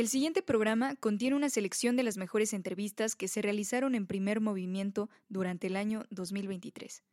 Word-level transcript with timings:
El 0.00 0.08
siguiente 0.08 0.40
programa 0.40 0.96
contiene 0.96 1.36
una 1.36 1.50
selección 1.50 1.94
de 1.94 2.02
las 2.02 2.16
mejores 2.16 2.54
entrevistas 2.54 3.14
que 3.14 3.28
se 3.28 3.42
realizaron 3.42 3.94
en 3.94 4.06
primer 4.06 4.40
movimiento 4.40 5.10
durante 5.28 5.66
el 5.66 5.76
año 5.76 6.06
2023. 6.08 7.04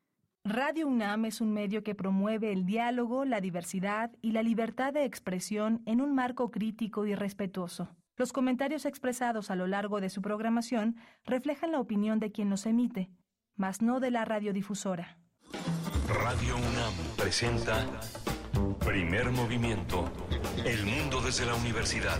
Radio 0.45 0.87
UNAM 0.87 1.25
es 1.25 1.41
un 1.41 1.51
medio 1.51 1.83
que 1.83 1.95
promueve 1.95 2.53
el 2.53 2.65
diálogo, 2.65 3.25
la 3.25 3.41
diversidad 3.41 4.11
y 4.21 4.31
la 4.31 4.41
libertad 4.41 4.93
de 4.93 5.03
expresión 5.03 5.83
en 5.85 5.99
un 5.99 6.15
marco 6.15 6.49
crítico 6.49 7.05
y 7.05 7.13
respetuoso. 7.13 7.93
Los 8.15 8.31
comentarios 8.31 8.85
expresados 8.85 9.51
a 9.51 9.57
lo 9.57 9.67
largo 9.67 9.99
de 9.99 10.09
su 10.09 10.21
programación 10.21 10.95
reflejan 11.25 11.73
la 11.73 11.81
opinión 11.81 12.21
de 12.21 12.31
quien 12.31 12.49
los 12.49 12.65
emite, 12.65 13.11
mas 13.57 13.81
no 13.81 13.99
de 13.99 14.11
la 14.11 14.23
radiodifusora. 14.23 15.19
Radio 16.07 16.55
UNAM 16.55 16.93
presenta 17.17 17.85
Primer 18.79 19.29
Movimiento. 19.31 20.09
El 20.63 20.85
mundo 20.85 21.19
desde 21.19 21.45
la 21.45 21.55
universidad. 21.55 22.19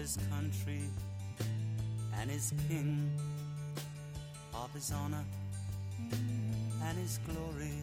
His 0.00 0.16
country 0.30 0.80
and 2.18 2.30
his 2.30 2.54
king, 2.68 3.10
of 4.54 4.72
his 4.72 4.90
honor 4.92 5.24
and 6.84 6.98
his 6.98 7.20
glory. 7.28 7.82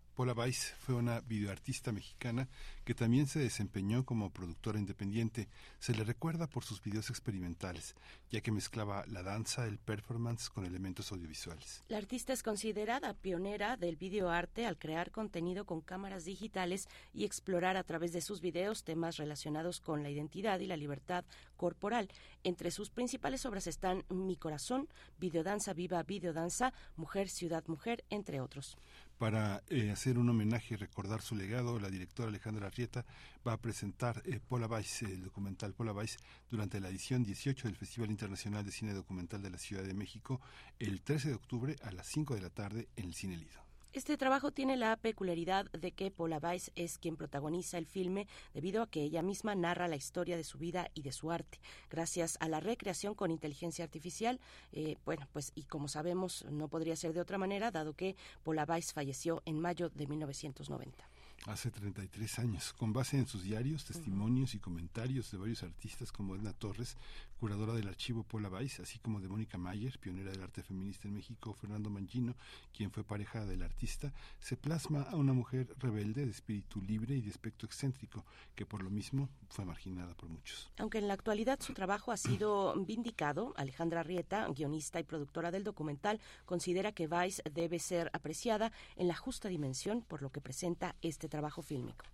Paula 0.15 0.33
Weiss 0.33 0.73
fue 0.79 0.95
una 0.95 1.21
videoartista 1.21 1.91
mexicana 1.91 2.49
que 2.83 2.93
también 2.93 3.27
se 3.27 3.39
desempeñó 3.39 4.05
como 4.05 4.29
productora 4.29 4.77
independiente. 4.77 5.47
Se 5.79 5.93
le 5.93 6.03
recuerda 6.03 6.47
por 6.47 6.63
sus 6.65 6.83
videos 6.83 7.09
experimentales, 7.09 7.95
ya 8.29 8.41
que 8.41 8.51
mezclaba 8.51 9.05
la 9.07 9.23
danza, 9.23 9.65
el 9.65 9.77
performance 9.77 10.49
con 10.49 10.65
elementos 10.65 11.11
audiovisuales. 11.11 11.83
La 11.87 11.97
artista 11.97 12.33
es 12.33 12.43
considerada 12.43 13.13
pionera 13.13 13.77
del 13.77 13.95
videoarte 13.95 14.65
al 14.65 14.77
crear 14.77 15.11
contenido 15.11 15.65
con 15.65 15.81
cámaras 15.81 16.25
digitales 16.25 16.89
y 17.13 17.23
explorar 17.23 17.77
a 17.77 17.83
través 17.83 18.11
de 18.11 18.21
sus 18.21 18.41
videos 18.41 18.83
temas 18.83 19.17
relacionados 19.17 19.79
con 19.79 20.03
la 20.03 20.09
identidad 20.09 20.59
y 20.59 20.67
la 20.67 20.77
libertad 20.77 21.23
corporal. 21.55 22.09
Entre 22.43 22.71
sus 22.71 22.89
principales 22.89 23.45
obras 23.45 23.67
están 23.67 24.03
Mi 24.09 24.35
Corazón, 24.35 24.89
Videodanza 25.19 25.73
Viva 25.73 26.03
Videodanza, 26.03 26.73
Mujer, 26.97 27.29
Ciudad, 27.29 27.63
Mujer, 27.67 28.03
entre 28.09 28.41
otros. 28.41 28.77
Para 29.21 29.61
eh, 29.69 29.91
hacer 29.91 30.17
un 30.17 30.29
homenaje 30.29 30.73
y 30.73 30.77
recordar 30.77 31.21
su 31.21 31.35
legado, 31.35 31.79
la 31.79 31.91
directora 31.91 32.29
Alejandra 32.29 32.65
Arrieta 32.65 33.05
va 33.47 33.53
a 33.53 33.61
presentar 33.61 34.23
eh, 34.25 34.39
Pola 34.39 34.67
el 35.01 35.23
documental 35.23 35.75
Pola 35.75 35.93
Weiss, 35.93 36.17
durante 36.49 36.79
la 36.79 36.89
edición 36.89 37.23
18 37.23 37.67
del 37.67 37.77
Festival 37.77 38.09
Internacional 38.09 38.65
de 38.65 38.71
Cine 38.71 38.95
Documental 38.95 39.43
de 39.43 39.51
la 39.51 39.59
Ciudad 39.59 39.83
de 39.83 39.93
México, 39.93 40.41
el 40.79 41.03
13 41.03 41.27
de 41.29 41.35
octubre 41.35 41.75
a 41.83 41.91
las 41.91 42.07
5 42.07 42.33
de 42.33 42.41
la 42.41 42.49
tarde 42.49 42.87
en 42.95 43.05
el 43.05 43.13
Cine 43.13 43.37
Lido. 43.37 43.70
Este 43.93 44.17
trabajo 44.17 44.51
tiene 44.51 44.77
la 44.77 44.95
peculiaridad 44.95 45.69
de 45.71 45.91
que 45.91 46.11
Paula 46.11 46.39
Weiss 46.41 46.71
es 46.75 46.97
quien 46.97 47.17
protagoniza 47.17 47.77
el 47.77 47.85
filme 47.85 48.25
debido 48.53 48.83
a 48.83 48.89
que 48.89 49.01
ella 49.03 49.21
misma 49.21 49.53
narra 49.53 49.89
la 49.89 49.97
historia 49.97 50.37
de 50.37 50.45
su 50.45 50.57
vida 50.57 50.89
y 50.93 51.01
de 51.01 51.11
su 51.11 51.29
arte. 51.29 51.59
Gracias 51.89 52.37
a 52.39 52.47
la 52.47 52.61
recreación 52.61 53.15
con 53.15 53.31
inteligencia 53.31 53.83
artificial, 53.83 54.39
eh, 54.71 54.95
bueno, 55.03 55.27
pues 55.33 55.51
y 55.55 55.63
como 55.63 55.89
sabemos 55.89 56.45
no 56.49 56.69
podría 56.69 56.95
ser 56.95 57.11
de 57.11 57.19
otra 57.19 57.37
manera 57.37 57.69
dado 57.69 57.93
que 57.93 58.15
Paula 58.45 58.63
Weiss 58.63 58.93
falleció 58.93 59.43
en 59.45 59.59
mayo 59.59 59.89
de 59.89 60.07
1990 60.07 61.11
hace 61.47 61.71
33 61.71 62.39
años, 62.39 62.73
con 62.73 62.93
base 62.93 63.17
en 63.17 63.27
sus 63.27 63.43
diarios, 63.43 63.85
testimonios 63.85 64.53
y 64.53 64.59
comentarios 64.59 65.31
de 65.31 65.37
varios 65.37 65.63
artistas 65.63 66.11
como 66.11 66.35
Edna 66.35 66.53
Torres, 66.53 66.97
curadora 67.41 67.73
del 67.73 67.87
archivo 67.87 68.21
Paula 68.21 68.49
Weiss, 68.49 68.81
así 68.81 68.99
como 68.99 69.19
de 69.19 69.27
Mónica 69.27 69.57
Mayer, 69.57 69.97
pionera 69.97 70.29
del 70.29 70.43
arte 70.43 70.61
feminista 70.61 71.07
en 71.07 71.15
México, 71.15 71.55
Fernando 71.55 71.89
Mangino, 71.89 72.35
quien 72.71 72.91
fue 72.91 73.03
pareja 73.03 73.47
del 73.47 73.63
artista, 73.63 74.13
se 74.39 74.55
plasma 74.55 75.01
a 75.09 75.15
una 75.15 75.33
mujer 75.33 75.73
rebelde, 75.79 76.23
de 76.23 76.29
espíritu 76.29 76.79
libre 76.83 77.15
y 77.15 77.21
de 77.21 77.31
aspecto 77.31 77.65
excéntrico, 77.65 78.23
que 78.53 78.67
por 78.67 78.83
lo 78.83 78.91
mismo 78.91 79.27
fue 79.49 79.65
marginada 79.65 80.13
por 80.13 80.29
muchos. 80.29 80.69
Aunque 80.77 80.99
en 80.99 81.07
la 81.07 81.15
actualidad 81.15 81.59
su 81.59 81.73
trabajo 81.73 82.11
ha 82.11 82.17
sido 82.17 82.75
vindicado, 82.75 83.55
Alejandra 83.57 84.03
Rieta, 84.03 84.47
guionista 84.49 84.99
y 84.99 85.03
productora 85.03 85.49
del 85.49 85.63
documental, 85.63 86.19
considera 86.45 86.91
que 86.91 87.07
Weiss 87.07 87.41
debe 87.51 87.79
ser 87.79 88.11
apreciada 88.13 88.71
en 88.97 89.07
la 89.07 89.15
justa 89.15 89.49
dimensión 89.49 90.03
por 90.03 90.21
lo 90.21 90.31
que 90.31 90.41
presenta 90.41 90.95
este 91.01 91.27
trabajo 91.27 91.63
fílmico. 91.63 92.05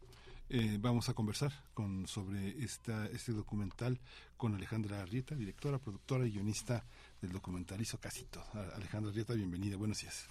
Eh, 0.49 0.77
vamos 0.79 1.09
a 1.09 1.13
conversar 1.13 1.51
con, 1.73 2.07
sobre 2.07 2.49
esta, 2.63 3.05
este 3.07 3.33
documental 3.33 3.99
con 4.37 4.55
Alejandra 4.55 5.01
Arrieta, 5.01 5.35
directora, 5.35 5.77
productora 5.77 6.25
y 6.25 6.31
guionista 6.31 6.85
del 7.21 7.33
documental 7.33 7.81
Hizo 7.81 7.99
Casi 7.99 8.23
Todo. 8.25 8.45
Alejandra 8.75 9.11
Arrieta, 9.11 9.33
bienvenida, 9.33 9.75
buenos 9.75 9.99
días. 9.99 10.29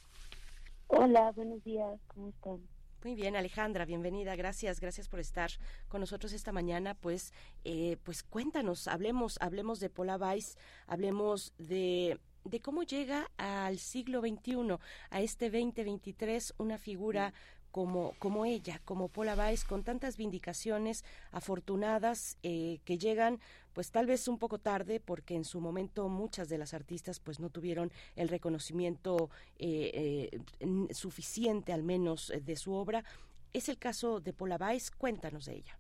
Hola, 0.87 1.33
buenos 1.33 1.63
días, 1.65 2.01
¿cómo 2.07 2.31
están? 2.31 2.61
Muy 3.05 3.15
bien, 3.15 3.37
Alejandra, 3.37 3.85
bienvenida. 3.85 4.35
Gracias, 4.37 4.81
gracias 4.81 5.07
por 5.07 5.21
estar 5.21 5.51
con 5.89 6.01
nosotros 6.01 6.33
esta 6.33 6.51
mañana. 6.51 6.95
Pues, 6.95 7.35
eh, 7.65 7.99
pues 8.03 8.23
cuéntanos, 8.23 8.89
hablemos, 8.89 9.37
hablemos 9.43 9.81
de 9.81 9.91
Weiss, 9.95 10.57
hablemos 10.87 11.53
de 11.59 12.19
de 12.47 12.61
cómo 12.61 12.83
llega 12.85 13.31
al 13.37 13.79
siglo 13.79 14.21
XXI, 14.21 14.79
a 15.11 15.21
este 15.21 15.51
2023, 15.51 16.55
una 16.59 16.79
figura 16.79 17.35
como, 17.77 18.15
como 18.19 18.47
ella, 18.47 18.81
como 18.87 19.09
Paula 19.09 19.35
Weiss, 19.35 19.63
con 19.63 19.85
tantas 19.85 20.17
vindicaciones 20.17 21.05
afortunadas 21.31 22.39
eh, 22.43 22.79
que 22.87 22.97
llegan 22.97 23.39
pues 23.75 23.91
tal 23.91 24.07
vez 24.07 24.29
un 24.29 24.39
poco 24.39 24.57
tarde 24.57 24.99
porque 24.99 25.35
en 25.35 25.45
su 25.45 25.61
momento 25.61 26.09
muchas 26.09 26.49
de 26.49 26.57
las 26.57 26.73
artistas 26.73 27.21
pues 27.21 27.39
no 27.39 27.51
tuvieron 27.51 27.93
el 28.15 28.29
reconocimiento 28.29 29.29
eh, 29.59 30.31
eh, 30.59 30.95
suficiente 30.95 31.75
al 31.75 31.83
menos 31.83 32.33
de 32.43 32.57
su 32.57 32.73
obra. 32.73 33.05
Es 33.53 33.69
el 33.69 33.77
caso 33.77 34.21
de 34.21 34.33
Paula 34.33 34.57
Weiss, 34.59 34.91
cuéntanos 34.91 35.45
de 35.45 35.57
ella. 35.57 35.79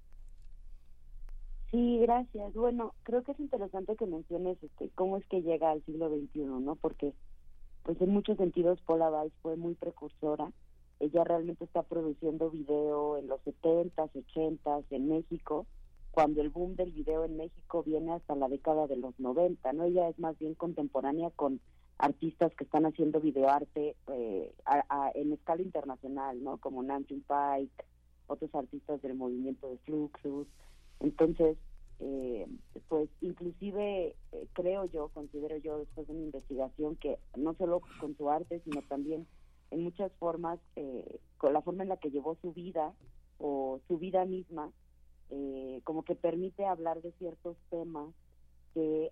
Sí, 1.70 1.98
gracias. 2.00 2.52
Bueno, 2.52 2.92
creo 3.04 3.22
que 3.22 3.32
es 3.32 3.40
interesante 3.40 3.96
que 3.96 4.04
menciones 4.04 4.62
este, 4.62 4.90
cómo 4.90 5.16
es 5.16 5.26
que 5.28 5.40
llega 5.40 5.70
al 5.70 5.82
siglo 5.86 6.10
XXI, 6.10 6.40
¿no? 6.40 6.76
Porque 6.76 7.14
pues 7.84 7.98
en 8.02 8.10
muchos 8.10 8.36
sentidos 8.36 8.82
Paula 8.82 9.08
Weiss 9.08 9.32
fue 9.40 9.56
muy 9.56 9.74
precursora 9.76 10.52
ella 11.00 11.24
realmente 11.24 11.64
está 11.64 11.82
produciendo 11.82 12.50
video 12.50 13.18
en 13.18 13.26
los 13.28 13.40
70s, 13.44 14.10
80s 14.12 14.84
en 14.90 15.08
México, 15.08 15.66
cuando 16.10 16.40
el 16.40 16.48
boom 16.48 16.76
del 16.76 16.92
video 16.92 17.24
en 17.24 17.36
México 17.36 17.82
viene 17.82 18.12
hasta 18.12 18.34
la 18.34 18.48
década 18.48 18.86
de 18.86 18.96
los 18.96 19.18
90, 19.20 19.72
¿no? 19.74 19.84
Ella 19.84 20.08
es 20.08 20.18
más 20.18 20.38
bien 20.38 20.54
contemporánea 20.54 21.30
con 21.30 21.60
artistas 21.98 22.54
que 22.54 22.64
están 22.64 22.86
haciendo 22.86 23.20
videoarte 23.20 23.96
eh, 24.08 24.54
en 25.14 25.32
escala 25.32 25.62
internacional, 25.62 26.42
¿no? 26.42 26.56
Como 26.58 26.82
Nancy 26.82 27.22
Pike, 27.26 27.84
otros 28.26 28.54
artistas 28.54 29.02
del 29.02 29.14
movimiento 29.14 29.68
de 29.68 29.78
Fluxus. 29.78 30.46
Entonces, 31.00 31.58
eh, 32.00 32.46
pues 32.88 33.08
inclusive 33.20 34.14
eh, 34.32 34.46
creo 34.52 34.84
yo, 34.86 35.08
considero 35.08 35.56
yo 35.58 35.78
después 35.78 36.06
de 36.06 36.12
una 36.14 36.24
investigación 36.24 36.96
que 36.96 37.18
no 37.36 37.54
solo 37.54 37.80
con 38.00 38.16
su 38.16 38.30
arte, 38.30 38.60
sino 38.64 38.82
también 38.82 39.26
en 39.70 39.82
muchas 39.82 40.12
formas, 40.18 40.58
eh, 40.76 41.20
con 41.38 41.52
la 41.52 41.62
forma 41.62 41.82
en 41.82 41.88
la 41.88 41.96
que 41.96 42.10
llevó 42.10 42.36
su 42.40 42.52
vida 42.52 42.92
o 43.38 43.80
su 43.88 43.98
vida 43.98 44.24
misma, 44.24 44.70
eh, 45.30 45.80
como 45.84 46.04
que 46.04 46.14
permite 46.14 46.64
hablar 46.64 47.02
de 47.02 47.12
ciertos 47.12 47.56
temas 47.70 48.14
que 48.74 49.10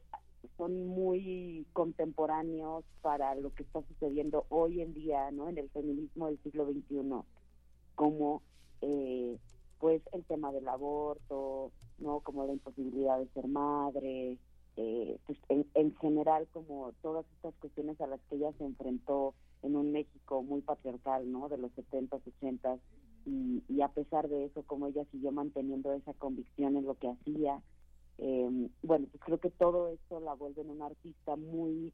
son 0.56 0.86
muy 0.86 1.66
contemporáneos 1.72 2.84
para 3.00 3.34
lo 3.34 3.52
que 3.54 3.62
está 3.62 3.82
sucediendo 3.82 4.46
hoy 4.50 4.80
en 4.80 4.94
día, 4.94 5.30
¿no? 5.30 5.48
En 5.48 5.58
el 5.58 5.70
feminismo 5.70 6.26
del 6.26 6.38
siglo 6.42 6.66
XXI, 6.66 7.22
como 7.94 8.42
eh, 8.82 9.38
pues 9.80 10.02
el 10.12 10.24
tema 10.24 10.52
del 10.52 10.68
aborto, 10.68 11.72
¿no? 11.98 12.20
Como 12.20 12.46
la 12.46 12.52
imposibilidad 12.52 13.18
de 13.18 13.28
ser 13.28 13.48
madre, 13.48 14.38
pues 14.74 15.38
en, 15.48 15.66
en 15.74 15.94
general 15.96 16.48
como 16.52 16.92
todas 17.00 17.24
estas 17.36 17.54
cuestiones 17.60 18.00
a 18.00 18.08
las 18.08 18.20
que 18.28 18.36
ella 18.36 18.52
se 18.58 18.64
enfrentó 18.64 19.34
en 19.64 19.76
un 19.76 19.92
México 19.92 20.42
muy 20.42 20.60
patriarcal, 20.60 21.30
¿no? 21.30 21.48
De 21.48 21.58
los 21.58 21.72
70, 21.72 22.16
80 22.16 22.78
y, 23.26 23.62
y 23.68 23.80
a 23.80 23.88
pesar 23.88 24.28
de 24.28 24.44
eso, 24.44 24.62
como 24.64 24.86
ella 24.86 25.04
siguió 25.10 25.32
manteniendo 25.32 25.92
esa 25.92 26.12
convicción 26.14 26.76
en 26.76 26.84
lo 26.84 26.94
que 26.94 27.08
hacía, 27.08 27.60
eh, 28.18 28.68
bueno, 28.82 29.06
pues 29.10 29.22
creo 29.24 29.38
que 29.38 29.50
todo 29.50 29.88
esto 29.88 30.20
la 30.20 30.34
vuelve 30.34 30.62
en 30.62 30.70
una 30.70 30.86
artista 30.86 31.36
muy 31.36 31.92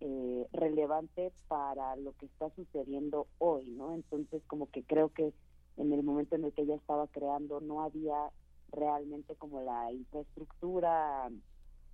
eh, 0.00 0.46
relevante 0.52 1.32
para 1.48 1.96
lo 1.96 2.12
que 2.12 2.26
está 2.26 2.50
sucediendo 2.50 3.26
hoy, 3.38 3.66
¿no? 3.66 3.94
Entonces, 3.94 4.42
como 4.46 4.70
que 4.70 4.82
creo 4.84 5.10
que 5.10 5.32
en 5.76 5.92
el 5.92 6.02
momento 6.02 6.36
en 6.36 6.44
el 6.44 6.52
que 6.52 6.62
ella 6.62 6.76
estaba 6.76 7.06
creando 7.08 7.60
no 7.60 7.82
había 7.82 8.30
realmente 8.70 9.34
como 9.36 9.60
la 9.62 9.92
infraestructura 9.92 11.28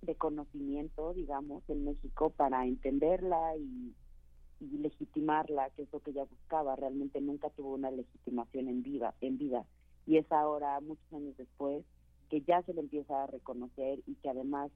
de 0.01 0.15
conocimiento, 0.15 1.13
digamos, 1.13 1.63
en 1.69 1.85
México 1.85 2.29
para 2.29 2.65
entenderla 2.65 3.57
y 3.57 3.93
y 4.59 4.77
legitimarla, 4.77 5.69
que 5.71 5.83
es 5.83 5.93
lo 5.93 5.99
que 5.99 6.11
ella 6.11 6.25
buscaba, 6.25 6.75
realmente 6.75 7.21
nunca 7.21 7.49
tuvo 7.49 7.73
una 7.73 7.91
legitimación 7.91 8.67
en 8.67 8.83
vida, 8.83 9.13
en 9.21 9.37
vida. 9.37 9.65
Y 10.05 10.17
es 10.17 10.31
ahora, 10.31 10.79
muchos 10.81 11.11
años 11.13 11.35
después, 11.37 11.83
que 12.29 12.41
ya 12.41 12.61
se 12.63 12.73
le 12.73 12.81
empieza 12.81 13.23
a 13.23 13.27
reconocer 13.27 13.99
y 14.07 14.15
que 14.15 14.29
además 14.29 14.71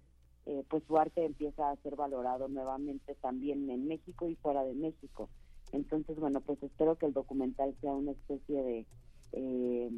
eh, 0.46 0.64
pues 0.70 0.84
su 0.88 0.98
arte 0.98 1.26
empieza 1.26 1.70
a 1.70 1.76
ser 1.78 1.96
valorado 1.96 2.48
nuevamente 2.48 3.16
también 3.16 3.70
en 3.70 3.88
México 3.88 4.28
y 4.28 4.36
fuera 4.36 4.64
de 4.64 4.74
México. 4.74 5.30
Entonces, 5.72 6.18
bueno, 6.18 6.42
pues 6.42 6.62
espero 6.64 6.96
que 6.98 7.06
el 7.06 7.14
documental 7.14 7.76
sea 7.82 7.92
una 7.94 8.12
especie 8.12 8.64
de, 8.64 8.86
eh, 9.34 9.92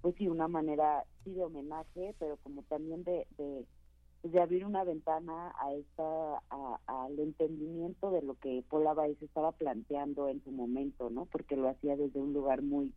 pues 0.00 0.14
sí, 0.16 0.28
una 0.28 0.48
manera, 0.48 1.04
sí, 1.24 1.32
de 1.32 1.42
homenaje, 1.42 2.14
pero 2.18 2.36
como 2.38 2.62
también 2.62 3.02
de, 3.02 3.26
de 3.36 3.66
de 4.22 4.40
abrir 4.40 4.66
una 4.66 4.84
ventana 4.84 5.54
a 5.60 5.72
esta 5.72 6.42
al 6.86 7.18
entendimiento 7.18 8.10
de 8.10 8.22
lo 8.22 8.34
que 8.34 8.64
Paula 8.68 8.92
Baez 8.92 9.20
estaba 9.22 9.52
planteando 9.52 10.28
en 10.28 10.42
su 10.44 10.50
momento, 10.50 11.08
¿no? 11.10 11.26
Porque 11.26 11.56
lo 11.56 11.68
hacía 11.68 11.96
desde 11.96 12.20
un 12.20 12.32
lugar 12.32 12.62
muy 12.62 12.92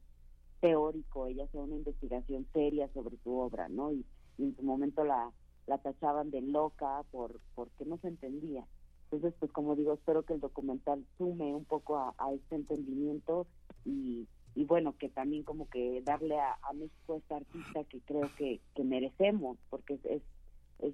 teórico, 0.60 1.28
ella 1.28 1.46
hacía 1.46 1.62
una 1.62 1.76
investigación 1.76 2.46
seria 2.54 2.90
sobre 2.94 3.18
su 3.24 3.38
obra, 3.38 3.70
¿no? 3.70 3.92
Y, 3.92 4.06
en 4.40 4.56
su 4.56 4.64
momento 4.64 5.04
la 5.04 5.32
la 5.68 5.78
tachaban 5.78 6.32
de 6.32 6.42
loca 6.42 7.04
por 7.12 7.40
porque 7.56 7.86
no 7.86 7.98
se 7.98 8.08
entendía. 8.08 8.66
Entonces, 9.06 9.34
pues 9.40 9.52
como 9.52 9.76
digo, 9.76 9.94
espero 9.94 10.24
que 10.24 10.34
el 10.34 10.40
documental 10.40 11.06
sume 11.18 11.54
un 11.54 11.66
poco 11.66 11.98
a, 11.98 12.34
este 12.34 12.56
entendimiento 12.56 13.46
y, 13.86 14.28
bueno, 14.56 14.98
que 14.98 15.10
también 15.10 15.44
como 15.44 15.70
que 15.70 16.02
darle 16.04 16.40
a, 16.40 16.58
a 16.64 16.74
México 16.74 17.16
esta 17.16 17.38
artista 17.38 17.84
que 17.86 18.00
creo 18.02 18.30
que, 18.38 18.60
que 18.76 18.84
merecemos, 18.84 19.58
porque 19.70 19.94
es, 19.96 20.06
es, 20.06 20.22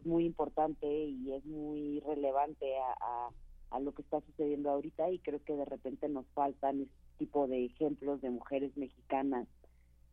muy 0.05 0.25
importante 0.25 0.87
y 0.87 1.33
es 1.33 1.45
muy 1.45 1.99
relevante 2.01 2.77
a, 2.77 3.29
a, 3.71 3.79
lo 3.79 3.93
que 3.93 4.01
está 4.01 4.21
sucediendo 4.21 4.69
ahorita 4.69 5.09
y 5.11 5.19
creo 5.19 5.43
que 5.43 5.53
de 5.53 5.65
repente 5.65 6.09
nos 6.09 6.25
faltan 6.33 6.81
este 6.81 6.93
tipo 7.17 7.47
de 7.47 7.65
ejemplos 7.65 8.21
de 8.21 8.29
mujeres 8.29 8.75
mexicanas 8.77 9.47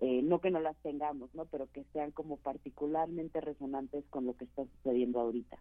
eh, 0.00 0.20
no 0.22 0.40
que 0.40 0.50
no 0.50 0.60
las 0.60 0.76
tengamos, 0.82 1.34
¿no? 1.34 1.46
Pero 1.46 1.70
que 1.72 1.84
sean 1.92 2.10
como 2.10 2.36
particularmente 2.36 3.40
resonantes 3.40 4.04
con 4.10 4.26
lo 4.26 4.36
que 4.36 4.44
está 4.44 4.64
sucediendo 4.76 5.20
ahorita. 5.20 5.56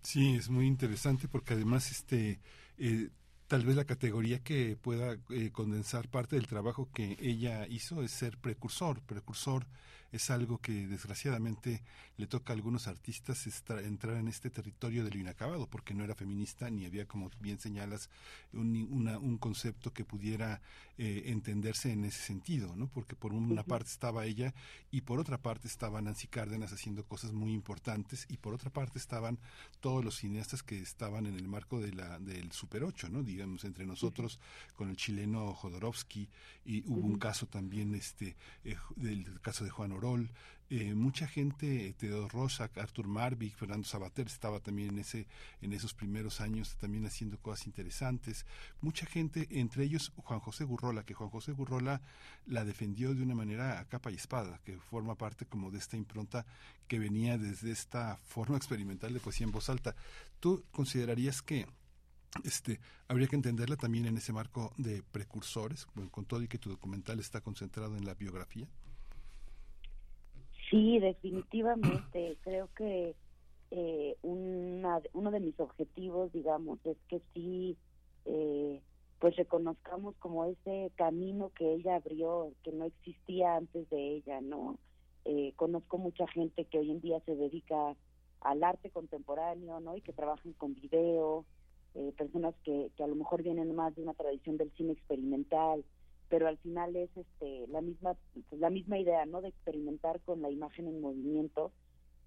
Sí, 0.00 0.36
es 0.36 0.48
muy 0.48 0.66
interesante 0.66 1.26
porque 1.26 1.54
además 1.54 1.90
este 1.90 2.38
eh, 2.78 3.08
tal 3.48 3.64
vez 3.64 3.74
la 3.74 3.84
categoría 3.84 4.44
que 4.44 4.76
pueda 4.76 5.16
eh, 5.30 5.50
condensar 5.50 6.08
parte 6.08 6.36
del 6.36 6.46
trabajo 6.46 6.88
que 6.94 7.16
ella 7.20 7.66
hizo 7.66 8.02
es 8.02 8.12
ser 8.12 8.38
precursor, 8.38 9.00
precursor 9.02 9.66
es 10.12 10.30
algo 10.30 10.58
que 10.58 10.86
desgraciadamente 10.86 11.82
le 12.16 12.26
toca 12.26 12.52
a 12.52 12.56
algunos 12.56 12.88
artistas 12.88 13.46
entrar 13.84 14.16
en 14.16 14.28
este 14.28 14.50
territorio 14.50 15.04
de 15.04 15.10
lo 15.10 15.18
inacabado, 15.18 15.66
porque 15.68 15.94
no 15.94 16.04
era 16.04 16.14
feminista 16.14 16.70
ni 16.70 16.86
había, 16.86 17.06
como 17.06 17.30
bien 17.40 17.58
señalas, 17.58 18.10
un, 18.52 18.76
un 19.06 19.38
concepto 19.38 19.92
que 19.92 20.04
pudiera 20.04 20.60
eh, 21.00 21.30
entenderse 21.30 21.92
en 21.92 22.04
ese 22.04 22.20
sentido, 22.20 22.74
¿no? 22.74 22.88
Porque 22.88 23.14
por 23.14 23.32
una 23.32 23.62
parte 23.62 23.88
estaba 23.88 24.26
ella 24.26 24.52
y 24.90 25.02
por 25.02 25.20
otra 25.20 25.38
parte 25.38 25.68
estaba 25.68 26.02
Nancy 26.02 26.26
Cárdenas 26.26 26.72
haciendo 26.72 27.04
cosas 27.04 27.32
muy 27.32 27.52
importantes 27.52 28.26
y 28.28 28.38
por 28.38 28.52
otra 28.52 28.70
parte 28.70 28.98
estaban 28.98 29.38
todos 29.78 30.04
los 30.04 30.16
cineastas 30.16 30.64
que 30.64 30.80
estaban 30.80 31.26
en 31.26 31.36
el 31.36 31.46
marco 31.46 31.78
de 31.78 31.92
la 31.92 32.18
del 32.18 32.50
Super 32.50 32.82
8, 32.82 33.10
¿no? 33.10 33.22
Digamos, 33.22 33.64
entre 33.64 33.86
nosotros 33.86 34.40
con 34.74 34.90
el 34.90 34.96
chileno 34.96 35.54
Jodorowsky 35.54 36.28
y 36.64 36.82
hubo 36.88 37.06
un 37.06 37.20
caso 37.20 37.46
también 37.46 37.94
este 37.94 38.36
eh, 38.64 38.76
del 38.96 39.40
caso 39.40 39.62
de 39.62 39.70
Juan 39.70 39.92
eh, 40.70 40.94
mucha 40.94 41.26
gente, 41.26 41.94
Teodoro 41.96 42.28
Rosa, 42.28 42.70
Artur 42.76 43.08
Marvik, 43.08 43.56
Fernando 43.56 43.86
Sabater 43.88 44.26
estaba 44.26 44.60
también 44.60 44.90
en 44.90 44.98
ese, 44.98 45.26
en 45.62 45.72
esos 45.72 45.94
primeros 45.94 46.42
años 46.42 46.76
también 46.76 47.06
haciendo 47.06 47.38
cosas 47.38 47.66
interesantes. 47.66 48.44
Mucha 48.82 49.06
gente, 49.06 49.48
entre 49.50 49.84
ellos 49.84 50.12
Juan 50.16 50.40
José 50.40 50.64
Gurrola, 50.64 51.04
que 51.04 51.14
Juan 51.14 51.30
José 51.30 51.52
Gurrola 51.52 52.02
la 52.44 52.66
defendió 52.66 53.14
de 53.14 53.22
una 53.22 53.34
manera 53.34 53.80
a 53.80 53.86
capa 53.86 54.10
y 54.10 54.16
espada, 54.16 54.60
que 54.62 54.78
forma 54.78 55.14
parte 55.14 55.46
como 55.46 55.70
de 55.70 55.78
esta 55.78 55.96
impronta 55.96 56.44
que 56.86 56.98
venía 56.98 57.38
desde 57.38 57.70
esta 57.70 58.18
forma 58.18 58.58
experimental 58.58 59.14
de 59.14 59.20
poesía 59.20 59.46
en 59.46 59.52
voz 59.52 59.70
alta. 59.70 59.96
¿Tú 60.38 60.64
considerarías 60.70 61.40
que 61.40 61.66
este, 62.44 62.78
habría 63.08 63.26
que 63.26 63.36
entenderla 63.36 63.76
también 63.76 64.04
en 64.04 64.18
ese 64.18 64.34
marco 64.34 64.74
de 64.76 65.02
precursores, 65.02 65.86
con 65.86 66.26
todo 66.26 66.42
y 66.42 66.48
que 66.48 66.58
tu 66.58 66.68
documental 66.68 67.20
está 67.20 67.40
concentrado 67.40 67.96
en 67.96 68.04
la 68.04 68.12
biografía? 68.12 68.68
Sí, 70.70 70.98
definitivamente. 70.98 72.36
Creo 72.42 72.68
que 72.76 73.14
eh, 73.70 74.16
una, 74.22 75.00
uno 75.12 75.30
de 75.30 75.40
mis 75.40 75.58
objetivos, 75.60 76.32
digamos, 76.32 76.78
es 76.84 76.96
que 77.08 77.20
sí, 77.32 77.76
eh, 78.24 78.80
pues 79.18 79.36
reconozcamos 79.36 80.14
como 80.16 80.44
ese 80.44 80.92
camino 80.96 81.50
que 81.54 81.74
ella 81.74 81.96
abrió, 81.96 82.52
que 82.62 82.72
no 82.72 82.84
existía 82.84 83.56
antes 83.56 83.88
de 83.90 84.16
ella, 84.16 84.40
¿no? 84.40 84.78
Eh, 85.24 85.52
conozco 85.56 85.98
mucha 85.98 86.26
gente 86.28 86.64
que 86.66 86.78
hoy 86.78 86.90
en 86.90 87.00
día 87.00 87.20
se 87.26 87.34
dedica 87.34 87.96
al 88.40 88.62
arte 88.62 88.90
contemporáneo, 88.90 89.80
¿no? 89.80 89.96
Y 89.96 90.02
que 90.02 90.12
trabajan 90.12 90.52
con 90.52 90.74
video, 90.74 91.44
eh, 91.94 92.12
personas 92.16 92.54
que, 92.64 92.90
que 92.96 93.02
a 93.02 93.08
lo 93.08 93.16
mejor 93.16 93.42
vienen 93.42 93.74
más 93.74 93.96
de 93.96 94.02
una 94.02 94.14
tradición 94.14 94.56
del 94.56 94.70
cine 94.72 94.92
experimental, 94.92 95.84
pero 96.28 96.46
al 96.46 96.58
final 96.58 96.94
es 96.96 97.10
este 97.16 97.66
la 97.68 97.80
misma 97.80 98.16
pues, 98.48 98.60
la 98.60 98.70
misma 98.70 98.98
idea 98.98 99.24
no 99.26 99.40
de 99.40 99.48
experimentar 99.48 100.20
con 100.20 100.42
la 100.42 100.50
imagen 100.50 100.86
en 100.86 101.00
movimiento 101.00 101.72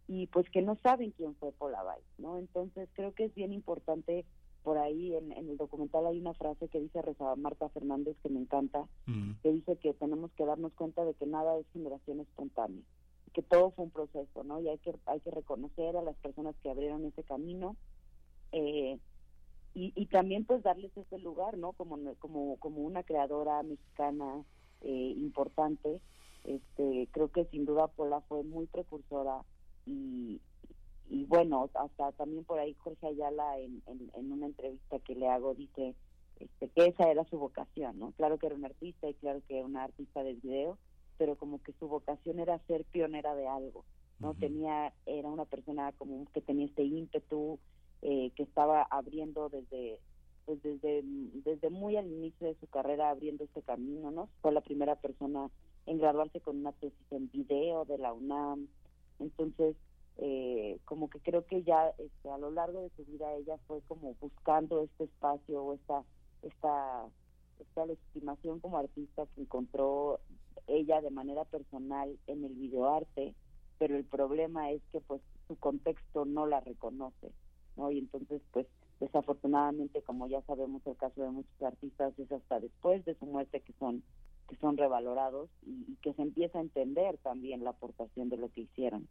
y 0.08 0.28
pues 0.28 0.50
que 0.50 0.62
no 0.62 0.78
saben 0.84 1.12
quién 1.12 1.36
fue 1.36 1.54
Weiss, 1.60 2.04
no 2.18 2.38
entonces 2.38 2.90
creo 2.94 3.14
que 3.14 3.26
es 3.26 3.36
bien 3.36 3.54
importante 3.54 4.26
por 4.64 4.78
ahí 4.78 5.16
en, 5.16 5.32
el 5.32 5.58
documental 5.58 6.06
hay 6.06 6.20
una 6.20 6.34
frase 6.34 6.68
que 6.68 6.80
dice 6.80 7.02
Rosa 7.02 7.36
Marta 7.36 7.70
Fernández 7.70 8.16
que 8.22 8.30
me 8.30 8.40
encanta 8.40 8.88
que 9.42 9.52
dice 9.52 9.78
que 9.78 9.94
tenemos 9.94 10.32
que 10.34 10.46
darnos 10.46 10.74
cuenta 10.74 11.04
de 11.06 11.14
que 11.14 11.26
nada 11.26 11.58
es 11.58 11.66
generación 11.72 12.20
espontánea 12.20 12.84
que 13.34 13.42
todo 13.42 13.72
fue 13.72 13.86
un 13.86 13.92
proceso 13.92 14.44
no 14.44 14.60
y 14.60 14.70
hay 14.70 14.78
que 14.80 14.94
hay 15.06 15.20
que 15.22 15.32
reconocer 15.32 15.96
a 15.96 16.02
las 16.02 16.16
personas 16.18 16.56
que 16.62 16.70
abrieron 16.70 17.06
ese 17.06 17.24
camino 17.24 17.76
eh, 18.52 19.00
y, 19.74 19.94
y 19.96 20.06
también 20.08 20.46
pues 20.46 20.64
darles 20.64 20.96
ese 20.98 21.18
lugar, 21.20 21.58
¿no? 21.58 21.74
Como, 21.74 21.98
como, 22.20 22.58
como 22.58 22.82
una 22.82 23.04
creadora 23.04 23.64
mexicana 23.64 24.44
eh, 24.82 25.14
importante. 25.18 26.02
Este, 26.44 27.08
creo 27.12 27.30
que 27.30 27.46
sin 27.46 27.66
duda 27.66 27.88
Pola 27.88 28.22
fue 28.22 28.44
muy 28.44 28.66
precursora 28.66 29.44
y, 29.86 30.42
y 31.08 31.26
bueno, 31.26 31.70
hasta 31.76 32.12
también 32.14 32.44
por 32.46 32.60
ahí 32.60 32.74
Jorge 32.74 33.08
Ayala 33.08 33.60
en, 33.60 33.84
en, 33.86 34.32
una 34.32 34.48
entrevista 34.48 34.98
que 35.00 35.14
le 35.14 35.28
hago 35.28 35.54
dice 35.54 35.94
este, 36.40 36.70
que 36.70 36.88
esa 36.88 37.12
era 37.12 37.24
su 37.26 37.38
vocación, 37.38 38.00
¿no? 38.00 38.12
Claro 38.14 38.40
que 38.40 38.48
era 38.48 38.56
un 38.56 38.66
artista 38.66 39.08
y 39.08 39.14
claro 39.14 39.42
que 39.48 39.58
era 39.58 39.68
una 39.68 39.84
artista 39.84 40.24
del 40.24 40.38
video, 40.38 40.80
pero 41.18 41.36
como 41.36 41.62
que 41.62 41.74
su 41.74 41.88
vocación 41.88 42.40
era 42.40 42.58
ser 42.66 42.86
pionera 42.86 43.36
de 43.36 43.48
algo, 43.48 43.86
¿no? 44.20 44.34
Tenía, 44.34 44.94
era 45.06 45.30
una 45.30 45.46
persona 45.46 45.92
como 45.92 46.26
que 46.34 46.42
tenía 46.42 46.66
este 46.66 46.84
ímpetu, 46.84 47.60
eh, 48.02 48.32
que 48.36 48.44
estaba 48.44 48.84
abriendo 48.84 49.50
desde 49.50 50.00
pues 50.46 50.62
desde 50.64 51.04
desde 51.04 51.70
muy 51.70 51.98
al 51.98 52.08
inicio 52.08 52.48
de 52.48 52.56
su 52.56 52.68
carrera 52.68 53.12
abriendo 53.12 53.44
este 53.44 53.62
camino 53.62 54.10
no 54.10 54.28
fue 54.42 54.52
la 54.52 54.62
primera 54.62 54.96
persona 54.96 55.52
en 55.86 56.00
graduarse 56.00 56.42
con 56.42 56.58
una 56.58 56.72
tesis 56.72 57.12
en 57.12 57.30
video 57.32 57.86
de 57.86 57.98
la 57.98 58.14
UNAM. 58.14 58.68
Entonces 59.20 59.76
eh, 60.18 60.80
como 60.86 61.10
que 61.10 61.20
creo 61.20 61.46
que 61.46 61.64
ya 61.64 61.90
este, 61.98 62.30
a 62.30 62.38
lo 62.38 62.52
largo 62.52 62.82
de 62.82 62.90
su 62.96 63.06
vida 63.06 63.34
ella 63.36 63.58
fue 63.68 63.82
como 63.88 64.16
buscando 64.16 64.82
este 64.82 65.06
espacio 65.06 65.64
o 65.64 65.74
esta 65.74 66.04
esta 66.42 67.06
esta 67.60 67.86
legitimación 67.86 68.60
como 68.60 68.80
artista 68.80 69.28
que 69.36 69.42
encontró 69.42 70.20
ella 70.68 71.02
de 71.02 71.12
manera 71.12 71.46
personal 71.46 72.18
en 72.28 72.44
el 72.44 72.54
videoarte 72.54 73.36
pero 73.78 73.96
el 73.96 74.06
problema 74.06 74.72
es 74.72 74.82
que 74.92 75.02
pues 75.02 75.22
su 75.48 75.56
contexto 75.56 76.26
no 76.26 76.46
la 76.46 76.60
reconoce 76.60 77.32
¿no? 77.76 77.92
Y 77.92 78.00
entonces, 78.00 78.42
pues, 78.52 78.68
desafortunadamente, 79.00 80.02
como 80.02 80.28
ya 80.28 80.42
sabemos 80.44 80.86
el 80.86 80.96
caso 80.98 81.22
de 81.22 81.32
muchos 81.32 81.62
artistas, 81.62 82.18
es 82.20 82.32
hasta 82.32 82.60
después 82.60 83.04
de 83.06 83.16
su 83.16 83.26
muerte 83.26 83.62
que 83.62 83.74
son 83.74 84.04
que 84.52 84.58
son 84.58 84.76
revalorados 84.76 85.50
y, 85.66 85.96
que 86.02 86.14
se 86.14 86.22
empieza 86.22 86.58
a 86.58 86.62
entender 86.62 87.18
también 87.20 87.64
la 87.64 87.70
aportación 87.70 88.28
de 88.28 88.36
lo 88.36 88.50
que 88.50 88.62
hicieron. 88.62 89.08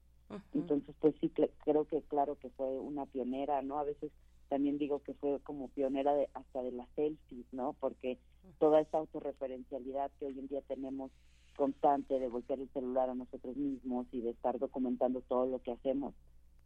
Entonces, 0.55 0.95
pues 1.01 1.15
sí, 1.21 1.33
creo 1.65 1.87
que 1.87 2.03
claro 2.03 2.37
que 2.37 2.51
fue 2.51 2.79
una 2.79 3.07
pionera, 3.07 3.63
¿no? 3.63 3.79
A 3.79 3.85
veces 3.85 4.13
también 4.49 4.79
digo 4.79 5.03
que 5.03 5.15
fue 5.15 5.41
como 5.41 5.69
pionera 5.69 6.15
de, 6.15 6.29
hasta 6.35 6.63
de 6.63 6.73
las 6.73 6.89
selfies, 6.95 7.47
¿no? 7.53 7.75
Porque 7.81 8.19
toda 8.59 8.81
esta 8.81 8.99
autorreferencialidad 8.99 10.11
que 10.19 10.27
hoy 10.27 10.39
en 10.39 10.47
día 10.47 10.61
tenemos 10.69 11.11
constante 11.57 12.19
de 12.19 12.29
voltear 12.29 12.61
el 12.61 12.69
celular 12.71 13.11
a 13.11 13.15
nosotros 13.15 13.57
mismos 13.57 14.07
y 14.13 14.21
de 14.21 14.31
estar 14.31 14.59
documentando 14.59 15.21
todo 15.23 15.47
lo 15.47 15.61
que 15.61 15.73
hacemos, 15.73 16.15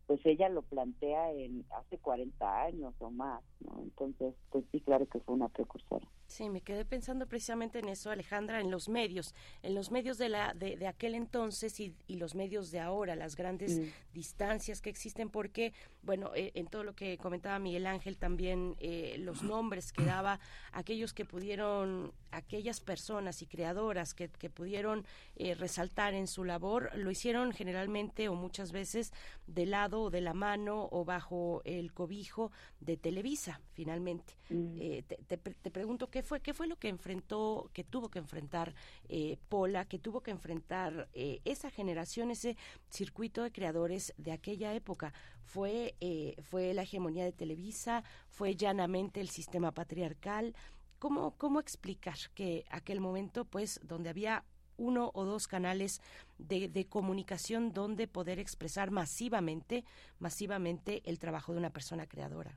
pues 0.07 0.21
ella 0.25 0.49
lo 0.49 0.63
plantea 0.63 1.33
en 1.33 1.65
hace 1.71 1.99
40 1.99 2.63
años 2.63 2.95
o 2.99 3.11
más, 3.11 3.43
¿no? 3.61 3.81
Entonces, 3.83 4.35
pues 4.51 4.65
sí, 4.71 4.81
claro 4.81 5.07
que 5.07 5.21
fue 5.21 5.35
una 5.35 5.49
precursora. 5.49 6.07
Sí, 6.27 6.49
me 6.49 6.63
quedé 6.63 6.85
pensando 6.85 7.27
precisamente 7.27 7.79
en 7.79 7.89
eso, 7.89 8.11
Alejandra, 8.11 8.61
en 8.61 8.71
los 8.71 8.89
medios, 8.89 9.35
en 9.63 9.75
los 9.75 9.91
medios 9.91 10.19
de 10.19 10.31
la 10.31 10.55
de, 10.55 10.77
de 10.77 10.87
aquel 10.87 11.15
entonces 11.15 11.79
y, 11.81 11.95
y, 12.07 12.17
los 12.17 12.35
medios 12.35 12.71
de 12.71 12.81
ahora, 12.81 13.15
las 13.15 13.37
grandes 13.37 13.79
mm. 13.79 14.15
distancias 14.15 14.81
que 14.81 14.91
existen, 14.91 15.29
porque, 15.29 15.75
bueno, 16.03 16.33
eh, 16.35 16.51
en 16.55 16.67
todo 16.67 16.83
lo 16.83 16.95
que 16.95 17.19
comentaba 17.19 17.59
Miguel 17.59 17.87
Ángel 17.87 18.17
también, 18.17 18.75
eh, 18.81 19.17
los 19.19 19.43
nombres 19.43 19.93
que 19.93 20.05
daba 20.05 20.41
aquellos 20.73 21.13
que 21.13 21.25
pudieron, 21.25 22.13
aquellas 22.31 22.81
personas 22.81 23.43
y 23.43 23.47
creadoras 23.47 24.15
que, 24.15 24.29
que 24.29 24.49
pudieron 24.49 25.05
eh, 25.37 25.55
resaltar 25.55 26.15
en 26.15 26.27
su 26.27 26.45
labor, 26.45 26.91
lo 26.97 27.11
hicieron 27.11 27.53
generalmente 27.53 28.29
o 28.29 28.35
muchas 28.35 28.73
veces 28.73 29.13
de 29.47 29.67
lado 29.67 30.03
o 30.03 30.11
de 30.11 30.23
la 30.23 30.33
mano 30.33 30.89
o 30.91 31.05
bajo 31.05 31.61
el 31.65 31.93
cobijo 31.93 32.51
de 32.81 32.97
Televisa, 32.97 33.61
finalmente. 33.73 34.33
Mm. 34.49 34.77
te, 34.77 35.03
te, 35.03 35.37
te 35.37 35.71
pregunto, 35.71 36.11
¿Qué 36.15 36.23
fue, 36.23 36.39
qué 36.41 36.55
fue 36.55 36.69
lo 36.69 36.77
que 36.77 36.87
enfrentó, 36.87 37.71
que 37.73 37.83
tuvo 37.83 38.09
que 38.09 38.21
enfrentar 38.21 38.73
eh, 39.09 39.37
Pola, 39.49 39.85
que 39.85 39.99
tuvo 39.99 40.21
que 40.21 40.31
enfrentar 40.31 41.09
eh, 41.13 41.41
esa 41.45 41.71
generación, 41.71 42.31
ese 42.31 42.57
circuito 42.89 43.43
de 43.43 43.51
creadores 43.51 44.15
de 44.17 44.31
aquella 44.31 44.73
época? 44.75 45.13
¿Fue, 45.43 45.97
eh, 46.01 46.37
fue 46.41 46.73
la 46.73 46.83
hegemonía 46.83 47.25
de 47.25 47.33
Televisa? 47.33 48.05
¿Fue 48.29 48.55
llanamente 48.55 49.21
el 49.21 49.29
sistema 49.29 49.73
patriarcal? 49.73 50.55
¿Cómo, 51.01 51.37
¿Cómo 51.37 51.59
explicar 51.59 52.15
que 52.33 52.65
aquel 52.71 53.01
momento, 53.01 53.45
pues, 53.45 53.81
donde 53.83 54.11
había 54.11 54.45
uno 54.77 55.11
o 55.15 55.25
dos 55.25 55.49
canales 55.49 56.01
de, 56.39 56.69
de 56.69 56.87
comunicación 56.87 57.73
donde 57.73 58.07
poder 58.07 58.39
expresar 58.39 58.93
masivamente, 58.93 59.85
masivamente 60.21 61.03
el 61.07 61.19
trabajo 61.19 61.53
de 61.55 61.59
una 61.59 61.71
persona 61.71 62.07
creadora. 62.07 62.57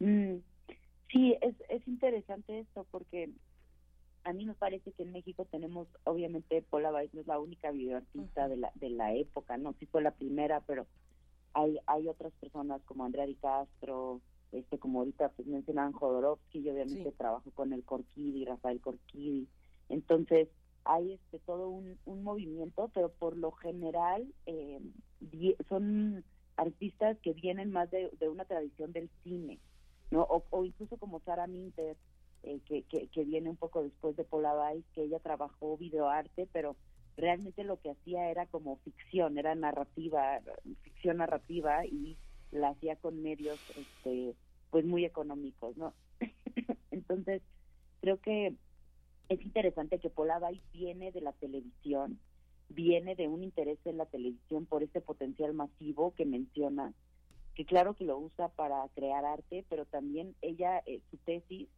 Mm, 0.00 0.38
sí, 1.12 1.36
es, 1.40 1.54
es 1.68 1.86
interesante 1.88 2.60
esto 2.60 2.86
porque 2.90 3.30
a 4.24 4.32
mí 4.32 4.44
me 4.46 4.54
parece 4.54 4.92
que 4.92 5.02
en 5.02 5.12
México 5.12 5.46
tenemos, 5.46 5.88
obviamente, 6.04 6.62
Paula 6.62 6.92
Weiss 6.92 7.12
no 7.14 7.20
es 7.22 7.26
la 7.26 7.38
única 7.40 7.70
videoartista 7.70 8.48
de 8.48 8.56
la 8.58 8.70
de 8.74 8.90
la 8.90 9.14
época, 9.14 9.56
no 9.56 9.72
sí 9.74 9.86
fue 9.86 10.02
la 10.02 10.14
primera, 10.14 10.60
pero 10.62 10.86
hay 11.54 11.78
hay 11.86 12.08
otras 12.08 12.32
personas 12.34 12.82
como 12.84 13.04
Andrea 13.04 13.26
Di 13.26 13.36
Castro, 13.36 14.20
este 14.52 14.78
como 14.78 15.00
ahorita 15.00 15.30
pues 15.30 15.48
mencionaban 15.48 15.92
Jodorowsky, 15.92 16.58
y 16.60 16.70
obviamente 16.70 17.10
Sí. 17.10 17.16
trabajo 17.16 17.50
con 17.52 17.72
el 17.72 17.84
Corquidi, 17.84 18.44
Rafael 18.44 18.80
Corquidi. 18.80 19.48
Entonces, 19.88 20.48
hay 20.84 21.14
este 21.14 21.38
todo 21.40 21.68
un, 21.70 21.98
un 22.04 22.22
movimiento, 22.22 22.90
pero 22.94 23.10
por 23.12 23.36
lo 23.36 23.52
general 23.52 24.26
eh, 24.46 24.80
die- 25.20 25.56
son 25.68 26.24
artistas 26.56 27.18
que 27.22 27.32
vienen 27.32 27.70
más 27.72 27.90
de, 27.90 28.10
de 28.20 28.28
una 28.28 28.44
tradición 28.44 28.92
del 28.92 29.08
cine, 29.22 29.60
¿no? 30.10 30.22
O, 30.22 30.64
incluso 30.64 30.96
como 30.96 31.20
Sara 31.20 31.46
Minter, 31.46 31.96
eh, 32.42 32.60
que, 32.66 32.82
que, 32.84 33.24
viene 33.24 33.50
un 33.50 33.56
poco 33.56 33.82
después 33.82 34.16
de 34.16 34.26
Weiss, 34.30 34.84
que 34.94 35.02
ella 35.02 35.18
trabajó 35.18 35.76
videoarte, 35.76 36.48
pero 36.52 36.76
realmente 37.16 37.64
lo 37.64 37.78
que 37.80 37.90
hacía 37.90 38.30
era 38.30 38.46
como 38.46 38.76
ficción, 38.78 39.36
era 39.38 39.54
narrativa, 39.54 40.40
ficción 40.82 41.18
narrativa 41.18 41.84
y 41.84 42.16
la 42.50 42.70
hacía 42.70 42.96
con 42.96 43.22
medios 43.22 43.58
este 43.76 44.34
pues 44.70 44.84
muy 44.84 45.04
económicos, 45.04 45.76
¿no? 45.76 45.92
Entonces, 46.90 47.42
creo 48.00 48.18
que 48.18 48.54
es 49.28 49.42
interesante 49.42 49.98
que 49.98 50.10
Weiss 50.16 50.62
viene 50.72 51.12
de 51.12 51.20
la 51.20 51.32
televisión, 51.32 52.18
viene 52.68 53.16
de 53.16 53.28
un 53.28 53.42
interés 53.42 53.78
en 53.84 53.96
la 53.96 54.06
televisión 54.06 54.66
por 54.66 54.82
ese 54.82 55.00
potencial 55.00 55.54
masivo 55.54 56.14
que 56.14 56.24
menciona, 56.24 56.92
que 57.54 57.66
claro 57.66 57.94
que 57.96 58.04
lo 58.04 58.18
usa 58.18 58.48
para 58.50 58.88
crear 58.90 59.24
arte, 59.24 59.66
pero 59.68 59.86
también 59.86 60.36
ella, 60.40 60.82
eh, 60.86 61.02
su 61.10 61.18
tesis, 61.18 61.68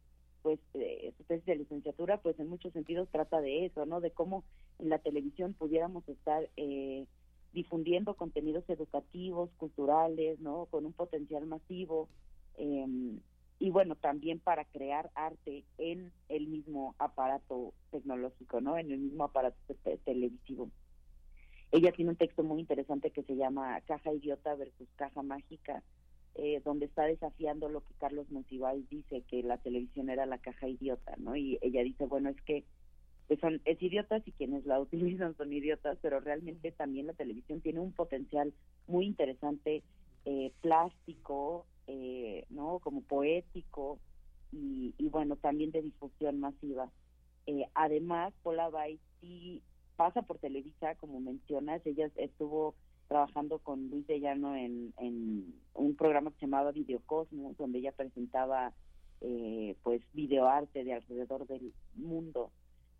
pues 0.41 0.59
eh, 0.73 1.13
su 1.17 1.23
tesis 1.25 1.45
de 1.45 1.55
licenciatura, 1.55 2.21
pues 2.21 2.39
en 2.39 2.47
muchos 2.49 2.73
sentidos 2.73 3.09
trata 3.11 3.41
de 3.41 3.65
eso, 3.65 3.85
¿no? 3.85 4.01
De 4.01 4.13
cómo 4.13 4.45
en 4.79 4.89
la 4.89 4.99
televisión 4.99 5.53
pudiéramos 5.55 6.07
estar 6.09 6.51
eh, 6.57 7.07
difundiendo 7.51 8.15
contenidos 8.17 8.65
educativos, 8.69 9.51
culturales, 9.55 10.39
¿no? 10.39 10.67
Con 10.67 10.85
un 10.85 10.93
potencial 10.93 11.45
masivo. 11.47 12.09
eh, 12.55 12.85
y 13.59 13.69
bueno, 13.69 13.95
también 13.95 14.41
para 14.41 14.65
crear 14.65 15.11
arte 15.15 15.65
en 15.77 16.13
el 16.27 16.47
mismo 16.47 16.95
aparato 16.99 17.75
tecnológico, 17.91 18.59
¿no? 18.61 18.77
En 18.77 18.91
el 18.91 18.99
mismo 18.99 19.23
aparato 19.23 19.57
te- 19.83 19.97
televisivo. 19.99 20.71
Ella 21.73 21.91
tiene 21.91 22.11
un 22.11 22.17
texto 22.17 22.43
muy 22.43 22.61
interesante 22.61 23.09
que 23.09 23.23
se 23.23 23.35
llama 23.35 23.81
Caja 23.81 24.13
Idiota 24.13 24.53
versus 24.53 24.87
Caja 24.95 25.23
Mágica, 25.23 25.81
eh, 26.35 26.61
donde 26.63 26.85
está 26.85 27.03
desafiando 27.05 27.67
lo 27.67 27.81
que 27.81 27.95
Carlos 27.95 28.29
Monsiváis 28.29 28.87
dice, 28.89 29.23
que 29.27 29.41
la 29.41 29.57
televisión 29.57 30.09
era 30.09 30.27
la 30.27 30.37
caja 30.37 30.67
idiota, 30.67 31.15
¿no? 31.17 31.35
Y 31.35 31.57
ella 31.61 31.81
dice, 31.81 32.05
bueno, 32.05 32.29
es 32.29 32.39
que 32.41 32.63
son, 33.41 33.59
es 33.65 33.81
idiotas 33.81 34.21
y 34.27 34.31
quienes 34.33 34.67
la 34.67 34.79
utilizan 34.79 35.35
son 35.35 35.51
idiotas, 35.51 35.97
pero 35.99 36.19
realmente 36.19 36.71
también 36.71 37.07
la 37.07 37.13
televisión 37.13 37.59
tiene 37.61 37.79
un 37.79 37.91
potencial 37.91 38.53
muy 38.87 39.07
interesante, 39.07 39.81
eh, 40.25 40.51
plástico, 40.61 41.65
eh, 41.87 42.45
¿no? 42.49 42.79
Como 42.79 43.01
poético 43.01 43.99
y, 44.51 44.93
bueno, 45.09 45.35
también 45.37 45.71
de 45.71 45.81
difusión 45.81 46.39
masiva. 46.39 46.91
Eh, 47.47 47.65
además, 47.73 48.31
Paula 48.43 48.69
Weiss 48.69 48.99
sí 49.19 49.63
pasa 50.03 50.21
por 50.21 50.37
Televisa, 50.37 50.95
como 50.95 51.21
mencionas, 51.21 51.81
ella 51.85 52.09
estuvo 52.17 52.75
trabajando 53.07 53.59
con 53.59 53.89
Luis 53.89 54.05
de 54.05 54.19
Llano 54.19 54.53
en, 54.53 54.93
en 54.97 55.55
un 55.75 55.95
programa 55.95 56.29
que 56.31 56.39
se 56.39 56.45
llamaba 56.45 56.73
Videocosmos, 56.73 57.55
donde 57.55 57.79
ella 57.79 57.93
presentaba 57.93 58.73
eh, 59.21 59.77
pues 59.81 60.01
videoarte 60.11 60.83
de 60.83 60.95
alrededor 60.95 61.47
del 61.47 61.71
mundo. 61.95 62.51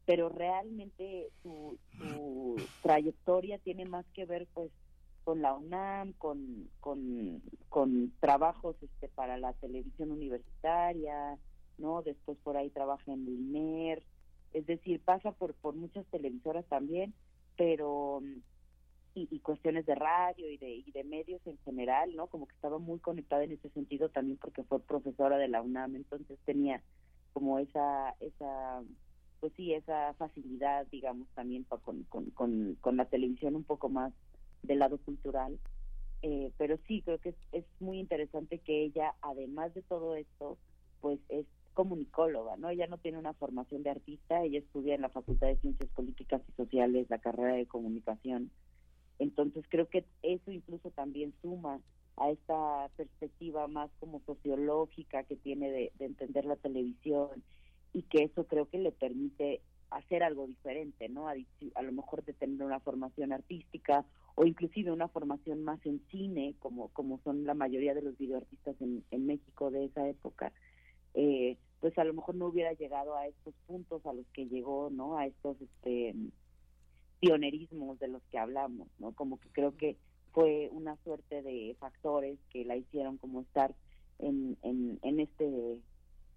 Pero 0.05 0.29
realmente 0.29 1.29
su, 1.41 1.77
su 1.97 2.55
trayectoria 2.81 3.57
tiene 3.57 3.83
más 3.83 4.05
que 4.13 4.23
ver 4.23 4.47
pues 4.53 4.71
con 5.25 5.41
la 5.41 5.55
UNAM, 5.55 6.13
con, 6.13 6.69
con, 6.79 7.41
con 7.67 8.13
trabajos 8.21 8.77
este, 8.81 9.09
para 9.09 9.37
la 9.37 9.51
televisión 9.51 10.09
universitaria, 10.09 11.37
¿no? 11.77 12.01
Después 12.01 12.37
por 12.45 12.55
ahí 12.55 12.69
trabaja 12.69 13.11
en 13.11 13.27
el 13.27 13.33
INER, 13.33 14.03
es 14.53 14.65
decir, 14.65 15.01
pasa 15.01 15.31
por, 15.31 15.53
por 15.55 15.75
muchas 15.75 16.05
televisoras 16.07 16.65
también, 16.65 17.13
pero 17.57 18.21
y, 19.15 19.27
y 19.29 19.39
cuestiones 19.39 19.85
de 19.85 19.95
radio 19.95 20.49
y 20.49 20.57
de, 20.57 20.75
y 20.75 20.91
de 20.91 21.03
medios 21.03 21.45
en 21.45 21.57
general, 21.59 22.15
¿no? 22.15 22.27
Como 22.27 22.47
que 22.47 22.55
estaba 22.55 22.79
muy 22.79 22.99
conectada 22.99 23.43
en 23.43 23.51
ese 23.51 23.69
sentido 23.69 24.09
también 24.09 24.37
porque 24.37 24.63
fue 24.63 24.79
profesora 24.79 25.37
de 25.37 25.47
la 25.47 25.61
UNAM, 25.61 25.95
entonces 25.95 26.39
tenía 26.45 26.81
como 27.33 27.59
esa, 27.59 28.15
esa 28.19 28.83
pues 29.39 29.51
sí, 29.57 29.73
esa 29.73 30.13
facilidad, 30.13 30.87
digamos, 30.87 31.27
también 31.35 31.65
con, 31.65 32.03
con, 32.03 32.29
con, 32.31 32.77
con 32.79 32.97
la 32.97 33.05
televisión 33.05 33.55
un 33.55 33.63
poco 33.65 33.89
más 33.89 34.13
del 34.61 34.79
lado 34.79 34.97
cultural. 34.99 35.59
Eh, 36.21 36.53
pero 36.57 36.77
sí, 36.87 37.01
creo 37.01 37.17
que 37.17 37.29
es, 37.29 37.35
es 37.51 37.65
muy 37.81 37.99
interesante 37.99 38.59
que 38.59 38.83
ella, 38.83 39.13
además 39.21 39.73
de 39.73 39.81
todo 39.81 40.15
esto, 40.15 40.57
pues 41.01 41.19
es 41.27 41.45
comunicóloga, 41.73 42.55
¿no? 42.57 42.69
Ella 42.69 42.87
no 42.87 42.97
tiene 42.97 43.17
una 43.17 43.33
formación 43.33 43.83
de 43.83 43.89
artista, 43.89 44.43
ella 44.43 44.59
estudia 44.59 44.95
en 44.95 45.01
la 45.01 45.09
Facultad 45.09 45.47
de 45.47 45.57
Ciencias 45.57 45.89
Políticas 45.91 46.41
y 46.47 46.51
Sociales, 46.53 47.07
la 47.09 47.19
carrera 47.19 47.55
de 47.55 47.67
comunicación. 47.67 48.51
Entonces 49.19 49.65
creo 49.69 49.87
que 49.89 50.05
eso 50.21 50.51
incluso 50.51 50.89
también 50.91 51.33
suma 51.41 51.79
a 52.17 52.29
esta 52.29 52.89
perspectiva 52.95 53.67
más 53.67 53.89
como 53.99 54.21
sociológica 54.25 55.23
que 55.23 55.35
tiene 55.35 55.71
de, 55.71 55.91
de 55.97 56.05
entender 56.05 56.45
la 56.45 56.55
televisión 56.55 57.43
y 57.93 58.03
que 58.03 58.23
eso 58.23 58.45
creo 58.47 58.69
que 58.69 58.79
le 58.79 58.91
permite 58.91 59.61
hacer 59.93 60.23
algo 60.23 60.47
diferente, 60.47 61.07
¿no? 61.09 61.27
A, 61.27 61.35
lo 61.35 61.91
mejor 61.91 62.23
de 62.23 62.33
tener 62.33 62.63
una 62.63 62.79
formación 62.79 63.31
artística 63.31 64.05
o 64.35 64.45
inclusive 64.45 64.91
una 64.91 65.07
formación 65.07 65.63
más 65.63 65.79
en 65.85 66.01
cine, 66.09 66.55
como, 66.59 66.89
como 66.89 67.19
son 67.23 67.45
la 67.45 67.53
mayoría 67.53 67.93
de 67.93 68.01
los 68.01 68.17
videoartistas 68.17 68.75
en, 68.81 69.03
en 69.11 69.25
México 69.25 69.69
de 69.69 69.85
esa 69.85 70.07
época, 70.07 70.51
eh, 71.13 71.57
pues 71.79 71.97
a 71.97 72.03
lo 72.03 72.13
mejor 72.13 72.35
no 72.35 72.47
hubiera 72.47 72.73
llegado 72.73 73.15
a 73.15 73.27
estos 73.27 73.53
puntos 73.67 74.05
a 74.05 74.13
los 74.13 74.25
que 74.33 74.45
llegó, 74.47 74.89
¿no? 74.89 75.17
A 75.17 75.25
estos 75.27 75.57
este 75.61 76.15
pionerismos 77.19 77.99
de 77.99 78.09
los 78.09 78.21
que 78.31 78.37
hablamos, 78.37 78.87
¿no? 78.99 79.13
Como 79.13 79.39
que 79.39 79.49
creo 79.49 79.77
que 79.77 79.97
fue 80.33 80.69
una 80.71 80.97
suerte 81.03 81.41
de 81.41 81.75
factores 81.79 82.37
que 82.49 82.65
la 82.65 82.75
hicieron 82.75 83.17
como 83.17 83.41
estar 83.41 83.73
en, 84.19 84.57
en, 84.63 85.19
este 85.19 85.79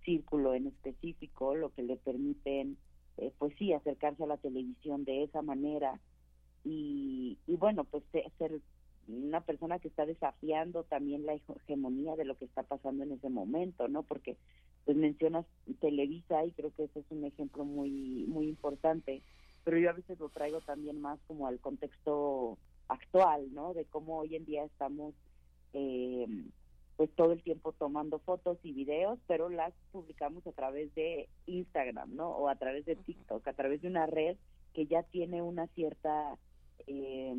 círculo 0.05 0.55
en 0.55 0.69
específico, 0.69 1.55
lo 1.55 1.71
que 1.71 1.83
le 1.83 1.97
permiten, 1.97 2.77
eh, 3.17 3.33
pues 3.39 3.55
sí, 3.59 3.73
acercarse 3.73 4.23
a 4.23 4.29
la 4.29 4.37
televisión 4.37 5.05
de 5.05 5.25
esa 5.25 5.43
manera 5.43 5.99
y, 6.65 7.39
y 7.47 7.57
bueno, 7.57 7.85
pues 7.85 8.05
se- 8.13 8.31
ser 8.39 8.61
una 9.09 9.41
persona 9.41 9.79
que 9.79 9.89
está 9.89 10.05
desafiando 10.05 10.85
también 10.85 11.27
la 11.27 11.35
hegemonía 11.35 12.17
de 12.17 12.25
lo 12.25 12.37
que 12.37 12.45
está 12.45 12.63
pasando 12.65 13.05
en 13.05 13.13
ese 13.13 13.29
momento, 13.29 13.89
¿no? 13.89 14.03
Porque 14.03 14.37
pues 14.87 14.97
mencionas 14.97 15.45
Televisa 15.81 16.45
y 16.47 16.53
creo 16.53 16.73
que 16.75 16.85
ese 16.85 17.01
es 17.01 17.07
un 17.11 17.25
ejemplo 17.25 17.65
muy 17.65 18.25
muy 18.29 18.49
importante, 18.49 19.21
pero 19.65 19.79
yo 19.79 19.91
a 19.91 19.95
veces 19.95 20.19
lo 20.19 20.29
traigo 20.29 20.61
también 20.61 21.01
más 21.01 21.19
como 21.27 21.49
al 21.49 21.59
contexto 21.59 22.57
actual, 22.89 23.53
¿no? 23.53 23.75
De 23.75 23.85
cómo 23.85 24.19
hoy 24.19 24.37
en 24.37 24.47
día 24.47 24.65
estamos 24.65 25.13
eh, 25.73 26.27
pues 26.97 27.11
todo 27.17 27.33
el 27.33 27.43
tiempo 27.43 27.73
tomando 27.73 28.21
fotos 28.21 28.59
y 28.63 28.73
videos, 28.73 29.19
pero 29.27 29.49
las 29.49 29.75
publicamos 29.91 30.47
a 30.47 30.53
través 30.53 30.95
de 30.95 31.29
Instagram, 31.47 32.15
¿no? 32.15 32.31
O 32.31 32.49
a 32.49 32.55
través 32.55 32.87
de 32.87 32.95
TikTok, 32.95 33.47
a 33.47 33.53
través 33.55 33.83
de 33.83 33.89
una 33.89 34.07
red 34.07 34.37
que 34.73 34.87
ya 34.87 35.03
tiene 35.03 35.43
una 35.43 35.67
cierta 35.69 36.39
eh, 36.87 37.35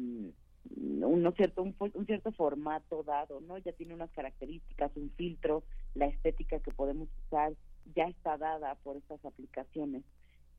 uno 0.76 1.32
cierto 1.32 1.64
un, 1.64 1.76
un 1.80 2.06
cierto 2.06 2.32
formato 2.32 3.04
dado, 3.04 3.42
¿no? 3.42 3.58
Ya 3.58 3.72
tiene 3.74 3.94
unas 3.94 4.12
características, 4.12 4.92
un 4.96 5.10
filtro, 5.12 5.64
la 5.96 6.08
estética 6.08 6.60
que 6.60 6.72
podemos 6.72 7.10
usar 7.26 7.54
ya 7.96 8.06
está 8.06 8.38
dada 8.38 8.76
por 8.84 8.98
estas 8.98 9.24
aplicaciones 9.26 10.04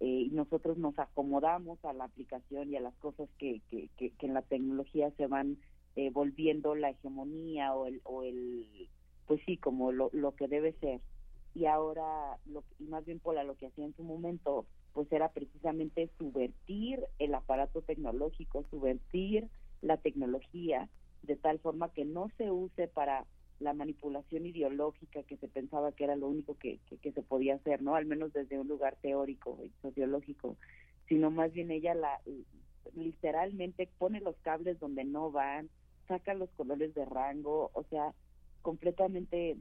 eh, 0.00 0.26
y 0.26 0.30
nosotros 0.30 0.78
nos 0.78 0.98
acomodamos 0.98 1.84
a 1.84 1.92
la 1.92 2.04
aplicación 2.04 2.72
y 2.72 2.76
a 2.76 2.80
las 2.80 2.94
cosas 2.96 3.28
que, 3.38 3.60
que, 3.70 3.88
que, 3.96 4.10
que 4.10 4.26
en 4.26 4.34
la 4.34 4.42
tecnología 4.42 5.10
se 5.16 5.26
van 5.26 5.58
eh, 5.96 6.10
volviendo 6.10 6.74
la 6.74 6.90
hegemonía 6.90 7.74
o 7.74 7.86
el, 7.86 8.00
o 8.04 8.22
el 8.22 8.88
pues 9.26 9.40
sí, 9.44 9.56
como 9.58 9.92
lo, 9.92 10.10
lo 10.12 10.34
que 10.34 10.48
debe 10.48 10.72
ser. 10.80 11.00
Y 11.54 11.66
ahora, 11.66 12.38
lo, 12.46 12.64
y 12.78 12.84
más 12.84 13.04
bien 13.04 13.18
Pola, 13.20 13.44
lo 13.44 13.56
que 13.56 13.66
hacía 13.66 13.84
en 13.84 13.94
su 13.94 14.02
momento, 14.02 14.64
pues 14.94 15.10
era 15.12 15.30
precisamente 15.30 16.10
subvertir 16.18 17.00
el 17.18 17.34
aparato 17.34 17.82
tecnológico, 17.82 18.64
subvertir 18.70 19.48
la 19.82 19.96
tecnología 19.96 20.88
de 21.22 21.36
tal 21.36 21.58
forma 21.58 21.92
que 21.92 22.04
no 22.04 22.30
se 22.36 22.50
use 22.50 22.88
para 22.88 23.26
la 23.60 23.74
manipulación 23.74 24.46
ideológica 24.46 25.22
que 25.24 25.36
se 25.36 25.48
pensaba 25.48 25.92
que 25.92 26.04
era 26.04 26.16
lo 26.16 26.28
único 26.28 26.56
que, 26.56 26.78
se 27.02 27.22
podía 27.22 27.56
hacer, 27.56 27.82
¿no? 27.82 27.96
Al 27.96 28.06
menos 28.06 28.32
desde 28.32 28.58
un 28.58 28.68
lugar 28.68 28.96
teórico 29.02 29.58
y 29.64 29.72
sociológico, 29.82 30.56
sino 31.08 31.30
más 31.30 31.52
bien 31.52 31.70
ella 31.70 31.94
la 31.94 32.20
literalmente 32.94 33.88
pone 33.98 34.20
los 34.20 34.36
cables 34.36 34.78
donde 34.78 35.04
no 35.04 35.30
van, 35.30 35.68
saca 36.06 36.34
los 36.34 36.48
colores 36.50 36.94
de 36.94 37.04
rango, 37.04 37.70
o 37.74 37.84
sea, 37.84 38.14
completamente 38.62 39.56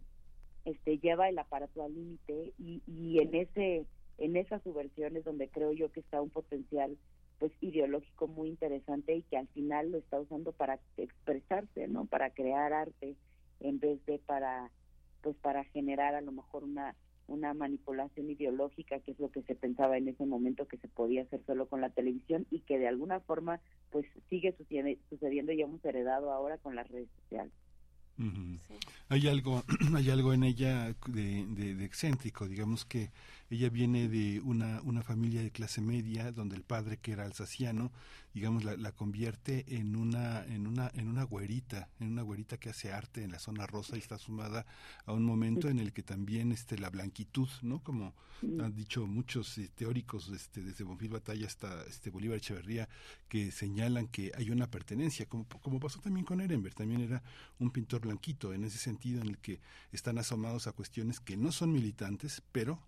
este 0.64 1.00
lleva 1.00 1.28
el 1.30 1.40
aparato 1.40 1.84
al 1.84 1.94
límite 1.94 2.54
y, 2.60 2.82
y 2.86 3.20
en 3.20 3.36
ese 3.36 3.86
en 4.18 4.36
esas 4.36 4.62
subversiones 4.64 5.24
donde 5.24 5.48
creo 5.48 5.72
yo 5.74 5.92
que 5.92 6.00
está 6.00 6.22
un 6.22 6.30
potencial 6.30 6.98
pues 7.40 7.52
ideológico 7.62 8.28
muy 8.28 8.50
interesante 8.50 9.16
y 9.16 9.22
que 9.24 9.38
al 9.38 9.48
final 9.50 9.92
lo 9.92 9.98
está 10.00 10.20
usando 10.20 10.52
para 10.52 10.80
expresarse, 10.98 11.88
¿no? 11.88 12.06
Para 12.06 12.32
crear 12.32 12.74
arte 12.74 13.16
en 13.60 13.80
vez 13.80 14.04
de 14.06 14.20
para 14.20 14.72
pues 15.22 15.36
para 15.38 15.64
generar 15.66 16.16
a 16.16 16.22
lo 16.22 16.32
mejor 16.32 16.64
una 16.64 16.96
una 17.28 17.54
manipulación 17.54 18.30
ideológica 18.30 19.00
que 19.00 19.12
es 19.12 19.20
lo 19.20 19.30
que 19.30 19.42
se 19.44 19.56
pensaba 19.56 19.98
en 19.98 20.08
ese 20.08 20.26
momento 20.26 20.68
que 20.68 20.78
se 20.78 20.88
podía 20.88 21.24
hacer 21.24 21.42
solo 21.46 21.68
con 21.68 21.82
la 21.82 21.90
televisión 21.90 22.48
y 22.50 22.62
que 22.62 22.80
de 22.80 22.88
alguna 22.88 23.20
forma 23.20 23.60
pues 23.92 24.06
sigue 24.30 24.56
sucediendo 25.10 25.52
y 25.52 25.62
hemos 25.62 25.84
heredado 25.84 26.32
ahora 26.32 26.58
con 26.58 26.76
las 26.76 26.88
redes 26.88 27.10
sociales. 27.22 27.52
Hay 29.10 29.28
algo, 29.28 29.64
hay 29.96 30.10
algo 30.10 30.34
en 30.34 30.44
ella 30.44 30.96
de, 31.08 31.46
de, 31.46 31.86
excéntrico, 31.86 32.48
digamos 32.48 32.84
que 32.84 33.12
ella 33.50 33.70
viene 33.70 34.10
de 34.10 34.42
una, 34.42 34.82
una 34.82 35.04
familia 35.04 35.42
de 35.42 35.52
clase 35.52 35.82
media 35.82 36.32
donde 36.32 36.56
el 36.56 36.64
padre 36.64 36.98
que 36.98 37.14
era 37.14 37.26
alsaciano 37.26 37.92
digamos, 38.38 38.64
la, 38.64 38.78
la, 38.78 38.92
convierte 38.92 39.66
en 39.68 39.96
una, 39.96 40.46
en 40.46 40.68
una, 40.68 40.92
en 40.94 41.08
una 41.08 41.24
güerita, 41.24 41.90
en 42.00 42.10
una 42.10 42.22
güerita 42.22 42.60
que 42.60 42.70
hace 42.70 42.92
arte 42.92 43.24
en 43.24 43.32
la 43.32 43.40
zona 43.40 43.66
rosa 43.66 43.96
y 43.96 44.00
está 44.00 44.20
sumada 44.20 44.68
a 45.08 45.14
un 45.14 45.26
momento 45.26 45.70
en 45.70 45.80
el 45.80 45.92
que 45.92 46.04
también 46.04 46.52
este, 46.52 46.78
la 46.78 46.92
blanquitud, 46.92 47.50
¿no? 47.64 47.84
Como 47.84 48.14
han 48.44 48.76
dicho 48.76 49.08
muchos 49.08 49.58
eh, 49.58 49.72
teóricos, 49.74 50.30
este, 50.30 50.62
desde 50.62 50.84
Bonfil 50.84 51.10
Batalla 51.10 51.48
hasta 51.48 51.84
este 51.86 52.12
Bolívar 52.12 52.38
Echeverría, 52.38 52.88
que 53.28 53.50
señalan 53.50 54.08
que 54.08 54.32
hay 54.38 54.52
una 54.52 54.70
pertenencia, 54.70 55.26
como, 55.26 55.48
como 55.48 55.80
pasó 55.80 56.00
también 56.00 56.24
con 56.24 56.40
Ehrenberg, 56.40 56.76
también 56.76 57.02
era 57.02 57.24
un 57.58 57.72
pintor 57.72 58.02
blanquito, 58.02 58.54
en 58.54 58.66
ese 58.66 58.78
sentido 58.78 59.20
en 59.20 59.30
el 59.30 59.40
que 59.40 59.60
están 59.92 60.20
asomados 60.20 60.68
a 60.68 60.74
cuestiones 60.74 61.20
que 61.20 61.38
no 61.38 61.52
son 61.52 61.72
militantes, 61.72 62.44
pero 62.52 62.80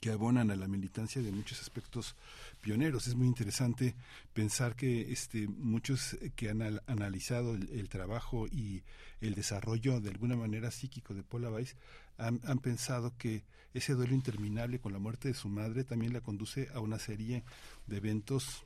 que 0.00 0.10
abonan 0.10 0.50
a 0.50 0.56
la 0.56 0.68
militancia 0.68 1.22
de 1.22 1.32
muchos 1.32 1.60
aspectos 1.60 2.14
pioneros. 2.60 3.06
Es 3.06 3.14
muy 3.14 3.26
interesante 3.26 3.94
pensar 4.32 4.76
que 4.76 5.12
este, 5.12 5.48
muchos 5.48 6.16
que 6.36 6.50
han 6.50 6.62
analizado 6.86 7.54
el, 7.54 7.88
trabajo 7.88 8.46
y 8.46 8.82
el 9.20 9.34
desarrollo 9.34 10.00
de 10.00 10.10
alguna 10.10 10.36
manera 10.36 10.70
psíquico 10.70 11.14
de 11.14 11.22
Paula 11.22 11.50
Weiss 11.50 11.76
han, 12.18 12.40
han, 12.44 12.58
pensado 12.58 13.16
que 13.18 13.44
ese 13.72 13.94
duelo 13.94 14.14
interminable 14.14 14.78
con 14.78 14.92
la 14.92 14.98
muerte 14.98 15.28
de 15.28 15.34
su 15.34 15.48
madre 15.48 15.84
también 15.84 16.12
la 16.12 16.20
conduce 16.20 16.68
a 16.74 16.80
una 16.80 16.98
serie 16.98 17.44
de 17.86 17.96
eventos 17.96 18.64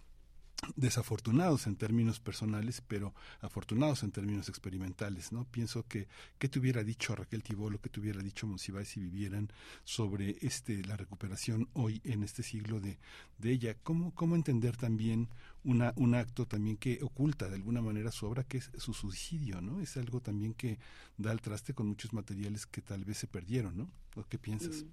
desafortunados 0.76 1.66
en 1.66 1.76
términos 1.76 2.20
personales, 2.20 2.82
pero 2.86 3.14
afortunados 3.40 4.02
en 4.02 4.10
términos 4.10 4.48
experimentales, 4.48 5.32
¿no? 5.32 5.44
Pienso 5.44 5.86
que 5.86 6.08
qué 6.38 6.48
te 6.48 6.58
hubiera 6.58 6.82
dicho 6.82 7.14
Raquel 7.14 7.42
Tibolo, 7.42 7.80
qué 7.80 7.88
te 7.88 8.00
hubiera 8.00 8.20
dicho 8.22 8.46
Monsiváis 8.46 8.88
si 8.88 9.00
vivieran 9.00 9.50
sobre 9.84 10.36
este 10.40 10.82
la 10.84 10.96
recuperación 10.96 11.68
hoy 11.74 12.00
en 12.04 12.22
este 12.22 12.42
siglo 12.42 12.80
de, 12.80 12.98
de 13.38 13.50
ella, 13.50 13.76
cómo 13.82 14.14
cómo 14.14 14.34
entender 14.34 14.76
también 14.76 15.28
una 15.64 15.92
un 15.96 16.14
acto 16.14 16.46
también 16.46 16.76
que 16.76 17.00
oculta 17.02 17.48
de 17.48 17.56
alguna 17.56 17.80
manera 17.80 18.10
su 18.10 18.26
obra 18.26 18.44
que 18.44 18.58
es 18.58 18.70
su 18.78 18.94
suicidio, 18.94 19.60
¿no? 19.60 19.80
Es 19.80 19.96
algo 19.96 20.20
también 20.20 20.54
que 20.54 20.78
da 21.16 21.30
al 21.30 21.40
traste 21.40 21.74
con 21.74 21.86
muchos 21.88 22.12
materiales 22.12 22.66
que 22.66 22.82
tal 22.82 23.04
vez 23.04 23.18
se 23.18 23.26
perdieron, 23.26 23.76
¿no? 23.76 23.90
¿Qué 24.28 24.38
piensas? 24.38 24.84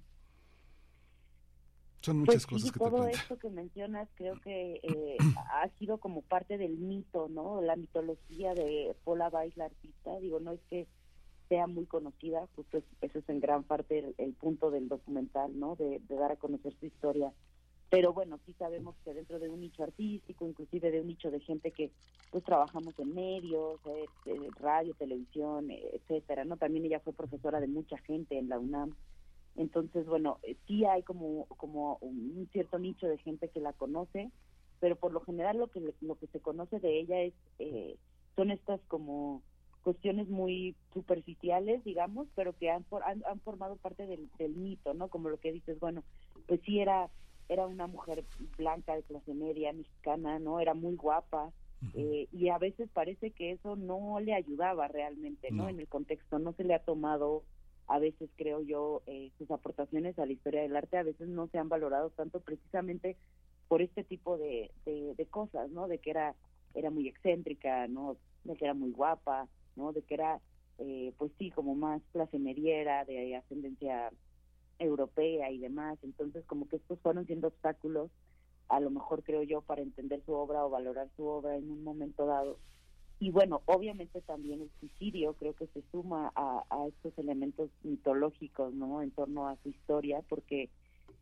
Son 2.00 2.18
muchas 2.18 2.46
pues 2.46 2.62
cosas 2.62 2.72
que 2.72 2.78
todo 2.78 3.06
esto 3.06 3.38
que 3.38 3.50
mencionas 3.50 4.08
creo 4.14 4.40
que 4.40 4.80
eh, 4.82 5.16
ha 5.52 5.68
sido 5.78 5.98
como 5.98 6.22
parte 6.22 6.58
del 6.58 6.76
mito, 6.76 7.28
¿no? 7.28 7.60
La 7.60 7.76
mitología 7.76 8.54
de 8.54 8.94
Paula 9.04 9.28
Weiss, 9.28 9.56
la 9.56 9.66
artista. 9.66 10.18
Digo, 10.20 10.38
no 10.40 10.52
es 10.52 10.60
que 10.68 10.86
sea 11.48 11.66
muy 11.66 11.86
conocida, 11.86 12.46
justo 12.56 12.82
eso 13.00 13.18
es 13.18 13.28
en 13.28 13.40
gran 13.40 13.62
parte 13.62 14.14
el, 14.18 14.32
punto 14.34 14.70
del 14.70 14.88
documental, 14.88 15.58
¿no? 15.58 15.76
De, 15.76 16.00
dar 16.08 16.32
a 16.32 16.36
conocer 16.36 16.74
su 16.78 16.86
historia. 16.86 17.32
Pero 17.88 18.12
bueno, 18.12 18.40
sí 18.44 18.52
sabemos 18.58 18.96
que 19.04 19.14
dentro 19.14 19.38
de 19.38 19.48
un 19.48 19.60
nicho 19.60 19.84
artístico, 19.84 20.48
inclusive 20.48 20.90
de 20.90 21.00
un 21.00 21.06
nicho 21.06 21.30
de 21.30 21.38
gente 21.38 21.70
que 21.70 21.92
pues 22.32 22.42
trabajamos 22.42 22.98
en 22.98 23.14
medios, 23.14 23.78
eh, 23.86 24.36
radio, 24.58 24.92
televisión, 24.94 25.70
etcétera, 25.70 26.44
¿no? 26.44 26.56
También 26.56 26.84
ella 26.84 27.00
fue 27.00 27.12
profesora 27.12 27.60
de 27.60 27.68
mucha 27.68 27.96
gente 27.98 28.38
en 28.38 28.48
la 28.48 28.58
UNAM. 28.58 28.96
Entonces, 29.56 30.06
bueno, 30.06 30.38
eh, 30.42 30.56
sí 30.66 30.84
hay 30.84 31.02
como, 31.02 31.46
como 31.56 31.96
un 32.00 32.48
cierto 32.52 32.78
nicho 32.78 33.06
de 33.06 33.18
gente 33.18 33.48
que 33.48 33.60
la 33.60 33.72
conoce, 33.72 34.30
pero 34.80 34.96
por 34.96 35.12
lo 35.12 35.20
general 35.20 35.58
lo 35.58 35.68
que, 35.68 35.80
lo 36.00 36.14
que 36.16 36.26
se 36.28 36.40
conoce 36.40 36.78
de 36.80 37.00
ella 37.00 37.20
es 37.22 37.34
eh, 37.58 37.96
son 38.34 38.50
estas 38.50 38.80
como 38.88 39.42
cuestiones 39.82 40.28
muy 40.28 40.74
superficiales, 40.92 41.82
digamos, 41.84 42.26
pero 42.34 42.52
que 42.52 42.70
han, 42.70 42.84
han, 43.24 43.40
formado 43.40 43.76
parte 43.76 44.06
del, 44.06 44.28
mito, 44.56 44.94
¿no? 44.94 45.08
Como 45.08 45.30
lo 45.30 45.38
que 45.38 45.52
dices, 45.52 45.78
bueno, 45.80 46.02
pues 46.46 46.60
sí 46.66 46.80
era 46.80 47.08
era 47.48 47.64
una 47.66 47.86
mujer 47.86 48.24
blanca 48.58 48.96
de 48.96 49.04
clase 49.04 49.32
media, 49.32 49.72
mexicana, 49.72 50.40
¿no? 50.40 50.58
Era 50.58 50.74
muy 50.74 50.96
guapa, 50.96 51.52
eh, 51.94 52.26
y 52.32 52.48
a 52.48 52.58
veces 52.58 52.88
parece 52.92 53.30
que 53.30 53.52
eso 53.52 53.76
no 53.76 54.18
le 54.18 54.34
ayudaba 54.34 54.88
realmente, 54.88 55.52
¿no? 55.52 55.68
En 55.68 55.78
el 55.78 55.86
contexto, 55.86 56.40
no 56.40 56.52
se 56.54 56.64
le 56.64 56.74
ha 56.74 56.80
tomado 56.80 57.44
a 57.88 57.98
veces 57.98 58.30
creo 58.36 58.62
yo 58.62 59.02
eh, 59.06 59.30
sus 59.38 59.50
aportaciones 59.50 60.18
a 60.18 60.26
la 60.26 60.32
historia 60.32 60.62
del 60.62 60.76
arte 60.76 60.98
a 60.98 61.02
veces 61.02 61.28
no 61.28 61.48
se 61.48 61.58
han 61.58 61.68
valorado 61.68 62.10
tanto 62.10 62.40
precisamente 62.40 63.16
por 63.68 63.82
este 63.82 64.04
tipo 64.04 64.38
de, 64.38 64.70
de, 64.84 65.26
cosas, 65.26 65.70
¿no? 65.70 65.88
De 65.88 65.98
que 65.98 66.10
era 66.10 66.34
era 66.74 66.90
muy 66.90 67.08
excéntrica, 67.08 67.88
¿no? 67.88 68.16
De 68.44 68.54
que 68.56 68.64
era 68.64 68.74
muy 68.74 68.90
guapa, 68.90 69.48
¿no? 69.76 69.92
De 69.92 70.02
que 70.02 70.14
era, 70.14 70.40
eh, 70.78 71.12
pues 71.16 71.32
sí, 71.38 71.50
como 71.50 71.74
más 71.74 72.02
clase 72.12 72.38
mediera, 72.38 73.04
de 73.04 73.34
ascendencia 73.34 74.10
europea 74.78 75.50
y 75.50 75.58
demás. 75.58 75.98
Entonces, 76.02 76.44
como 76.44 76.68
que 76.68 76.76
estos 76.76 77.00
fueron 77.00 77.26
siendo 77.26 77.48
obstáculos, 77.48 78.10
a 78.68 78.80
lo 78.80 78.90
mejor 78.90 79.22
creo 79.22 79.42
yo, 79.42 79.62
para 79.62 79.82
entender 79.82 80.22
su 80.26 80.32
obra 80.32 80.64
o 80.64 80.70
valorar 80.70 81.08
su 81.16 81.26
obra 81.26 81.56
en 81.56 81.70
un 81.70 81.82
momento 81.82 82.26
dado. 82.26 82.58
Y 83.18 83.30
bueno, 83.30 83.62
obviamente 83.64 84.20
también 84.20 84.60
el 84.60 84.70
suicidio 84.78 85.32
creo 85.34 85.54
que 85.54 85.66
se 85.68 85.82
suma 85.90 86.32
a, 86.36 86.62
estos 86.88 87.16
elementos 87.18 87.70
mitológicos, 87.82 88.74
¿no? 88.74 89.02
En 89.02 89.10
torno 89.10 89.48
a 89.48 89.56
su 89.62 89.70
historia, 89.70 90.22
porque 90.28 90.68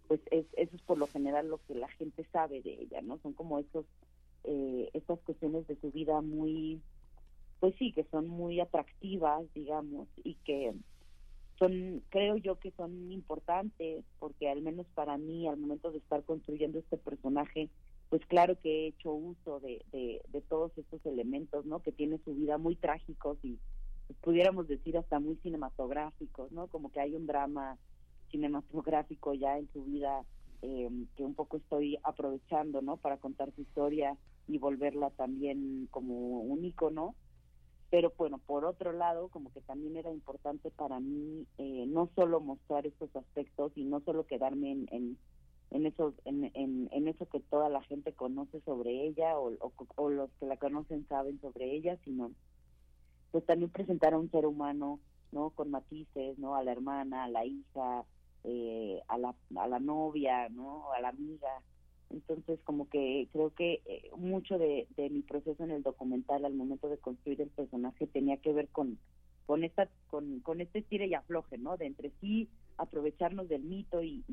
pues 0.09 0.20
es, 0.30 0.44
eso 0.57 0.74
es 0.76 0.83
por 0.83 0.98
lo 0.98 1.07
general 1.07 1.48
lo 1.48 1.59
que 1.66 1.74
la 1.74 1.88
gente 1.88 2.26
sabe 2.33 2.62
de 2.62 2.83
ella, 2.83 3.00
¿no? 3.00 3.18
Son 3.18 3.33
como 3.33 3.61
estos, 3.61 3.87
eh, 4.42 4.90
estas 4.92 5.20
cuestiones 5.20 5.66
de 5.68 5.76
su 5.76 5.92
vida 5.92 6.20
muy, 6.20 6.80
pues 7.61 7.74
sí, 7.78 7.92
que 7.92 8.04
son 8.11 8.26
muy 8.26 8.59
atractivas, 8.59 9.44
digamos, 9.54 10.09
y 10.24 10.35
que 10.44 10.74
son, 11.59 12.02
creo 12.09 12.37
yo 12.37 12.59
que 12.59 12.72
son 12.72 13.12
importantes, 13.12 14.04
porque 14.18 14.50
al 14.50 14.62
menos 14.62 14.87
para 14.94 15.16
mí, 15.16 15.46
al 15.46 15.59
momento 15.59 15.92
de 15.92 15.98
estar 15.98 16.24
construyendo 16.24 16.80
este 16.80 16.96
personaje, 16.96 17.68
pues 18.11 18.25
claro 18.27 18.57
que 18.61 18.69
he 18.69 18.87
hecho 18.88 19.12
uso 19.12 19.61
de, 19.61 19.85
de, 19.93 20.40
todos 20.43 20.77
estos 20.77 21.05
elementos, 21.07 21.64
¿no? 21.64 21.81
Que 21.81 21.93
tiene 21.93 22.19
su 22.25 22.35
vida 22.35 22.59
muy 22.59 22.77
trágicos 22.77 23.38
y 23.43 23.59
pudiéramos 24.21 24.69
decir 24.69 24.97
hasta 24.97 25.19
muy 25.19 25.37
cinematográficos, 25.37 26.53
¿no? 26.53 26.69
Como 26.69 26.93
que 26.93 27.01
hay 27.01 27.14
un 27.14 27.27
drama 27.27 27.79
cinematográfico 28.31 29.35
ya 29.35 29.59
en 29.59 29.69
su 29.73 29.85
vida 29.85 30.25
eh, 30.62 30.88
que 31.17 31.25
un 31.25 31.35
poco 31.35 31.57
estoy 31.57 31.99
aprovechando, 32.03 32.83
¿no? 32.83 32.97
Para 32.99 33.17
contar 33.17 33.53
su 33.55 33.62
historia 33.62 34.17
y 34.47 34.59
volverla 34.59 35.11
también 35.11 35.88
como 35.90 36.40
un 36.40 36.64
icono. 36.64 37.14
Pero 37.90 38.12
bueno, 38.17 38.38
por 38.38 38.64
otro 38.64 38.93
lado, 38.93 39.29
como 39.29 39.53
que 39.53 39.61
también 39.61 39.97
era 39.97 40.12
importante 40.12 40.71
para 40.71 41.01
mí 41.01 41.47
eh, 41.59 41.85
no 41.87 42.11
solo 42.14 42.40
mostrar 42.40 42.87
estos 42.87 43.14
aspectos 43.14 43.73
y 43.77 43.85
no 43.85 44.01
solo 44.01 44.27
quedarme 44.27 44.73
en 44.73 44.88
en 44.90 45.19
eso 45.87 46.15
en, 46.25 46.51
en, 46.55 47.09
eso 47.09 47.27
que 47.27 47.41
toda 47.41 47.69
la 47.69 47.83
gente 47.83 48.13
conoce 48.13 48.61
sobre 48.61 49.07
ella 49.07 49.39
o, 49.39 49.53
o, 49.97 50.09
los 50.09 50.31
que 50.39 50.47
la 50.47 50.57
conocen 50.57 51.07
saben 51.09 51.41
sobre 51.41 51.75
ella 51.75 51.99
sino 52.05 52.31
pues 53.33 53.45
también 53.45 53.71
presentar 53.71 54.15
a 54.15 54.19
un 54.19 54.31
ser 54.31 54.47
humano 54.47 55.01
no 55.33 55.51
con 55.51 55.71
matices 55.71 56.39
no 56.39 56.55
a 56.55 56.63
la 56.63 56.73
hermana 56.73 57.25
a 57.25 57.29
la 57.29 57.45
hija 57.45 58.05
eh, 58.45 59.01
a 59.09 59.19
la 59.19 59.35
a 59.57 59.67
la 59.67 59.81
novia 59.81 60.49
no 60.49 60.93
a 60.93 61.01
la 61.01 61.09
amiga. 61.09 61.49
Entonces 62.11 62.61
como 62.65 62.89
que 62.89 63.29
creo 63.33 63.51
que 63.51 63.83
eh, 63.87 64.11
mucho 64.17 64.59
de, 64.59 64.87
de 64.97 65.11
mi 65.11 65.23
proceso 65.23 65.65
en 65.65 65.73
el 65.73 65.83
documental 65.83 66.45
al 66.45 66.55
momento 66.55 66.89
de 66.89 66.99
construir 66.99 67.41
el 67.41 67.49
personaje 67.49 68.07
tenía 68.07 68.37
que 68.37 68.53
ver 68.53 68.69
con 68.69 68.99
con 69.47 69.65
esta 69.65 69.89
con, 70.09 70.41
con 70.41 70.61
este 70.61 70.79
estire 70.79 71.07
y 71.07 71.15
afloje 71.15 71.59
no 71.59 71.77
de 71.77 71.87
entre 71.87 72.13
sí 72.21 72.49
aprovecharnos 72.77 73.49
del 73.49 73.63
mito 73.63 74.03
y, 74.03 74.25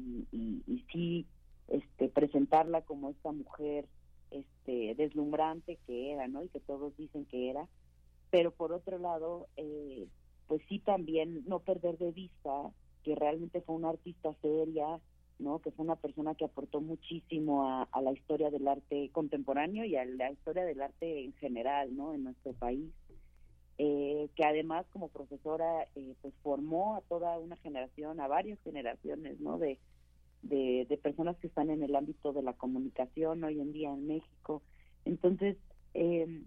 sí 0.92 1.26
este 1.68 2.10
presentarla 2.10 2.82
como 2.82 3.10
esta 3.10 3.32
mujer 3.32 3.88
este 4.30 4.96
deslumbrante 4.96 5.78
que 5.88 6.12
era 6.12 6.28
no 6.28 6.44
y 6.44 6.50
que 6.50 6.60
todos 6.60 6.96
dicen 6.98 7.26
que 7.26 7.50
era 7.50 7.68
pero 8.30 8.52
por 8.52 8.74
otro 8.74 8.98
lado 8.98 9.48
eh, 9.56 10.08
pues 10.48 10.62
sí 10.68 10.80
también 10.80 11.44
no 11.48 11.60
perder 11.60 11.98
de 11.98 12.12
vista 12.12 12.72
que 13.04 13.16
realmente 13.16 13.62
fue 13.62 13.76
una 13.76 13.90
artista 13.90 14.34
seria 14.42 15.00
¿no? 15.40 15.60
Que 15.60 15.72
fue 15.72 15.86
una 15.86 15.96
persona 15.96 16.36
que 16.36 16.46
aportó 16.46 16.82
muchísimo 16.82 17.88
a 17.92 18.02
la 18.02 18.12
historia 18.12 18.52
del 18.52 18.68
arte 18.68 19.10
contemporáneo 19.12 19.84
y 19.84 19.96
a 19.96 20.06
la 20.06 20.32
historia 20.32 20.64
del 20.66 20.82
arte 20.82 21.26
en 21.26 21.34
general, 21.34 21.96
¿no? 21.96 22.14
En 22.14 22.24
nuestro 22.24 22.54
país. 22.54 22.92
Eh, 23.78 24.30
que 24.36 24.44
además 24.44 24.86
como 24.92 25.10
profesora 25.10 25.88
eh, 25.96 26.14
pues 26.22 26.36
formó 26.44 26.96
a 26.96 27.02
toda 27.02 27.40
una 27.40 27.58
generación, 27.58 28.20
a 28.20 28.28
varias 28.28 28.60
generaciones, 28.62 29.40
¿no? 29.40 29.58
De, 29.58 29.80
de, 30.44 30.86
de 30.88 30.98
personas 30.98 31.38
que 31.38 31.48
están 31.48 31.70
en 31.72 31.82
el 31.82 31.96
ámbito 31.96 32.32
de 32.34 32.44
la 32.44 32.54
comunicación 32.54 33.44
hoy 33.44 33.60
en 33.60 33.72
día 33.72 33.90
en 33.90 34.06
México. 34.06 34.62
Entonces, 35.06 35.58
eh, 35.96 36.44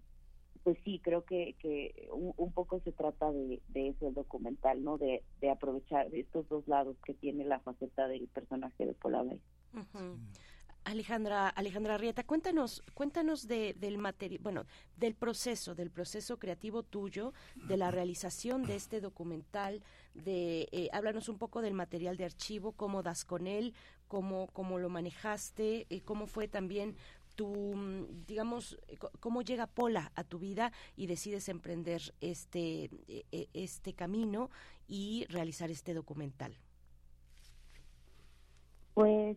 pues 0.63 0.79
sí, 0.85 1.01
creo 1.03 1.25
que, 1.25 1.57
que 1.59 2.09
un, 2.13 2.33
un 2.37 2.53
poco 2.53 2.81
se 2.81 2.93
trata 2.93 3.33
de, 3.33 3.61
de 3.69 3.89
eso 3.89 4.09
el 4.09 4.15
documental, 4.15 4.85
¿no? 4.85 4.97
De, 4.97 5.25
de 5.41 5.51
aprovechar 5.51 6.15
estos 6.15 6.49
dos 6.49 6.69
lados 6.69 6.97
que 7.05 7.15
tiene 7.15 7.45
la 7.45 7.59
faceta 7.61 8.07
del 8.07 8.29
personaje 8.29 8.87
de 8.87 8.95
Paula 8.95 9.23
Bay. 9.23 9.41
Ujú. 9.73 10.19
Alejandra, 10.85 11.49
Alejandra 11.49 11.97
Rieta, 11.99 12.25
cuéntanos, 12.25 12.83
cuéntanos 12.95 13.49
de, 13.49 13.75
del 13.75 13.99
material, 13.99 14.43
bueno, 14.43 14.67
del 14.97 15.15
proceso, 15.15 15.75
del 15.75 15.91
proceso 15.91 16.39
creativo 16.39 16.83
tuyo, 16.83 17.33
de 17.55 17.77
la 17.77 17.91
realización 17.91 18.65
de 18.65 18.77
este 18.77 19.01
documental, 19.01 19.83
de, 20.15 20.69
eh, 20.73 20.89
háblanos 20.93 21.29
un 21.29 21.39
poco 21.39 21.63
del 21.63 21.75
material 21.75 22.17
de 22.17 22.27
archivo, 22.27 22.73
cómo 22.73 23.03
das 23.03 23.25
con 23.25 23.47
él, 23.47 23.75
cómo, 24.09 24.49
cómo 24.49 24.79
lo 24.79 24.91
manejaste, 24.91 25.87
eh, 25.89 26.03
cómo 26.03 26.27
fue 26.27 26.49
también 26.49 26.97
tu, 27.35 27.49
mm, 27.49 28.27
digamos, 28.27 28.79
eh, 28.89 28.99
cómo 29.21 29.43
llega 29.43 29.67
Pola 29.67 30.13
a 30.15 30.23
tu 30.23 30.39
vida 30.39 30.71
y 30.97 31.07
decides 31.07 31.49
emprender 31.49 32.15
este, 32.21 32.91
este 33.55 33.95
camino 33.95 34.51
y 34.87 35.25
realizar 35.31 35.71
este 35.71 35.95
documental. 35.95 36.59
Pues, 38.93 39.37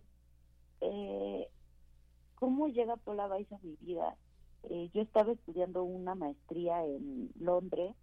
¿cómo 2.40 2.68
llega 2.70 2.98
Paula 2.98 3.28
Weiss 3.28 3.52
a 3.52 3.60
mi 3.62 3.76
vida? 3.78 4.18
Eh, 4.64 4.90
yo 4.94 5.02
estaba 5.02 5.32
estudiando 5.34 5.84
una 5.84 6.16
maestría 6.16 6.86
en 6.86 7.32
Londres 7.40 7.96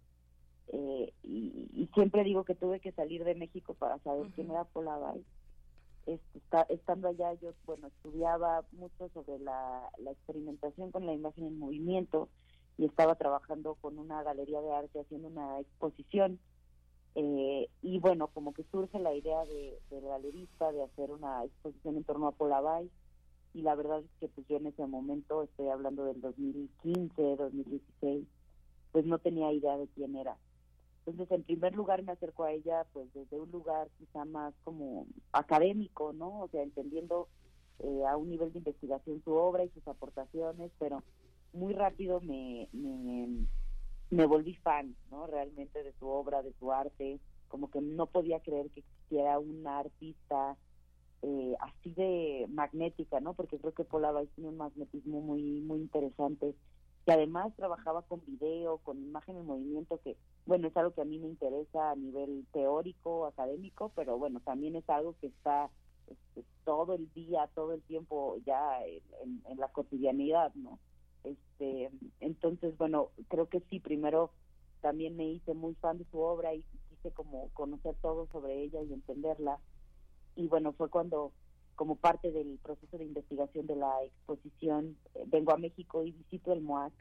eh, 0.67 1.13
y, 1.23 1.69
y 1.73 1.87
siempre 1.93 2.23
digo 2.23 2.43
que 2.45 2.55
tuve 2.55 2.79
que 2.79 2.91
salir 2.93 3.23
de 3.23 3.35
México 3.35 3.75
para 3.75 3.99
saber 3.99 4.31
quién 4.33 4.51
era 4.51 4.65
Paula 4.65 4.97
Weiss. 4.97 5.25
Este, 6.05 6.37
está- 6.39 6.65
estando 6.69 7.07
allá 7.07 7.33
yo, 7.33 7.53
bueno, 7.65 7.87
estudiaba 7.87 8.65
mucho 8.71 9.09
sobre 9.09 9.39
la, 9.39 9.89
la 9.97 10.11
experimentación 10.11 10.91
con 10.91 11.05
la 11.05 11.13
imagen 11.13 11.45
en 11.45 11.59
movimiento 11.59 12.29
y 12.77 12.85
estaba 12.85 13.15
trabajando 13.15 13.75
con 13.75 13.97
una 13.99 14.21
galería 14.23 14.61
de 14.61 14.71
arte 14.73 14.99
haciendo 14.99 15.29
una 15.29 15.59
exposición 15.61 16.39
eh, 17.15 17.69
y 17.81 17.99
bueno, 17.99 18.27
como 18.27 18.53
que 18.53 18.65
surge 18.65 18.99
la 18.99 19.13
idea 19.15 19.45
de, 19.45 19.79
del 19.89 20.01
galerista 20.05 20.71
de 20.71 20.83
hacer 20.83 21.11
una 21.11 21.43
exposición 21.45 21.97
en 21.97 22.03
torno 22.03 22.27
a 22.27 22.31
Paula 22.33 22.61
Weiss 22.61 22.91
y 23.55 23.61
la 23.61 23.73
verdad 23.73 23.99
es 23.99 24.11
que 24.19 24.27
pues 24.27 24.45
yo 24.47 24.57
en 24.57 24.67
ese 24.67 24.85
momento, 24.85 25.41
estoy 25.41 25.69
hablando 25.69 26.03
del 26.03 26.19
2015, 26.19 27.37
2016, 27.37 28.27
pues 28.91 29.05
no 29.05 29.17
tenía 29.19 29.51
idea 29.53 29.77
de 29.77 29.87
quién 29.95 30.17
era. 30.17 30.35
Entonces, 31.05 31.31
en 31.31 31.43
primer 31.43 31.73
lugar 31.73 32.03
me 32.03 32.11
acerco 32.11 32.43
a 32.43 32.51
ella 32.51 32.85
pues 32.91 33.07
desde 33.13 33.39
un 33.39 33.49
lugar 33.51 33.87
quizá 33.97 34.25
más 34.25 34.53
como 34.65 35.07
académico, 35.31 36.11
¿no? 36.11 36.41
O 36.41 36.49
sea, 36.49 36.63
entendiendo 36.63 37.29
eh, 37.79 38.03
a 38.05 38.17
un 38.17 38.29
nivel 38.29 38.51
de 38.51 38.57
investigación 38.57 39.21
su 39.23 39.31
obra 39.31 39.63
y 39.63 39.69
sus 39.69 39.87
aportaciones, 39.87 40.71
pero 40.77 41.01
muy 41.53 41.73
rápido 41.73 42.19
me, 42.19 42.67
me, 42.73 43.47
me 44.09 44.25
volví 44.25 44.55
fan, 44.55 44.97
¿no? 45.09 45.27
Realmente 45.27 45.81
de 45.81 45.93
su 45.93 46.09
obra, 46.09 46.43
de 46.43 46.51
su 46.59 46.73
arte, 46.73 47.21
como 47.47 47.71
que 47.71 47.79
no 47.79 48.07
podía 48.07 48.41
creer 48.41 48.69
que 48.71 48.81
existiera 48.81 49.39
una 49.39 49.79
artista 49.79 50.57
eh, 51.25 51.55
así 51.61 51.93
de 51.93 52.47
magnética, 52.49 53.19
¿no? 53.19 53.35
Porque 53.35 53.59
creo 53.59 53.73
que 53.73 53.83
Weiss 53.91 54.31
tiene 54.35 54.49
un 54.49 54.57
magnetismo 54.57 55.21
muy 55.21 55.61
muy 55.61 55.79
interesante 55.81 56.55
que 57.05 57.11
además 57.11 57.55
trabajaba 57.55 58.03
con 58.03 58.25
video, 58.25 58.79
con 58.79 58.97
imagen 59.03 59.37
en 59.37 59.45
movimiento, 59.45 60.01
que 60.01 60.17
bueno, 60.45 60.67
es 60.67 60.77
algo 60.77 60.93
que 60.93 61.01
a 61.01 61.05
mí 61.05 61.19
me 61.19 61.27
interesa 61.27 61.91
a 61.91 61.95
nivel 61.95 62.47
teórico, 62.51 63.25
académico, 63.27 63.91
pero 63.95 64.17
bueno, 64.17 64.41
también 64.41 64.75
es 64.75 64.87
algo 64.89 65.15
que 65.19 65.27
está 65.27 65.71
este, 66.07 66.45
todo 66.63 66.95
el 66.95 67.11
día, 67.13 67.49
todo 67.55 67.73
el 67.73 67.83
tiempo 67.83 68.37
ya 68.45 68.83
en- 68.85 69.43
en 69.45 69.57
la 69.59 69.69
cotidianidad, 69.69 70.53
¿no? 70.55 70.79
Este, 71.23 71.91
entonces, 72.19 72.75
bueno, 72.77 73.11
creo 73.29 73.49
que 73.49 73.61
sí, 73.69 73.79
primero 73.79 74.35
también 74.81 75.15
me 75.15 75.27
hice 75.29 75.53
muy 75.53 75.75
fan 75.75 75.97
de 75.97 76.05
su 76.05 76.19
obra 76.19 76.53
y 76.53 76.63
quise 76.89 77.11
como 77.13 77.49
conocer 77.51 77.95
todo 78.01 78.27
sobre 78.31 78.61
ella 78.63 78.81
y 78.83 78.93
entenderla. 78.93 79.59
Y 80.35 80.47
bueno, 80.47 80.73
fue 80.73 80.89
cuando, 80.89 81.33
como 81.75 81.95
parte 81.97 82.31
del 82.31 82.59
proceso 82.59 82.97
de 82.97 83.05
investigación 83.05 83.67
de 83.67 83.75
la 83.75 84.03
exposición, 84.03 84.97
eh, 85.15 85.23
vengo 85.27 85.53
a 85.53 85.57
México 85.57 86.03
y 86.03 86.11
visito 86.11 86.53
el 86.53 86.61
MOAC, 86.61 86.93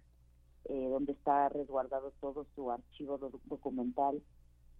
eh, 0.66 0.88
donde 0.90 1.12
está 1.12 1.48
resguardado 1.50 2.12
todo 2.20 2.46
su 2.54 2.70
archivo 2.70 3.18
do- 3.18 3.40
documental 3.44 4.22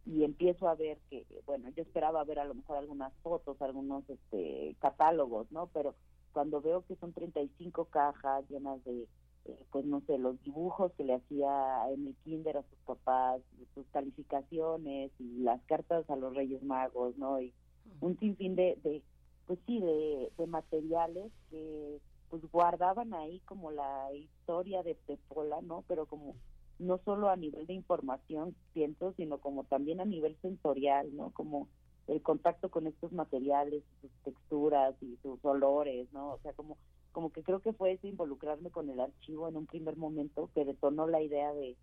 y 0.07 0.25
empiezo 0.25 0.69
a 0.69 0.75
ver 0.75 1.01
que, 1.11 1.27
bueno, 1.47 1.71
yo 1.71 1.83
esperaba 1.83 2.25
ver 2.25 2.38
a 2.38 2.45
lo 2.45 2.55
mejor 2.55 2.77
algunas 2.79 3.12
fotos, 3.23 3.61
algunos 3.62 4.09
este, 4.11 4.77
catálogos, 4.81 5.51
¿no? 5.53 5.69
Pero 5.69 5.97
cuando 6.33 6.61
veo 6.61 6.85
que 6.87 6.97
son 6.97 7.12
35 7.12 7.87
cajas 7.87 8.45
llenas 8.51 8.83
de, 8.85 9.09
eh, 9.47 9.67
pues 9.71 9.85
no 9.87 10.01
sé, 10.03 10.19
los 10.19 10.40
dibujos 10.43 10.93
que 10.95 11.05
le 11.05 11.14
hacía 11.14 11.90
en 11.90 12.09
el 12.09 12.17
kinder 12.25 12.59
a 12.59 12.62
sus 12.64 12.79
papás, 12.81 13.43
sus 13.75 13.87
calificaciones 13.90 15.12
y 15.19 15.38
las 15.43 15.62
cartas 15.64 16.09
a 16.11 16.17
los 16.17 16.35
Reyes 16.35 16.62
Magos, 16.62 17.17
¿no? 17.19 17.40
Y 17.40 17.55
un 18.01 18.18
sinfín 18.18 18.55
de, 18.57 18.79
de 18.83 19.03
pues 19.47 19.59
sí, 19.66 19.81
de, 19.81 20.47
materiales 20.47 21.33
que 21.51 22.01
pues 22.31 22.42
guardaban 22.51 23.14
ahí 23.14 23.40
como 23.40 23.70
la 23.70 24.12
historia 24.14 24.83
de, 24.83 24.97
de 25.07 25.16
Pola, 25.29 25.61
¿no? 25.62 25.85
Pero 25.88 26.07
como 26.07 26.35
no 26.79 26.99
solo 27.05 27.29
a 27.29 27.37
nivel 27.37 27.66
de 27.66 27.75
información, 27.75 28.55
siento, 28.73 29.12
sino 29.16 29.38
como 29.38 29.64
también 29.64 30.01
a 30.01 30.05
nivel 30.05 30.37
sensorial, 30.42 31.14
¿no? 31.14 31.31
Como 31.31 31.68
el 32.09 32.20
contacto 32.23 32.70
con 32.70 32.87
estos 32.87 33.12
materiales, 33.12 33.83
sus 34.01 34.11
texturas 34.25 34.94
y 35.03 35.16
sus 35.23 35.42
olores, 35.44 36.12
¿no? 36.12 36.33
O 36.33 36.38
sea, 36.40 36.53
como 36.53 36.77
como 37.12 37.31
que 37.31 37.44
creo 37.44 37.61
que 37.61 37.73
fue 37.73 37.92
ese 37.92 38.09
involucrarme 38.09 38.70
con 38.70 38.90
el 38.90 38.99
archivo 38.99 39.49
en 39.49 39.57
un 39.57 39.66
primer 39.66 39.97
momento 39.97 40.51
que 40.53 40.64
detonó 40.64 41.07
la 41.07 41.23
idea 41.23 41.55
de, 41.55 41.77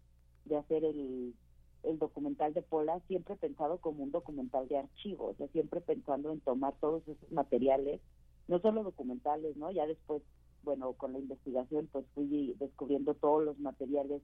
de 0.43 0.57
hacer 0.57 0.83
el, 0.83 1.33
el 1.83 1.99
documental 1.99 2.53
de 2.53 2.61
Pola, 2.61 2.99
siempre 3.07 3.35
pensado 3.35 3.79
como 3.79 4.03
un 4.03 4.11
documental 4.11 4.67
de 4.67 4.77
archivo, 4.77 5.27
o 5.27 5.33
sea, 5.35 5.47
siempre 5.47 5.81
pensando 5.81 6.31
en 6.31 6.39
tomar 6.41 6.73
todos 6.79 7.03
esos 7.07 7.31
materiales, 7.31 8.01
no 8.47 8.59
solo 8.59 8.83
documentales, 8.83 9.55
¿no? 9.57 9.71
Ya 9.71 9.87
después, 9.87 10.21
bueno, 10.63 10.93
con 10.93 11.13
la 11.13 11.19
investigación, 11.19 11.87
pues 11.91 12.05
fui 12.13 12.55
descubriendo 12.59 13.13
todos 13.15 13.43
los 13.43 13.59
materiales 13.59 14.21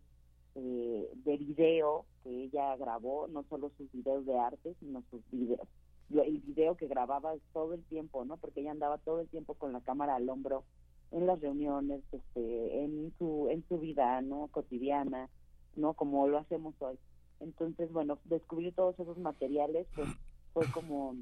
eh, 0.56 1.10
de 1.24 1.38
video 1.38 2.06
que 2.24 2.46
ella 2.46 2.76
grabó, 2.78 3.28
no 3.28 3.44
solo 3.44 3.72
sus 3.78 3.92
videos 3.92 4.26
de 4.26 4.38
arte, 4.38 4.76
sino 4.80 5.04
sus 5.10 5.22
videos. 5.32 5.68
El 6.10 6.40
video 6.40 6.76
que 6.78 6.88
grababa 6.88 7.34
todo 7.54 7.74
el 7.74 7.84
tiempo, 7.84 8.26
¿no? 8.26 8.38
Porque 8.38 8.62
ella 8.62 8.72
andaba 8.72 8.98
todo 8.98 9.20
el 9.20 9.28
tiempo 9.28 9.56
con 9.56 9.74
la 9.74 9.82
cámara 9.82 10.16
al 10.16 10.30
hombro 10.30 10.64
en 11.12 11.28
las 11.28 11.40
reuniones, 11.42 12.02
este, 12.12 12.84
en 12.84 13.14
su 13.18 13.48
en 13.50 13.64
su 13.68 13.78
vida, 13.78 14.22
¿no? 14.22 14.48
Cotidiana, 14.48 15.30
¿no? 15.76 15.94
Como 15.94 16.28
lo 16.28 16.38
hacemos 16.38 16.74
hoy. 16.80 16.98
Entonces, 17.40 17.92
bueno, 17.92 18.20
descubrir 18.26 18.74
todos 18.74 19.00
esos 19.00 19.18
materiales, 19.18 19.88
pues 19.96 20.10
fue 20.54 20.66
como 20.72 21.16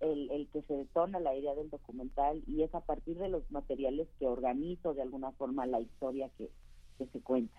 el, 0.00 0.30
el 0.30 0.48
que 0.48 0.62
se 0.62 0.74
detona 0.74 1.20
la 1.20 1.34
idea 1.34 1.54
del 1.54 1.70
documental 1.70 2.42
y 2.46 2.62
es 2.62 2.74
a 2.74 2.80
partir 2.80 3.18
de 3.18 3.28
los 3.28 3.50
materiales 3.50 4.08
que 4.18 4.26
organizo 4.26 4.94
de 4.94 5.02
alguna 5.02 5.32
forma 5.32 5.66
la 5.66 5.80
historia 5.80 6.30
que, 6.36 6.50
que 6.98 7.06
se 7.06 7.20
cuenta. 7.20 7.58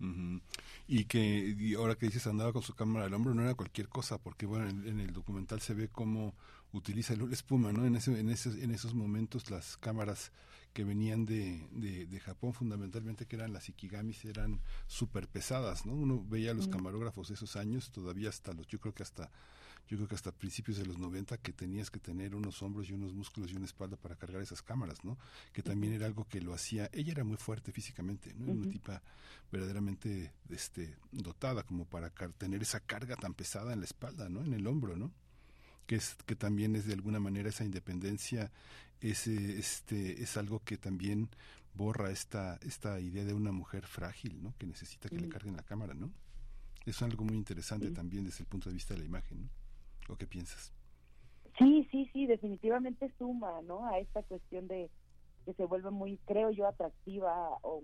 Ujú. 0.00 0.40
Y 0.88 1.04
que 1.04 1.74
ahora 1.78 1.94
que 1.94 2.06
dices 2.06 2.26
andaba 2.26 2.52
con 2.52 2.62
su 2.62 2.74
cámara 2.74 3.06
al 3.06 3.14
hombro 3.14 3.34
no 3.34 3.42
era 3.42 3.54
cualquier 3.54 3.88
cosa, 3.88 4.18
porque 4.18 4.46
bueno, 4.46 4.68
en, 4.68 4.86
en 4.86 5.00
el 5.00 5.12
documental 5.12 5.60
se 5.60 5.74
ve 5.74 5.88
cómo 5.88 6.34
utiliza 6.72 7.14
la 7.14 7.32
espuma, 7.32 7.72
¿no? 7.72 7.84
En, 7.86 7.94
ese, 7.94 8.18
en, 8.18 8.30
esos, 8.30 8.56
en 8.56 8.72
esos 8.72 8.94
momentos 8.94 9.50
las 9.50 9.76
cámaras 9.76 10.32
que 10.72 10.84
venían 10.84 11.24
de, 11.24 11.66
de, 11.72 12.06
de 12.06 12.20
Japón 12.20 12.54
fundamentalmente, 12.54 13.26
que 13.26 13.36
eran 13.36 13.52
las 13.52 13.68
ikigamis, 13.68 14.24
eran 14.24 14.60
súper 14.86 15.28
pesadas, 15.28 15.86
¿no? 15.86 15.92
Uno 15.92 16.24
veía 16.26 16.52
a 16.52 16.54
los 16.54 16.68
camarógrafos 16.68 17.28
de 17.28 17.34
esos 17.34 17.56
años, 17.56 17.90
todavía 17.90 18.28
hasta 18.28 18.52
los, 18.52 18.66
yo 18.66 18.80
creo 18.80 18.94
que 18.94 19.02
hasta 19.02 19.30
yo 19.88 19.96
creo 19.96 20.08
que 20.08 20.14
hasta 20.14 20.32
principios 20.32 20.78
de 20.78 20.86
los 20.86 20.98
90 20.98 21.36
que 21.38 21.52
tenías 21.52 21.90
que 21.90 21.98
tener 21.98 22.34
unos 22.34 22.62
hombros 22.62 22.88
y 22.88 22.92
unos 22.92 23.12
músculos 23.12 23.52
y 23.52 23.56
una 23.56 23.66
espalda 23.66 23.96
para 23.96 24.16
cargar 24.16 24.40
esas 24.40 24.62
cámaras, 24.62 25.04
¿no? 25.04 25.18
Que 25.52 25.62
también 25.62 25.92
era 25.92 26.06
algo 26.06 26.26
que 26.28 26.40
lo 26.40 26.54
hacía, 26.54 26.88
ella 26.92 27.12
era 27.12 27.24
muy 27.24 27.36
fuerte 27.36 27.72
físicamente, 27.72 28.32
¿no? 28.34 28.44
Era 28.44 28.54
Una 28.54 28.70
tipa 28.70 29.02
verdaderamente 29.50 30.32
este 30.48 30.96
dotada 31.10 31.64
como 31.64 31.84
para 31.84 32.10
tener 32.10 32.62
esa 32.62 32.80
carga 32.80 33.16
tan 33.16 33.34
pesada 33.34 33.72
en 33.72 33.80
la 33.80 33.86
espalda, 33.86 34.28
¿no? 34.28 34.42
En 34.44 34.54
el 34.54 34.66
hombro, 34.66 34.96
¿no? 34.96 35.12
Que 35.92 35.96
es 35.96 36.14
que 36.24 36.34
también 36.34 36.74
es 36.74 36.86
de 36.86 36.94
alguna 36.94 37.20
manera 37.20 37.50
esa 37.50 37.66
independencia 37.66 38.50
ese 39.02 39.58
este 39.58 40.22
es 40.22 40.38
algo 40.38 40.62
que 40.64 40.78
también 40.78 41.28
borra 41.74 42.10
esta 42.10 42.58
esta 42.62 42.98
idea 42.98 43.26
de 43.26 43.34
una 43.34 43.52
mujer 43.52 43.86
frágil, 43.86 44.42
¿no? 44.42 44.54
Que 44.58 44.66
necesita 44.66 45.10
que 45.10 45.18
le 45.18 45.28
carguen 45.28 45.54
la 45.54 45.62
cámara, 45.64 45.92
¿no? 45.92 46.10
Es 46.86 47.02
algo 47.02 47.26
muy 47.26 47.36
interesante 47.36 47.90
también 47.90 48.24
desde 48.24 48.42
el 48.42 48.48
punto 48.48 48.70
de 48.70 48.74
vista 48.74 48.94
de 48.94 49.00
la 49.00 49.04
imagen, 49.04 49.42
¿no? 49.42 49.50
¿O 50.08 50.16
qué 50.16 50.26
piensas? 50.26 50.72
Sí, 51.58 51.86
sí, 51.90 52.08
sí, 52.14 52.24
definitivamente 52.24 53.12
suma, 53.18 53.60
¿no? 53.60 53.86
A 53.86 53.98
esta 53.98 54.22
cuestión 54.22 54.68
de 54.68 54.88
que 55.44 55.52
se 55.52 55.66
vuelve 55.66 55.90
muy, 55.90 56.16
creo 56.24 56.50
yo, 56.52 56.66
atractiva 56.66 57.50
o 57.60 57.82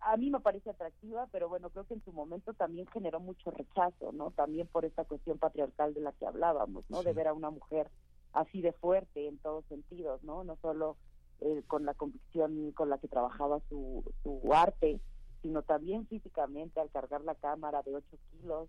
a 0.00 0.16
mí 0.16 0.30
me 0.30 0.40
parece 0.40 0.70
atractiva, 0.70 1.28
pero 1.32 1.48
bueno, 1.48 1.70
creo 1.70 1.84
que 1.84 1.94
en 1.94 2.04
su 2.04 2.12
momento 2.12 2.54
también 2.54 2.86
generó 2.88 3.20
mucho 3.20 3.50
rechazo, 3.50 4.12
¿no? 4.12 4.30
También 4.30 4.66
por 4.66 4.84
esta 4.84 5.04
cuestión 5.04 5.38
patriarcal 5.38 5.94
de 5.94 6.00
la 6.00 6.12
que 6.12 6.26
hablábamos, 6.26 6.84
¿no? 6.88 7.02
De 7.02 7.12
ver 7.12 7.28
a 7.28 7.34
una 7.34 7.50
mujer 7.50 7.90
así 8.32 8.60
de 8.62 8.72
fuerte 8.72 9.26
en 9.26 9.38
todos 9.38 9.64
sentidos, 9.66 10.22
¿no? 10.22 10.44
No 10.44 10.56
solo 10.56 10.96
eh, 11.40 11.62
con 11.66 11.84
la 11.84 11.94
convicción 11.94 12.72
con 12.72 12.90
la 12.90 12.98
que 12.98 13.08
trabajaba 13.08 13.60
su, 13.68 14.04
su 14.22 14.52
arte, 14.52 15.00
sino 15.42 15.62
también 15.62 16.06
físicamente 16.06 16.80
al 16.80 16.90
cargar 16.90 17.22
la 17.22 17.34
cámara 17.34 17.82
de 17.82 17.94
8 17.94 18.18
kilos, 18.30 18.68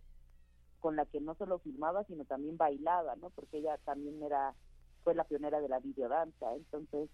con 0.79 0.95
la 0.95 1.05
que 1.05 1.19
no 1.19 1.35
solo 1.35 1.59
filmaba, 1.59 2.03
sino 2.05 2.25
también 2.25 2.57
bailaba, 2.57 3.15
¿no? 3.15 3.29
Porque 3.31 3.57
ella 3.57 3.77
también 3.85 4.21
era 4.23 4.53
fue 5.03 5.15
la 5.15 5.23
pionera 5.23 5.61
de 5.61 5.69
la 5.69 5.79
videodanza, 5.79 6.53
entonces 6.55 7.09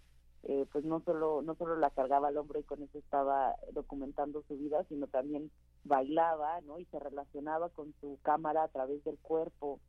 eh, 0.47 0.67
pues 0.71 0.85
no 0.85 1.01
solo 1.01 1.41
no 1.41 1.55
solo 1.55 1.75
la 1.75 1.89
cargaba 1.89 2.27
al 2.27 2.37
hombro 2.37 2.59
y 2.59 2.63
con 2.63 2.83
eso 2.83 2.99
estaba 2.99 3.55
documentando 3.73 4.43
su 4.47 4.55
vida, 4.55 4.83
sino 4.89 5.07
también 5.07 5.49
bailaba, 5.83 6.61
¿no? 6.61 6.79
Y 6.79 6.85
se 6.85 6.99
relacionaba 6.99 7.69
con 7.69 7.95
su 7.99 8.19
cámara 8.21 8.63
a 8.63 8.67
través 8.67 9.03
del 9.03 9.17
cuerpo. 9.17 9.79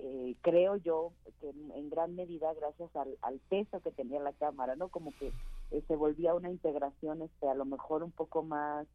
Eh, 0.00 0.36
creo 0.42 0.76
yo 0.76 1.12
que 1.40 1.48
en, 1.48 1.88
gran 1.88 2.14
medida 2.14 2.52
gracias 2.52 2.90
al, 2.94 3.40
peso 3.48 3.80
que 3.80 3.90
tenía 3.90 4.20
la 4.20 4.34
cámara, 4.34 4.76
¿no? 4.76 4.88
Como 4.88 5.12
que 5.12 5.32
eh, 5.70 5.82
se 5.88 5.96
volvía 5.96 6.34
una 6.34 6.50
integración, 6.50 7.22
este, 7.22 7.48
a 7.48 7.54
lo 7.54 7.64
mejor 7.64 8.02
un 8.02 8.12
poco 8.12 8.42
más 8.42 8.86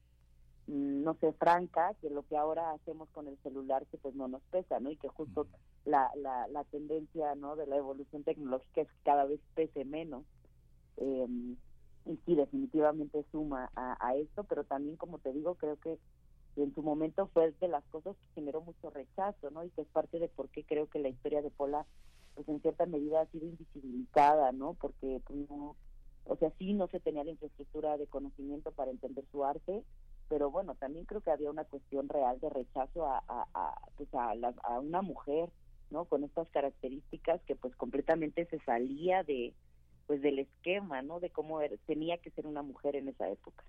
mm, 0.68 1.04
no 1.04 1.16
sé, 1.16 1.34
franca, 1.34 1.96
que 2.00 2.12
lo 2.12 2.28
que 2.28 2.38
ahora 2.38 2.74
hacemos 2.74 3.10
con 3.10 3.28
el 3.28 3.38
celular 3.40 3.88
que 3.88 3.98
pues 3.98 4.14
no 4.14 4.28
nos 4.28 4.44
pesa, 4.52 4.80
¿no? 4.80 4.92
Y 4.92 4.98
que 4.98 5.08
justo 5.08 5.48
la, 5.84 6.12
la, 6.16 6.48
la 6.50 6.64
tendencia, 6.66 7.34
¿no? 7.34 7.56
De 7.56 7.66
la 7.66 7.78
evolución 7.78 8.24
tecnológica 8.24 8.82
es 8.82 8.88
que 8.88 9.04
cada 9.04 9.26
vez 9.26 9.40
pese 9.56 9.84
menos. 9.84 10.24
Eh, 10.98 11.56
y 12.08 12.18
sí, 12.26 12.36
definitivamente 12.36 13.26
suma 13.32 13.70
a, 13.76 14.16
esto, 14.16 14.46
pero 14.46 14.64
también, 14.64 14.96
como 14.96 15.20
te 15.20 15.34
digo, 15.34 15.56
creo 15.56 15.76
que 15.78 16.00
en 16.56 16.74
su 16.74 16.82
momento 16.82 17.28
fue 17.34 17.54
de 17.60 17.68
las 17.68 17.84
cosas 17.86 18.16
que 18.16 18.34
generó 18.36 18.62
mucho 18.62 18.90
rechazo, 18.90 19.52
¿no? 19.52 19.64
Y 19.64 19.70
que 19.72 19.82
es 19.82 19.88
parte 19.90 20.18
de 20.20 20.30
por 20.30 20.50
qué 20.50 20.64
creo 20.64 20.88
que 20.88 21.00
la 21.00 21.10
historia 21.10 21.42
de 21.42 21.52
Pola, 21.52 21.86
pues 22.34 22.48
en 22.48 22.62
cierta 22.62 22.86
medida 22.86 23.22
ha 23.22 23.26
sido 23.28 23.46
invisibilizada, 23.46 24.54
¿no? 24.54 24.74
Porque, 24.76 25.22
pues, 25.26 25.50
no, 25.50 25.76
o 26.24 26.36
sea, 26.38 26.52
sí 26.58 26.74
no 26.74 26.88
se 26.88 27.00
tenía 27.00 27.26
la 27.26 27.32
infraestructura 27.32 27.98
de 27.98 28.08
conocimiento 28.08 28.72
para 28.72 28.92
entender 28.92 29.26
su 29.32 29.44
arte, 29.44 29.84
pero 30.30 30.50
bueno, 30.50 30.76
también 30.76 31.06
creo 31.06 31.22
que 31.22 31.32
había 31.32 31.52
una 31.52 31.66
cuestión 31.66 32.08
real 32.08 32.40
de 32.40 32.50
rechazo 32.50 33.06
a, 33.06 33.24
a, 33.28 33.76
pues 33.98 34.14
a, 34.14 34.32
a 34.64 34.80
una 34.80 35.02
mujer, 35.02 35.50
¿no? 35.90 36.06
Con 36.06 36.24
estas 36.24 36.48
características 36.50 37.42
que 37.44 37.56
pues 37.56 37.76
completamente 37.76 38.46
se 38.46 38.60
salía 38.60 39.24
de, 39.24 39.54
pues 40.08 40.22
del 40.22 40.40
esquema, 40.40 41.02
¿no? 41.02 41.20
De 41.20 41.30
cómo 41.30 41.60
tenía 41.86 42.18
que 42.18 42.32
ser 42.32 42.48
una 42.48 42.64
mujer 42.64 42.96
en 42.96 43.10
esa 43.10 43.30
época. 43.30 43.64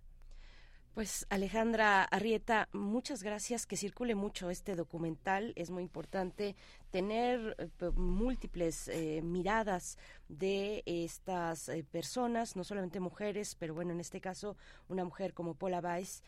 Pues 0.99 1.27
Alejandra 1.31 2.03
Arrieta, 2.03 2.69
muchas 2.73 3.23
gracias. 3.23 3.67
Que 3.67 3.77
circule 3.77 4.17
mucho 4.17 4.51
este 4.51 4.75
documental. 4.75 5.53
Es 5.55 5.71
muy 5.71 5.85
importante 5.85 6.57
tener 6.91 7.55
eh, 7.59 7.91
múltiples 7.95 8.89
eh, 8.89 9.21
miradas 9.23 9.97
de 10.29 10.83
estas 10.87 11.69
eh, 11.69 11.85
personas, 11.89 12.57
no 12.57 12.65
solamente 12.65 12.99
mujeres, 12.99 13.55
pero 13.55 13.75
bueno, 13.75 13.93
en 13.93 14.01
este 14.01 14.21
caso 14.21 14.57
una 14.89 15.05
mujer 15.05 15.35
como 15.35 15.55
Paula 15.55 15.79
Weiss, 15.79 16.25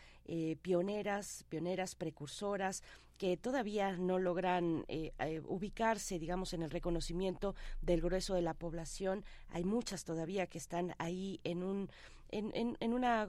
pioneras, 0.63 1.45
pioneras, 1.49 1.97
precursoras, 1.97 2.85
que 3.21 3.37
todavía 3.37 3.99
no 3.99 4.19
logran 4.19 4.87
ubicarse, 5.47 6.19
digamos, 6.19 6.55
en 6.55 6.63
el 6.63 6.71
reconocimiento 6.71 7.55
del 7.83 8.01
grueso 8.01 8.33
de 8.35 8.41
la 8.41 8.55
población. 8.55 9.25
Hay 9.51 9.63
muchas 9.63 10.05
todavía 10.05 10.47
que 10.47 10.57
están 10.57 10.95
ahí 10.99 11.39
en 11.45 11.63
un 11.63 11.91
en, 12.33 12.77
en, 12.79 12.93
una, 12.93 13.27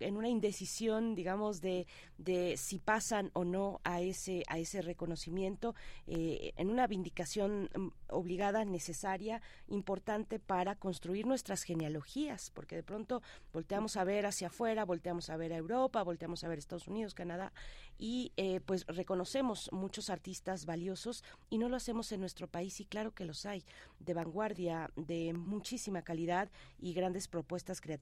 en 0.00 0.16
una 0.16 0.28
indecisión, 0.28 1.14
digamos, 1.14 1.60
de, 1.60 1.86
de 2.18 2.56
si 2.56 2.78
pasan 2.78 3.30
o 3.32 3.44
no 3.44 3.80
a 3.84 4.00
ese, 4.00 4.42
a 4.48 4.58
ese 4.58 4.82
reconocimiento, 4.82 5.74
eh, 6.06 6.52
en 6.56 6.70
una 6.70 6.86
vindicación 6.86 7.70
mm, 7.74 7.88
obligada, 8.08 8.64
necesaria, 8.64 9.40
importante 9.68 10.38
para 10.38 10.74
construir 10.74 11.26
nuestras 11.26 11.62
genealogías, 11.62 12.50
porque 12.54 12.76
de 12.76 12.82
pronto 12.82 13.22
volteamos 13.52 13.96
a 13.96 14.04
ver 14.04 14.26
hacia 14.26 14.48
afuera, 14.48 14.84
volteamos 14.84 15.30
a 15.30 15.36
ver 15.36 15.52
a 15.52 15.56
Europa, 15.56 16.02
volteamos 16.02 16.44
a 16.44 16.48
ver 16.48 16.58
Estados 16.58 16.88
Unidos, 16.88 17.14
Canadá, 17.14 17.52
y 17.98 18.32
eh, 18.36 18.60
pues 18.60 18.86
reconocemos 18.86 19.70
muchos 19.72 20.10
artistas 20.10 20.66
valiosos 20.66 21.24
y 21.50 21.58
no 21.58 21.68
lo 21.68 21.76
hacemos 21.76 22.12
en 22.12 22.20
nuestro 22.20 22.48
país, 22.48 22.80
y 22.80 22.84
claro 22.84 23.14
que 23.14 23.24
los 23.24 23.46
hay, 23.46 23.64
de 24.00 24.14
vanguardia, 24.14 24.90
de 24.96 25.32
muchísima 25.32 26.02
calidad 26.02 26.50
y 26.78 26.94
grandes 26.94 27.28
propuestas 27.28 27.80
creativas 27.80 27.98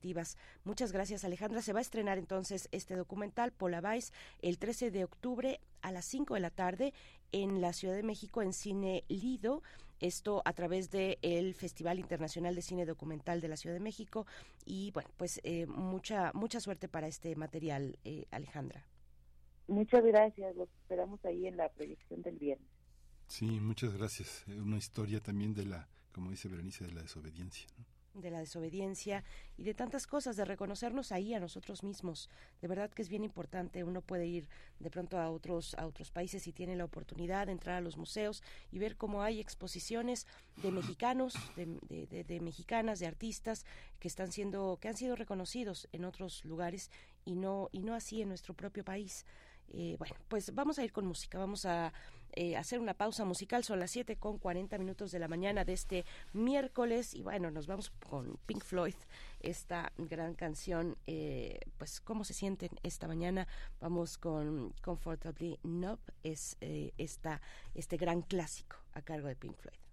Muchas 0.64 0.92
gracias, 0.92 1.24
Alejandra. 1.24 1.62
Se 1.62 1.72
va 1.72 1.78
a 1.78 1.82
estrenar 1.82 2.18
entonces 2.18 2.68
este 2.72 2.96
documental, 2.96 3.52
Vice, 3.58 4.12
el 4.42 4.58
13 4.58 4.90
de 4.90 5.04
octubre 5.04 5.60
a 5.82 5.92
las 5.92 6.04
5 6.06 6.34
de 6.34 6.40
la 6.40 6.50
tarde 6.50 6.92
en 7.32 7.60
la 7.60 7.72
Ciudad 7.72 7.94
de 7.94 8.02
México 8.02 8.42
en 8.42 8.52
Cine 8.52 9.04
Lido. 9.08 9.62
Esto 9.98 10.42
a 10.44 10.52
través 10.52 10.90
del 10.90 11.18
el 11.22 11.54
Festival 11.54 11.98
Internacional 11.98 12.54
de 12.54 12.62
Cine 12.62 12.84
Documental 12.84 13.40
de 13.40 13.48
la 13.48 13.56
Ciudad 13.56 13.74
de 13.74 13.80
México. 13.80 14.26
Y 14.64 14.90
bueno, 14.92 15.10
pues 15.16 15.40
eh, 15.44 15.66
mucha, 15.66 16.32
mucha 16.34 16.60
suerte 16.60 16.88
para 16.88 17.08
este 17.08 17.34
material, 17.36 17.98
eh, 18.04 18.26
Alejandra. 18.30 18.84
Muchas 19.68 20.04
gracias. 20.04 20.54
Los 20.56 20.68
esperamos 20.82 21.24
ahí 21.24 21.46
en 21.46 21.56
la 21.56 21.68
proyección 21.70 22.22
del 22.22 22.38
viernes. 22.38 22.68
Sí, 23.28 23.60
muchas 23.60 23.92
gracias. 23.94 24.44
Una 24.46 24.76
historia 24.76 25.20
también 25.20 25.54
de 25.54 25.64
la, 25.64 25.88
como 26.12 26.30
dice 26.30 26.48
Berenice, 26.48 26.84
de 26.84 26.92
la 26.92 27.02
desobediencia. 27.02 27.66
¿no? 27.78 27.84
de 28.20 28.30
la 28.30 28.38
desobediencia 28.38 29.24
y 29.56 29.64
de 29.64 29.74
tantas 29.74 30.06
cosas, 30.06 30.36
de 30.36 30.44
reconocernos 30.44 31.12
ahí 31.12 31.34
a 31.34 31.40
nosotros 31.40 31.82
mismos. 31.82 32.28
De 32.60 32.68
verdad 32.68 32.90
que 32.90 33.02
es 33.02 33.08
bien 33.08 33.24
importante. 33.24 33.84
Uno 33.84 34.00
puede 34.00 34.26
ir 34.26 34.48
de 34.78 34.90
pronto 34.90 35.18
a 35.18 35.30
otros, 35.30 35.74
a 35.74 35.86
otros 35.86 36.10
países 36.10 36.46
y 36.46 36.52
tiene 36.52 36.76
la 36.76 36.84
oportunidad 36.84 37.46
de 37.46 37.52
entrar 37.52 37.76
a 37.76 37.80
los 37.80 37.96
museos 37.96 38.42
y 38.72 38.78
ver 38.78 38.96
cómo 38.96 39.22
hay 39.22 39.40
exposiciones 39.40 40.26
de 40.56 40.72
mexicanos, 40.72 41.34
de, 41.56 42.24
de, 42.24 42.40
mexicanas, 42.40 42.98
de 42.98 43.06
artistas 43.06 43.64
que 43.98 44.08
están 44.08 44.32
siendo, 44.32 44.78
que 44.80 44.88
han 44.88 44.96
sido 44.96 45.16
reconocidos 45.16 45.88
en 45.92 46.04
otros 46.04 46.44
lugares 46.44 46.90
y 47.24 47.36
no, 47.36 47.68
y 47.72 47.82
no 47.82 47.94
así 47.94 48.22
en 48.22 48.28
nuestro 48.28 48.54
propio 48.54 48.84
país. 48.84 49.24
Eh, 49.72 49.96
bueno, 49.98 50.14
pues 50.28 50.54
vamos 50.54 50.78
a 50.78 50.84
ir 50.84 50.92
con 50.92 51.06
música, 51.06 51.38
vamos 51.38 51.66
a 51.66 51.92
eh, 52.32 52.56
hacer 52.56 52.80
una 52.80 52.94
pausa 52.94 53.24
musical, 53.24 53.64
son 53.64 53.80
las 53.80 53.90
7 53.90 54.16
con 54.16 54.38
40 54.38 54.78
minutos 54.78 55.10
de 55.10 55.18
la 55.18 55.28
mañana 55.28 55.64
de 55.64 55.72
este 55.72 56.04
miércoles 56.32 57.14
y 57.14 57.22
bueno, 57.22 57.50
nos 57.50 57.66
vamos 57.66 57.90
con 58.08 58.38
Pink 58.46 58.62
Floyd, 58.62 58.94
esta 59.40 59.92
gran 59.96 60.34
canción, 60.34 60.96
eh, 61.06 61.60
pues 61.78 62.00
cómo 62.00 62.24
se 62.24 62.34
sienten 62.34 62.70
esta 62.82 63.08
mañana, 63.08 63.46
vamos 63.80 64.18
con 64.18 64.72
Comfortably 64.82 65.58
Numb, 65.62 66.00
es 66.22 66.56
esta, 66.60 67.40
este 67.74 67.96
gran 67.96 68.22
clásico 68.22 68.76
a 68.92 69.02
cargo 69.02 69.28
de 69.28 69.36
Pink 69.36 69.56
Floyd. 69.56 69.85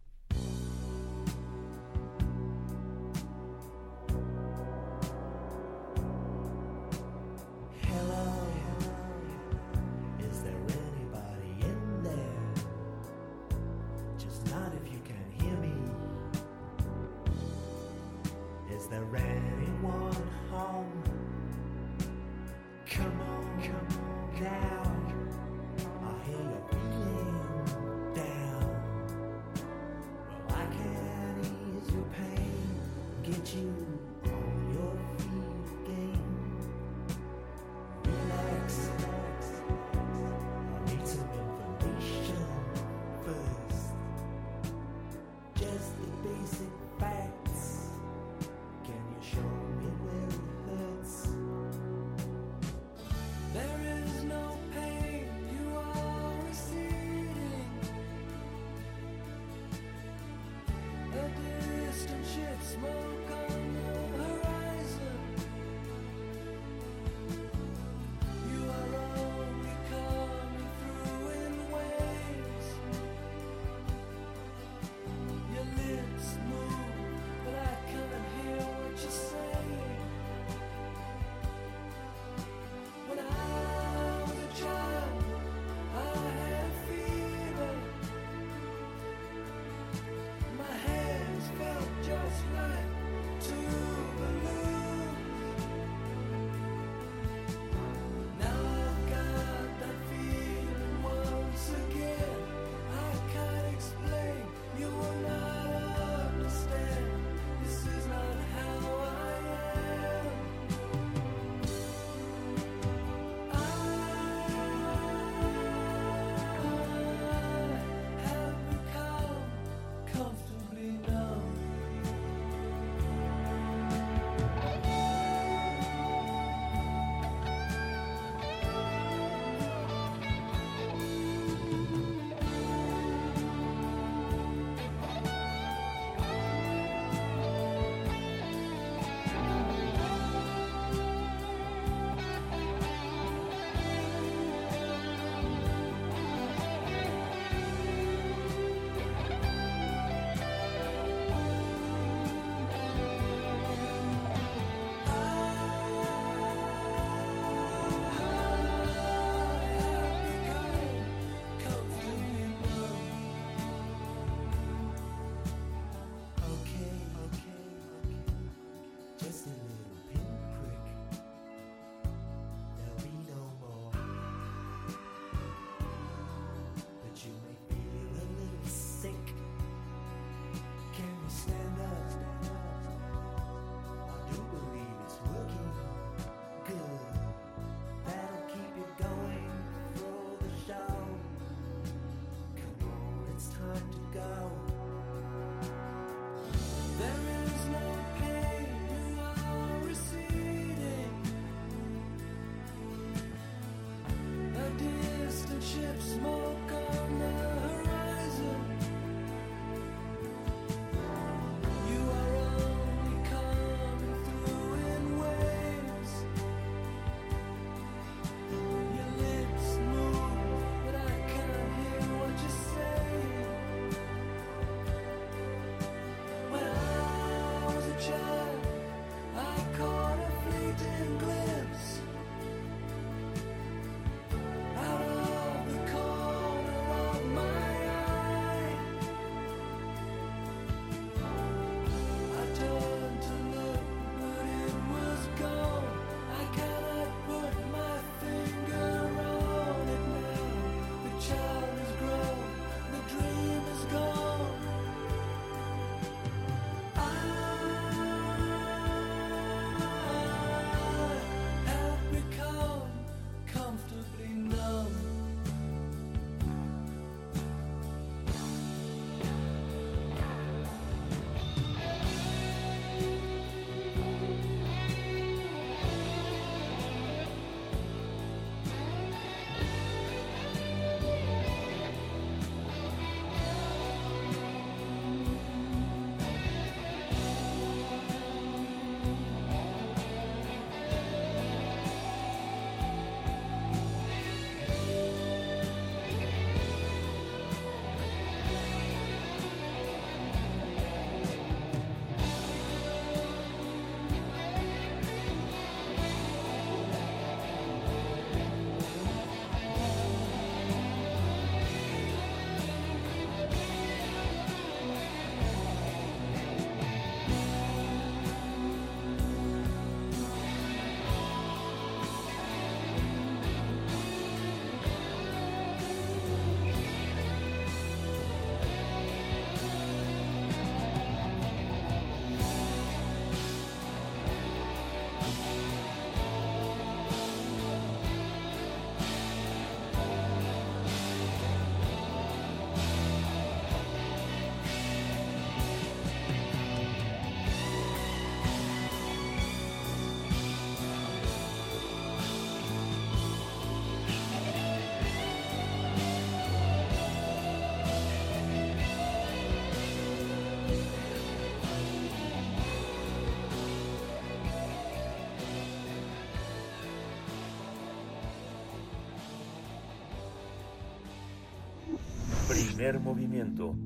Primer 372.83 372.99
movimiento. 372.99 373.77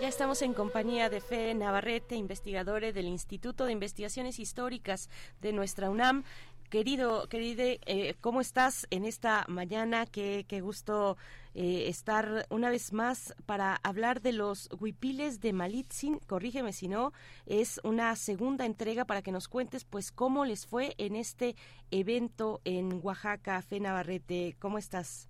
Ya 0.01 0.07
estamos 0.07 0.41
en 0.41 0.55
compañía 0.55 1.11
de 1.11 1.21
Fe 1.21 1.53
Navarrete, 1.53 2.15
investigadora 2.15 2.91
del 2.91 3.05
Instituto 3.05 3.65
de 3.65 3.73
Investigaciones 3.73 4.39
Históricas 4.39 5.11
de 5.41 5.53
nuestra 5.53 5.91
UNAM. 5.91 6.23
Querido, 6.71 7.29
queride, 7.29 7.79
eh, 7.85 8.15
¿cómo 8.19 8.41
estás 8.41 8.87
en 8.89 9.05
esta 9.05 9.45
mañana? 9.47 10.07
Qué, 10.07 10.47
qué 10.47 10.59
gusto 10.59 11.17
eh, 11.53 11.87
estar 11.87 12.47
una 12.49 12.71
vez 12.71 12.93
más 12.93 13.35
para 13.45 13.75
hablar 13.83 14.21
de 14.21 14.31
los 14.33 14.69
huipiles 14.79 15.39
de 15.39 15.53
Malitzin. 15.53 16.17
Corrígeme 16.25 16.73
si 16.73 16.87
no, 16.87 17.13
es 17.45 17.79
una 17.83 18.15
segunda 18.15 18.65
entrega 18.65 19.05
para 19.05 19.21
que 19.21 19.31
nos 19.31 19.47
cuentes 19.47 19.85
pues 19.85 20.11
cómo 20.11 20.45
les 20.45 20.65
fue 20.65 20.95
en 20.97 21.15
este 21.15 21.55
evento 21.91 22.59
en 22.65 23.01
Oaxaca. 23.03 23.61
Fe 23.61 23.79
Navarrete, 23.79 24.55
¿cómo 24.57 24.79
estás? 24.79 25.29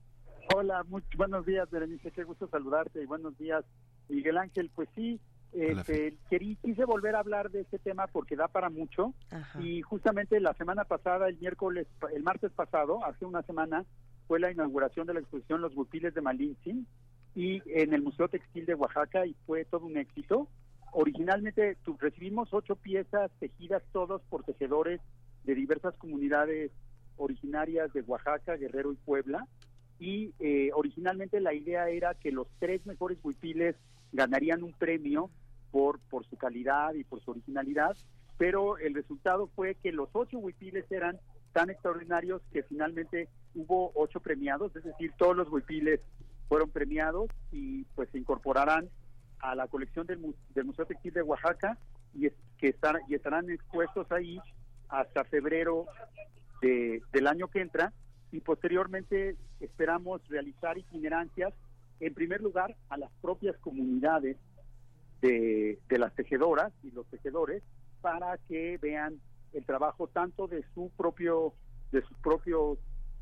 Hola, 0.56 0.84
muy 0.86 1.02
buenos 1.18 1.46
días, 1.46 1.70
Berenice, 1.70 2.12
qué 2.12 2.24
gusto 2.24 2.48
saludarte 2.48 3.02
y 3.02 3.06
buenos 3.06 3.38
días, 3.38 3.64
Miguel 4.12 4.38
Ángel. 4.38 4.70
Pues 4.74 4.90
sí, 4.96 5.20
este, 5.54 6.16
querí, 6.30 6.56
quise 6.58 6.86
volver 6.86 7.16
a 7.16 7.20
hablar 7.20 7.52
de 7.52 7.62
este 7.62 7.80
tema 7.80 8.08
porque 8.08 8.36
da 8.36 8.48
para 8.48 8.70
mucho 8.70 9.14
y 9.60 9.82
justamente 9.82 10.40
la 10.40 10.54
semana 10.54 10.86
pasada, 10.86 11.28
el 11.28 11.38
miércoles, 11.38 11.88
el 12.14 12.24
martes 12.24 12.52
pasado, 12.52 13.04
hace 13.06 13.26
una 13.26 13.42
semana, 13.44 13.86
fue 14.28 14.40
la 14.40 14.52
inauguración 14.52 15.08
de 15.08 15.14
la 15.14 15.20
exposición 15.20 15.62
Los 15.62 15.76
Bupiles 15.76 16.14
de 16.14 16.22
Malintzin 16.22 16.88
y 17.36 17.62
en 17.66 17.94
el 17.94 18.02
Museo 18.02 18.30
Textil 18.30 18.66
de 18.66 18.76
Oaxaca 18.76 19.26
y 19.26 19.36
fue 19.46 19.66
todo 19.66 19.86
un 19.86 19.98
éxito. 19.98 20.48
Originalmente 20.94 21.76
tu, 21.84 21.98
recibimos 21.98 22.54
ocho 22.54 22.76
piezas 22.76 23.32
tejidas 23.40 23.84
todos 23.92 24.22
por 24.30 24.44
tejedores 24.44 25.02
de 25.44 25.56
diversas 25.56 25.96
comunidades 25.98 26.72
originarias 27.18 27.92
de 27.94 28.02
Oaxaca, 28.02 28.56
Guerrero 28.56 28.94
y 28.94 28.98
Puebla 28.98 29.48
y 30.00 30.34
eh, 30.40 30.72
originalmente 30.74 31.40
la 31.42 31.54
idea 31.54 31.90
era 31.90 32.16
que 32.16 32.32
los 32.32 32.48
tres 32.60 32.86
mejores 32.86 33.20
huipiles 33.22 33.76
ganarían 34.12 34.64
un 34.64 34.74
premio 34.74 35.30
por, 35.72 36.00
por 36.10 36.26
su 36.26 36.38
calidad 36.38 36.94
y 36.94 37.04
por 37.04 37.22
su 37.22 37.32
originalidad, 37.32 37.96
pero 38.38 38.78
el 38.78 38.94
resultado 38.94 39.48
fue 39.56 39.76
que 39.76 39.92
los 39.92 40.10
ocho 40.14 40.38
huipiles 40.40 40.92
eran 40.92 41.20
tan 41.54 41.70
extraordinarios 41.70 42.42
que 42.52 42.64
finalmente 42.64 43.30
hubo 43.56 43.92
ocho 43.96 44.20
premiados, 44.20 44.76
es 44.76 44.84
decir, 44.84 45.12
todos 45.18 45.36
los 45.36 45.50
huipiles 45.50 46.02
fueron 46.48 46.70
premiados 46.70 47.30
y 47.52 47.84
pues 47.96 48.10
se 48.10 48.18
incorporarán 48.18 48.90
a 49.40 49.56
la 49.56 49.68
colección 49.68 50.06
del, 50.06 50.20
Museo 50.20 50.86
Textil 50.86 51.14
de 51.14 51.22
Oaxaca 51.22 51.78
y, 52.14 52.30
que 52.58 52.76
estarán 53.10 53.50
expuestos 53.50 54.12
ahí 54.12 54.40
hasta 54.90 55.24
febrero 55.24 55.86
de, 56.62 57.02
del 57.12 57.28
año 57.28 57.48
que 57.48 57.62
entra 57.62 57.92
y 58.32 58.40
posteriormente 58.40 59.36
esperamos 59.60 60.22
realizar 60.28 60.78
itinerancias, 60.78 61.54
en 62.02 62.16
primer 62.16 62.42
lugar, 62.42 62.76
a 62.90 62.98
las 62.98 63.12
propias 63.22 63.56
comunidades 63.58 64.38
de, 65.22 65.80
las 65.90 66.14
tejedoras 66.16 66.74
y 66.84 66.90
los 66.92 67.06
tejedores 67.08 67.62
para 68.02 68.40
que 68.50 68.80
vean 68.80 69.22
el 69.54 69.64
trabajo 69.66 70.08
tanto 70.08 70.48
de 70.48 70.66
su 70.74 70.90
propio 70.98 71.54
de 71.92 72.02
sus 72.02 72.18
propios 72.18 72.80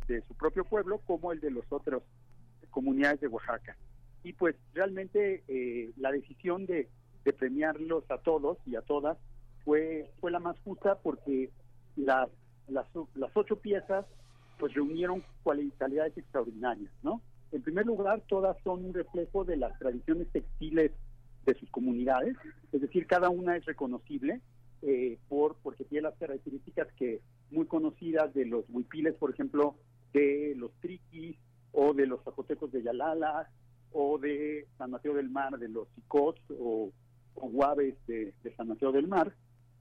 de 0.08 0.22
su 0.22 0.34
propio 0.36 0.64
pueblo 0.64 1.00
como 1.00 1.34
el 1.34 1.42
de 1.42 1.52
los 1.52 1.66
otros 1.70 2.04
comunidades 2.70 3.20
de 3.20 3.28
Oaxaca. 3.28 3.76
Y 4.24 4.34
pues 4.34 4.56
realmente 4.74 5.44
eh, 5.48 5.92
la 5.98 6.12
decisión 6.12 6.66
de, 6.66 6.90
de, 7.26 7.34
premiarlos 7.34 8.10
a 8.10 8.20
todos 8.20 8.58
y 8.66 8.76
a 8.76 8.82
todas 8.82 9.18
fue 9.66 10.10
fue 10.22 10.32
la 10.32 10.40
más 10.40 10.58
justa 10.62 11.00
porque 11.00 11.50
las 11.98 12.30
las, 12.70 12.88
las 13.16 13.36
ocho 13.36 13.58
piezas 13.58 14.06
pues 14.58 14.74
reunieron 14.74 15.22
cualidades 15.44 16.18
extraordinarias 16.18 16.92
no 17.04 17.22
en 17.52 17.62
primer 17.62 17.86
lugar 17.86 18.22
todas 18.28 18.58
son 18.64 18.86
un 18.86 18.94
reflejo 18.94 19.44
de 19.44 19.58
las 19.58 19.78
tradiciones 19.80 20.28
textiles 20.32 20.92
de 21.46 21.54
sus 21.56 21.70
comunidades, 21.72 22.36
es 22.72 22.82
decir, 22.82 23.08
cada 23.08 23.30
una 23.30 23.58
es 23.58 23.66
reconocible 23.66 24.42
eh, 24.82 25.18
por 25.28 25.56
porque 25.62 25.84
tiene 25.86 26.04
las 26.04 26.18
características 26.18 26.88
que 26.94 27.22
muy 27.52 27.66
conocidas 27.66 28.34
de 28.34 28.46
los 28.46 28.66
huipiles, 28.70 29.16
por 29.16 29.32
ejemplo, 29.32 29.76
de 30.14 30.54
los 30.56 30.72
triquis 30.80 31.38
o 31.72 31.94
de 31.94 32.06
los 32.06 32.24
zapotecos 32.24 32.72
de 32.72 32.84
Yalala 32.84 33.50
o 33.92 34.18
de 34.18 34.68
San 34.78 34.92
Mateo 34.92 35.14
del 35.14 35.30
Mar, 35.30 35.58
de 35.58 35.70
los 35.70 35.88
sicots 35.96 36.42
o, 36.52 36.92
guaves 37.36 37.96
de, 38.06 38.34
San 38.58 38.68
Mateo 38.68 38.92
del 38.92 39.08
Mar, 39.08 39.34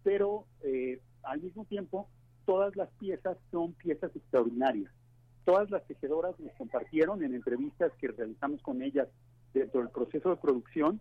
pero 0.02 0.46
eh, 0.62 1.00
al 1.22 1.42
mismo 1.42 1.64
tiempo 1.64 2.08
todas 2.44 2.74
las 2.76 2.88
piezas 2.98 3.36
son 3.50 3.74
piezas 3.74 4.14
extraordinarias. 4.14 4.92
Todas 5.48 5.70
las 5.70 5.82
tejedoras 5.86 6.38
nos 6.40 6.52
compartieron 6.58 7.24
en 7.24 7.34
entrevistas 7.34 7.90
que 7.98 8.08
realizamos 8.08 8.60
con 8.60 8.82
ellas 8.82 9.08
dentro 9.54 9.80
del 9.80 9.88
proceso 9.88 10.28
de 10.28 10.36
producción 10.36 11.00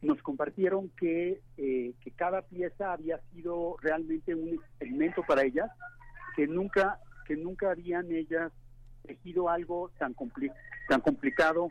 nos 0.00 0.22
compartieron 0.22 0.88
que, 0.98 1.42
eh, 1.58 1.92
que 2.00 2.10
cada 2.12 2.40
pieza 2.40 2.94
había 2.94 3.20
sido 3.34 3.76
realmente 3.82 4.34
un 4.34 4.54
experimento 4.54 5.22
para 5.28 5.44
ellas, 5.44 5.70
que 6.34 6.46
nunca, 6.46 6.98
que 7.26 7.36
nunca 7.36 7.72
habían 7.72 8.10
ellas 8.10 8.52
tejido 9.02 9.50
algo 9.50 9.90
tan, 9.98 10.16
tan 10.88 11.02
complicado 11.02 11.68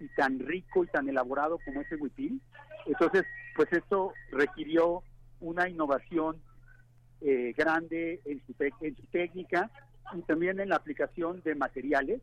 y 0.00 0.08
tan 0.16 0.40
rico 0.40 0.82
y 0.82 0.88
tan 0.88 1.08
elaborado 1.08 1.60
como 1.64 1.82
ese 1.82 1.94
huipil. 1.94 2.42
Entonces, 2.84 3.24
pues 3.54 3.72
esto 3.72 4.12
requirió 4.32 5.04
una 5.38 5.68
innovación 5.68 6.42
eh, 7.20 7.54
grande 7.56 8.20
en 8.24 8.42
su, 8.44 8.56
en 8.80 8.96
su 8.96 9.06
técnica 9.12 9.70
y 10.14 10.22
también 10.22 10.60
en 10.60 10.68
la 10.68 10.76
aplicación 10.76 11.42
de 11.42 11.54
materiales, 11.54 12.20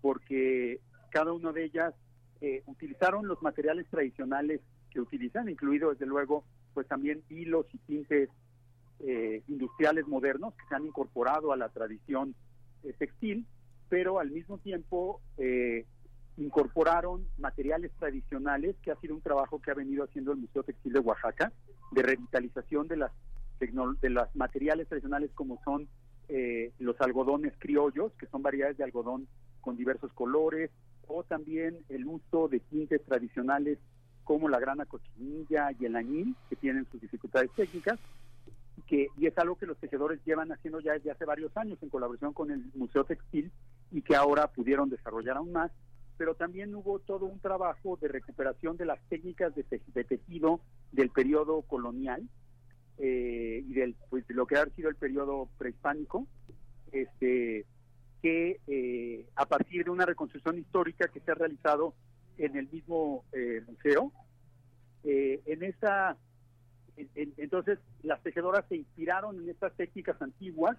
porque 0.00 0.80
cada 1.10 1.32
una 1.32 1.52
de 1.52 1.64
ellas 1.64 1.94
eh, 2.40 2.62
utilizaron 2.66 3.26
los 3.26 3.42
materiales 3.42 3.86
tradicionales 3.90 4.60
que 4.90 5.00
utilizan, 5.00 5.48
incluido 5.48 5.90
desde 5.90 6.06
luego 6.06 6.44
pues 6.74 6.86
también 6.86 7.22
hilos 7.28 7.66
y 7.72 7.78
tintes 7.78 8.28
eh, 9.00 9.42
industriales 9.48 10.06
modernos 10.06 10.54
que 10.54 10.66
se 10.68 10.74
han 10.74 10.86
incorporado 10.86 11.52
a 11.52 11.56
la 11.56 11.68
tradición 11.68 12.34
eh, 12.84 12.92
textil, 12.98 13.46
pero 13.88 14.20
al 14.20 14.30
mismo 14.30 14.58
tiempo 14.58 15.20
incorporaron 16.36 17.26
materiales 17.38 17.90
tradicionales, 17.98 18.76
que 18.82 18.92
ha 18.92 19.00
sido 19.00 19.14
un 19.14 19.22
trabajo 19.22 19.60
que 19.60 19.70
ha 19.70 19.74
venido 19.74 20.04
haciendo 20.04 20.32
el 20.32 20.38
Museo 20.38 20.62
Textil 20.62 20.92
de 20.92 21.00
Oaxaca, 21.00 21.52
de 21.90 22.02
revitalización 22.02 22.86
de 22.86 22.96
las 22.96 23.12
de 23.58 24.10
los 24.10 24.36
materiales 24.36 24.86
tradicionales 24.86 25.32
como 25.34 25.60
son 25.64 25.88
los 26.78 27.00
algodones 27.00 27.54
criollos, 27.58 28.12
que 28.18 28.26
son 28.26 28.42
variedades 28.42 28.76
de 28.76 28.84
algodón 28.84 29.26
con 29.60 29.76
diversos 29.76 30.12
colores, 30.12 30.70
o 31.06 31.24
también 31.24 31.78
el 31.88 32.06
uso 32.06 32.48
de 32.48 32.60
tintes 32.60 33.02
tradicionales 33.04 33.78
como 34.24 34.48
la 34.48 34.60
grana 34.60 34.84
cochinilla 34.84 35.70
y 35.78 35.86
el 35.86 35.96
añil, 35.96 36.36
que 36.50 36.56
tienen 36.56 36.86
sus 36.90 37.00
dificultades 37.00 37.50
técnicas, 37.52 37.98
que, 38.86 39.08
y 39.16 39.26
es 39.26 39.36
algo 39.38 39.56
que 39.56 39.66
los 39.66 39.78
tejedores 39.78 40.20
llevan 40.24 40.52
haciendo 40.52 40.80
ya 40.80 40.92
desde 40.92 41.10
hace 41.10 41.24
varios 41.24 41.56
años 41.56 41.78
en 41.82 41.88
colaboración 41.88 42.32
con 42.32 42.50
el 42.50 42.64
Museo 42.74 43.04
Textil 43.04 43.50
y 43.90 44.02
que 44.02 44.16
ahora 44.16 44.48
pudieron 44.48 44.90
desarrollar 44.90 45.38
aún 45.38 45.52
más, 45.52 45.70
pero 46.18 46.34
también 46.34 46.74
hubo 46.74 46.98
todo 46.98 47.26
un 47.26 47.38
trabajo 47.40 47.96
de 48.00 48.08
recuperación 48.08 48.76
de 48.76 48.86
las 48.86 49.00
técnicas 49.08 49.54
de, 49.54 49.64
tejido 50.04 50.60
del 50.92 51.10
periodo 51.10 51.62
colonial 51.62 52.28
eh, 52.98 53.64
y 53.66 53.72
del 53.74 53.94
pues, 54.10 54.26
de 54.26 54.34
lo 54.34 54.46
que 54.46 54.56
ha 54.56 54.66
sido 54.70 54.88
el 54.88 54.96
periodo 54.96 55.48
prehispánico, 55.58 56.26
este 56.92 57.66
que 58.22 58.60
eh, 58.66 59.26
a 59.36 59.46
partir 59.46 59.84
de 59.84 59.90
una 59.90 60.04
reconstrucción 60.04 60.58
histórica 60.58 61.08
que 61.08 61.20
se 61.20 61.30
ha 61.30 61.34
realizado 61.34 61.94
en 62.36 62.56
el 62.56 62.68
mismo 62.68 63.24
eh, 63.32 63.62
museo, 63.66 64.12
eh, 65.04 65.40
en 65.46 65.62
esa, 65.62 66.16
entonces 67.14 67.78
las 68.02 68.20
tejedoras 68.22 68.64
se 68.68 68.76
inspiraron 68.76 69.40
en 69.40 69.48
estas 69.48 69.74
técnicas 69.76 70.20
antiguas 70.20 70.76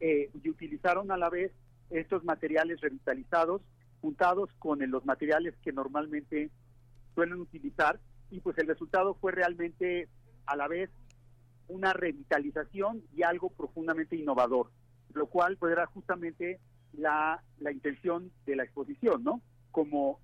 y 0.00 0.48
utilizaron 0.48 1.12
a 1.12 1.18
la 1.18 1.28
vez 1.28 1.52
estos 1.90 2.24
materiales 2.24 2.80
revitalizados 2.80 3.60
juntados 4.00 4.48
con 4.58 4.78
los 4.90 5.04
materiales 5.04 5.54
que 5.62 5.72
normalmente 5.72 6.50
suelen 7.14 7.38
utilizar 7.38 8.00
y 8.30 8.40
pues 8.40 8.56
el 8.56 8.66
resultado 8.66 9.12
fue 9.12 9.32
realmente 9.32 10.08
a 10.46 10.56
la 10.56 10.68
vez 10.68 10.88
una 11.70 11.92
revitalización 11.92 13.02
y 13.14 13.22
algo 13.22 13.50
profundamente 13.50 14.16
innovador, 14.16 14.70
lo 15.14 15.26
cual 15.26 15.56
pues 15.56 15.72
era 15.72 15.86
justamente 15.86 16.60
la, 16.92 17.42
la 17.58 17.72
intención 17.72 18.30
de 18.46 18.56
la 18.56 18.64
exposición, 18.64 19.22
¿no? 19.22 19.40
Como, 19.70 20.18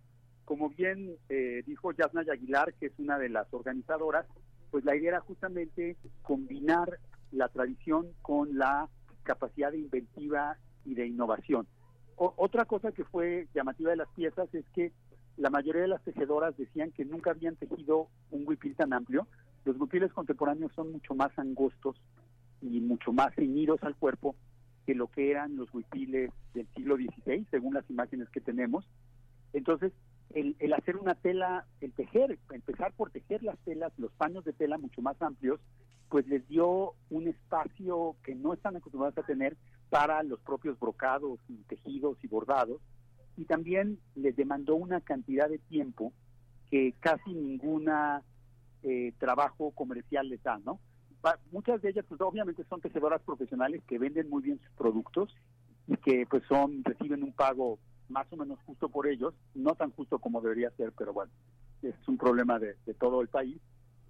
como 0.45 0.71
bien 0.71 1.17
eh, 1.29 1.63
dijo 1.67 1.93
Yasna 1.93 2.23
Aguilar, 2.31 2.75
que 2.75 2.87
es 2.87 2.93
una 2.99 3.19
de 3.19 3.29
las 3.29 3.53
organizadoras, 3.53 4.27
pues 4.71 4.85
la 4.85 4.97
idea 4.97 5.11
era 5.11 5.21
justamente 5.21 5.97
combinar 6.23 6.99
la 7.33 7.49
tradición 7.49 8.09
con 8.23 8.59
la 8.59 8.89
capacidad 9.23 9.73
inventiva 9.73 10.57
y 10.85 10.95
de 10.95 11.07
innovación. 11.07 11.67
otra 12.17 12.65
cosa 12.65 12.93
que 12.93 13.05
fue 13.05 13.49
llamativa 13.55 13.91
de 13.91 13.97
las 13.97 14.09
piezas 14.15 14.53
es 14.55 14.65
que 14.75 14.93
la 15.37 15.51
mayoría 15.51 15.83
de 15.83 15.89
las 15.89 16.03
tejedoras 16.03 16.57
decían 16.57 16.93
que 16.93 17.05
nunca 17.05 17.31
habían 17.31 17.57
tejido 17.57 18.09
un 18.31 18.45
huipil 18.47 18.75
tan 18.75 18.93
amplio. 18.93 19.27
Los 19.67 19.77
huipiles 19.81 20.12
contemporáneos 20.12 20.73
son 20.75 20.93
mucho 20.93 21.17
más 21.17 21.37
angostos 21.37 22.01
y 22.62 22.81
mucho 22.81 23.12
más 23.12 23.35
ceñidos 23.35 23.83
al 23.83 23.97
cuerpo 23.97 24.37
que 24.87 24.95
lo 24.95 25.09
que 25.09 25.33
eran 25.33 25.57
los 25.57 25.75
huipiles 25.75 26.31
del 26.55 26.69
siglo 26.77 26.95
XVI, 26.95 27.45
según 27.51 27.75
las 27.75 27.91
imágenes 27.91 28.29
que 28.31 28.41
tenemos. 28.41 28.89
Entonces, 29.53 29.93
el, 30.31 30.55
el, 30.61 30.73
hacer 30.73 30.97
una 30.97 31.17
tela, 31.17 31.67
el 31.81 31.93
tejer, 31.93 32.39
empezar 32.53 32.93
por 32.93 33.11
tejer 33.11 33.43
las 33.43 33.59
telas, 33.64 33.93
los 33.99 34.12
paños 34.12 34.45
de 34.45 34.53
tela 34.53 34.79
mucho 34.79 35.03
más 35.03 35.21
amplios, 35.21 35.59
pues 36.11 36.29
les 36.29 36.47
dio 36.47 36.93
un 37.11 37.27
espacio 37.27 38.14
que 38.23 38.37
no 38.37 38.55
están 38.55 38.77
acostumbrados 38.77 39.19
a 39.19 39.27
tener 39.27 39.57
para 39.91 40.23
los 40.23 40.39
propios 40.43 40.79
brocados 40.79 41.41
y 41.49 41.57
tejidos 41.64 42.19
y 42.23 42.29
bordados, 42.29 42.81
y 43.37 43.47
también 43.47 43.99
les 44.14 44.37
demandó 44.37 44.77
una 44.77 45.01
cantidad 45.01 45.49
de 45.49 45.59
tiempo 45.59 46.12
que 46.71 46.95
casi 47.01 47.35
ninguna 47.35 48.23
eh, 48.83 49.12
trabajo 49.18 49.70
comercial 49.72 50.29
les 50.29 50.43
da, 50.43 50.59
¿no? 50.59 50.81
muchas 51.51 51.83
de 51.83 51.91
ellas, 51.91 52.05
pues 52.09 52.20
obviamente 52.20 52.64
son 52.68 52.81
tejedoras 52.81 53.20
profesionales 53.22 53.83
que 53.89 53.99
venden 53.99 54.29
muy 54.31 54.43
bien 54.43 54.61
sus 54.61 54.72
productos 54.77 55.35
y 55.89 55.97
que 55.97 56.27
pues 56.29 56.43
son 56.49 56.85
reciben 56.85 57.22
un 57.22 57.33
pago 57.33 57.79
más 58.09 58.27
o 58.33 58.37
menos 58.37 58.59
justo 58.64 58.89
por 58.89 59.07
ellos, 59.09 59.35
no 59.55 59.74
tan 59.74 59.91
justo 59.91 60.18
como 60.18 60.41
debería 60.41 60.70
ser, 60.77 60.93
pero 60.97 61.12
bueno, 61.12 61.33
es 61.83 61.95
un 62.07 62.16
problema 62.16 62.59
de, 62.59 62.77
todo 62.99 63.20
el 63.20 63.29
país. 63.29 63.61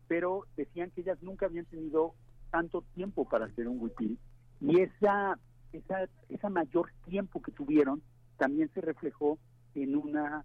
Pero 0.08 0.44
decían 0.56 0.90
que 0.90 1.00
ellas 1.00 1.18
nunca 1.22 1.46
habían 1.46 1.64
tenido 1.64 2.14
tanto 2.50 2.82
tiempo 2.94 3.28
para 3.28 3.46
hacer 3.46 3.66
un 3.66 3.80
huipil 3.80 4.18
y 4.60 4.80
esa, 4.80 5.38
esa, 5.72 6.08
esa 6.28 6.48
mayor 6.48 6.90
tiempo 7.04 7.42
que 7.42 7.52
tuvieron 7.52 8.02
también 8.36 8.70
se 8.72 8.80
reflejó 8.80 9.38
en 9.74 9.96
una 9.96 10.44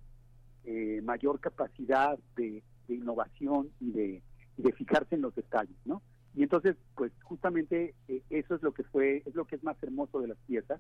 eh, 0.64 1.02
mayor 1.04 1.40
capacidad 1.40 2.18
de, 2.36 2.64
innovación 2.88 3.70
y 3.80 3.92
de, 3.92 4.24
de, 4.58 4.74
fijarse 4.74 5.16
en 5.16 5.22
los 5.22 5.36
detalles, 5.36 5.78
¿no? 5.86 6.02
Y 6.34 6.44
entonces, 6.44 6.76
pues 6.96 7.12
justamente 7.24 7.94
eh, 8.08 8.22
eso 8.30 8.56
es 8.56 8.64
lo 8.64 8.74
que 8.74 8.84
fue, 8.84 9.24
es 9.26 9.36
lo 9.36 9.46
que 9.46 9.56
es 9.56 9.64
más 9.64 9.82
hermoso 9.84 10.22
de 10.22 10.30
las 10.30 10.38
piezas, 10.48 10.80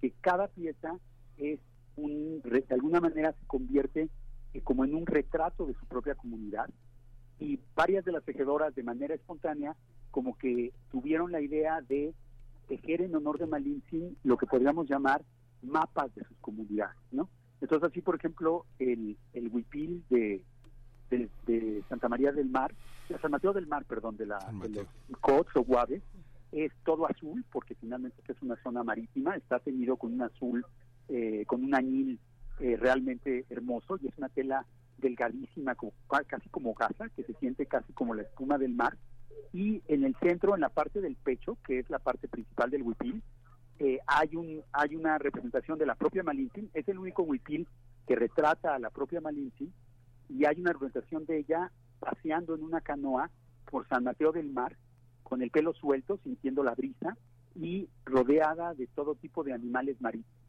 que 0.00 0.12
cada 0.20 0.48
pieza 0.48 0.98
es 1.36 1.60
un, 1.96 2.40
de 2.42 2.64
alguna 2.70 3.00
manera 3.00 3.32
se 3.32 3.46
convierte 3.46 4.08
eh, 4.52 4.60
como 4.62 4.84
en 4.84 4.94
un 4.94 5.06
retrato 5.06 5.66
de 5.66 5.74
su 5.74 5.86
propia 5.86 6.14
comunidad 6.14 6.68
y 7.38 7.58
varias 7.74 8.04
de 8.04 8.12
las 8.12 8.24
tejedoras 8.24 8.74
de 8.74 8.82
manera 8.82 9.14
espontánea 9.14 9.74
como 10.10 10.36
que 10.36 10.72
tuvieron 10.90 11.32
la 11.32 11.40
idea 11.40 11.80
de 11.80 12.14
tejer 12.68 13.02
en 13.02 13.14
honor 13.14 13.38
de 13.38 13.46
Malintzin 13.46 14.16
lo 14.22 14.36
que 14.36 14.46
podríamos 14.46 14.88
llamar 14.88 15.24
mapas 15.62 16.14
de 16.14 16.24
sus 16.24 16.36
comunidades, 16.38 16.96
¿no? 17.10 17.28
Entonces 17.60 17.90
así, 17.90 18.00
por 18.00 18.16
ejemplo, 18.16 18.64
el, 18.78 19.18
el 19.34 19.48
huipil 19.48 20.02
de, 20.08 20.42
de, 21.10 21.82
Santa 21.88 22.08
María 22.08 22.32
del 22.32 22.48
Mar, 22.48 22.72
de 23.08 23.18
San 23.18 23.30
Mateo 23.30 23.52
del 23.52 23.66
Mar, 23.66 23.84
perdón, 23.84 24.16
de, 24.16 24.26
la, 24.26 24.38
de 24.62 24.68
los 24.68 24.86
Cots 25.20 25.54
o 25.56 25.62
Guaves, 25.62 26.02
es 26.52 26.72
todo 26.84 27.06
azul, 27.06 27.44
porque 27.52 27.74
finalmente 27.74 28.22
es 28.26 28.42
una 28.42 28.56
zona 28.62 28.82
marítima, 28.82 29.36
está 29.36 29.58
teñido 29.58 29.96
con 29.96 30.12
un 30.12 30.22
azul, 30.22 30.64
eh, 31.08 31.44
con 31.46 31.64
un 31.64 31.74
añil 31.74 32.18
eh, 32.60 32.76
realmente 32.76 33.44
hermoso, 33.50 33.98
y 34.00 34.08
es 34.08 34.18
una 34.18 34.28
tela 34.28 34.64
delgadísima, 34.98 35.74
como, 35.74 35.92
casi 36.28 36.48
como 36.50 36.74
gasa, 36.74 37.08
que 37.10 37.22
se 37.24 37.34
siente 37.34 37.66
casi 37.66 37.92
como 37.92 38.14
la 38.14 38.22
espuma 38.22 38.58
del 38.58 38.74
mar, 38.74 38.96
y 39.52 39.82
en 39.88 40.04
el 40.04 40.14
centro, 40.16 40.54
en 40.54 40.60
la 40.60 40.68
parte 40.68 41.00
del 41.00 41.16
pecho, 41.16 41.56
que 41.66 41.78
es 41.78 41.90
la 41.90 41.98
parte 41.98 42.28
principal 42.28 42.70
del 42.70 42.82
huipil, 42.82 43.22
eh, 43.78 43.98
hay 44.06 44.36
un 44.36 44.62
hay 44.72 44.94
una 44.94 45.16
representación 45.16 45.78
de 45.78 45.86
la 45.86 45.94
propia 45.94 46.22
Malintzin, 46.22 46.70
es 46.74 46.86
el 46.88 46.98
único 46.98 47.22
huipil 47.22 47.66
que 48.06 48.14
retrata 48.14 48.74
a 48.74 48.78
la 48.78 48.90
propia 48.90 49.22
Malintzin 49.22 49.72
y 50.30 50.44
hay 50.46 50.60
una 50.60 50.72
representación 50.72 51.26
de 51.26 51.38
ella 51.38 51.70
paseando 51.98 52.54
en 52.54 52.62
una 52.62 52.80
canoa 52.80 53.30
por 53.70 53.86
San 53.88 54.04
Mateo 54.04 54.32
del 54.32 54.50
Mar 54.50 54.76
con 55.22 55.42
el 55.42 55.50
pelo 55.50 55.72
suelto, 55.74 56.18
sintiendo 56.22 56.64
la 56.64 56.74
brisa 56.74 57.16
y 57.54 57.88
rodeada 58.04 58.74
de 58.74 58.86
todo 58.88 59.14
tipo 59.14 59.44
de 59.44 59.52
animales 59.52 59.96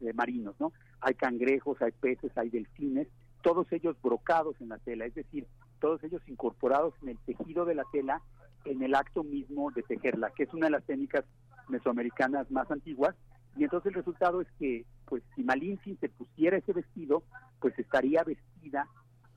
eh, 0.00 0.12
marinos, 0.12 0.54
¿no? 0.58 0.72
Hay 1.00 1.14
cangrejos, 1.14 1.80
hay 1.82 1.92
peces, 1.92 2.36
hay 2.36 2.48
delfines, 2.48 3.08
todos 3.42 3.70
ellos 3.72 3.96
brocados 4.00 4.56
en 4.60 4.68
la 4.68 4.78
tela, 4.78 5.04
es 5.04 5.14
decir, 5.14 5.46
todos 5.80 6.02
ellos 6.04 6.22
incorporados 6.26 6.94
en 7.02 7.10
el 7.10 7.18
tejido 7.18 7.64
de 7.64 7.74
la 7.74 7.84
tela 7.92 8.22
en 8.64 8.82
el 8.82 8.94
acto 8.94 9.24
mismo 9.24 9.70
de 9.72 9.82
tejerla, 9.82 10.30
que 10.30 10.44
es 10.44 10.54
una 10.54 10.66
de 10.66 10.72
las 10.72 10.84
técnicas 10.84 11.24
mesoamericanas 11.68 12.50
más 12.50 12.70
antiguas. 12.70 13.16
Y 13.56 13.64
entonces 13.64 13.88
el 13.88 13.94
resultado 13.94 14.40
es 14.40 14.48
que, 14.58 14.84
pues, 15.06 15.22
si 15.34 15.42
Malintzin 15.42 15.98
se 15.98 16.08
pusiera 16.08 16.56
ese 16.56 16.72
vestido, 16.72 17.24
pues 17.60 17.76
estaría 17.78 18.22
vestida 18.22 18.86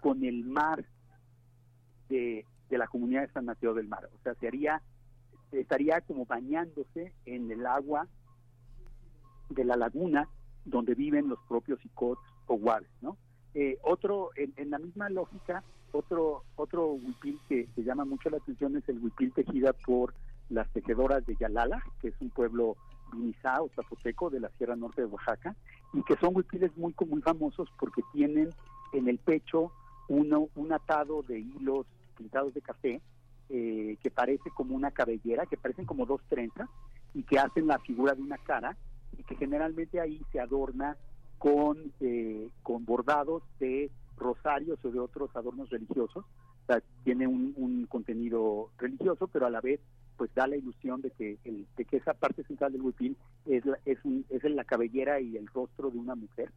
con 0.06 0.24
el 0.24 0.44
mar 0.46 0.86
de, 2.10 2.46
la 2.70 2.86
comunidad 2.86 3.22
de 3.22 3.34
San 3.34 3.46
Mateo 3.46 3.74
del 3.74 3.88
Mar. 3.88 4.08
O 4.14 4.22
sea, 4.22 4.36
se 4.36 4.48
haría, 4.48 4.80
estaría 5.52 6.00
como 6.02 6.28
bañándose 6.28 7.12
en 7.26 7.50
el 7.50 7.66
agua 7.66 8.08
de 9.50 9.66
la 9.66 9.76
laguna 9.76 10.30
donde 10.64 10.94
viven 10.94 11.28
los 11.28 11.40
propios 11.50 11.84
icots 11.84 12.22
o 12.46 12.56
guares, 12.56 12.88
¿no? 13.02 13.18
Eh, 13.56 13.80
otro, 13.82 14.30
en, 14.36 14.70
la 14.70 14.78
misma 14.78 15.10
lógica, 15.10 15.64
otro 15.92 16.44
otro 16.56 16.92
huipil 16.92 17.40
que, 17.50 17.68
se 17.74 17.84
llama 17.84 18.06
mucho 18.06 18.30
la 18.30 18.38
atención 18.38 18.78
es 18.78 18.88
el 18.88 19.00
huipil 19.00 19.34
tejida 19.34 19.74
por 19.74 20.14
las 20.52 20.70
tejedoras 20.72 21.26
de 21.26 21.36
Yalala, 21.36 21.84
que 22.00 22.10
es 22.10 22.16
un 22.22 22.30
pueblo 22.30 22.78
vinizá 23.12 23.60
o 23.60 23.70
zapoteco 23.70 24.30
de 24.30 24.42
la 24.42 24.50
Sierra 24.50 24.76
Norte 24.76 25.02
de 25.02 25.08
Oaxaca, 25.08 25.56
y 25.94 26.04
que 26.04 26.16
son 26.18 26.36
huipiles 26.36 26.78
muy, 26.78 26.94
muy 27.08 27.24
famosos 27.24 27.70
porque 27.80 28.04
tienen 28.14 28.52
en 28.94 29.08
el 29.08 29.18
pecho 29.18 29.72
uno, 30.08 30.50
un 30.56 30.74
atado 30.74 31.24
de 31.24 31.40
hilos 31.40 31.86
pintados 32.18 32.54
de 32.54 32.62
café 32.62 33.02
eh, 33.50 33.98
que 34.02 34.10
parece 34.10 34.50
como 34.52 34.76
una 34.76 34.92
cabellera, 34.92 35.46
que 35.46 35.58
parecen 35.58 35.86
como 35.86 36.06
dos 36.06 36.22
trenzas 36.28 36.68
y 37.14 37.24
que 37.24 37.38
hacen 37.38 37.68
la 37.68 37.80
figura 37.80 38.14
de 38.14 38.22
una 38.22 38.38
cara 38.38 38.76
y 39.18 39.24
que 39.24 39.36
generalmente 39.36 40.00
ahí 40.00 40.22
se 40.32 40.40
adorna 40.40 40.98
con, 41.38 41.92
eh, 42.00 42.50
con 42.64 42.86
bordados 42.86 43.44
de 43.60 43.92
rosarios 44.18 44.80
o 44.84 44.90
de 44.90 45.00
otros 45.00 45.30
adornos 45.36 45.70
religiosos. 45.70 46.26
O 46.26 46.66
sea, 46.66 46.82
tiene 47.04 47.28
un, 47.28 47.86
contenido 47.88 48.72
religioso, 48.80 49.28
pero 49.28 49.46
a 49.46 49.52
la 49.52 49.62
vez 49.62 49.80
pues 50.18 50.34
da 50.34 50.48
la 50.48 50.56
ilusión 50.56 51.02
de 51.02 51.12
que 51.12 51.38
que 51.76 51.98
esa 51.98 52.14
parte 52.14 52.44
central 52.44 52.72
del 52.72 52.82
huipil 52.82 53.16
es 53.46 53.66
la, 53.66 53.78
es, 53.86 54.04
un, 54.06 54.26
es 54.30 54.44
la 54.44 54.64
cabellera 54.64 55.20
y 55.20 55.38
el 55.38 55.46
rostro 55.48 55.92
de 55.92 56.00
una 56.00 56.16
mujer 56.16 56.52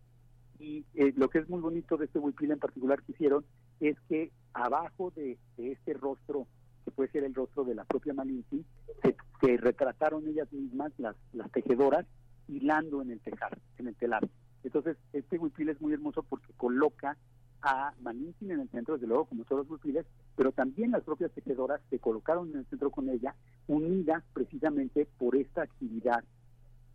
y 0.59 0.85
eh, 0.95 1.13
lo 1.17 1.29
que 1.29 1.39
es 1.39 1.49
muy 1.49 1.61
bonito 1.61 1.97
de 1.97 2.07
este 2.07 2.19
huipil 2.19 2.51
en 2.51 2.59
particular 2.59 3.03
que 3.03 3.13
hicieron 3.13 3.45
es 3.81 3.99
que 4.09 4.33
abajo 4.53 5.13
de, 5.15 5.39
este 5.57 5.95
rostro 5.95 6.47
que 6.85 6.91
puede 6.91 7.11
ser 7.11 7.25
el 7.25 7.35
rostro 7.35 7.65
de 7.65 7.75
la 7.75 7.85
propia 7.85 8.15
Malinci 8.15 8.65
se, 9.03 9.57
retrataron 9.57 10.27
ellas 10.27 10.53
mismas 10.53 10.93
las, 10.99 11.17
las 11.33 11.51
tejedoras 11.53 12.07
hilando 12.49 13.03
en 13.03 13.13
el 13.13 13.21
tejar 13.21 13.59
en 13.79 13.89
el 13.89 13.95
telar. 13.95 14.29
Entonces 14.65 14.97
este 15.13 15.39
huipil 15.39 15.69
es 15.69 15.81
muy 15.81 15.93
hermoso 15.93 16.23
porque 16.23 16.53
coloca 16.57 17.17
a 17.63 17.93
Malintzin 18.01 18.53
en 18.53 18.61
el 18.61 18.71
centro, 18.71 18.95
desde 18.95 19.07
luego, 19.07 19.27
como 19.27 19.45
todos 19.45 19.63
los 19.63 19.71
huipiles, 19.71 20.07
pero 20.37 20.53
también 20.53 20.93
las 20.93 21.03
propias 21.03 21.33
tejedoras 21.33 21.81
se 21.91 21.99
colocaron 21.99 22.51
en 22.51 22.59
el 22.59 22.67
centro 22.67 22.91
con 22.91 23.09
ella, 23.09 23.35
unidas 23.67 24.25
precisamente 24.33 25.07
por 25.19 25.37
esta 25.37 25.63
actividad 25.63 26.23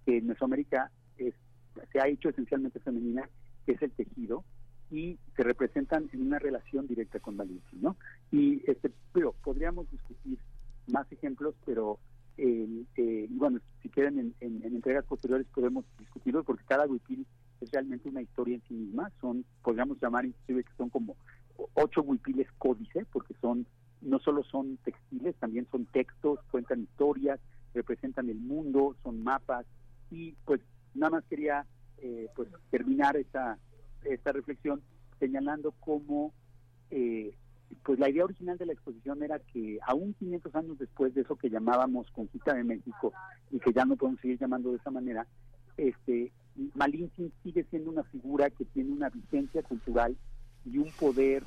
que 0.06 0.18
en 0.18 0.28
Mesoamérica 0.28 0.92
es, 1.18 1.34
se 1.92 2.00
ha 2.00 2.08
hecho 2.08 2.30
esencialmente 2.30 2.80
femenina, 2.80 3.30
que 3.66 3.74
es 3.74 3.82
el 3.82 3.92
tejido, 3.92 4.44
y 4.92 5.18
se 5.36 5.44
representan 5.44 6.10
en 6.14 6.22
una 6.22 6.40
relación 6.40 6.88
directa 6.88 7.20
con 7.20 7.36
Malintzin, 7.36 7.82
¿no? 7.82 7.98
Y 8.32 8.62
este, 8.70 8.92
pero 9.12 9.34
podríamos 9.44 9.90
discutir 9.90 10.38
más 10.88 11.12
ejemplos, 11.12 11.56
pero 11.66 12.00
eh, 12.38 13.28
bueno, 13.32 13.60
si 13.82 13.90
quieren 13.90 14.20
en, 14.20 14.36
en, 14.40 14.64
entregas 14.64 15.06
posteriores 15.06 15.48
podemos 15.54 15.86
discutirlo 16.00 16.44
porque 16.44 16.64
cada 16.66 16.86
huipil 16.86 17.26
es 17.62 17.72
realmente 17.72 18.10
una 18.10 18.22
historia 18.22 18.56
en 18.56 18.64
sí 18.68 18.74
misma. 18.74 19.12
Son, 19.22 19.46
podríamos 19.64 20.00
llamar 20.02 20.26
inclusive 20.26 20.64
que 20.64 20.76
son 20.78 20.90
como 20.90 21.16
ocho 21.74 22.02
huipiles 22.02 22.48
códice, 22.58 23.06
porque 23.12 23.34
son 23.42 23.66
no 24.02 24.20
solo 24.20 24.44
son 24.44 24.78
textiles, 24.78 25.36
también 25.38 25.68
son 25.72 25.86
textos, 25.86 26.40
cuentan 26.52 26.82
historias, 26.82 27.40
representan 27.74 28.30
el 28.30 28.38
mundo, 28.38 28.96
son 29.02 29.24
mapas 29.24 29.66
y 30.12 30.34
pues 30.46 30.62
nada 30.94 31.12
más 31.12 31.24
quería 31.26 31.66
eh, 32.04 32.28
pues 32.36 32.50
terminar 32.70 33.16
esta 33.16 33.58
esta 34.04 34.34
reflexión 34.34 34.82
señalando 35.20 35.72
cómo 35.80 36.34
eh, 36.92 37.34
pues 37.84 37.98
la 37.98 38.10
idea 38.10 38.26
original 38.26 38.58
de 38.58 38.66
la 38.66 38.74
exposición 38.74 39.24
era 39.24 39.40
que 39.40 39.80
aún 39.88 40.14
500 40.14 40.54
años 40.56 40.78
después 40.78 41.14
de 41.16 41.22
eso 41.22 41.38
que 41.38 41.50
llamábamos 41.50 42.12
Conquista 42.12 42.54
de 42.54 42.64
México 42.64 43.14
y 43.52 43.60
que 43.60 43.72
ya 43.72 43.86
no 43.86 43.96
podemos 43.96 44.20
seguir 44.22 44.38
llamando 44.38 44.72
de 44.72 44.78
esa 44.78 44.92
manera, 44.92 45.26
este 45.78 46.32
Malintzin 46.76 47.32
sigue 47.42 47.64
siendo 47.70 47.90
una 47.90 48.04
figura 48.04 48.50
que 48.50 48.66
tiene 48.66 48.92
una 48.92 49.10
vigencia 49.10 49.64
cultural 49.64 50.16
y 50.66 50.78
un 50.78 50.92
poder 51.00 51.44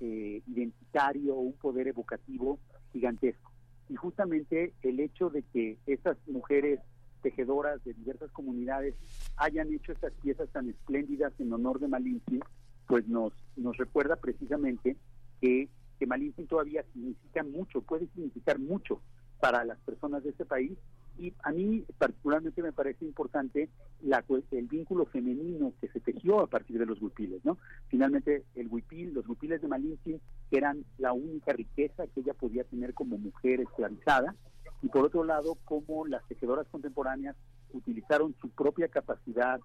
eh, 0.00 0.42
identitario, 0.46 1.34
un 1.34 1.54
poder 1.54 1.88
evocativo 1.88 2.58
gigantesco. 2.92 3.52
Y 3.88 3.96
justamente 3.96 4.72
el 4.82 5.00
hecho 5.00 5.28
de 5.28 5.42
que 5.42 5.76
estas 5.86 6.16
mujeres 6.28 6.80
tejedoras 7.18 7.82
de 7.84 7.94
diversas 7.94 8.30
comunidades 8.30 8.94
hayan 9.36 9.72
hecho 9.72 9.92
estas 9.92 10.12
piezas 10.14 10.48
tan 10.50 10.68
espléndidas 10.68 11.32
en 11.38 11.52
honor 11.52 11.78
de 11.80 11.88
Malinche, 11.88 12.40
pues 12.86 13.06
nos, 13.08 13.32
nos 13.56 13.76
recuerda 13.76 14.16
precisamente 14.16 14.96
que, 15.40 15.68
que 15.98 16.06
Malinche 16.06 16.44
todavía 16.44 16.84
significa 16.92 17.42
mucho, 17.42 17.82
puede 17.82 18.06
significar 18.08 18.58
mucho 18.58 19.00
para 19.40 19.64
las 19.64 19.78
personas 19.80 20.24
de 20.24 20.30
este 20.30 20.44
país 20.44 20.76
y 21.18 21.34
a 21.42 21.50
mí 21.50 21.84
particularmente 21.98 22.62
me 22.62 22.72
parece 22.72 23.04
importante 23.04 23.68
la, 24.02 24.24
el 24.52 24.66
vínculo 24.66 25.04
femenino 25.06 25.72
que 25.80 25.88
se 25.88 26.00
tejió 26.00 26.40
a 26.40 26.46
partir 26.46 26.78
de 26.78 26.86
los 26.86 27.02
huipiles, 27.02 27.44
¿no? 27.44 27.58
Finalmente 27.88 28.44
el 28.54 28.68
huipil, 28.68 29.14
los 29.14 29.28
huipiles 29.28 29.60
de 29.60 29.68
Malinche 29.68 30.20
eran 30.50 30.84
la 30.96 31.12
única 31.12 31.52
riqueza 31.52 32.06
que 32.06 32.20
ella 32.20 32.34
podía 32.34 32.64
tener 32.64 32.94
como 32.94 33.18
mujer 33.18 33.60
esclavizada 33.60 34.36
y 34.82 34.88
por 34.88 35.04
otro 35.04 35.24
lado 35.24 35.56
cómo 35.64 36.06
las 36.06 36.26
tejedoras 36.28 36.66
contemporáneas 36.68 37.36
utilizaron 37.72 38.34
su 38.40 38.48
propia 38.50 38.88
capacidad 38.88 39.60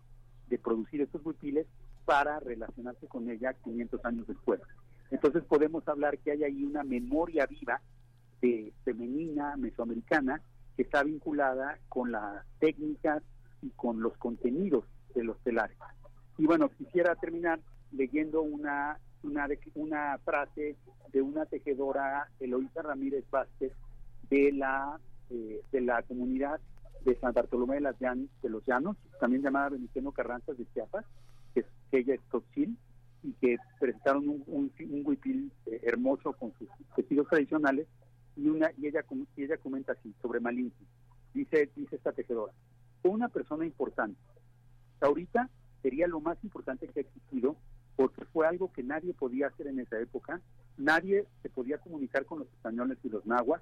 de 0.48 0.60
producir 0.60 1.02
estos 1.02 1.26
huipiles 1.26 1.68
para 2.06 2.40
relacionarse 2.40 3.08
con 3.08 3.30
ella 3.30 3.54
500 3.54 4.04
años 4.06 4.28
después. 4.28 4.60
Entonces 5.12 5.44
podemos 5.44 5.88
hablar 5.88 6.18
que 6.20 6.32
hay 6.32 6.44
ahí 6.44 6.64
una 6.64 6.84
memoria 6.84 7.46
viva 7.46 7.82
de 8.42 8.74
femenina 8.84 9.56
mesoamericana 9.56 10.42
que 10.76 10.84
está 10.84 11.04
vinculada 11.04 11.78
con 11.88 12.12
las 12.12 12.46
técnicas 12.60 13.24
y 13.62 13.70
con 13.72 14.02
los 14.02 14.18
contenidos 14.18 14.86
de 15.16 15.24
los 15.24 15.40
telares. 15.44 15.78
Y 16.38 16.46
bueno, 16.46 16.70
quisiera 16.70 17.16
terminar 17.16 17.60
leyendo 17.92 18.42
una, 18.42 18.98
una, 19.22 19.48
una 19.76 20.18
frase 20.26 20.76
de 21.12 21.22
una 21.22 21.46
tejedora, 21.46 22.28
Eloísa 22.40 22.82
Ramírez 22.82 23.24
Vázquez, 23.30 23.72
de 24.34 24.52
la, 24.52 25.00
eh, 25.30 25.62
de 25.72 25.82
la 25.82 26.02
comunidad 26.02 26.60
de 27.06 27.16
San 27.20 27.34
Bartolomé 27.34 27.76
de, 27.76 27.82
las 27.82 28.00
de 28.00 28.50
los 28.50 28.66
Llanos, 28.66 28.98
también 29.20 29.44
llamada 29.44 29.70
Beniciano 29.70 30.12
Carranzas 30.12 30.58
de 30.58 30.66
Chiapas, 30.74 31.06
que, 31.54 31.64
ella 31.92 32.16
es 32.16 32.22
toxil, 32.32 32.76
y 33.22 33.34
que 33.34 33.58
presentaron 33.80 34.28
un, 34.28 34.44
un, 34.48 35.02
huipil 35.06 35.52
eh, 35.68 35.80
hermoso 35.84 36.34
con 36.34 36.52
sus 36.58 36.68
vestidos 36.98 37.28
tradicionales 37.30 37.88
y 38.36 38.48
una 38.48 38.72
y 38.78 38.88
ella 38.88 39.06
y 39.38 39.44
ella 39.44 39.58
comenta 39.58 39.94
así 39.94 40.14
sobre 40.22 40.40
Malinche. 40.40 40.84
Dice 41.34 41.70
dice 41.76 41.96
esta 41.96 42.12
tejedora 42.12 42.52
fue 43.02 43.12
una 43.12 43.30
persona 43.30 43.66
importante. 43.66 44.20
Ahorita 45.00 45.50
sería 45.84 46.08
lo 46.08 46.20
más 46.20 46.44
importante 46.44 46.88
que 46.88 47.02
ha 47.02 47.04
existido 47.04 47.56
porque 47.96 48.26
fue 48.26 48.48
algo 48.48 48.74
que 48.74 48.82
nadie 48.82 49.14
podía 49.14 49.48
hacer 49.48 49.68
en 49.68 49.80
esa 49.80 50.00
época. 50.00 50.42
Nadie 50.78 51.28
se 51.44 51.50
podía 51.50 51.78
comunicar 51.78 52.26
con 52.26 52.40
los 52.40 52.48
españoles 52.48 52.98
y 53.04 53.10
los 53.10 53.26
nahuas 53.26 53.62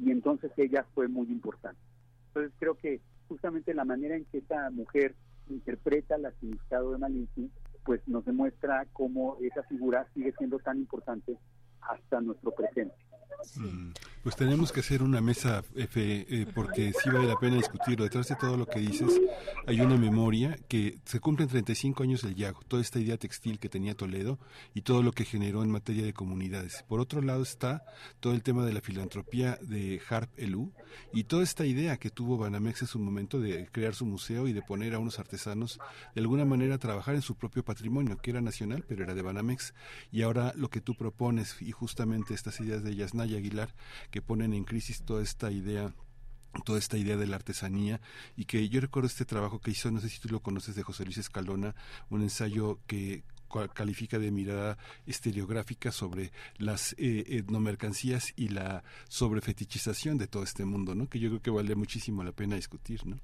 y 0.00 0.10
entonces 0.10 0.50
ella 0.56 0.84
fue 0.94 1.08
muy 1.08 1.28
importante. 1.28 1.80
Entonces 2.28 2.52
creo 2.58 2.74
que 2.74 3.00
justamente 3.28 3.74
la 3.74 3.84
manera 3.84 4.16
en 4.16 4.24
que 4.26 4.38
esta 4.38 4.70
mujer 4.70 5.14
interpreta 5.48 6.16
el 6.16 6.32
significado 6.40 6.92
de 6.92 6.98
Malinche 6.98 7.48
pues 7.84 8.00
nos 8.06 8.24
demuestra 8.24 8.86
cómo 8.92 9.36
esa 9.40 9.62
figura 9.64 10.06
sigue 10.14 10.32
siendo 10.38 10.58
tan 10.58 10.78
importante 10.78 11.36
hasta 11.80 12.20
nuestro 12.20 12.52
presente. 12.52 12.94
Mm, 13.56 13.90
pues 14.22 14.36
tenemos 14.36 14.70
que 14.72 14.80
hacer 14.80 15.02
una 15.02 15.20
mesa, 15.20 15.64
F, 15.74 16.26
eh, 16.28 16.46
porque 16.54 16.92
sí 16.92 17.10
vale 17.10 17.26
la 17.26 17.38
pena 17.38 17.56
discutirlo. 17.56 18.04
Detrás 18.04 18.28
de 18.28 18.36
todo 18.36 18.56
lo 18.56 18.66
que 18.66 18.80
dices 18.80 19.18
hay 19.66 19.80
una 19.80 19.96
memoria 19.96 20.58
que 20.68 20.98
se 21.04 21.20
cumplen 21.20 21.48
35 21.48 22.02
años 22.02 22.22
del 22.22 22.34
Yago, 22.34 22.60
toda 22.68 22.82
esta 22.82 22.98
idea 22.98 23.16
textil 23.16 23.58
que 23.58 23.68
tenía 23.68 23.94
Toledo 23.94 24.38
y 24.74 24.82
todo 24.82 25.02
lo 25.02 25.12
que 25.12 25.24
generó 25.24 25.62
en 25.62 25.70
materia 25.70 26.04
de 26.04 26.12
comunidades. 26.12 26.84
Por 26.88 27.00
otro 27.00 27.22
lado 27.22 27.42
está 27.42 27.82
todo 28.20 28.34
el 28.34 28.42
tema 28.42 28.64
de 28.64 28.72
la 28.72 28.80
filantropía 28.80 29.58
de 29.62 30.00
Harp 30.08 30.30
Elú 30.36 30.72
y 31.12 31.24
toda 31.24 31.42
esta 31.42 31.64
idea 31.64 31.96
que 31.96 32.10
tuvo 32.10 32.36
Banamex 32.36 32.82
en 32.82 32.88
su 32.88 32.98
momento 32.98 33.40
de 33.40 33.68
crear 33.72 33.94
su 33.94 34.04
museo 34.04 34.48
y 34.48 34.52
de 34.52 34.62
poner 34.62 34.94
a 34.94 34.98
unos 34.98 35.18
artesanos 35.18 35.78
de 36.14 36.20
alguna 36.20 36.44
manera 36.44 36.74
a 36.74 36.78
trabajar 36.78 37.14
en 37.14 37.22
su 37.22 37.36
propio 37.36 37.64
patrimonio, 37.64 38.18
que 38.18 38.30
era 38.30 38.40
nacional, 38.40 38.84
pero 38.86 39.04
era 39.04 39.14
de 39.14 39.22
Banamex. 39.22 39.74
Y 40.12 40.22
ahora 40.22 40.52
lo 40.56 40.68
que 40.68 40.80
tú 40.80 40.94
propones 40.94 41.60
y 41.60 41.72
justamente 41.72 42.34
estas 42.34 42.60
ideas 42.60 42.82
de 42.82 42.94
Yasnaya 42.94 43.38
Aguilar 43.38 43.74
que 44.10 44.22
ponen 44.22 44.52
en 44.54 44.64
crisis 44.64 45.02
toda 45.02 45.22
esta 45.22 45.50
idea 45.50 45.94
toda 46.64 46.78
esta 46.78 46.98
idea 46.98 47.16
de 47.16 47.28
la 47.28 47.36
artesanía 47.36 48.00
y 48.36 48.44
que 48.44 48.68
yo 48.68 48.80
recuerdo 48.80 49.06
este 49.06 49.24
trabajo 49.24 49.60
que 49.60 49.70
hizo, 49.70 49.90
no 49.90 50.00
sé 50.00 50.08
si 50.08 50.20
tú 50.20 50.28
lo 50.28 50.40
conoces, 50.40 50.74
de 50.74 50.82
José 50.82 51.04
Luis 51.04 51.18
Escalona, 51.18 51.76
un 52.10 52.22
ensayo 52.22 52.80
que 52.88 53.22
califica 53.74 54.18
de 54.18 54.30
mirada 54.30 54.78
estereográfica 55.06 55.90
sobre 55.90 56.30
las 56.58 56.92
eh, 56.98 57.24
etnomercancías 57.28 58.32
y 58.36 58.48
la 58.48 58.84
sobrefetichización 59.08 60.18
de 60.18 60.28
todo 60.28 60.42
este 60.42 60.64
mundo, 60.64 60.94
¿no? 60.94 61.08
Que 61.08 61.18
yo 61.18 61.28
creo 61.30 61.42
que 61.42 61.50
vale 61.50 61.74
muchísimo 61.74 62.22
la 62.22 62.32
pena 62.32 62.56
discutir, 62.56 63.04
¿no? 63.06 63.18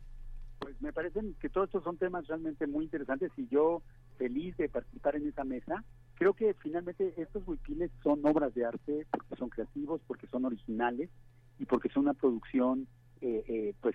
Pues 0.59 0.80
me 0.80 0.93
parecen 0.93 1.34
que 1.41 1.49
todos 1.49 1.68
estos 1.68 1.84
son 1.84 1.97
temas 1.97 2.26
realmente 2.26 2.66
muy 2.66 2.84
interesantes 2.84 3.30
y 3.37 3.47
yo 3.49 3.82
feliz 4.18 4.57
de 4.57 4.68
participar 4.68 5.16
en 5.16 5.28
esa 5.28 5.45
mesa 5.45 5.84
creo 6.17 6.35
que 6.35 6.55
finalmente 6.55 7.14
estos 7.17 7.47
huipiles 7.47 7.91
son 8.03 8.21
obras 8.25 8.55
de 8.55 8.64
arte 8.64 9.07
porque 9.11 9.37
son 9.37 9.49
creativos, 9.49 10.01
porque 10.07 10.27
son 10.27 10.45
originales 10.45 11.11
y 11.59 11.67
porque 11.67 11.89
son 11.91 12.05
una 12.05 12.14
producción, 12.14 12.89
eh, 13.21 13.45
eh, 13.49 13.75
pues 13.81 13.95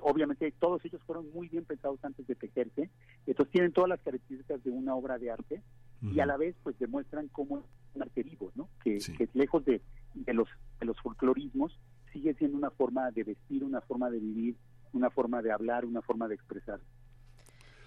obviamente 0.00 0.52
todos 0.52 0.84
ellos 0.84 1.00
fueron 1.06 1.30
muy 1.32 1.48
bien 1.48 1.64
pensados 1.64 1.98
antes 2.04 2.26
de 2.26 2.34
tejerse, 2.34 2.90
entonces 3.26 3.52
tienen 3.52 3.72
todas 3.72 3.88
las 3.88 4.00
características 4.00 4.62
de 4.62 4.70
una 4.70 4.94
obra 4.94 5.18
de 5.18 5.30
arte 5.30 5.62
y 6.02 6.20
a 6.20 6.26
la 6.26 6.36
vez 6.36 6.54
pues 6.62 6.78
demuestran 6.78 7.28
cómo 7.28 7.60
es 7.60 7.64
un 7.94 8.02
arte 8.02 8.22
vivo, 8.22 8.52
¿no? 8.54 8.68
Que, 8.82 8.98
que 8.98 9.26
lejos 9.32 9.64
de, 9.64 9.80
de, 10.12 10.34
los, 10.34 10.48
de 10.78 10.84
los 10.84 11.00
folclorismos 11.00 11.80
sigue 12.12 12.34
siendo 12.34 12.58
una 12.58 12.70
forma 12.70 13.10
de 13.10 13.24
vestir, 13.24 13.64
una 13.64 13.80
forma 13.80 14.10
de 14.10 14.18
vivir, 14.18 14.56
una 14.92 15.08
forma 15.08 15.40
de 15.40 15.50
hablar, 15.50 15.86
una 15.86 16.02
forma 16.02 16.28
de 16.28 16.34
expresar. 16.34 16.80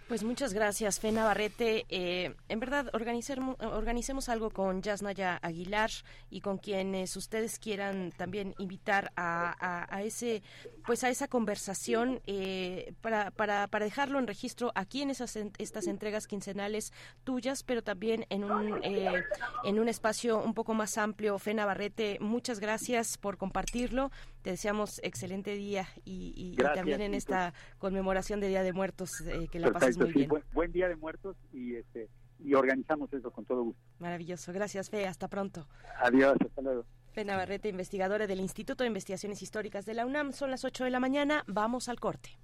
Pues 0.08 0.24
muchas 0.24 0.54
gracias, 0.54 1.02
Fena 1.02 1.26
Barrete. 1.26 1.86
Eh, 1.90 2.34
en 2.48 2.60
verdad, 2.62 2.90
organicemos 2.94 4.30
algo 4.30 4.52
con 4.52 4.82
Yasnaya 4.82 5.38
Aguilar 5.42 5.90
y 6.30 6.40
con 6.40 6.60
quienes 6.60 7.18
ustedes 7.18 7.60
quieran 7.60 8.14
también 8.16 8.56
invitar 8.58 9.12
a, 9.18 10.02
ese, 10.06 10.44
pues 10.86 11.04
a 11.04 11.10
esa 11.10 11.28
conversación 11.28 12.22
eh, 12.26 12.94
para, 13.02 13.32
para, 13.32 13.68
para, 13.68 13.84
dejarlo 13.84 14.18
en 14.18 14.28
registro 14.28 14.72
aquí 14.76 15.02
en 15.02 15.10
esas 15.10 15.36
estas 15.58 15.88
entregas 15.88 16.26
quincenales 16.26 16.94
tuyas, 17.26 17.64
pero 17.64 17.84
también 17.84 18.26
en 18.30 18.46
un 18.46 18.80
eh, 18.84 19.26
en 19.66 19.78
un 19.78 19.90
espacio 19.90 20.42
un 20.42 20.54
poco 20.54 20.74
más 20.74 20.98
amplio. 20.98 21.38
Fena 21.38 21.66
Barrete, 21.66 22.18
muchas 22.22 22.62
gracias 22.62 23.18
por 23.18 23.38
compartirlo. 23.38 24.12
Te 24.48 24.52
deseamos 24.52 25.02
excelente 25.04 25.56
día 25.56 25.90
y, 26.06 26.56
también 26.56 27.02
en 27.02 27.14
esta 27.14 27.54
conmemoración 27.80 28.40
de 28.40 28.48
Día 28.48 28.64
de 28.64 28.72
Muertos 28.72 29.22
que 29.52 29.60
la 29.60 29.74
pases 29.74 29.98
muy 29.98 30.14
bien. 30.14 30.30
Buen, 30.54 30.72
Día 30.72 30.88
de 30.88 30.96
Muertos 30.96 31.36
y 31.52 31.76
este 31.76 32.08
y 32.40 32.54
organizamos 32.54 33.12
eso 33.12 33.30
con 33.30 33.44
todo 33.44 33.62
gusto. 33.64 33.82
Maravilloso. 34.00 34.54
Gracias, 34.54 34.90
Fe. 34.90 35.06
Hasta 35.06 35.28
pronto. 35.28 35.68
Adiós. 36.00 36.38
Hasta 36.40 36.62
luego. 36.62 36.86
Fe 37.12 37.26
Navarrete, 37.26 37.68
investigadora 37.68 38.26
del 38.26 38.40
Instituto 38.40 38.86
de 38.86 38.88
Investigaciones 38.88 39.42
Históricas 39.42 39.86
de 39.86 39.96
la 39.96 40.06
UNAM. 40.06 40.32
Son 40.32 40.50
las 40.50 40.64
8 40.64 40.86
de 40.86 40.92
la 40.92 41.02
mañana. 41.02 41.44
Vamos 41.48 41.90
al 41.90 42.00
corte. 42.00 42.38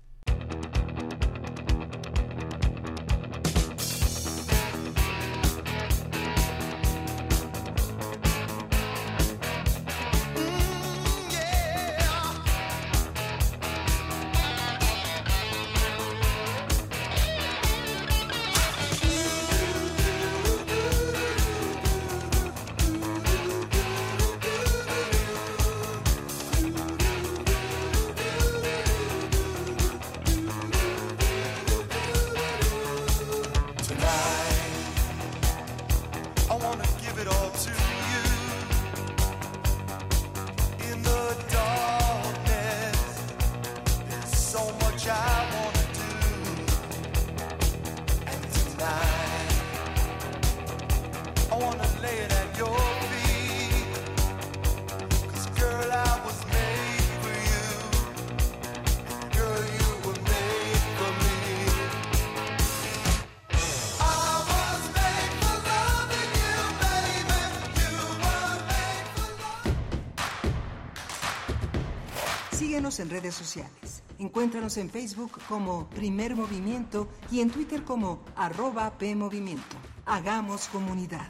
En 73.00 73.10
redes 73.10 73.34
sociales. 73.34 74.04
Encuéntranos 74.20 74.78
en 74.78 74.88
Facebook 74.88 75.32
como 75.48 75.90
Primer 75.90 76.36
Movimiento 76.36 77.08
y 77.32 77.40
en 77.40 77.50
Twitter 77.50 77.84
como 77.84 78.24
arroba 78.36 79.00
PMovimiento. 79.00 79.78
Hagamos 80.06 80.68
comunidad. 80.68 81.28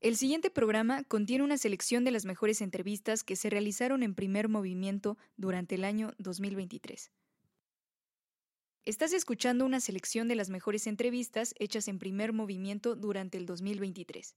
El 0.00 0.16
siguiente 0.16 0.50
programa 0.50 1.02
contiene 1.02 1.42
una 1.42 1.58
selección 1.58 2.04
de 2.04 2.12
las 2.12 2.26
mejores 2.26 2.60
entrevistas 2.60 3.24
que 3.24 3.34
se 3.34 3.50
realizaron 3.50 4.04
en 4.04 4.14
primer 4.14 4.48
movimiento 4.48 5.18
durante 5.36 5.74
el 5.74 5.84
año 5.84 6.12
2023. 6.18 7.10
Estás 8.84 9.12
escuchando 9.12 9.66
una 9.66 9.80
selección 9.80 10.28
de 10.28 10.36
las 10.36 10.48
mejores 10.48 10.86
entrevistas 10.86 11.54
hechas 11.58 11.88
en 11.88 11.98
primer 11.98 12.32
movimiento 12.32 12.94
durante 12.94 13.36
el 13.36 13.46
2023. 13.46 14.36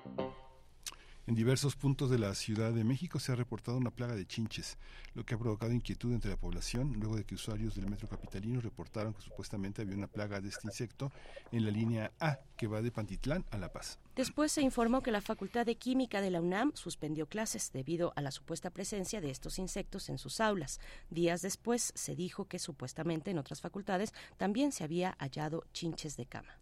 En 1.31 1.35
diversos 1.35 1.77
puntos 1.77 2.09
de 2.09 2.19
la 2.19 2.35
Ciudad 2.35 2.73
de 2.73 2.83
México 2.83 3.17
se 3.17 3.31
ha 3.31 3.35
reportado 3.35 3.77
una 3.77 3.89
plaga 3.89 4.15
de 4.15 4.25
chinches, 4.25 4.77
lo 5.13 5.25
que 5.25 5.33
ha 5.33 5.37
provocado 5.37 5.71
inquietud 5.71 6.11
entre 6.11 6.29
la 6.29 6.35
población, 6.35 6.91
luego 6.99 7.15
de 7.15 7.23
que 7.23 7.35
usuarios 7.35 7.73
del 7.73 7.89
metro 7.89 8.09
capitalino 8.09 8.59
reportaron 8.59 9.13
que 9.13 9.21
supuestamente 9.21 9.81
había 9.81 9.95
una 9.95 10.07
plaga 10.07 10.41
de 10.41 10.49
este 10.49 10.67
insecto 10.67 11.09
en 11.53 11.63
la 11.63 11.71
línea 11.71 12.11
A, 12.19 12.37
que 12.57 12.67
va 12.67 12.81
de 12.81 12.91
Pantitlán 12.91 13.45
a 13.49 13.57
La 13.57 13.71
Paz. 13.71 13.97
Después 14.13 14.51
se 14.51 14.61
informó 14.61 15.01
que 15.01 15.11
la 15.11 15.21
Facultad 15.21 15.65
de 15.65 15.77
Química 15.77 16.19
de 16.19 16.31
la 16.31 16.41
UNAM 16.41 16.73
suspendió 16.75 17.27
clases 17.27 17.71
debido 17.71 18.11
a 18.17 18.21
la 18.21 18.31
supuesta 18.31 18.69
presencia 18.69 19.21
de 19.21 19.29
estos 19.29 19.57
insectos 19.57 20.09
en 20.09 20.17
sus 20.17 20.41
aulas. 20.41 20.81
Días 21.09 21.41
después 21.41 21.93
se 21.95 22.13
dijo 22.13 22.49
que 22.49 22.59
supuestamente 22.59 23.31
en 23.31 23.37
otras 23.37 23.61
facultades 23.61 24.13
también 24.35 24.73
se 24.73 24.83
había 24.83 25.15
hallado 25.17 25.63
chinches 25.71 26.17
de 26.17 26.25
cama. 26.25 26.57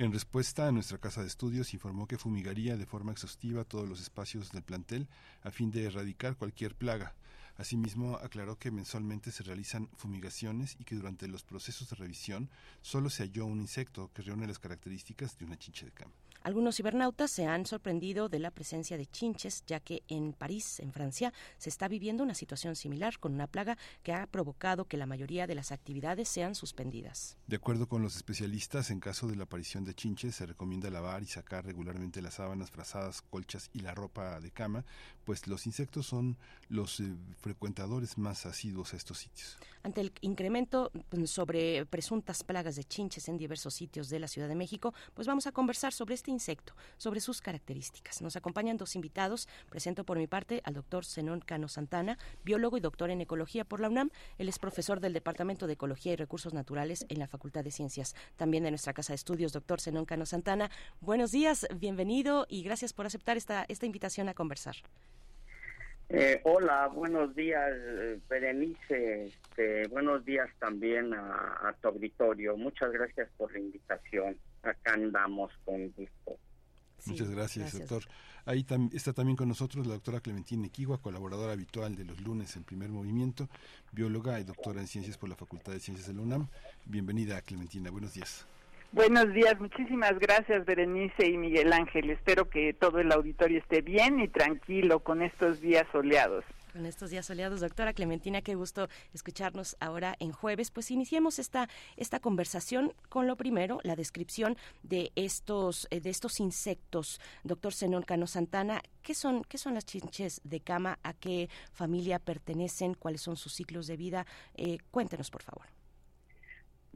En 0.00 0.12
respuesta 0.12 0.68
a 0.68 0.70
nuestra 0.70 0.98
casa 0.98 1.22
de 1.22 1.26
estudios 1.26 1.74
informó 1.74 2.06
que 2.06 2.18
fumigaría 2.18 2.76
de 2.76 2.86
forma 2.86 3.10
exhaustiva 3.10 3.64
todos 3.64 3.88
los 3.88 4.00
espacios 4.00 4.52
del 4.52 4.62
plantel 4.62 5.08
a 5.42 5.50
fin 5.50 5.72
de 5.72 5.86
erradicar 5.86 6.36
cualquier 6.36 6.76
plaga. 6.76 7.16
Asimismo, 7.56 8.14
aclaró 8.14 8.56
que 8.60 8.70
mensualmente 8.70 9.32
se 9.32 9.42
realizan 9.42 9.88
fumigaciones 9.96 10.76
y 10.78 10.84
que 10.84 10.94
durante 10.94 11.26
los 11.26 11.42
procesos 11.42 11.90
de 11.90 11.96
revisión 11.96 12.48
solo 12.80 13.10
se 13.10 13.24
halló 13.24 13.46
un 13.46 13.60
insecto 13.60 14.12
que 14.14 14.22
reúne 14.22 14.46
las 14.46 14.60
características 14.60 15.36
de 15.36 15.46
una 15.46 15.58
chinche 15.58 15.86
de 15.86 15.90
cama. 15.90 16.12
Algunos 16.48 16.76
cibernautas 16.76 17.30
se 17.30 17.44
han 17.44 17.66
sorprendido 17.66 18.30
de 18.30 18.38
la 18.38 18.50
presencia 18.50 18.96
de 18.96 19.04
chinches, 19.04 19.64
ya 19.66 19.80
que 19.80 20.02
en 20.08 20.32
París, 20.32 20.80
en 20.80 20.94
Francia, 20.94 21.30
se 21.58 21.68
está 21.68 21.88
viviendo 21.88 22.22
una 22.22 22.32
situación 22.32 22.74
similar 22.74 23.18
con 23.18 23.34
una 23.34 23.46
plaga 23.46 23.76
que 24.02 24.14
ha 24.14 24.26
provocado 24.26 24.86
que 24.86 24.96
la 24.96 25.04
mayoría 25.04 25.46
de 25.46 25.54
las 25.54 25.72
actividades 25.72 26.26
sean 26.26 26.54
suspendidas. 26.54 27.36
De 27.48 27.56
acuerdo 27.56 27.86
con 27.86 28.00
los 28.00 28.16
especialistas, 28.16 28.90
en 28.90 28.98
caso 28.98 29.26
de 29.26 29.36
la 29.36 29.42
aparición 29.42 29.84
de 29.84 29.92
chinches, 29.92 30.36
se 30.36 30.46
recomienda 30.46 30.88
lavar 30.88 31.22
y 31.22 31.26
sacar 31.26 31.66
regularmente 31.66 32.22
las 32.22 32.36
sábanas, 32.36 32.70
frazadas, 32.70 33.20
colchas 33.20 33.68
y 33.74 33.80
la 33.80 33.94
ropa 33.94 34.40
de 34.40 34.50
cama, 34.50 34.86
pues 35.26 35.48
los 35.48 35.66
insectos 35.66 36.06
son 36.06 36.38
los 36.70 37.00
eh, 37.00 37.14
frecuentadores 37.42 38.16
más 38.16 38.46
asiduos 38.46 38.94
a 38.94 38.96
estos 38.96 39.18
sitios. 39.18 39.58
Ante 39.88 40.02
el 40.02 40.12
incremento 40.20 40.90
mm, 40.92 41.24
sobre 41.24 41.86
presuntas 41.86 42.44
plagas 42.44 42.76
de 42.76 42.84
chinches 42.84 43.26
en 43.30 43.38
diversos 43.38 43.72
sitios 43.72 44.10
de 44.10 44.18
la 44.18 44.28
Ciudad 44.28 44.46
de 44.46 44.54
México, 44.54 44.92
pues 45.14 45.26
vamos 45.26 45.46
a 45.46 45.52
conversar 45.52 45.94
sobre 45.94 46.14
este 46.14 46.30
insecto, 46.30 46.74
sobre 46.98 47.20
sus 47.20 47.40
características. 47.40 48.20
Nos 48.20 48.36
acompañan 48.36 48.76
dos 48.76 48.96
invitados. 48.96 49.48
Presento 49.70 50.04
por 50.04 50.18
mi 50.18 50.26
parte 50.26 50.60
al 50.64 50.74
doctor 50.74 51.06
Zenón 51.06 51.40
Cano 51.40 51.68
Santana, 51.68 52.18
biólogo 52.44 52.76
y 52.76 52.80
doctor 52.80 53.10
en 53.10 53.22
ecología 53.22 53.64
por 53.64 53.80
la 53.80 53.88
UNAM. 53.88 54.10
Él 54.36 54.50
es 54.50 54.58
profesor 54.58 55.00
del 55.00 55.14
Departamento 55.14 55.66
de 55.66 55.72
Ecología 55.72 56.12
y 56.12 56.16
Recursos 56.16 56.52
Naturales 56.52 57.06
en 57.08 57.18
la 57.18 57.26
Facultad 57.26 57.64
de 57.64 57.70
Ciencias, 57.70 58.14
también 58.36 58.64
de 58.64 58.70
nuestra 58.70 58.92
casa 58.92 59.14
de 59.14 59.16
estudios, 59.16 59.54
doctor 59.54 59.80
Zenón 59.80 60.04
Cano 60.04 60.26
Santana. 60.26 60.70
Buenos 61.00 61.32
días, 61.32 61.66
bienvenido 61.74 62.44
y 62.50 62.62
gracias 62.62 62.92
por 62.92 63.06
aceptar 63.06 63.38
esta, 63.38 63.64
esta 63.68 63.86
invitación 63.86 64.28
a 64.28 64.34
conversar. 64.34 64.76
Eh, 66.10 66.40
hola, 66.44 66.88
buenos 66.88 67.34
días, 67.34 67.70
Berenice. 68.30 69.26
Este, 69.26 69.86
buenos 69.88 70.24
días 70.24 70.48
también 70.58 71.12
a, 71.12 71.68
a, 71.68 71.76
tu 71.82 71.88
auditorio. 71.88 72.56
Muchas 72.56 72.90
gracias 72.92 73.28
por 73.36 73.52
la 73.52 73.58
invitación. 73.58 74.38
Acá 74.62 74.94
andamos 74.94 75.52
con 75.66 75.90
gusto. 75.92 76.38
Sí, 76.98 77.10
Muchas 77.10 77.30
gracias, 77.30 77.72
gracias, 77.72 77.88
doctor. 77.88 78.10
Ahí 78.46 78.64
tam 78.64 78.88
está 78.94 79.12
también 79.12 79.36
con 79.36 79.48
nosotros 79.48 79.86
la 79.86 79.94
doctora 79.94 80.20
Clementina 80.20 80.66
Equigua, 80.66 81.02
colaboradora 81.02 81.52
habitual 81.52 81.94
de 81.94 82.06
los 82.06 82.18
lunes 82.22 82.56
en 82.56 82.64
Primer 82.64 82.88
Movimiento, 82.88 83.48
bióloga 83.92 84.40
y 84.40 84.44
doctora 84.44 84.80
en 84.80 84.86
Ciencias 84.86 85.18
por 85.18 85.28
la 85.28 85.36
Facultad 85.36 85.72
de 85.72 85.80
Ciencias 85.80 86.08
de 86.08 86.14
la 86.14 86.22
UNAM. 86.22 86.48
Bienvenida, 86.86 87.40
Clementina. 87.42 87.90
Buenos 87.90 88.14
días. 88.14 88.46
Buenos 88.90 89.34
días, 89.34 89.60
muchísimas 89.60 90.18
gracias 90.18 90.64
Berenice 90.64 91.26
y 91.26 91.36
Miguel 91.36 91.74
Ángel. 91.74 92.08
Espero 92.08 92.48
que 92.48 92.72
todo 92.72 93.00
el 93.00 93.12
auditorio 93.12 93.58
esté 93.58 93.82
bien 93.82 94.18
y 94.18 94.28
tranquilo 94.28 95.00
con 95.00 95.20
estos 95.20 95.60
días 95.60 95.86
soleados. 95.92 96.42
Con 96.72 96.86
estos 96.86 97.10
días 97.10 97.26
soleados, 97.26 97.60
doctora 97.60 97.92
Clementina, 97.92 98.40
qué 98.40 98.54
gusto 98.54 98.88
escucharnos 99.12 99.76
ahora 99.78 100.16
en 100.20 100.32
jueves. 100.32 100.70
Pues 100.70 100.90
iniciemos 100.90 101.38
esta, 101.38 101.68
esta 101.98 102.18
conversación 102.18 102.94
con 103.10 103.26
lo 103.26 103.36
primero, 103.36 103.78
la 103.82 103.94
descripción 103.94 104.56
de 104.82 105.12
estos, 105.16 105.86
eh, 105.90 106.00
de 106.00 106.08
estos 106.08 106.40
insectos. 106.40 107.20
Doctor 107.44 107.74
Zenón 107.74 108.04
Cano 108.04 108.26
Santana, 108.26 108.80
¿qué 109.02 109.12
son, 109.12 109.44
¿qué 109.44 109.58
son 109.58 109.74
las 109.74 109.84
chinches 109.84 110.40
de 110.44 110.60
cama? 110.60 110.98
¿A 111.02 111.12
qué 111.12 111.50
familia 111.72 112.18
pertenecen? 112.18 112.94
¿Cuáles 112.94 113.20
son 113.20 113.36
sus 113.36 113.52
ciclos 113.52 113.86
de 113.86 113.98
vida? 113.98 114.26
Eh, 114.54 114.78
cuéntenos, 114.90 115.30
por 115.30 115.42
favor. 115.42 115.77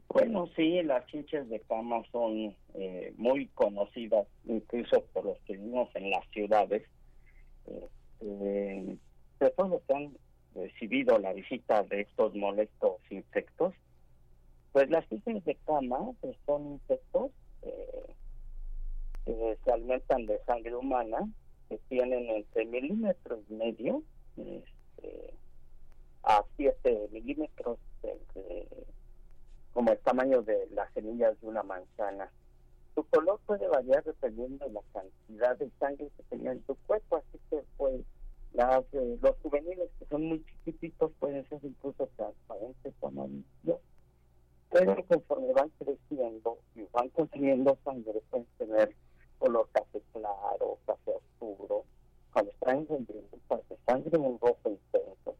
Bueno, 0.09 0.47
sí, 0.55 0.81
las 0.83 1.05
chinches 1.07 1.49
de 1.49 1.59
cama 1.61 2.03
son 2.11 2.55
eh, 2.75 3.13
muy 3.17 3.47
conocidas, 3.47 4.27
incluso 4.45 5.03
por 5.13 5.25
los 5.25 5.39
que 5.39 5.53
vivimos 5.53 5.89
en 5.95 6.11
las 6.11 6.27
ciudades. 6.29 6.83
Eh, 7.67 8.97
de 9.39 9.49
todos 9.51 9.71
los 9.71 9.81
que 9.83 9.93
han 9.93 10.17
recibido 10.55 11.17
la 11.19 11.33
visita 11.33 11.83
de 11.83 12.01
estos 12.01 12.35
molestos 12.35 13.01
insectos, 13.09 13.73
pues 14.71 14.89
las 14.89 15.07
chinches 15.09 15.43
de 15.45 15.55
cama 15.65 16.11
pues, 16.21 16.37
son 16.45 16.73
insectos 16.73 17.31
eh, 17.63 18.13
que 19.25 19.57
se 19.63 19.71
alimentan 19.71 20.25
de 20.25 20.39
sangre 20.45 20.75
humana, 20.75 21.27
que 21.69 21.77
tienen 21.89 22.29
entre 22.29 22.65
milímetros 22.65 23.39
y 23.49 23.53
medio 23.53 24.03
este, 24.37 25.33
a 26.23 26.43
7 26.57 27.09
milímetros 27.11 27.79
de 28.01 28.17
como 29.73 29.91
el 29.91 29.99
tamaño 29.99 30.41
de 30.43 30.67
las 30.71 30.91
semillas 30.93 31.39
de 31.41 31.47
una 31.47 31.63
manzana. 31.63 32.31
Su 32.95 33.03
color 33.05 33.39
puede 33.45 33.67
variar 33.67 34.03
dependiendo 34.03 34.65
de 34.65 34.73
la 34.73 34.81
cantidad 34.93 35.57
de 35.57 35.69
sangre 35.79 36.11
que 36.15 36.23
tenga 36.29 36.51
en 36.51 36.61
tu 36.61 36.75
cuerpo, 36.85 37.17
así 37.17 37.39
que 37.49 37.63
pues 37.77 38.01
las, 38.53 38.83
eh, 38.93 39.17
los 39.19 39.35
juveniles 39.41 39.89
que 39.97 40.05
son 40.05 40.25
muy 40.25 40.45
chiquititos 40.45 41.11
pueden 41.19 41.47
ser 41.49 41.59
incluso 41.63 42.07
transparentes 42.15 42.93
o 42.99 43.07
amarillos, 43.07 43.79
pero 44.69 44.95
conforme 45.07 45.53
van 45.53 45.69
creciendo 45.79 46.59
y 46.75 46.83
van 46.91 47.09
consumiendo 47.09 47.77
sangre 47.83 48.21
pueden 48.29 48.47
tener 48.59 48.95
color 49.39 49.67
café 49.71 50.01
claro, 50.13 50.77
café 50.85 51.11
oscuro, 51.11 51.83
cuando 52.31 52.51
están 52.51 52.85
en 52.89 53.05
de 53.05 53.77
sangre 53.85 54.17
un 54.17 54.39
rojo 54.39 54.69
intenso 54.69 55.35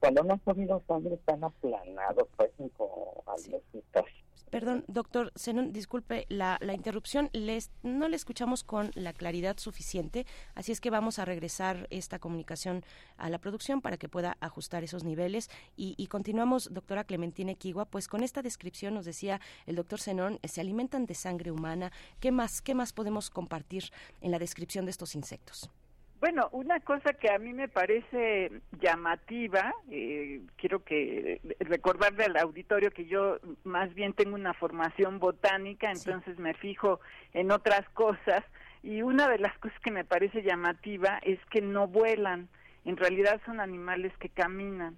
cuando 0.00 0.22
no 0.22 0.34
han 0.34 0.38
comido 0.40 0.82
sangre 0.86 1.14
están 1.14 1.44
aplanados, 1.44 2.28
parecen 2.36 2.68
como 2.70 3.24
almecitas. 3.26 4.04
Perdón, 4.50 4.84
doctor 4.86 5.32
Zenón, 5.36 5.72
disculpe 5.72 6.24
la, 6.28 6.56
la 6.60 6.72
interrupción. 6.72 7.30
Les, 7.32 7.72
no 7.82 8.08
le 8.08 8.14
escuchamos 8.14 8.62
con 8.62 8.92
la 8.94 9.12
claridad 9.12 9.58
suficiente, 9.58 10.24
así 10.54 10.70
es 10.70 10.80
que 10.80 10.88
vamos 10.88 11.18
a 11.18 11.24
regresar 11.24 11.88
esta 11.90 12.20
comunicación 12.20 12.84
a 13.16 13.28
la 13.28 13.38
producción 13.38 13.82
para 13.82 13.96
que 13.96 14.08
pueda 14.08 14.36
ajustar 14.40 14.84
esos 14.84 15.02
niveles. 15.02 15.50
Y, 15.76 15.94
y 15.98 16.06
continuamos, 16.06 16.72
doctora 16.72 17.02
Clementina 17.02 17.52
Equigua, 17.52 17.86
pues 17.86 18.06
con 18.06 18.22
esta 18.22 18.40
descripción 18.40 18.94
nos 18.94 19.04
decía 19.04 19.40
el 19.66 19.74
doctor 19.74 20.00
Zenón, 20.00 20.38
se 20.44 20.60
alimentan 20.60 21.06
de 21.06 21.14
sangre 21.14 21.50
humana. 21.50 21.90
¿Qué 22.20 22.30
más, 22.30 22.62
¿Qué 22.62 22.74
más 22.74 22.92
podemos 22.92 23.30
compartir 23.30 23.90
en 24.20 24.30
la 24.30 24.38
descripción 24.38 24.84
de 24.84 24.92
estos 24.92 25.16
insectos? 25.16 25.70
Bueno, 26.18 26.48
una 26.52 26.80
cosa 26.80 27.12
que 27.12 27.30
a 27.30 27.38
mí 27.38 27.52
me 27.52 27.68
parece 27.68 28.50
llamativa, 28.80 29.74
eh, 29.90 30.40
quiero 30.56 30.82
que 30.82 31.40
recordarle 31.60 32.24
al 32.24 32.38
auditorio 32.38 32.90
que 32.90 33.04
yo 33.04 33.38
más 33.64 33.94
bien 33.94 34.14
tengo 34.14 34.34
una 34.34 34.54
formación 34.54 35.18
botánica, 35.18 35.90
entonces 35.90 36.36
sí. 36.36 36.42
me 36.42 36.54
fijo 36.54 37.00
en 37.34 37.50
otras 37.50 37.86
cosas 37.90 38.42
y 38.82 39.02
una 39.02 39.28
de 39.28 39.38
las 39.38 39.58
cosas 39.58 39.78
que 39.80 39.90
me 39.90 40.04
parece 40.04 40.42
llamativa 40.42 41.18
es 41.22 41.38
que 41.50 41.60
no 41.60 41.86
vuelan, 41.86 42.48
en 42.86 42.96
realidad 42.96 43.40
son 43.44 43.60
animales 43.60 44.12
que 44.18 44.30
caminan. 44.30 44.96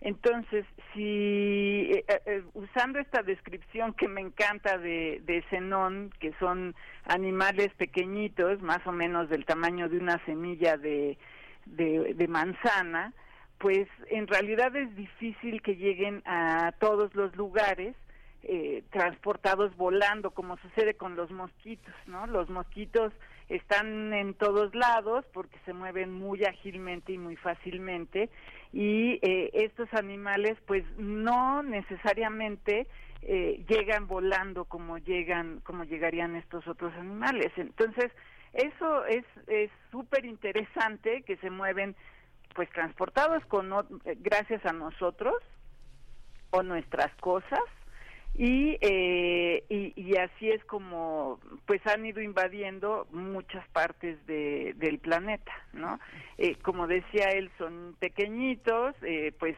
Entonces, 0.00 0.64
si 0.94 1.90
eh, 1.92 2.04
eh, 2.24 2.42
usando 2.54 2.98
esta 2.98 3.22
descripción 3.22 3.92
que 3.92 4.08
me 4.08 4.22
encanta 4.22 4.78
de, 4.78 5.20
de 5.24 5.44
Zenón, 5.50 6.10
que 6.18 6.32
son 6.38 6.74
animales 7.04 7.68
pequeñitos, 7.74 8.62
más 8.62 8.86
o 8.86 8.92
menos 8.92 9.28
del 9.28 9.44
tamaño 9.44 9.88
de 9.90 9.98
una 9.98 10.24
semilla 10.24 10.78
de, 10.78 11.18
de, 11.66 12.28
manzana, 12.28 13.12
pues 13.58 13.88
en 14.08 14.26
realidad 14.26 14.74
es 14.74 14.94
difícil 14.96 15.60
que 15.60 15.76
lleguen 15.76 16.22
a 16.24 16.72
todos 16.78 17.14
los 17.14 17.36
lugares 17.36 17.94
eh, 18.42 18.82
transportados 18.90 19.76
volando, 19.76 20.30
como 20.30 20.56
sucede 20.58 20.94
con 20.94 21.14
los 21.14 21.30
mosquitos, 21.30 21.94
¿no? 22.06 22.26
Los 22.26 22.48
mosquitos 22.48 23.12
están 23.50 24.14
en 24.14 24.34
todos 24.34 24.74
lados 24.74 25.24
porque 25.32 25.58
se 25.66 25.72
mueven 25.72 26.12
muy 26.12 26.44
ágilmente 26.44 27.12
y 27.12 27.18
muy 27.18 27.36
fácilmente. 27.36 28.30
Y 28.72 29.18
eh, 29.22 29.50
estos 29.52 29.92
animales 29.92 30.56
pues 30.66 30.84
no 30.96 31.62
necesariamente 31.62 32.86
eh, 33.22 33.64
llegan 33.68 34.06
volando 34.06 34.64
como 34.64 34.98
llegan 34.98 35.60
como 35.60 35.84
llegarían 35.84 36.36
estos 36.36 36.66
otros 36.68 36.94
animales. 36.94 37.52
Entonces 37.56 38.12
eso 38.54 39.04
es 39.06 39.24
es 39.48 39.70
súper 39.90 40.24
interesante 40.24 41.22
que 41.22 41.36
se 41.38 41.50
mueven 41.50 41.96
pues 42.54 42.70
transportados 42.70 43.44
con 43.46 43.70
gracias 44.20 44.64
a 44.64 44.72
nosotros 44.72 45.34
o 46.50 46.62
nuestras 46.62 47.12
cosas 47.16 47.60
eh, 48.38 49.64
y, 49.68 49.92
y, 50.00 50.16
así 50.16 50.48
es 50.48 50.64
como 50.64 51.40
pues 51.66 51.84
han 51.86 52.06
ido 52.06 52.22
invadiendo 52.22 53.06
muchas 53.10 53.66
partes 53.68 54.24
de, 54.26 54.72
del 54.76 54.98
planeta 54.98 55.52
no 55.72 55.98
eh, 56.38 56.56
como 56.62 56.86
decía 56.86 57.30
él 57.32 57.50
son 57.58 57.96
pequeñitos 57.98 58.94
eh, 59.02 59.32
pues 59.38 59.56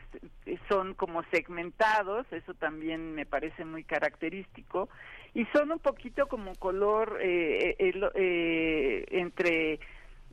son 0.69 0.95
como 0.95 1.23
segmentados 1.31 2.27
eso 2.33 2.55
también 2.55 3.15
me 3.15 3.27
parece 3.27 3.65
muy 3.65 3.85
característico 3.85 4.89
y 5.35 5.45
son 5.55 5.71
un 5.71 5.79
poquito 5.79 6.27
como 6.27 6.55
color 6.57 7.21
entre 7.23 9.79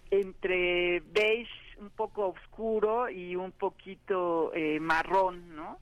entre 0.09 1.01
beige 1.01 1.51
un 1.77 1.91
poco 1.91 2.29
oscuro 2.29 3.09
y 3.09 3.35
un 3.35 3.51
poquito 3.51 4.51
marrón 4.79 5.55
no 5.55 5.77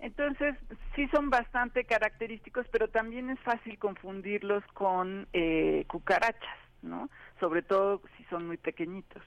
entonces, 0.00 0.56
sí 0.94 1.08
son 1.08 1.28
bastante 1.30 1.84
característicos, 1.84 2.66
pero 2.72 2.88
también 2.88 3.30
es 3.30 3.38
fácil 3.40 3.78
confundirlos 3.78 4.64
con 4.72 5.28
eh, 5.32 5.84
cucarachas, 5.88 6.58
¿no? 6.82 7.10
Sobre 7.38 7.62
todo 7.62 8.00
si 8.16 8.24
son 8.24 8.46
muy 8.46 8.56
pequeñitos. 8.56 9.22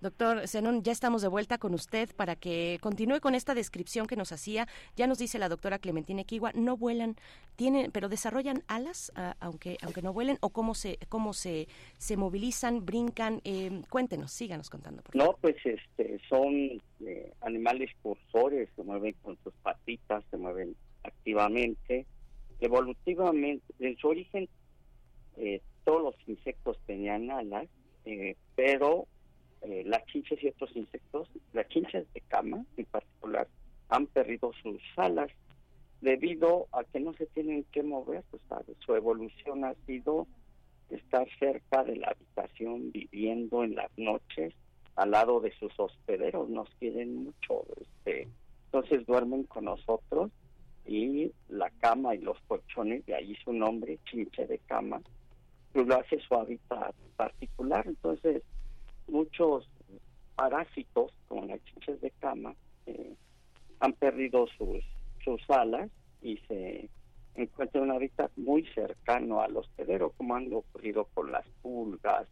Doctor 0.00 0.48
Zenón, 0.48 0.82
ya 0.82 0.92
estamos 0.92 1.22
de 1.22 1.28
vuelta 1.28 1.58
con 1.58 1.74
usted 1.74 2.08
para 2.16 2.36
que 2.36 2.78
continúe 2.80 3.20
con 3.20 3.34
esta 3.34 3.54
descripción 3.54 4.06
que 4.06 4.16
nos 4.16 4.32
hacía. 4.32 4.66
Ya 4.96 5.06
nos 5.06 5.18
dice 5.18 5.38
la 5.38 5.48
doctora 5.48 5.78
Clementina 5.78 6.24
Kiwa, 6.24 6.52
no 6.54 6.76
vuelan, 6.76 7.16
tienen, 7.56 7.90
pero 7.90 8.08
desarrollan 8.08 8.62
alas, 8.68 9.12
aunque 9.40 9.76
aunque 9.82 10.02
no 10.02 10.12
vuelen, 10.12 10.38
o 10.40 10.50
cómo 10.50 10.74
se 10.74 10.98
cómo 11.08 11.32
se 11.32 11.68
se 11.98 12.16
movilizan, 12.16 12.84
brincan. 12.84 13.40
Eh, 13.44 13.82
cuéntenos, 13.90 14.32
síganos 14.32 14.70
contando. 14.70 15.02
no, 15.14 15.36
pues 15.40 15.56
este 15.64 16.20
son 16.28 16.80
eh, 17.00 17.32
animales 17.40 17.90
cursores, 18.02 18.68
se 18.74 18.82
mueven 18.82 19.14
con 19.22 19.38
sus 19.44 19.54
patitas, 19.62 20.24
se 20.30 20.36
mueven 20.36 20.74
activamente, 21.04 22.06
evolutivamente. 22.60 23.74
En 23.78 23.96
su 23.98 24.08
origen, 24.08 24.48
eh, 25.36 25.60
todos 25.84 26.02
los 26.02 26.14
insectos 26.28 26.78
tenían 26.86 27.30
alas, 27.30 27.68
eh, 28.04 28.36
pero 28.56 29.06
eh, 29.62 29.82
las 29.86 30.04
chinches 30.06 30.42
y 30.42 30.48
otros 30.48 30.74
insectos, 30.74 31.28
las 31.52 31.68
chinches 31.68 32.12
de 32.12 32.20
cama 32.22 32.64
en 32.76 32.84
particular, 32.86 33.48
han 33.88 34.06
perdido 34.06 34.52
sus 34.62 34.80
alas 34.96 35.30
debido 36.00 36.68
a 36.72 36.84
que 36.84 37.00
no 37.00 37.12
se 37.14 37.26
tienen 37.26 37.64
que 37.72 37.82
mover, 37.82 38.22
pues, 38.30 38.42
su 38.84 38.94
evolución 38.94 39.64
ha 39.64 39.74
sido 39.86 40.26
estar 40.90 41.26
cerca 41.38 41.84
de 41.84 41.96
la 41.96 42.08
habitación, 42.08 42.92
viviendo 42.92 43.64
en 43.64 43.74
las 43.74 43.90
noches 43.96 44.54
al 44.96 45.12
lado 45.12 45.40
de 45.40 45.52
sus 45.58 45.72
hospederos, 45.78 46.48
nos 46.48 46.68
quieren 46.80 47.24
mucho, 47.24 47.64
este, 47.80 48.28
entonces 48.66 49.06
duermen 49.06 49.44
con 49.44 49.66
nosotros 49.66 50.30
y 50.86 51.30
la 51.48 51.70
cama 51.78 52.14
y 52.14 52.18
los 52.18 52.38
colchones, 52.48 53.04
de 53.06 53.14
ahí 53.14 53.36
su 53.44 53.52
nombre, 53.52 53.98
chinche 54.10 54.46
de 54.46 54.58
cama, 54.58 55.00
pues 55.72 55.86
lo 55.86 55.94
hace 55.94 56.18
su 56.20 56.34
hábitat 56.34 56.94
particular, 57.16 57.86
entonces 57.86 58.42
muchos 59.08 59.68
parásitos, 60.36 61.12
como 61.26 61.46
las 61.46 61.62
chinches 61.64 62.00
de 62.00 62.10
cama, 62.12 62.54
eh, 62.86 63.14
han 63.80 63.92
perdido 63.94 64.46
sus, 64.56 64.84
sus 65.24 65.40
alas 65.50 65.90
y 66.22 66.36
se 66.48 66.88
encuentran 67.34 67.84
un 67.84 67.92
hábitat 67.92 68.30
muy 68.36 68.64
cercano 68.74 69.40
al 69.40 69.56
hospedero, 69.56 70.10
como 70.10 70.34
han 70.34 70.52
ocurrido 70.52 71.06
con 71.14 71.32
las 71.32 71.46
pulgas, 71.62 72.26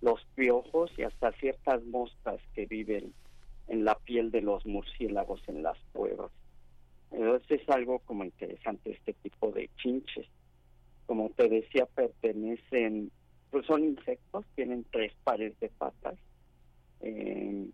los 0.00 0.24
piojos 0.34 0.90
y 0.98 1.02
hasta 1.02 1.32
ciertas 1.32 1.82
moscas 1.84 2.40
que 2.54 2.66
viven 2.66 3.14
en 3.68 3.84
la 3.84 3.94
piel 3.94 4.30
de 4.30 4.42
los 4.42 4.66
murciélagos 4.66 5.42
en 5.48 5.62
las 5.62 5.78
cuevas. 5.92 6.30
Entonces 7.10 7.62
es 7.62 7.68
algo 7.68 8.00
como 8.00 8.24
interesante 8.24 8.90
este 8.90 9.12
tipo 9.14 9.50
de 9.52 9.70
chinches. 9.76 10.26
Como 11.06 11.30
te 11.30 11.48
decía, 11.48 11.86
pertenecen 11.86 13.10
pues 13.54 13.66
son 13.66 13.84
insectos, 13.84 14.44
tienen 14.56 14.84
tres 14.90 15.12
pares 15.22 15.56
de 15.60 15.68
patas 15.68 16.16
eh, 16.98 17.68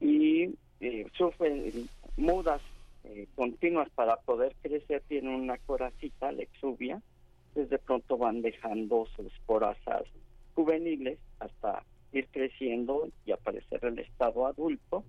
y 0.00 0.50
eh, 0.80 1.06
sufren 1.16 1.88
mudas 2.16 2.60
eh, 3.04 3.28
continuas 3.36 3.88
para 3.90 4.16
poder 4.16 4.56
crecer, 4.62 5.04
tienen 5.06 5.36
una 5.36 5.56
coracita, 5.58 6.32
la 6.32 6.42
exuvia, 6.42 7.00
pues 7.54 7.70
de 7.70 7.78
pronto 7.78 8.18
van 8.18 8.42
dejando 8.42 9.06
sus 9.14 9.32
corazas 9.46 10.02
juveniles 10.56 11.20
hasta 11.38 11.84
ir 12.10 12.26
creciendo 12.32 13.08
y 13.24 13.30
aparecer 13.30 13.84
el 13.84 14.00
estado 14.00 14.48
adulto. 14.48 15.04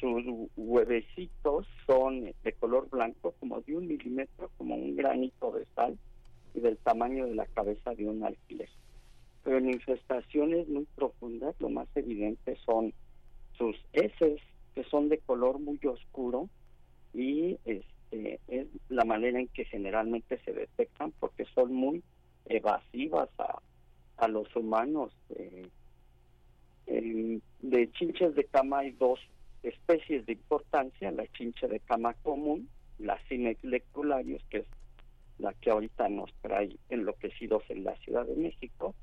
sus 0.00 0.24
huevecitos 0.56 1.68
son 1.86 2.32
de 2.42 2.52
color 2.54 2.90
blanco, 2.90 3.36
como 3.38 3.60
de 3.60 3.76
un 3.76 3.86
milímetro, 3.86 4.50
como 4.58 4.74
un 4.74 4.96
granito 4.96 5.52
de 5.52 5.64
sal 5.76 5.96
y 6.54 6.60
del 6.60 6.76
tamaño 6.78 7.26
de 7.26 7.34
la 7.34 7.46
cabeza 7.46 7.94
de 7.94 8.08
un 8.08 8.24
alfiler. 8.24 8.68
Pero 9.44 9.58
en 9.58 9.70
infestaciones 9.70 10.68
muy 10.68 10.86
profundas, 10.94 11.54
lo 11.60 11.68
más 11.68 11.88
evidente 11.94 12.56
son 12.64 12.92
sus 13.56 13.76
heces, 13.92 14.40
que 14.74 14.84
son 14.84 15.08
de 15.08 15.18
color 15.18 15.58
muy 15.58 15.78
oscuro 15.84 16.48
y 17.12 17.58
este, 17.64 18.40
es 18.48 18.66
la 18.88 19.04
manera 19.04 19.38
en 19.38 19.48
que 19.48 19.64
generalmente 19.64 20.38
se 20.44 20.52
detectan 20.52 21.12
porque 21.18 21.44
son 21.54 21.72
muy 21.74 22.02
evasivas 22.46 23.28
a, 23.38 23.60
a 24.16 24.28
los 24.28 24.54
humanos. 24.56 25.12
Eh, 25.30 25.68
de 26.86 27.90
chinches 27.92 28.34
de 28.34 28.44
cama 28.44 28.80
hay 28.80 28.90
dos 28.92 29.20
especies 29.62 30.26
de 30.26 30.32
importancia, 30.32 31.10
la 31.10 31.26
chinche 31.28 31.68
de 31.68 31.80
cama 31.80 32.14
común, 32.22 32.68
la 32.98 33.18
Cinex 33.28 33.62
lectularius, 33.64 34.42
que 34.50 34.58
es 34.58 34.66
la 35.42 35.52
que 35.54 35.70
ahorita 35.70 36.08
nos 36.08 36.32
trae 36.40 36.76
enloquecidos 36.88 37.62
en 37.68 37.84
la 37.84 37.96
Ciudad 37.96 38.24
de 38.24 38.36
México, 38.36 38.94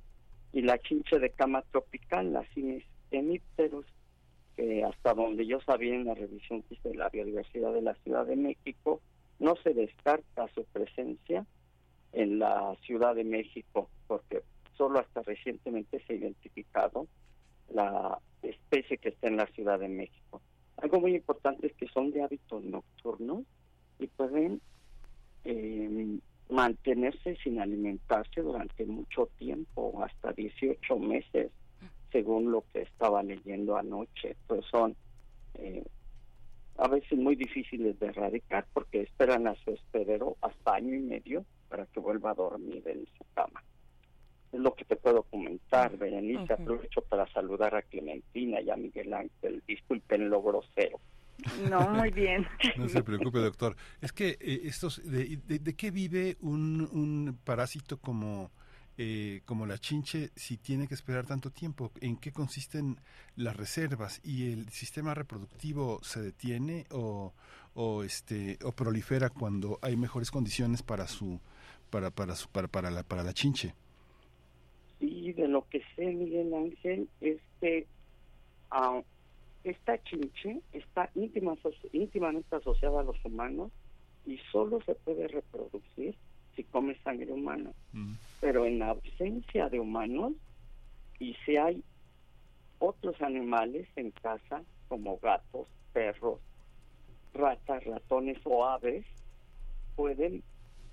y 0.51 0.61
la 0.61 0.79
chinche 0.79 1.19
de 1.19 1.29
cama 1.29 1.63
tropical, 1.71 2.33
la 2.33 2.43
Cinis 2.53 2.83
hemipterus, 3.11 3.85
que 4.55 4.83
hasta 4.83 5.13
donde 5.13 5.45
yo 5.45 5.59
sabía 5.61 5.95
en 5.95 6.05
la 6.05 6.15
revisión 6.15 6.63
que 6.63 6.75
hice 6.75 6.89
de 6.89 6.95
la 6.95 7.09
biodiversidad 7.09 7.73
de 7.73 7.81
la 7.81 7.93
Ciudad 7.95 8.25
de 8.25 8.35
México, 8.35 9.01
no 9.39 9.55
se 9.57 9.73
descarta 9.73 10.47
su 10.53 10.65
presencia 10.65 11.45
en 12.13 12.39
la 12.39 12.75
Ciudad 12.81 13.15
de 13.15 13.23
México, 13.23 13.89
porque 14.07 14.41
solo 14.77 14.99
hasta 14.99 15.21
recientemente 15.21 16.03
se 16.05 16.13
ha 16.13 16.15
identificado 16.15 17.07
la 17.69 18.17
especie 18.41 18.97
que 18.97 19.09
está 19.09 19.27
en 19.27 19.37
la 19.37 19.47
Ciudad 19.47 19.79
de 19.79 19.89
México. 19.89 20.41
Algo 20.77 20.99
muy 21.01 21.15
importante 21.15 21.67
es 21.67 21.73
que 21.73 21.87
son 21.89 22.11
de 22.11 22.23
hábitos 22.23 22.63
nocturnos 22.63 23.43
y 23.99 24.07
pueden 24.07 24.61
eh, 25.43 26.19
mantenerse 26.49 27.35
sin 27.43 27.61
alimentarse 27.61 28.41
durante 28.41 28.85
mucho 28.85 29.27
tiempo, 29.37 30.03
hasta 30.03 30.33
18 30.33 30.97
meses, 30.97 31.51
según 32.11 32.51
lo 32.51 32.63
que 32.73 32.81
estaba 32.81 33.23
leyendo 33.23 33.77
anoche. 33.77 34.35
Pues 34.47 34.65
son 34.65 34.95
eh, 35.55 35.85
a 36.77 36.87
veces 36.87 37.17
muy 37.17 37.35
difíciles 37.35 37.99
de 37.99 38.07
erradicar 38.07 38.65
porque 38.73 39.01
esperan 39.01 39.47
a 39.47 39.55
su 39.55 39.71
hospedero 39.71 40.37
hasta 40.41 40.75
año 40.75 40.95
y 40.95 40.99
medio 40.99 41.45
para 41.67 41.85
que 41.85 41.99
vuelva 41.99 42.31
a 42.31 42.35
dormir 42.35 42.81
en 42.87 43.05
su 43.17 43.25
cama. 43.33 43.63
Es 44.51 44.59
lo 44.59 44.73
que 44.73 44.85
te 44.85 44.95
puedo 44.95 45.23
comentar, 45.23 45.95
Berenice. 45.97 46.53
Aprovecho 46.53 47.01
para 47.01 47.31
saludar 47.31 47.75
a 47.75 47.83
Clementina 47.83 48.59
y 48.61 48.71
a 48.71 48.75
Miguel 48.75 49.13
Ángel. 49.13 49.61
Disculpen 49.67 50.29
lo 50.29 50.41
grosero. 50.41 50.99
No, 51.69 51.89
muy 51.89 52.11
bien. 52.11 52.45
No 52.77 52.87
se 52.89 53.03
preocupe, 53.03 53.39
doctor. 53.39 53.75
Es 54.01 54.11
que 54.11 54.37
eh, 54.39 54.61
estos, 54.65 55.01
de, 55.03 55.37
de, 55.45 55.75
qué 55.75 55.91
vive 55.91 56.37
un, 56.41 56.87
un 56.91 57.37
parásito 57.43 57.97
como 57.97 58.51
eh, 59.01 59.43
como 59.45 59.65
la 59.65 59.77
chinche 59.77 60.29
si 60.35 60.57
tiene 60.57 60.85
que 60.85 60.93
esperar 60.93 61.25
tanto 61.25 61.51
tiempo? 61.51 61.89
¿En 62.01 62.17
qué 62.17 62.33
consisten 62.33 62.97
las 63.37 63.55
reservas? 63.55 64.19
¿Y 64.25 64.51
el 64.51 64.67
sistema 64.71 65.13
reproductivo 65.13 66.01
se 66.03 66.21
detiene 66.21 66.85
o, 66.91 67.31
o, 67.75 68.03
este, 68.03 68.59
o 68.61 68.73
prolifera 68.73 69.29
cuando 69.29 69.79
hay 69.81 69.95
mejores 69.95 70.31
condiciones 70.31 70.83
para 70.83 71.07
su 71.07 71.39
para 71.89 72.11
para 72.11 72.35
su, 72.35 72.49
para, 72.49 72.67
para 72.67 72.91
la 72.91 73.03
para 73.03 73.23
la 73.23 73.31
chinche? 73.31 73.73
Y 74.99 75.31
de 75.31 75.47
lo 75.47 75.65
que 75.69 75.81
sé, 75.95 76.07
Miguel 76.07 76.53
Ángel, 76.53 77.07
es 77.21 77.39
que 77.61 77.87
ah, 78.69 79.01
esta 79.69 80.01
chinche 80.03 80.61
está 80.73 81.09
íntima, 81.15 81.55
íntimamente 81.91 82.55
asociada 82.55 83.01
a 83.01 83.03
los 83.03 83.23
humanos 83.23 83.71
y 84.25 84.37
solo 84.51 84.81
se 84.81 84.95
puede 84.95 85.27
reproducir 85.27 86.15
si 86.55 86.63
come 86.65 86.95
sangre 87.03 87.31
humana. 87.31 87.71
Mm. 87.93 88.13
Pero 88.41 88.65
en 88.65 88.81
ausencia 88.83 89.69
de 89.69 89.79
humanos 89.79 90.33
y 91.19 91.35
si 91.45 91.57
hay 91.57 91.83
otros 92.79 93.21
animales 93.21 93.87
en 93.95 94.11
casa 94.11 94.63
como 94.87 95.17
gatos, 95.17 95.67
perros, 95.93 96.39
ratas, 97.33 97.83
ratones 97.83 98.37
o 98.45 98.65
aves, 98.65 99.05
pueden 99.95 100.43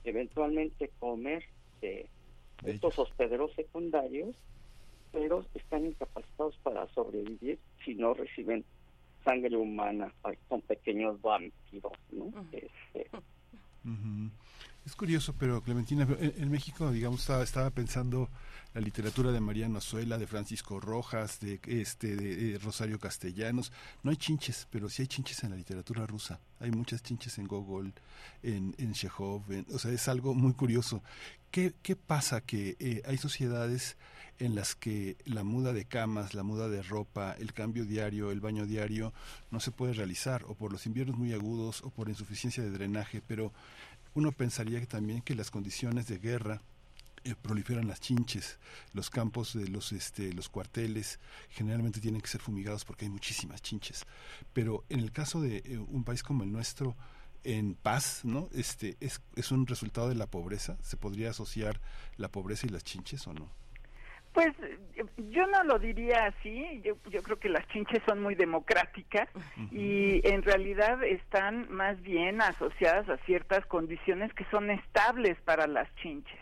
eventualmente 0.05 0.91
comer 0.99 1.45
de 1.81 2.09
estos 2.65 2.99
hospederos 2.99 3.53
secundarios, 3.55 4.35
pero 5.17 5.47
están 5.55 5.87
incapacitados 5.87 6.59
para 6.63 6.87
sobrevivir 6.89 7.59
si 7.83 7.95
no 7.95 8.13
reciben 8.13 8.67
sangre 9.25 9.57
humana, 9.57 10.13
son 10.51 10.61
pequeños 10.61 11.19
vampiros, 11.23 11.93
¿no? 12.13 12.31
Este. 12.53 13.09
Es 14.85 14.95
curioso, 14.95 15.35
pero 15.39 15.63
Clementina, 15.63 16.07
en, 16.21 16.35
en 16.37 16.51
México, 16.51 16.93
digamos, 16.93 17.21
estaba, 17.21 17.43
estaba 17.43 17.71
pensando 17.71 18.29
la 18.75 18.83
literatura 18.83 19.33
de 19.33 19.41
Mariano 19.41 19.79
Azuela, 19.79 20.19
de 20.19 20.27
Francisco 20.27 20.81
Rojas, 20.81 21.41
de 21.41 21.61
este, 21.67 22.15
de, 22.15 22.59
Rosario 22.59 22.99
Castellanos. 22.99 23.73
No 24.03 24.11
hay 24.11 24.19
chinches, 24.19 24.69
pero 24.71 24.91
sí 24.91 25.01
hay 25.03 25.09
chinches 25.09 25.43
en 25.45 25.51
la 25.51 25.57
literatura 25.57 26.07
rusa. 26.07 26.41
Hay 26.61 26.71
muchas 26.73 27.03
chinches 27.03 27.39
en 27.39 27.47
Gogol, 27.47 27.95
en, 28.43 28.75
en 28.77 28.93
Chekhov, 28.93 29.51
en- 29.51 29.67
o 29.75 29.79
sea, 29.79 29.93
es 29.93 30.07
algo 30.09 30.35
muy 30.35 30.53
curioso. 30.53 31.03
¿Qué, 31.51 31.73
qué 31.83 31.97
pasa? 31.97 32.43
Que 32.43 32.77
eh, 32.79 33.03
hay 33.07 33.17
sociedades 33.17 33.97
en 34.39 34.55
las 34.55 34.75
que 34.75 35.17
la 35.25 35.45
muda 35.45 35.73
de 35.73 35.85
camas, 35.85 36.35
la 36.35 36.43
muda 36.43 36.69
de 36.69 36.83
ropa, 36.83 37.35
el 37.39 37.53
cambio 37.53 37.85
diario, 37.85 38.31
el 38.31 38.41
baño 38.41 38.67
diario, 38.67 39.13
no 39.51 39.61
se 39.61 39.71
puede 39.71 39.95
realizar, 39.95 40.45
o 40.45 40.55
por 40.55 40.73
los 40.73 40.87
inviernos 40.87 41.17
muy 41.17 41.33
agudos, 41.33 41.83
o 41.83 41.91
por 41.91 42.09
insuficiencia 42.09 42.63
de 42.63 42.71
drenaje, 42.71 43.23
pero 43.27 43.53
uno 44.15 44.33
pensaría 44.33 44.81
que 44.81 44.87
también 44.87 45.23
que 45.23 45.35
las 45.35 45.51
condiciones 45.51 46.07
de 46.09 46.19
guerra 46.19 46.63
eh, 47.25 47.35
proliferan 47.35 47.89
las 47.89 48.01
chinches, 48.01 48.59
los 48.93 49.11
campos 49.11 49.53
de 49.53 49.69
los 49.69 49.93
este 49.93 50.33
los 50.33 50.49
cuarteles 50.49 51.19
generalmente 51.51 52.01
tienen 52.01 52.21
que 52.21 52.29
ser 52.29 52.41
fumigados 52.41 52.85
porque 52.85 53.05
hay 53.07 53.11
muchísimas 53.11 53.63
chinches. 53.63 54.05
Pero 54.53 54.85
en 54.89 55.01
el 55.01 55.11
caso 55.13 55.41
de 55.41 55.59
eh, 55.59 55.79
un 55.79 56.05
país 56.05 56.23
como 56.23 56.45
el 56.45 56.53
nuestro 56.53 56.97
en 57.43 57.75
paz, 57.75 58.21
¿no? 58.25 58.49
Este 58.53 58.97
es 59.01 59.21
es 59.35 59.51
un 59.51 59.67
resultado 59.67 60.09
de 60.09 60.15
la 60.15 60.29
pobreza, 60.29 60.79
se 60.83 60.97
podría 60.97 61.31
asociar 61.31 61.81
la 62.17 62.29
pobreza 62.29 62.67
y 62.67 62.71
las 62.71 62.85
chinches 62.85 63.27
o 63.27 63.35
no? 63.35 63.51
Pues 64.37 64.55
eh, 64.61 65.07
yo 65.31 65.47
no 65.47 65.65
lo 65.65 65.79
diría 65.79 66.27
así, 66.27 66.83
yo, 66.85 66.97
yo 67.09 67.23
creo 67.23 67.39
que 67.39 67.49
las 67.49 67.67
chinches 67.69 68.03
son 68.07 68.21
muy 68.21 68.35
democráticas 68.35 69.31
y 69.73 70.21
en 70.29 70.43
realidad 70.43 71.03
están 71.03 71.73
más 71.73 71.99
bien 72.03 72.43
asociadas 72.43 73.09
a 73.09 73.17
ciertas 73.25 73.65
condiciones 73.65 74.31
que 74.35 74.45
son 74.51 74.71
estables 74.71 75.39
para 75.47 75.67
las 75.67 75.89
chinches. 76.03 76.39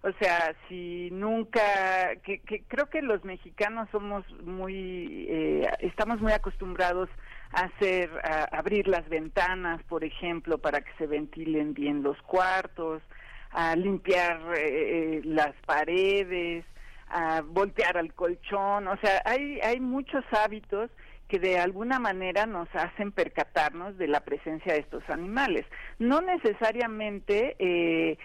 O 0.00 0.12
sea, 0.12 0.54
si 0.66 1.10
nunca, 1.12 2.16
que, 2.24 2.38
que 2.38 2.62
creo 2.62 2.86
que 2.86 3.02
los 3.02 3.22
mexicanos 3.22 3.86
somos 3.92 4.24
muy, 4.40 5.26
eh, 5.28 5.68
estamos 5.80 6.22
muy 6.22 6.32
acostumbrados 6.32 7.10
a 7.52 7.66
hacer, 7.66 8.08
a 8.24 8.44
abrir 8.56 8.88
las 8.88 9.06
ventanas, 9.10 9.82
por 9.82 10.04
ejemplo, 10.04 10.56
para 10.56 10.80
que 10.80 10.92
se 10.96 11.06
ventilen 11.06 11.74
bien 11.74 12.02
los 12.02 12.16
cuartos, 12.22 13.02
a 13.50 13.76
limpiar 13.76 14.40
eh, 14.56 15.18
eh, 15.18 15.20
las 15.24 15.54
paredes, 15.66 16.64
a 17.08 17.42
voltear 17.42 17.96
al 17.96 18.14
colchón, 18.14 18.88
o 18.88 18.96
sea, 18.98 19.22
hay, 19.24 19.60
hay 19.60 19.80
muchos 19.80 20.24
hábitos 20.32 20.90
que 21.28 21.38
de 21.38 21.58
alguna 21.58 21.98
manera 21.98 22.46
nos 22.46 22.68
hacen 22.74 23.10
percatarnos 23.10 23.98
de 23.98 24.06
la 24.06 24.20
presencia 24.20 24.72
de 24.72 24.80
estos 24.80 25.02
animales. 25.10 25.66
No 25.98 26.20
necesariamente 26.20 27.56
eh, 27.58 28.16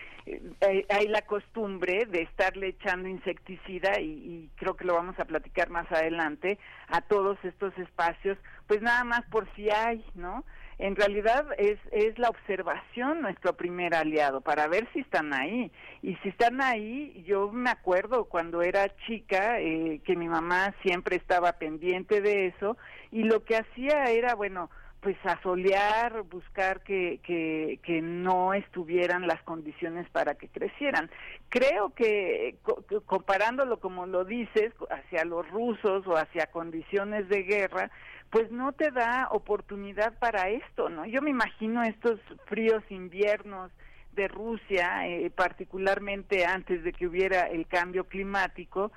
hay, 0.89 1.07
la 1.07 1.23
costumbre 1.23 2.05
de 2.05 2.21
estarle 2.21 2.67
echando 2.67 3.09
insecticida 3.09 3.99
y, 3.99 4.05
y 4.05 4.49
creo 4.55 4.75
que 4.75 4.85
lo 4.85 4.93
vamos 4.93 5.19
a 5.19 5.25
platicar 5.25 5.69
más 5.71 5.91
adelante 5.91 6.59
a 6.89 7.01
todos 7.01 7.37
estos 7.43 7.75
espacios, 7.79 8.37
pues 8.67 8.81
nada 8.81 9.03
más 9.03 9.21
por 9.31 9.47
si 9.55 9.71
hay, 9.71 10.05
¿no? 10.13 10.43
En 10.81 10.95
realidad 10.95 11.45
es, 11.59 11.77
es 11.91 12.17
la 12.17 12.29
observación 12.29 13.21
nuestro 13.21 13.55
primer 13.55 13.93
aliado 13.93 14.41
para 14.41 14.67
ver 14.67 14.87
si 14.93 15.01
están 15.01 15.31
ahí. 15.31 15.71
Y 16.01 16.15
si 16.23 16.29
están 16.29 16.59
ahí, 16.59 17.23
yo 17.27 17.51
me 17.51 17.69
acuerdo 17.69 18.25
cuando 18.25 18.63
era 18.63 18.89
chica 19.05 19.59
eh, 19.59 20.01
que 20.03 20.15
mi 20.15 20.27
mamá 20.27 20.73
siempre 20.81 21.17
estaba 21.17 21.53
pendiente 21.59 22.19
de 22.21 22.47
eso 22.47 22.77
y 23.11 23.25
lo 23.25 23.43
que 23.43 23.57
hacía 23.57 24.05
era, 24.05 24.33
bueno, 24.33 24.71
pues 25.01 25.17
asolear, 25.23 26.23
buscar 26.23 26.81
que, 26.81 27.19
que, 27.23 27.79
que 27.83 28.01
no 28.01 28.55
estuvieran 28.55 29.27
las 29.27 29.41
condiciones 29.43 30.09
para 30.09 30.33
que 30.33 30.47
crecieran. 30.47 31.11
Creo 31.49 31.91
que 31.93 32.55
co- 32.63 32.83
co- 32.89 33.01
comparándolo 33.01 33.79
como 33.79 34.07
lo 34.07 34.25
dices, 34.25 34.73
hacia 34.89 35.25
los 35.25 35.47
rusos 35.51 36.07
o 36.07 36.17
hacia 36.17 36.47
condiciones 36.47 37.27
de 37.29 37.43
guerra, 37.43 37.91
pues 38.31 38.49
no 38.49 38.71
te 38.71 38.91
da 38.91 39.27
oportunidad 39.31 40.17
para 40.17 40.49
esto, 40.49 40.89
¿no? 40.89 41.05
Yo 41.05 41.21
me 41.21 41.29
imagino 41.29 41.83
estos 41.83 42.19
fríos 42.45 42.81
inviernos 42.89 43.71
de 44.13 44.29
Rusia, 44.29 45.07
eh, 45.07 45.29
particularmente 45.29 46.45
antes 46.45 46.83
de 46.83 46.93
que 46.93 47.07
hubiera 47.07 47.47
el 47.47 47.67
cambio 47.67 48.05
climático, 48.05 48.91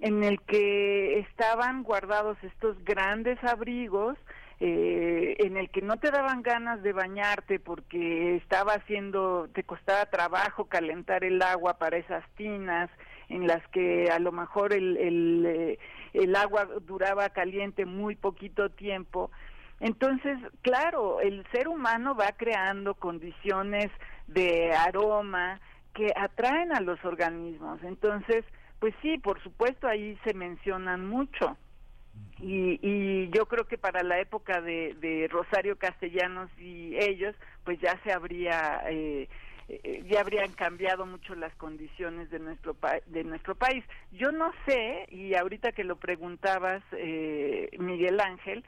en 0.00 0.24
el 0.24 0.40
que 0.40 1.18
estaban 1.20 1.82
guardados 1.82 2.38
estos 2.42 2.82
grandes 2.84 3.42
abrigos, 3.44 4.16
eh, 4.60 5.36
en 5.38 5.56
el 5.56 5.70
que 5.70 5.82
no 5.82 5.98
te 5.98 6.10
daban 6.10 6.42
ganas 6.42 6.82
de 6.82 6.92
bañarte 6.92 7.60
porque 7.60 8.36
estaba 8.36 8.72
haciendo, 8.72 9.48
te 9.52 9.64
costaba 9.64 10.06
trabajo 10.06 10.64
calentar 10.64 11.24
el 11.24 11.42
agua 11.42 11.74
para 11.74 11.98
esas 11.98 12.24
tinas, 12.36 12.90
en 13.28 13.46
las 13.46 13.66
que 13.68 14.10
a 14.10 14.18
lo 14.18 14.32
mejor 14.32 14.72
el, 14.72 14.96
el, 14.96 15.46
eh, 15.46 15.78
el 16.12 16.34
agua 16.36 16.66
duraba 16.86 17.28
caliente 17.30 17.84
muy 17.84 18.16
poquito 18.16 18.70
tiempo. 18.70 19.30
Entonces, 19.80 20.38
claro, 20.62 21.20
el 21.20 21.46
ser 21.52 21.68
humano 21.68 22.14
va 22.14 22.32
creando 22.32 22.94
condiciones 22.94 23.90
de 24.26 24.72
aroma 24.72 25.60
que 25.94 26.12
atraen 26.16 26.72
a 26.74 26.80
los 26.80 27.04
organismos. 27.04 27.82
Entonces, 27.82 28.44
pues 28.78 28.94
sí, 29.02 29.18
por 29.18 29.42
supuesto, 29.42 29.86
ahí 29.86 30.18
se 30.24 30.34
mencionan 30.34 31.06
mucho. 31.06 31.56
Y, 32.40 32.78
y 32.82 33.30
yo 33.30 33.46
creo 33.46 33.66
que 33.66 33.78
para 33.78 34.02
la 34.02 34.20
época 34.20 34.60
de, 34.60 34.94
de 35.00 35.28
Rosario 35.28 35.76
Castellanos 35.76 36.50
y 36.58 36.96
ellos, 36.96 37.34
pues 37.64 37.80
ya 37.80 37.98
se 38.04 38.12
habría, 38.12 38.82
eh, 38.88 39.28
eh, 39.68 40.02
ya 40.08 40.20
habrían 40.20 40.52
cambiado 40.52 41.04
mucho 41.06 41.34
las 41.34 41.54
condiciones 41.56 42.30
de 42.30 42.38
nuestro 42.38 42.74
pa- 42.74 43.00
de 43.06 43.24
nuestro 43.24 43.54
país. 43.54 43.84
Yo 44.12 44.32
no 44.32 44.50
sé, 44.66 45.06
y 45.10 45.34
ahorita 45.34 45.72
que 45.72 45.84
lo 45.84 45.96
preguntabas, 45.96 46.82
eh, 46.92 47.68
Miguel 47.78 48.18
Ángel, 48.20 48.64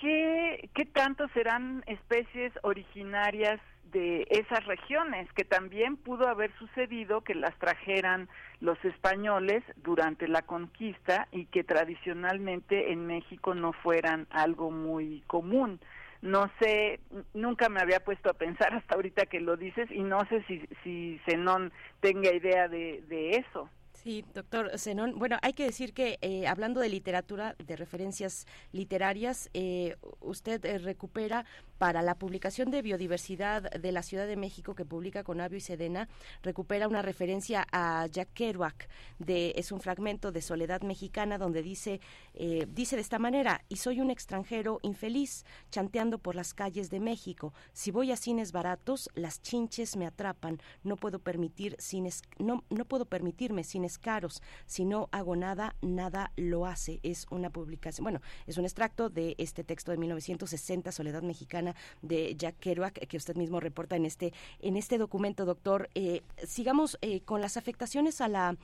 ¿qué, 0.00 0.68
¿qué 0.74 0.84
tanto 0.86 1.28
serán 1.28 1.82
especies 1.86 2.52
originarias 2.62 3.60
de 3.92 4.26
esas 4.30 4.64
regiones? 4.66 5.30
Que 5.32 5.44
también 5.44 5.96
pudo 5.96 6.28
haber 6.28 6.52
sucedido 6.58 7.22
que 7.22 7.34
las 7.34 7.58
trajeran 7.58 8.28
los 8.60 8.82
españoles 8.84 9.64
durante 9.76 10.28
la 10.28 10.42
conquista 10.42 11.26
y 11.32 11.46
que 11.46 11.64
tradicionalmente 11.64 12.92
en 12.92 13.06
México 13.06 13.54
no 13.54 13.72
fueran 13.72 14.26
algo 14.30 14.70
muy 14.70 15.22
común. 15.26 15.80
No 16.22 16.50
sé, 16.60 17.00
nunca 17.32 17.68
me 17.68 17.80
había 17.80 18.00
puesto 18.00 18.30
a 18.30 18.34
pensar 18.34 18.74
hasta 18.74 18.94
ahorita 18.94 19.26
que 19.26 19.40
lo 19.40 19.56
dices 19.56 19.90
y 19.90 20.02
no 20.02 20.20
sé 20.28 20.44
si, 20.46 20.62
si 20.84 21.18
Zenón 21.24 21.72
tenga 22.00 22.32
idea 22.32 22.68
de, 22.68 23.02
de 23.08 23.36
eso. 23.36 23.70
Sí, 24.02 24.24
doctor 24.34 24.78
Zenón. 24.78 25.18
Bueno, 25.18 25.36
hay 25.42 25.52
que 25.52 25.64
decir 25.64 25.92
que 25.92 26.18
eh, 26.22 26.46
hablando 26.46 26.80
de 26.80 26.88
literatura, 26.88 27.54
de 27.58 27.76
referencias 27.76 28.46
literarias, 28.72 29.50
eh, 29.52 29.96
usted 30.20 30.64
eh, 30.64 30.78
recupera 30.78 31.44
para 31.80 32.02
la 32.02 32.14
publicación 32.14 32.70
de 32.70 32.82
biodiversidad 32.82 33.70
de 33.70 33.90
la 33.90 34.02
Ciudad 34.02 34.26
de 34.26 34.36
México 34.36 34.74
que 34.74 34.84
publica 34.84 35.24
con 35.24 35.40
Avio 35.40 35.56
y 35.56 35.62
Sedena, 35.62 36.10
recupera 36.42 36.86
una 36.86 37.00
referencia 37.00 37.66
a 37.72 38.06
Jack 38.06 38.34
Kerouac, 38.34 38.86
de, 39.18 39.54
es 39.56 39.72
un 39.72 39.80
fragmento 39.80 40.30
de 40.30 40.42
Soledad 40.42 40.82
Mexicana 40.82 41.38
donde 41.38 41.62
dice, 41.62 42.02
eh, 42.34 42.66
dice 42.68 42.96
de 42.96 43.00
esta 43.00 43.18
manera, 43.18 43.64
y 43.70 43.76
soy 43.76 43.98
un 44.00 44.10
extranjero 44.10 44.78
infeliz, 44.82 45.46
chanteando 45.70 46.18
por 46.18 46.34
las 46.34 46.52
calles 46.52 46.90
de 46.90 47.00
México. 47.00 47.54
Si 47.72 47.90
voy 47.90 48.12
a 48.12 48.16
cines 48.18 48.52
baratos, 48.52 49.08
las 49.14 49.40
chinches 49.40 49.96
me 49.96 50.06
atrapan, 50.06 50.58
no 50.82 50.96
puedo 50.96 51.18
permitir 51.18 51.76
cines, 51.78 52.20
no, 52.38 52.62
no 52.68 52.84
puedo 52.84 53.06
permitirme 53.06 53.64
cines 53.64 53.96
caros, 53.96 54.42
si 54.66 54.84
no 54.84 55.08
hago 55.12 55.34
nada, 55.34 55.76
nada 55.80 56.32
lo 56.36 56.66
hace. 56.66 57.00
Es 57.02 57.26
una 57.30 57.48
publicación, 57.48 58.04
bueno, 58.04 58.20
es 58.46 58.58
un 58.58 58.66
extracto 58.66 59.08
de 59.08 59.34
este 59.38 59.64
texto 59.64 59.92
de 59.92 59.96
1960, 59.96 60.92
Soledad 60.92 61.22
Mexicana, 61.22 61.69
de 62.02 62.34
Jack 62.36 62.56
Kerouac, 62.58 62.94
que 63.06 63.16
usted 63.16 63.36
mismo 63.36 63.60
reporta 63.60 63.96
en 63.96 64.06
este, 64.06 64.32
en 64.60 64.76
este 64.76 64.98
documento, 64.98 65.44
doctor. 65.44 65.88
Eh, 65.94 66.22
sigamos 66.44 66.98
eh, 67.00 67.20
con 67.20 67.40
las 67.40 67.56
afectaciones 67.56 68.20
a 68.20 68.28
la 68.28 68.56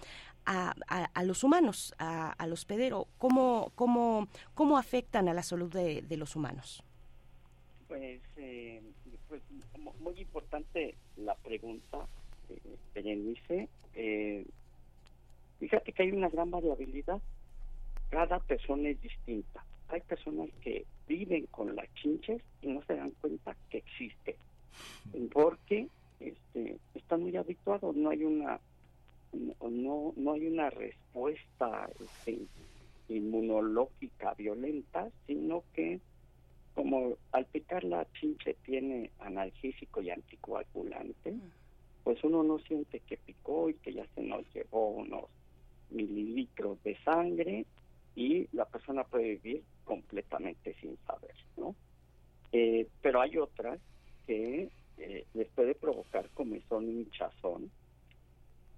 a, 0.48 0.74
a, 1.12 1.24
los 1.24 1.42
humanos, 1.42 1.92
a, 1.98 2.30
al 2.30 2.52
hospedero, 2.52 3.08
¿cómo, 3.18 3.72
cómo, 3.74 4.28
cómo 4.54 4.78
afectan 4.78 5.28
a 5.28 5.34
la 5.34 5.42
salud 5.42 5.72
de, 5.72 6.16
los 6.16 6.36
humanos? 6.36 6.84
Pues, 7.88 8.20
eh, 8.36 8.80
pues 9.28 9.42
muy 9.98 10.20
importante 10.20 10.94
la 11.16 11.34
pregunta, 11.34 12.06
Berenice. 12.94 13.68
Fíjate 15.58 15.92
que 15.92 16.02
hay 16.02 16.12
una 16.12 16.28
gran 16.28 16.50
variabilidad. 16.50 17.20
Cada 18.10 18.38
persona 18.40 18.90
es 18.90 19.00
distinta. 19.00 19.64
Hay 19.88 20.00
personas 20.02 20.48
que 20.60 20.84
viven 21.06 21.46
con 21.46 21.74
las 21.76 21.92
chinches 21.94 22.42
y 22.62 22.68
no 22.68 22.82
se 22.82 22.96
dan 22.96 23.12
cuenta 23.20 23.56
que 23.70 23.78
existe, 23.78 24.36
porque 25.32 25.88
este, 26.20 26.78
están 26.94 27.22
muy 27.22 27.36
habituados. 27.36 27.94
No 27.94 28.10
hay 28.10 28.24
una 28.24 28.60
no 29.32 30.12
no 30.16 30.32
hay 30.32 30.46
una 30.46 30.70
respuesta 30.70 31.88
este, 32.00 32.40
inmunológica 33.08 34.34
violenta, 34.34 35.08
sino 35.26 35.62
que 35.74 36.00
como 36.74 37.14
al 37.32 37.46
picar 37.46 37.84
la 37.84 38.06
chinche 38.12 38.54
tiene 38.64 39.10
analgésico 39.20 40.02
y 40.02 40.10
anticoagulante, 40.10 41.34
pues 42.04 42.22
uno 42.22 42.42
no 42.42 42.58
siente 42.60 43.00
que 43.00 43.16
picó 43.16 43.70
y 43.70 43.74
que 43.74 43.94
ya 43.94 44.06
se 44.14 44.22
nos 44.22 44.44
llevó 44.54 44.90
unos 44.90 45.24
mililitros 45.90 46.82
de 46.82 46.96
sangre 46.98 47.64
y 48.16 48.48
la 48.52 48.64
persona 48.64 49.04
puede 49.04 49.36
vivir 49.36 49.62
completamente 49.84 50.74
sin 50.80 50.96
saber, 51.06 51.34
¿no? 51.56 51.76
Eh, 52.50 52.88
pero 53.02 53.20
hay 53.20 53.36
otras 53.36 53.78
que 54.26 54.70
eh, 54.96 55.26
les 55.34 55.48
puede 55.48 55.74
provocar 55.74 56.28
comezón 56.30 56.88
y 56.88 57.02
hinchazón, 57.02 57.70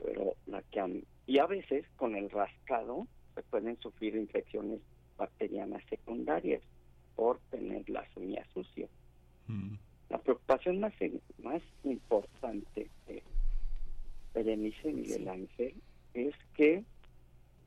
pero 0.03 0.35
la 0.47 0.61
que 0.63 1.05
y 1.27 1.39
a 1.39 1.47
veces 1.47 1.87
con 1.97 2.17
el 2.17 2.29
rascado 2.31 3.07
se 3.35 3.43
pueden 3.45 3.79
sufrir 3.81 4.17
infecciones 4.17 4.81
bacterianas 5.17 5.85
secundarias 5.89 6.63
por 7.15 7.39
tener 7.51 7.89
las 7.89 8.09
uñas 8.17 8.47
sucias. 8.53 8.91
La 10.09 10.19
preocupación 10.19 10.81
más, 10.81 10.93
más 11.43 11.63
importante 11.85 12.91
de 13.07 13.23
Berenice 14.35 14.93
Miguel 14.93 15.29
Ángel 15.29 15.75
es 16.15 16.35
que 16.55 16.85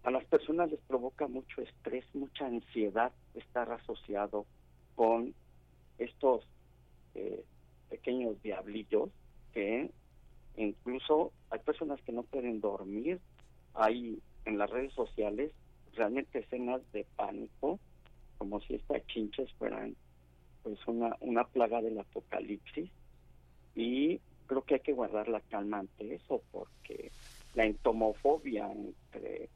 a 0.03 0.11
las 0.11 0.25
personas 0.25 0.71
les 0.71 0.79
provoca 0.81 1.27
mucho 1.27 1.61
estrés, 1.61 2.05
mucha 2.13 2.45
ansiedad 2.45 3.11
estar 3.35 3.71
asociado 3.71 4.45
con 4.95 5.33
estos 5.97 6.43
eh, 7.13 7.43
pequeños 7.89 8.41
diablillos 8.41 9.09
que 9.53 9.91
incluso 10.57 11.31
hay 11.49 11.59
personas 11.59 12.01
que 12.01 12.11
no 12.11 12.23
pueden 12.23 12.61
dormir, 12.61 13.19
hay 13.73 14.19
en 14.45 14.57
las 14.57 14.69
redes 14.69 14.93
sociales 14.93 15.51
realmente 15.93 16.39
escenas 16.39 16.81
de 16.93 17.05
pánico, 17.15 17.79
como 18.37 18.59
si 18.61 18.75
estas 18.75 19.05
chinches 19.07 19.51
fueran 19.53 19.95
pues 20.63 20.79
una, 20.87 21.15
una 21.19 21.43
plaga 21.43 21.81
del 21.81 21.99
apocalipsis. 21.99 22.89
Y 23.75 24.19
creo 24.47 24.63
que 24.63 24.75
hay 24.75 24.79
que 24.79 24.93
guardar 24.93 25.27
la 25.27 25.41
calma 25.41 25.79
ante 25.79 26.15
eso 26.15 26.41
porque 26.51 27.11
la 27.53 27.65
entomofobia 27.65 28.71
entre 28.71 29.49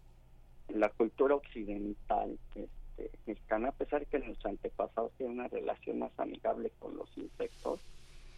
la 0.69 0.89
cultura 0.89 1.35
occidental 1.35 2.37
este, 2.55 3.11
mexicana, 3.25 3.69
a 3.69 3.73
pesar 3.73 4.01
de 4.01 4.05
que 4.07 4.19
nuestros 4.19 4.45
antepasados 4.45 5.11
tienen 5.17 5.39
una 5.39 5.47
relación 5.47 5.99
más 5.99 6.11
amigable 6.17 6.71
con 6.79 6.97
los 6.97 7.09
insectos, 7.17 7.79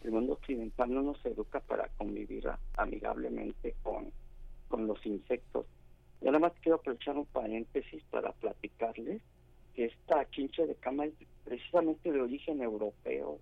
el 0.02 0.12
mundo 0.12 0.34
occidental 0.34 0.92
no 0.92 1.02
nos 1.02 1.24
educa 1.26 1.60
para 1.60 1.88
convivir 1.96 2.48
amigablemente 2.76 3.74
con, 3.82 4.12
con 4.68 4.86
los 4.86 5.04
insectos. 5.04 5.66
Y 6.20 6.28
además 6.28 6.52
quiero 6.62 6.76
aprovechar 6.76 7.16
un 7.16 7.26
paréntesis 7.26 8.02
para 8.10 8.32
platicarles 8.32 9.22
que 9.74 9.86
esta 9.86 10.28
chinche 10.30 10.66
de 10.66 10.74
cama 10.76 11.06
es 11.06 11.14
precisamente 11.44 12.12
de 12.12 12.20
origen 12.20 12.62
europeo, 12.62 13.38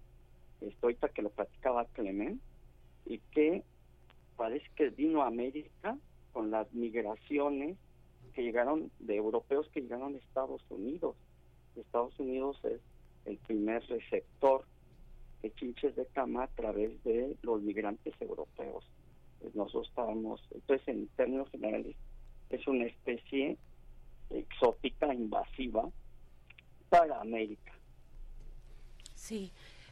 esto 0.61 0.87
ahorita 0.87 1.09
que 1.11 1.23
lo 1.23 1.31
platicaba 1.31 1.87
Clement, 1.87 2.41
y 3.05 3.19
que 3.33 3.63
parece 4.37 4.67
que 4.75 4.91
vino 4.91 5.23
a 5.23 5.29
América 5.29 5.97
con 6.33 6.51
las 6.51 6.71
migraciones 6.73 7.77
que 8.37 8.43
llegaron 8.43 8.93
de 8.99 9.17
europeos 9.17 9.67
que 9.73 9.81
llegaron 9.81 10.15
a 10.15 10.19
Estados 10.19 10.61
Unidos. 10.69 11.17
Estados 11.75 12.19
Unidos 12.21 12.59
es 12.65 12.83
el 13.25 13.39
primer 13.39 13.83
receptor 13.87 14.67
de 15.41 15.55
chinches 15.55 15.97
de 15.97 16.05
cama 16.07 16.45
a 16.45 16.49
través 16.49 17.03
de 17.03 17.35
los 17.41 17.63
migrantes 17.63 18.13
europeos. 18.21 18.85
Pues 19.41 19.55
nosotros 19.55 19.89
estábamos, 19.89 20.47
entonces 20.53 20.87
en 20.87 21.07
términos 21.17 21.51
generales, 21.51 21.97
es 22.51 22.67
una 22.67 22.85
especie 22.85 23.57
exótica, 24.29 25.15
invasiva 25.15 25.89
para 26.91 27.19
América. 27.23 27.73
Sí. 29.15 29.51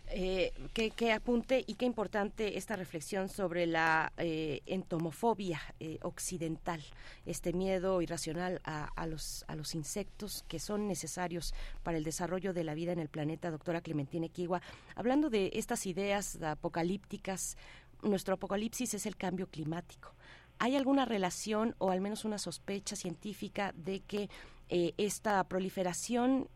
Eh, 0.08 0.52
que, 0.74 1.12
apunte 1.12 1.64
y 1.66 1.74
qué 1.74 1.86
importante 1.86 2.58
esta 2.58 2.76
reflexión 2.76 3.28
sobre 3.28 3.66
la 3.66 4.12
eh, 4.18 4.60
entomofobia 4.66 5.60
eh, 5.80 5.98
occidental, 6.02 6.82
este 7.24 7.52
miedo 7.52 8.02
irracional 8.02 8.60
a, 8.64 9.06
los, 9.06 9.44
a 9.48 9.56
los 9.56 9.74
insectos 9.74 10.44
que 10.46 10.58
son 10.58 10.86
necesarios 10.86 11.54
para 11.82 11.96
el 11.96 12.04
desarrollo 12.04 12.52
de 12.52 12.64
la 12.64 12.74
vida 12.74 12.92
en 12.92 12.98
el 12.98 13.08
planeta, 13.08 13.50
doctora 13.50 13.80
Clementina 13.80 14.28
Kiwa. 14.28 14.60
Hablando 14.94 15.30
de 15.30 15.50
estas 15.54 15.86
ideas 15.86 16.40
apocalípticas, 16.42 17.56
nuestro 18.02 18.34
apocalipsis 18.34 18.94
es 18.94 19.06
el 19.06 19.16
cambio 19.16 19.48
climático. 19.48 20.14
¿Hay 20.58 20.76
alguna 20.76 21.06
relación 21.06 21.74
o 21.78 21.90
al 21.90 22.00
menos 22.00 22.24
una 22.24 22.38
sospecha 22.38 22.94
científica 22.94 23.72
de 23.74 24.00
que 24.00 24.28
esta 24.68 25.42
proliferación 25.44 26.48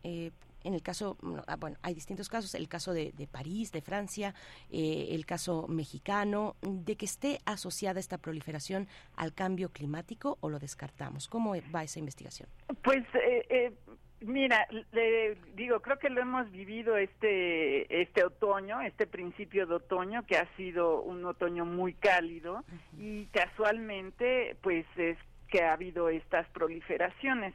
en 0.63 0.73
el 0.73 0.81
caso, 0.81 1.17
ah, 1.47 1.55
bueno, 1.57 1.77
hay 1.81 1.93
distintos 1.93 2.29
casos, 2.29 2.55
el 2.55 2.67
caso 2.67 2.93
de, 2.93 3.13
París, 3.31 3.71
de 3.71 3.81
Francia, 3.81 4.33
eh, 4.71 5.09
el 5.11 5.25
caso 5.25 5.67
mexicano, 5.67 6.55
de 6.61 6.95
que 6.95 7.05
esté 7.05 7.39
asociada 7.45 7.99
esta 7.99 8.17
proliferación 8.17 8.87
al 9.15 9.33
cambio 9.33 9.69
climático 9.69 10.37
o 10.41 10.49
lo 10.49 10.59
descartamos. 10.59 11.27
¿Cómo 11.27 11.53
va 11.73 11.83
esa 11.83 11.99
investigación? 11.99 12.49
Pues 12.81 13.03
eh, 13.15 13.45
eh, 13.49 13.73
Mira, 14.21 14.67
le 14.91 15.35
digo, 15.55 15.79
creo 15.81 15.97
que 15.97 16.09
lo 16.09 16.19
hemos 16.19 16.51
vivido 16.51 16.97
este 16.97 18.01
este 18.01 18.25
otoño, 18.25 18.81
este 18.81 19.07
principio 19.07 19.65
de 19.65 19.75
otoño 19.75 20.25
que 20.25 20.35
ha 20.35 20.45
sido 20.57 21.01
un 21.01 21.23
otoño 21.23 21.63
muy 21.63 21.93
cálido 21.93 22.65
y 22.97 23.27
casualmente 23.27 24.57
pues 24.61 24.85
es 24.97 25.17
que 25.47 25.63
ha 25.63 25.71
habido 25.71 26.09
estas 26.09 26.47
proliferaciones 26.49 27.53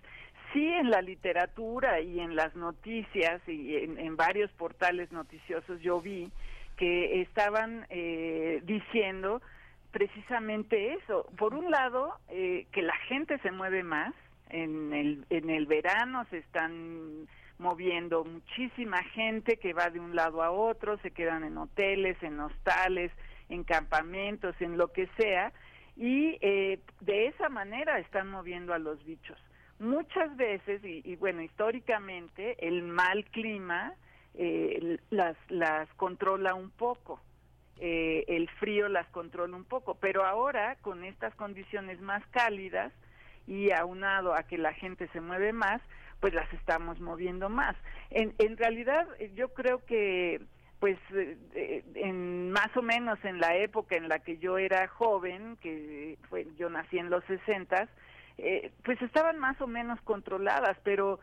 sí 0.54 0.66
en 0.66 0.88
la 0.88 1.02
literatura 1.02 2.00
y 2.00 2.20
en 2.20 2.36
las 2.36 2.54
noticias 2.56 3.42
y 3.46 3.76
en, 3.76 4.16
varios 4.16 4.50
portales 4.52 5.12
noticiosos 5.12 5.80
yo 5.82 6.00
vi 6.00 6.30
que 6.76 7.20
estaban 7.20 7.86
eh, 7.90 8.62
diciendo 8.64 9.42
precisamente 9.90 10.94
eso. 10.94 11.26
Por 11.36 11.54
un 11.54 11.70
lado, 11.70 12.14
eh, 12.28 12.66
que 12.72 12.82
la 12.82 12.96
gente 13.08 13.38
se 13.38 13.50
mueve 13.50 13.82
más. 13.82 14.14
En 14.50 14.92
el, 14.92 15.24
en 15.30 15.50
el 15.50 15.66
verano 15.66 16.26
se 16.30 16.38
están 16.38 17.26
moviendo 17.58 18.24
muchísima 18.24 19.02
gente 19.02 19.56
que 19.56 19.72
va 19.72 19.90
de 19.90 19.98
un 19.98 20.14
lado 20.14 20.42
a 20.42 20.50
otro, 20.50 20.98
se 20.98 21.10
quedan 21.10 21.42
en 21.44 21.58
hoteles, 21.58 22.22
en 22.22 22.38
hostales, 22.38 23.10
en 23.48 23.64
campamentos, 23.64 24.54
en 24.60 24.76
lo 24.76 24.92
que 24.92 25.08
sea, 25.16 25.52
y 25.96 26.36
eh, 26.40 26.78
de 27.00 27.26
esa 27.28 27.48
manera 27.48 27.98
están 27.98 28.30
moviendo 28.30 28.74
a 28.74 28.78
los 28.78 29.04
bichos 29.04 29.38
muchas 29.78 30.36
veces, 30.36 30.82
y, 30.84 31.16
bueno, 31.16 31.42
históricamente, 31.42 32.56
el 32.66 32.82
mal 32.82 33.24
clima 33.26 33.94
eh, 34.34 34.98
las, 35.10 35.36
las 35.48 35.88
controla 35.94 36.54
un 36.54 36.70
poco. 36.70 37.20
Eh, 37.80 38.24
el 38.28 38.48
frío 38.50 38.88
las 38.88 39.08
controla 39.08 39.56
un 39.56 39.64
poco, 39.64 39.96
pero 39.96 40.24
ahora 40.24 40.76
con 40.76 41.04
estas 41.04 41.34
condiciones 41.34 42.00
más 42.00 42.24
cálidas 42.28 42.92
y 43.48 43.72
aunado 43.72 44.34
a 44.34 44.44
que 44.44 44.58
la 44.58 44.72
gente 44.72 45.08
se 45.08 45.20
mueve 45.20 45.52
más, 45.52 45.82
pues 46.20 46.32
las 46.34 46.50
estamos 46.52 47.00
moviendo 47.00 47.48
más. 47.48 47.76
En, 48.10 48.32
en 48.38 48.56
realidad 48.56 49.08
yo 49.34 49.52
creo 49.52 49.84
que 49.84 50.40
pues 50.78 50.98
eh, 51.14 51.82
en 51.94 52.50
más 52.50 52.76
o 52.76 52.82
menos 52.82 53.18
en 53.24 53.40
la 53.40 53.56
época 53.56 53.96
en 53.96 54.08
la 54.08 54.18
que 54.18 54.38
yo 54.38 54.58
era 54.58 54.86
joven, 54.86 55.56
que 55.62 56.18
fue 56.28 56.46
yo 56.58 56.68
nací 56.68 56.98
en 56.98 57.10
los 57.10 57.24
sesentas, 57.24 57.88
eh, 58.38 58.72
pues 58.84 59.00
estaban 59.02 59.38
más 59.38 59.60
o 59.60 59.66
menos 59.66 60.00
controladas, 60.02 60.76
pero 60.82 61.20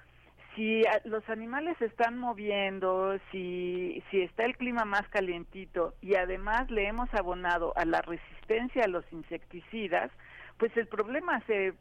si 0.55 0.83
los 1.05 1.27
animales 1.29 1.77
se 1.77 1.85
están 1.85 2.17
moviendo, 2.17 3.17
si, 3.31 4.03
si 4.11 4.21
está 4.21 4.45
el 4.45 4.57
clima 4.57 4.85
más 4.85 5.07
calientito 5.09 5.93
y 6.01 6.15
además 6.15 6.69
le 6.69 6.87
hemos 6.87 7.13
abonado 7.13 7.73
a 7.77 7.85
la 7.85 8.01
resistencia 8.01 8.83
a 8.83 8.89
los 8.89 9.05
insecticidas, 9.11 10.11
pues 10.57 10.75
el 10.75 10.87
problema 10.87 11.39
se, 11.47 11.73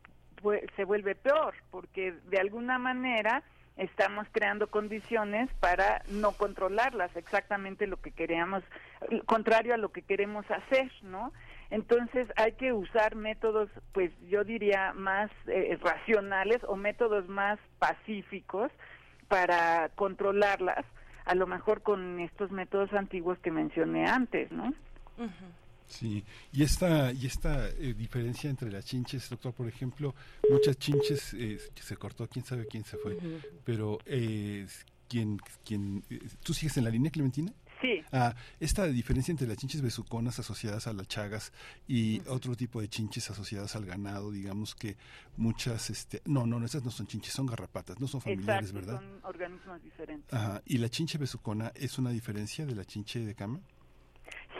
se 0.77 0.85
vuelve 0.85 1.15
peor, 1.15 1.55
porque 1.70 2.15
de 2.28 2.39
alguna 2.39 2.78
manera 2.78 3.43
estamos 3.77 4.27
creando 4.31 4.69
condiciones 4.69 5.48
para 5.59 6.02
no 6.09 6.32
controlarlas, 6.32 7.15
exactamente 7.16 7.86
lo 7.86 7.97
que 7.97 8.12
queríamos, 8.12 8.62
contrario 9.27 9.74
a 9.74 9.78
lo 9.78 9.90
que 9.90 10.02
queremos 10.02 10.44
hacer, 10.51 10.90
¿no? 11.02 11.32
Entonces 11.71 12.29
hay 12.37 12.53
que 12.53 12.73
usar 12.73 13.15
métodos, 13.15 13.71
pues 13.93 14.11
yo 14.29 14.45
diría, 14.45 14.93
más 14.93 15.31
eh, 15.47 15.79
racionales 15.81 16.63
o 16.67 16.77
métodos 16.77 17.29
más 17.29 17.59
pacíficos 17.79 18.73
para 19.29 19.91
controlarlas, 19.91 20.85
a 21.25 21.35
lo 21.37 21.47
mejor 21.47 21.83
con 21.83 22.19
estos 22.19 22.51
métodos 22.51 22.93
antiguos 22.93 23.39
que 23.39 23.53
mencioné 23.53 24.07
antes, 24.07 24.51
¿no? 24.51 24.75
Sí, 25.91 26.25
y 26.53 26.63
esta, 26.63 27.13
y 27.13 27.27
esta 27.27 27.69
eh, 27.69 27.95
diferencia 27.95 28.49
entre 28.49 28.71
las 28.71 28.85
chinches, 28.85 29.29
doctor, 29.29 29.53
por 29.53 29.67
ejemplo, 29.69 30.15
muchas 30.49 30.79
chinches 30.79 31.35
eh, 31.35 31.59
se 31.75 31.97
cortó, 31.97 32.29
quién 32.29 32.45
sabe 32.45 32.67
quién 32.67 32.85
se 32.85 32.97
fue, 32.97 33.19
pero 33.65 33.99
eh, 34.07 34.67
¿quién, 35.09 35.39
quién, 35.65 36.05
¿tú 36.45 36.55
sigues 36.55 36.77
en 36.77 36.85
la 36.85 36.91
línea, 36.91 37.11
Clementina? 37.11 37.53
Sí. 37.81 38.02
Ah, 38.12 38.35
esta 38.59 38.86
diferencia 38.86 39.32
entre 39.32 39.47
las 39.47 39.57
chinches 39.57 39.81
besuconas 39.81 40.39
asociadas 40.39 40.86
a 40.86 40.93
las 40.93 41.09
chagas 41.09 41.52
y 41.89 42.20
otro 42.28 42.55
tipo 42.57 42.81
de 42.81 42.89
chinches 42.89 43.31
asociadas 43.31 43.74
al 43.77 43.86
ganado, 43.86 44.31
digamos 44.31 44.74
que 44.74 44.97
muchas, 45.36 45.90
este, 45.90 46.23
no, 46.27 46.47
no, 46.47 46.65
esas 46.65 46.85
no 46.85 46.90
son 46.90 47.07
chinches, 47.07 47.32
son 47.32 47.47
garrapatas, 47.47 48.01
no 48.01 48.07
son 48.07 48.20
familiares, 48.20 48.73
¿verdad? 48.73 49.01
Son 49.01 49.20
organismos 49.24 49.82
diferentes. 49.82 50.32
Ajá. 50.32 50.62
¿Y 50.66 50.78
la 50.78 50.89
chinche 50.89 51.19
besucona 51.19 51.73
es 51.74 51.98
una 51.98 52.11
diferencia 52.11 52.66
de 52.66 52.74
la 52.74 52.85
chinche 52.85 53.20
de 53.20 53.35
cama? 53.35 53.61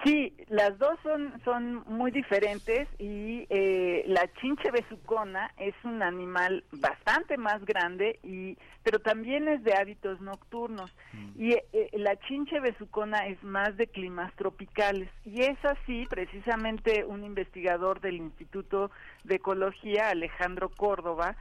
Sí, 0.05 0.35
las 0.49 0.79
dos 0.79 0.99
son, 1.03 1.41
son 1.45 1.85
muy 1.87 2.11
diferentes 2.11 2.89
y 2.99 3.47
eh, 3.51 4.03
la 4.07 4.33
chinche 4.41 4.71
besucona 4.71 5.53
es 5.59 5.75
un 5.85 6.03
animal 6.03 6.65
bastante 6.73 7.37
más 7.37 7.63
grande, 7.67 8.19
y 8.23 8.57
pero 8.83 9.01
también 9.01 9.47
es 9.49 9.63
de 9.63 9.75
hábitos 9.75 10.21
nocturnos. 10.23 10.91
Mm. 11.13 11.43
Y 11.43 11.53
eh, 11.53 11.91
la 11.93 12.17
chinche 12.21 12.61
besucona 12.61 13.27
es 13.27 13.43
más 13.43 13.77
de 13.77 13.89
climas 13.89 14.33
tropicales. 14.37 15.11
Y 15.27 15.43
es 15.43 15.63
así, 15.65 16.07
precisamente 16.09 17.05
un 17.05 17.23
investigador 17.23 18.01
del 18.01 18.17
Instituto 18.17 18.91
de 19.25 19.35
Ecología, 19.35 20.09
Alejandro 20.09 20.71
Córdoba, 20.71 21.37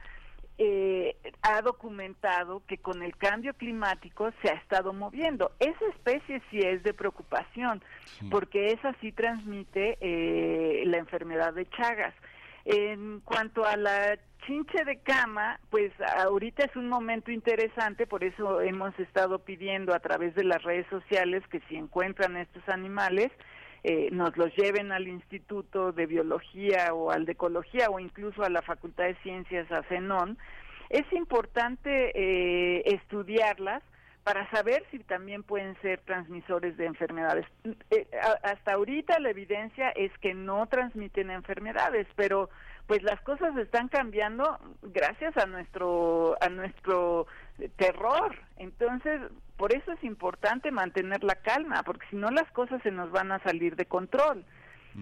eh, 0.62 1.16
ha 1.40 1.62
documentado 1.62 2.62
que 2.66 2.76
con 2.76 3.02
el 3.02 3.16
cambio 3.16 3.54
climático 3.54 4.30
se 4.42 4.50
ha 4.50 4.56
estado 4.56 4.92
moviendo. 4.92 5.52
Esa 5.58 5.86
especie 5.88 6.42
sí 6.50 6.58
es 6.58 6.82
de 6.82 6.92
preocupación, 6.92 7.82
porque 8.30 8.66
esa 8.66 8.94
sí 9.00 9.10
transmite 9.10 9.96
eh, 10.02 10.82
la 10.84 10.98
enfermedad 10.98 11.54
de 11.54 11.64
Chagas. 11.64 12.14
En 12.66 13.20
cuanto 13.20 13.64
a 13.64 13.78
la 13.78 14.18
chinche 14.46 14.84
de 14.84 14.98
cama, 14.98 15.58
pues 15.70 15.92
ahorita 16.18 16.66
es 16.66 16.76
un 16.76 16.90
momento 16.90 17.30
interesante, 17.30 18.06
por 18.06 18.22
eso 18.22 18.60
hemos 18.60 18.98
estado 18.98 19.38
pidiendo 19.38 19.94
a 19.94 20.00
través 20.00 20.34
de 20.34 20.44
las 20.44 20.62
redes 20.62 20.86
sociales 20.90 21.42
que 21.50 21.60
si 21.70 21.76
encuentran 21.76 22.36
estos 22.36 22.68
animales, 22.68 23.32
eh, 23.82 24.08
nos 24.12 24.36
los 24.36 24.54
lleven 24.56 24.92
al 24.92 25.08
Instituto 25.08 25.92
de 25.92 26.06
Biología 26.06 26.92
o 26.92 27.10
al 27.10 27.24
de 27.24 27.32
Ecología 27.32 27.88
o 27.90 27.98
incluso 27.98 28.42
a 28.42 28.50
la 28.50 28.62
Facultad 28.62 29.04
de 29.04 29.14
Ciencias, 29.22 29.70
a 29.72 29.82
CENON, 29.84 30.36
es 30.90 31.10
importante 31.12 32.12
eh, 32.14 32.82
estudiarlas 32.84 33.82
para 34.24 34.48
saber 34.50 34.84
si 34.90 34.98
también 34.98 35.42
pueden 35.42 35.80
ser 35.80 36.00
transmisores 36.00 36.76
de 36.76 36.86
enfermedades. 36.86 37.46
Eh, 37.90 38.06
hasta 38.42 38.74
ahorita 38.74 39.18
la 39.18 39.30
evidencia 39.30 39.90
es 39.90 40.12
que 40.18 40.34
no 40.34 40.66
transmiten 40.66 41.30
enfermedades, 41.30 42.06
pero 42.16 42.50
pues 42.86 43.02
las 43.02 43.20
cosas 43.22 43.56
están 43.56 43.88
cambiando 43.88 44.58
gracias 44.82 45.36
a 45.36 45.46
nuestro 45.46 46.36
a 46.40 46.48
nuestro 46.48 47.28
terror. 47.68 48.36
Entonces, 48.56 49.20
por 49.56 49.74
eso 49.74 49.92
es 49.92 50.02
importante 50.04 50.70
mantener 50.70 51.22
la 51.22 51.36
calma, 51.36 51.82
porque 51.82 52.06
si 52.10 52.16
no 52.16 52.30
las 52.30 52.50
cosas 52.52 52.82
se 52.82 52.90
nos 52.90 53.10
van 53.10 53.32
a 53.32 53.42
salir 53.42 53.76
de 53.76 53.86
control. 53.86 54.44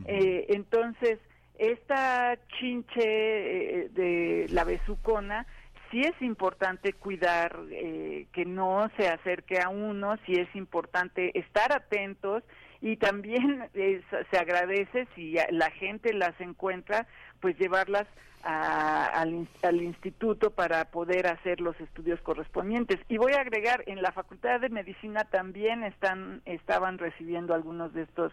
eh, 0.05 0.47
entonces, 0.51 1.19
esta 1.59 2.39
chinche 2.59 3.03
eh, 3.03 3.89
de 3.91 4.47
la 4.51 4.65
besucona 4.65 5.47
sí 5.91 6.01
es 6.01 6.21
importante 6.23 6.93
cuidar 6.93 7.57
eh, 7.71 8.27
que 8.33 8.45
no 8.45 8.91
se 8.97 9.09
acerque 9.09 9.61
a 9.61 9.69
uno, 9.69 10.17
sí 10.27 10.35
es 10.35 10.55
importante 10.55 11.37
estar 11.39 11.73
atentos 11.73 12.43
y 12.81 12.97
también 12.97 13.69
se 14.31 14.39
agradece 14.39 15.07
si 15.15 15.37
la 15.51 15.71
gente 15.71 16.13
las 16.13 16.41
encuentra, 16.41 17.07
pues 17.41 17.59
llevarlas 17.59 18.07
al, 18.43 19.49
al, 19.63 19.83
instituto 19.83 20.51
para 20.51 20.85
poder 20.87 21.27
hacer 21.27 21.61
los 21.61 21.79
estudios 21.81 22.21
correspondientes. 22.21 22.99
Y 23.09 23.19
voy 23.19 23.33
a 23.33 23.41
agregar, 23.41 23.83
en 23.87 24.01
la 24.01 24.13
Facultad 24.13 24.61
de 24.61 24.69
Medicina 24.69 25.25
también 25.25 25.83
están 25.83 26.41
estaban 26.45 26.99
recibiendo 26.99 27.53
algunos 27.53 27.93
de 27.95 28.03
estos 28.03 28.33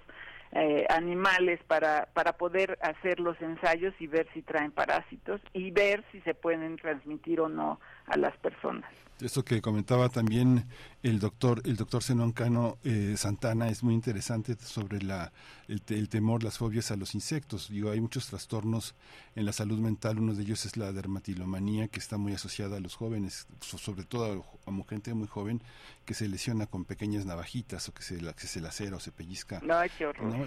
eh, 0.51 0.85
animales 0.89 1.59
para, 1.67 2.07
para 2.13 2.33
poder 2.33 2.77
hacer 2.81 3.19
los 3.19 3.41
ensayos 3.41 3.93
y 3.99 4.07
ver 4.07 4.27
si 4.33 4.41
traen 4.41 4.71
parásitos 4.71 5.41
y 5.53 5.71
ver 5.71 6.03
si 6.11 6.21
se 6.21 6.33
pueden 6.33 6.77
transmitir 6.77 7.41
o 7.41 7.49
no 7.49 7.79
a 8.07 8.17
las 8.17 8.35
personas. 8.37 8.91
Esto 9.21 9.45
que 9.45 9.61
comentaba 9.61 10.09
también 10.09 10.65
el 11.01 11.19
doctor 11.19 11.61
el 11.63 11.77
doctor 11.77 12.03
Zenón 12.03 12.33
Cano 12.33 12.77
eh, 12.83 13.13
Santana 13.15 13.69
es 13.69 13.81
muy 13.81 13.93
interesante 13.93 14.55
sobre 14.59 15.01
la 15.01 15.31
el, 15.69 16.09
temor 16.09 16.43
las 16.43 16.57
fobias 16.57 16.91
a 16.91 16.97
los 16.97 17.15
insectos. 17.15 17.69
Digo 17.69 17.91
hay 17.91 18.01
muchos 18.01 18.27
trastornos 18.27 18.93
en 19.35 19.45
la 19.45 19.53
salud 19.53 19.79
mental. 19.79 20.19
Uno 20.19 20.33
de 20.33 20.43
ellos 20.43 20.65
es 20.65 20.75
la 20.75 20.91
dermatilomanía 20.91 21.87
que 21.87 21.99
está 21.99 22.17
muy 22.17 22.33
asociada 22.33 22.75
a 22.75 22.79
los 22.81 22.95
jóvenes 22.95 23.47
sobre 23.61 24.03
todo 24.03 24.43
a, 24.65 24.89
gente 24.89 25.13
muy 25.13 25.27
joven 25.27 25.61
que 26.03 26.13
se 26.13 26.27
lesiona 26.27 26.67
con 26.67 26.83
pequeñas 26.83 27.25
navajitas 27.25 27.87
o 27.87 27.93
que 27.93 28.03
se 28.03 28.17
que 28.17 28.47
se 28.47 28.59
lacera 28.59 28.97
o 28.97 28.99
se 28.99 29.11
pellizca 29.11 29.61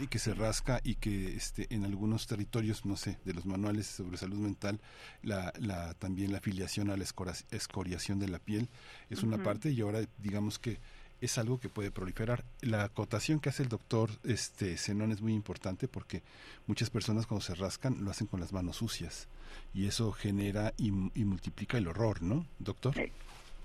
y 0.00 0.06
que 0.08 0.18
se 0.18 0.34
rasca 0.34 0.80
y 0.84 0.96
que 0.96 1.34
este 1.36 1.66
en 1.74 1.84
algunos 1.84 2.26
territorios 2.26 2.84
no 2.84 2.96
sé 2.96 3.18
de 3.24 3.32
los 3.32 3.46
manuales 3.46 3.86
sobre 3.86 4.18
salud 4.18 4.38
mental 4.38 4.78
la, 5.22 5.52
la 5.58 5.94
también 5.94 6.32
la 6.32 6.38
afiliación 6.38 6.90
a 6.90 6.96
la 6.96 7.04
escoriación 7.50 8.18
de 8.18 8.28
la 8.28 8.38
piel 8.38 8.68
es 9.10 9.22
una 9.22 9.42
parte 9.42 9.70
y 9.70 9.80
ahora 9.80 10.00
digamos 10.18 10.58
que 10.58 10.78
es 11.20 11.38
algo 11.38 11.58
que 11.58 11.68
puede 11.68 11.90
proliferar. 11.90 12.44
La 12.60 12.84
acotación 12.84 13.40
que 13.40 13.48
hace 13.48 13.62
el 13.62 13.68
doctor 13.68 14.10
este 14.24 14.76
Zenón 14.76 15.10
es 15.10 15.20
muy 15.20 15.34
importante 15.34 15.88
porque 15.88 16.22
muchas 16.66 16.90
personas 16.90 17.26
cuando 17.26 17.44
se 17.44 17.54
rascan 17.54 18.04
lo 18.04 18.10
hacen 18.10 18.26
con 18.26 18.40
las 18.40 18.52
manos 18.52 18.76
sucias 18.76 19.28
y 19.74 19.86
eso 19.86 20.12
genera 20.12 20.72
y, 20.76 20.90
multiplica 20.90 21.78
el 21.78 21.88
horror, 21.88 22.22
¿no, 22.22 22.46
doctor? 22.58 22.94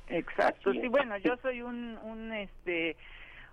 Exacto. 0.07 0.72
Sí, 0.73 0.88
bueno, 0.88 1.18
yo 1.18 1.35
soy 1.41 1.61
un, 1.61 1.97
un 1.99 2.34
este 2.34 2.95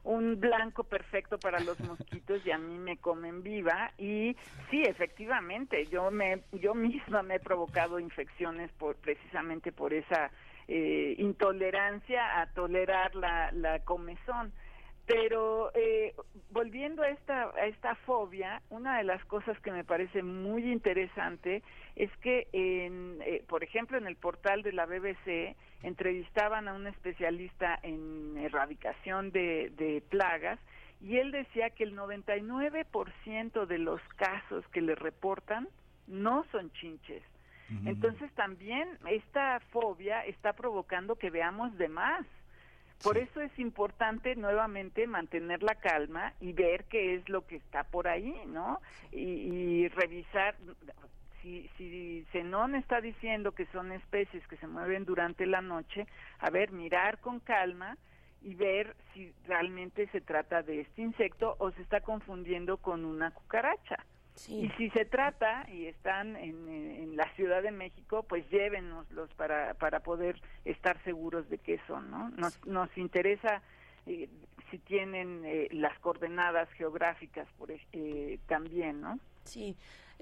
un 0.04 0.40
blanco 0.40 0.84
perfecto 0.84 1.38
para 1.38 1.60
los 1.60 1.78
mosquitos 1.80 2.44
y 2.46 2.50
a 2.50 2.58
mí 2.58 2.78
me 2.78 2.96
comen 2.96 3.42
viva 3.42 3.92
y 3.98 4.36
sí 4.70 4.82
efectivamente 4.82 5.86
yo 5.86 6.10
me 6.10 6.42
yo 6.52 6.74
misma 6.74 7.22
me 7.22 7.36
he 7.36 7.40
provocado 7.40 7.98
infecciones 7.98 8.70
por 8.72 8.96
precisamente 8.96 9.72
por 9.72 9.92
esa 9.92 10.30
eh, 10.68 11.16
intolerancia 11.18 12.40
a 12.40 12.46
tolerar 12.52 13.14
la, 13.16 13.50
la 13.52 13.80
comezón. 13.80 14.52
Pero 15.10 15.72
eh, 15.74 16.14
volviendo 16.50 17.02
a 17.02 17.08
esta, 17.08 17.50
a 17.50 17.66
esta 17.66 17.94
fobia, 17.96 18.62
una 18.70 18.98
de 18.98 19.04
las 19.04 19.24
cosas 19.24 19.58
que 19.60 19.72
me 19.72 19.84
parece 19.84 20.22
muy 20.22 20.70
interesante 20.70 21.62
es 21.96 22.10
que, 22.18 22.46
en, 22.52 23.18
eh, 23.22 23.42
por 23.48 23.64
ejemplo, 23.64 23.98
en 23.98 24.06
el 24.06 24.16
portal 24.16 24.62
de 24.62 24.72
la 24.72 24.86
BBC 24.86 25.56
entrevistaban 25.82 26.68
a 26.68 26.74
un 26.74 26.86
especialista 26.86 27.78
en 27.82 28.36
erradicación 28.38 29.32
de, 29.32 29.70
de 29.70 30.02
plagas 30.08 30.60
y 31.00 31.16
él 31.16 31.32
decía 31.32 31.70
que 31.70 31.84
el 31.84 31.96
99% 31.96 33.66
de 33.66 33.78
los 33.78 34.00
casos 34.16 34.66
que 34.68 34.82
le 34.82 34.94
reportan 34.94 35.68
no 36.06 36.44
son 36.52 36.70
chinches, 36.72 37.22
entonces 37.84 38.32
también 38.32 38.88
esta 39.08 39.60
fobia 39.70 40.26
está 40.26 40.54
provocando 40.54 41.14
que 41.14 41.30
veamos 41.30 41.76
de 41.78 41.88
más. 41.88 42.26
Por 43.02 43.16
eso 43.16 43.40
es 43.40 43.58
importante 43.58 44.36
nuevamente 44.36 45.06
mantener 45.06 45.62
la 45.62 45.74
calma 45.76 46.34
y 46.40 46.52
ver 46.52 46.84
qué 46.84 47.14
es 47.14 47.28
lo 47.28 47.46
que 47.46 47.56
está 47.56 47.84
por 47.84 48.06
ahí, 48.06 48.34
¿no? 48.46 48.80
Y, 49.10 49.88
revisar, 49.88 50.54
si, 51.40 51.70
si 51.78 52.26
Zenón 52.30 52.74
está 52.74 53.00
diciendo 53.00 53.52
que 53.52 53.64
son 53.66 53.92
especies 53.92 54.46
que 54.48 54.58
se 54.58 54.66
mueven 54.66 55.06
durante 55.06 55.46
la 55.46 55.62
noche, 55.62 56.06
a 56.40 56.50
ver, 56.50 56.72
mirar 56.72 57.20
con 57.20 57.40
calma 57.40 57.96
y 58.42 58.54
ver 58.54 58.94
si 59.14 59.32
realmente 59.46 60.06
se 60.08 60.20
trata 60.20 60.62
de 60.62 60.80
este 60.80 61.00
insecto 61.00 61.56
o 61.58 61.70
se 61.70 61.80
está 61.82 62.00
confundiendo 62.02 62.76
con 62.76 63.06
una 63.06 63.30
cucaracha. 63.30 64.04
Y 64.48 64.68
si 64.78 64.90
se 64.90 65.04
trata 65.04 65.66
y 65.68 65.86
están 65.86 66.36
en, 66.36 66.68
en, 66.68 67.16
la 67.16 67.30
Ciudad 67.34 67.62
de 67.62 67.72
México, 67.72 68.24
pues 68.28 68.48
llévenoslos 68.50 69.32
para, 69.34 69.74
para 69.74 70.00
poder 70.00 70.40
estar 70.64 71.02
seguros 71.04 71.48
de 71.50 71.58
qué 71.58 71.78
son, 71.86 72.10
¿no? 72.10 72.30
Nos, 72.30 72.64
nos 72.66 72.96
interesa 72.96 73.62
eh, 74.06 74.28
si 74.70 74.78
tienen 74.78 75.42
eh, 75.44 75.68
las 75.72 75.98
coordenadas 75.98 76.70
geográficas 76.72 77.46
por, 77.58 77.70
eh, 77.70 78.38
también, 78.46 79.00
¿no? 79.00 79.18
Sí. 79.50 79.76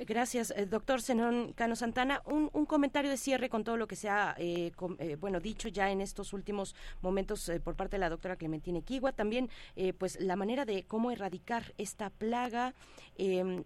Gracias, 0.06 0.54
doctor 0.70 1.02
Zenón 1.02 1.52
Cano 1.54 1.74
Santana. 1.74 2.22
Un, 2.24 2.50
un, 2.52 2.66
comentario 2.66 3.10
de 3.10 3.16
cierre 3.16 3.48
con 3.48 3.64
todo 3.64 3.76
lo 3.76 3.86
que 3.88 3.96
se 3.96 4.08
ha 4.08 4.34
eh, 4.38 4.70
eh, 5.00 5.16
bueno, 5.16 5.40
dicho 5.40 5.68
ya 5.68 5.90
en 5.90 6.00
estos 6.00 6.32
últimos 6.32 6.74
momentos 7.02 7.48
eh, 7.48 7.58
por 7.58 7.74
parte 7.74 7.96
de 7.96 8.00
la 8.00 8.08
doctora 8.08 8.36
Clementina 8.36 8.78
Equigua. 8.78 9.12
También, 9.12 9.50
pues, 9.98 10.20
la 10.20 10.36
manera 10.36 10.64
de 10.64 10.84
cómo 10.84 11.10
erradicar 11.10 11.74
esta 11.78 12.10
plaga, 12.10 12.74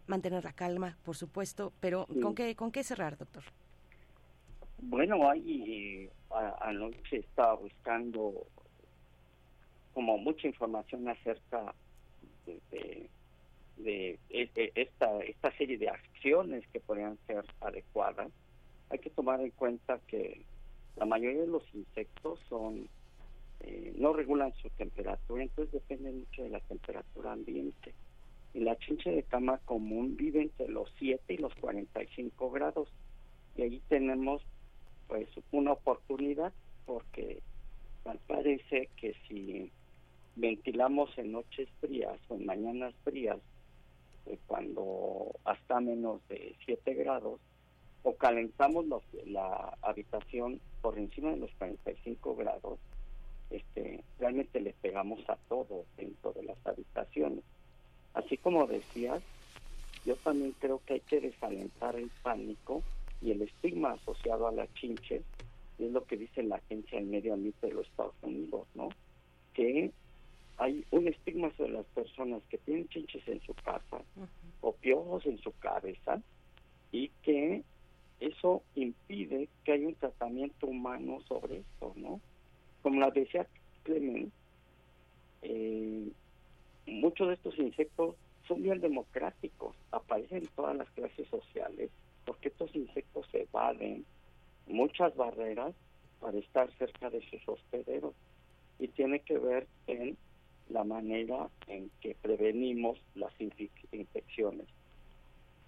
mantener 0.07 0.43
la 0.43 0.53
calma, 0.53 0.97
por 1.05 1.17
supuesto, 1.17 1.73
pero 1.81 2.07
¿con, 2.23 2.35
qué, 2.35 2.57
¿con 2.57 2.73
qué 2.73 2.83
cerrar, 2.83 3.19
doctor? 3.19 3.45
Bueno, 4.79 5.31
ahí 5.31 6.09
anoche 6.61 7.19
estaba 7.19 7.55
buscando 7.55 8.47
como 9.93 10.17
mucha 10.17 10.49
información 10.49 11.07
acerca 11.09 11.75
de 12.47 12.61
de, 12.71 13.09
esta, 14.29 15.23
esta 15.25 15.57
serie 15.57 15.79
de 15.79 15.89
acciones 15.89 16.67
que 16.69 16.81
podrían 16.81 17.19
ser 17.27 17.45
adecuadas, 17.61 18.31
hay 18.91 18.99
que 18.99 19.11
tomar 19.11 19.41
en 19.41 19.51
cuenta 19.51 19.99
que 20.07 20.43
la 20.97 21.07
mayoría 21.07 21.41
de 21.41 21.47
los 21.47 21.65
insectos 21.75 22.39
son 22.49 22.89
eh, 23.61 23.95
no 23.97 24.13
regulan 24.13 24.53
su 24.61 24.69
temperatura, 24.71 25.43
entonces 25.43 25.73
depende 25.73 26.11
mucho 26.11 26.43
de 26.43 26.51
la 26.51 26.61
temperatura 26.61 27.33
ambiente. 27.33 27.95
Y 28.55 28.61
la 28.61 28.77
chinche 28.77 29.11
de 29.11 29.23
cama 29.23 29.59
común 29.65 30.17
vive 30.17 30.43
entre 30.43 30.69
los 30.69 30.93
7 30.99 31.35
y 31.35 31.39
los 31.39 31.55
45 31.55 32.51
grados. 32.51 32.89
Y 33.57 33.63
ahí 33.63 33.83
tenemos 33.89 34.43
pues 35.07 35.29
una 35.53 35.73
oportunidad 35.73 36.53
porque 36.87 37.41
parece 38.27 38.89
que 38.97 39.15
si 39.29 39.71
ventilamos 40.35 41.17
en 41.19 41.33
noches 41.33 41.69
frías 41.81 42.19
o 42.29 42.35
en 42.35 42.47
mañanas 42.47 42.95
frías 43.05 43.39
eh, 44.27 44.39
cuando 44.47 45.33
hasta 45.45 45.81
menos 45.81 46.21
de 46.29 46.55
7 46.65 46.95
grados 46.95 47.41
o 48.03 48.15
calentamos 48.17 48.85
la 49.27 49.77
habitación 49.83 50.61
por 50.81 50.99
encima 50.99 51.31
de 51.31 51.37
los 51.39 51.51
45 51.53 52.37
grados, 52.37 52.79
este, 53.51 54.03
realmente 54.19 54.61
le 54.61 54.73
pegamos 54.73 55.21
a 55.29 55.37
todo 55.49 55.85
dentro 55.97 56.33
de 56.33 56.43
las 56.43 56.57
habitaciones. 56.67 57.45
Así 58.15 58.37
como 58.37 58.67
decías, 58.67 59.23
yo 60.05 60.17
también 60.17 60.55
creo 60.59 60.81
que 60.85 60.95
hay 60.95 61.01
que 61.01 61.21
desalentar 61.21 61.97
el 61.97 62.11
pánico 62.23 62.83
y 63.21 63.31
el 63.31 63.43
estigma 63.43 63.93
asociado 63.93 64.49
a 64.49 64.53
la 64.53 64.67
chinche, 64.75 65.23
es 65.79 65.93
lo 65.93 66.05
que 66.05 66.17
dice 66.17 66.43
la 66.43 66.57
Agencia 66.57 66.99
del 66.99 67.09
Medio 67.09 67.35
Ambiente 67.35 67.69
de 67.69 67.75
los 67.75 67.87
Estados 67.87 68.15
Unidos, 68.23 68.67
¿no? 68.75 68.89
Que 69.55 69.93
hay 70.59 70.85
un 70.91 71.09
estigma 71.09 71.51
sobre 71.57 71.73
las 71.73 71.87
personas 71.87 72.43
que 72.49 72.59
tienen 72.59 72.89
chinches 72.89 73.27
en 73.27 73.41
su 73.43 73.55
casa 73.55 74.03
o 74.61 74.73
piojos 74.73 75.27
en 75.27 75.39
su 75.39 75.53
cabeza 75.59 76.21
y 76.93 77.09
que 77.23 77.63
eso 78.21 78.63
impide 78.75 79.49
que 79.65 79.73
haya 79.73 79.89
un 79.89 79.95
tratamiento 79.95 80.67
humano 80.67 81.21
sobre 81.27 81.59
esto, 81.59 81.93
¿no? 81.97 82.21
Como 82.83 83.01
la 83.01 83.11
decía 83.11 83.47
Clement, 83.83 84.33
eh, 85.43 86.09
muchos 86.87 87.29
de 87.29 87.35
estos 87.35 87.59
insectos 87.59 88.15
son 88.47 88.63
bien 88.63 88.81
democráticos, 88.81 89.75
aparecen 89.91 90.39
en 90.39 90.49
todas 90.49 90.77
las 90.77 90.91
clases 90.91 91.27
sociales, 91.29 91.91
porque 92.25 92.49
estos 92.49 92.75
insectos 92.77 93.27
evaden 93.33 94.05
muchas 94.67 95.15
barreras 95.17 95.75
para 96.21 96.39
estar 96.39 96.71
cerca 96.79 97.11
de 97.11 97.21
sus 97.29 97.49
hospederos 97.49 98.15
y 98.79 98.89
tiene 98.89 99.21
que 99.21 99.39
ver 99.39 99.67
en 99.87 100.17
la 100.73 100.85
manera 100.85 101.49
en 101.67 101.91
que 102.01 102.17
prevenimos 102.21 102.99
las 103.15 103.33
infecciones. 103.41 104.67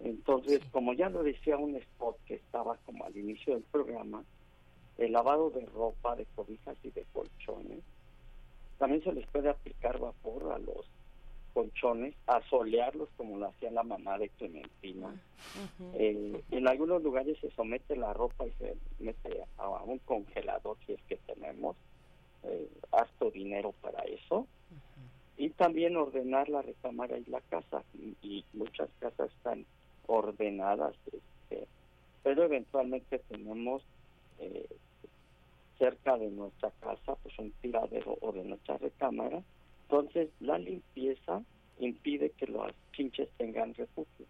Entonces, 0.01 0.61
como 0.73 0.93
ya 0.93 1.09
lo 1.09 1.23
decía 1.23 1.57
un 1.57 1.77
spot 1.77 2.19
que 2.27 2.35
estaba 2.35 2.77
como 2.85 3.05
al 3.05 3.17
inicio 3.17 3.55
del 3.55 3.63
programa, 3.65 4.25
el 4.99 5.13
lavado 5.13 5.51
de 5.51 5.65
ropa, 5.67 6.17
de 6.17 6.27
cobijas 6.35 6.77
y 6.83 6.91
de 6.91 7.05
colchones, 7.13 7.81
también 8.79 9.03
se 9.03 9.13
les 9.13 9.27
puede 9.29 9.49
aplicar 9.49 9.99
vapor 9.99 10.53
a 10.53 10.59
los 10.59 10.87
colchones, 11.55 12.15
a 12.27 12.43
solearlos 12.51 13.09
como 13.17 13.39
lo 13.39 13.47
hacía 13.47 13.71
la 13.71 13.85
mamá 13.85 14.19
de 14.19 14.29
Clementina. 14.31 15.15
Eh, 15.95 16.43
en 16.51 16.69
algunos 16.69 17.03
lugares 17.03 17.39
se 17.41 17.51
somete 17.53 17.97
la 17.97 18.13
ropa 18.13 18.45
y 18.47 18.51
se 18.59 18.77
mete 18.99 19.45
a 19.59 19.69
un 19.85 19.99
congelador 20.01 20.77
si 20.85 20.95
es 20.95 21.03
que 21.03 21.17
tenemos 21.17 21.77
eh, 22.43 22.69
harto 22.93 23.31
dinero 23.31 23.73
para 23.81 24.03
eso 24.03 24.47
y 25.37 25.51
también 25.51 25.97
ordenar 25.97 26.49
la 26.49 26.63
recámara 26.63 27.19
y 27.19 27.25
la 27.25 27.41
casa 27.43 27.83
y, 28.23 28.45
muchas 28.53 28.89
casas 29.01 29.31
están 29.33 29.65
ordenadas 30.07 30.95
este, 31.07 31.67
pero 32.23 32.45
eventualmente 32.45 33.19
tenemos 33.29 33.83
eh, 34.39 34.69
cerca 35.79 36.17
de 36.17 36.31
nuestra 36.31 36.71
casa 36.81 37.17
pues 37.23 37.37
un 37.39 37.51
tiradero 37.61 38.17
o 38.21 38.33
de 38.33 38.45
nuestra 38.45 38.79
recámara. 38.79 39.43
Entonces 39.83 40.31
la 40.41 40.59
limpieza 40.59 41.43
impide 41.79 42.31
que 42.31 42.47
los 42.47 42.73
chinches 42.93 43.29
tengan 43.37 43.75
refugio. 43.75 44.27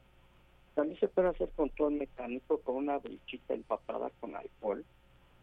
También 0.74 0.98
se 0.98 1.08
puede 1.08 1.28
hacer 1.28 1.50
control 1.50 1.92
mecánico 1.92 2.58
con 2.58 2.76
una 2.76 2.98
brichita 2.98 3.54
empapada 3.54 4.10
con 4.20 4.34
alcohol 4.34 4.84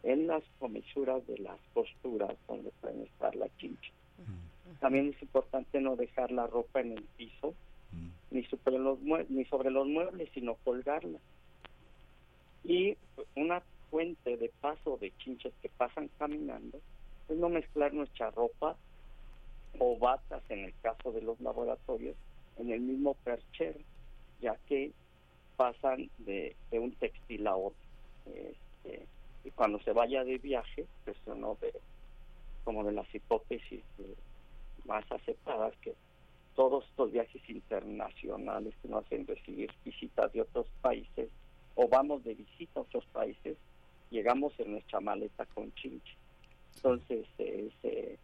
en 0.04 0.28
las 0.28 0.44
comisuras 0.60 1.26
de 1.28 1.38
las 1.38 1.60
costuras 1.74 2.36
donde 2.48 2.72
pueden 2.82 3.04
estar 3.04 3.36
la 3.36 3.48
chinche 3.58 3.92
también 4.80 5.10
es 5.10 5.22
importante 5.22 5.80
no 5.82 5.96
dejar 5.96 6.32
la 6.32 6.48
ropa 6.48 6.82
en 6.82 6.94
el 6.94 7.04
piso, 7.18 7.54
ni, 8.30 8.44
sobre 8.46 8.80
los 8.80 9.00
ni 9.30 9.46
sobre 9.46 9.70
los 9.72 9.88
muebles, 9.88 10.30
sino 10.34 10.56
colgarla. 10.56 11.20
Y 12.64 12.96
una 13.36 13.62
fuente 13.90 14.38
de 14.38 14.50
paso 14.62 14.98
de 14.98 15.12
chinches 15.18 15.54
que 15.62 15.70
pasan 15.70 16.10
caminando 16.18 16.80
es 17.28 17.38
no 17.38 17.50
mezclar 17.50 17.94
nuestra 17.94 18.32
ropa 18.32 18.76
o 19.80 19.98
batas, 19.98 20.44
en 20.50 20.66
el 20.66 20.74
caso 20.82 21.12
de 21.12 21.22
los 21.22 21.40
laboratorios, 21.42 22.16
en 22.58 22.72
el 22.72 22.82
mismo 22.82 23.16
perchero, 23.16 23.80
ya 24.42 24.56
que 24.68 24.92
pasan 25.58 26.10
de, 26.20 26.56
un 26.72 26.92
textil 26.94 27.48
a 27.48 27.56
otro. 27.56 27.80
Este, 28.26 29.06
y 29.44 29.52
cuando 29.52 29.80
se 29.80 29.92
vaya 29.92 30.24
de 30.24 30.38
viaje, 30.38 30.86
pues 31.06 31.18
uno 31.26 31.58
de, 31.62 31.74
como 32.64 32.84
de 32.84 32.92
las 32.92 33.14
hipótesis 33.14 33.82
de, 33.98 34.16
más 34.86 35.10
aceptadas 35.12 35.74
que 35.82 35.94
todos 36.56 36.86
estos 36.86 37.12
viajes 37.12 37.42
internacionales 37.50 38.74
que 38.82 38.88
nos 38.88 39.06
hacen 39.06 39.26
recibir 39.26 39.72
visitas 39.86 40.32
de 40.34 40.42
otros 40.42 40.68
países 40.82 41.30
o 41.76 41.88
vamos 41.88 42.24
de 42.24 42.36
visita 42.36 42.80
a 42.80 42.84
otros 42.84 43.06
países, 43.08 43.58
llegamos 44.10 44.54
en 44.60 44.74
nuestra 44.74 45.00
maleta 45.00 45.46
con 45.54 45.74
chinche. 45.76 46.16
Entonces 46.76 47.26
es 47.38 47.74
eh, 47.84 48.18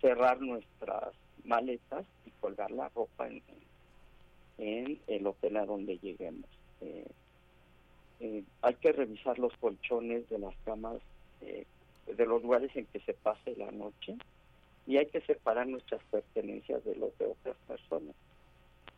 cerrar 0.00 0.40
nuestras 0.40 1.12
maletas 1.44 2.06
y 2.24 2.30
colgar 2.40 2.70
la 2.70 2.88
ropa 2.90 3.28
en, 3.28 3.42
el 5.06 5.26
hotel 5.26 5.56
a 5.56 5.66
donde 5.66 5.98
lleguemos. 5.98 6.48
Eh, 6.80 7.06
eh, 8.20 8.44
hay 8.62 8.74
que 8.74 8.92
revisar 8.92 9.38
los 9.38 9.54
colchones 9.58 10.28
de 10.30 10.38
las 10.38 10.54
camas 10.64 10.98
de 11.40 12.24
los 12.24 12.42
lugares 12.42 12.74
en 12.74 12.86
que 12.86 13.00
se 13.00 13.12
pase 13.12 13.54
la 13.56 13.70
noche 13.70 14.16
y 14.86 14.96
hay 14.98 15.06
que 15.06 15.20
separar 15.22 15.66
nuestras 15.66 16.02
pertenencias 16.04 16.84
de 16.84 16.94
los 16.96 17.16
de 17.18 17.26
otras 17.26 17.56
personas. 17.66 18.14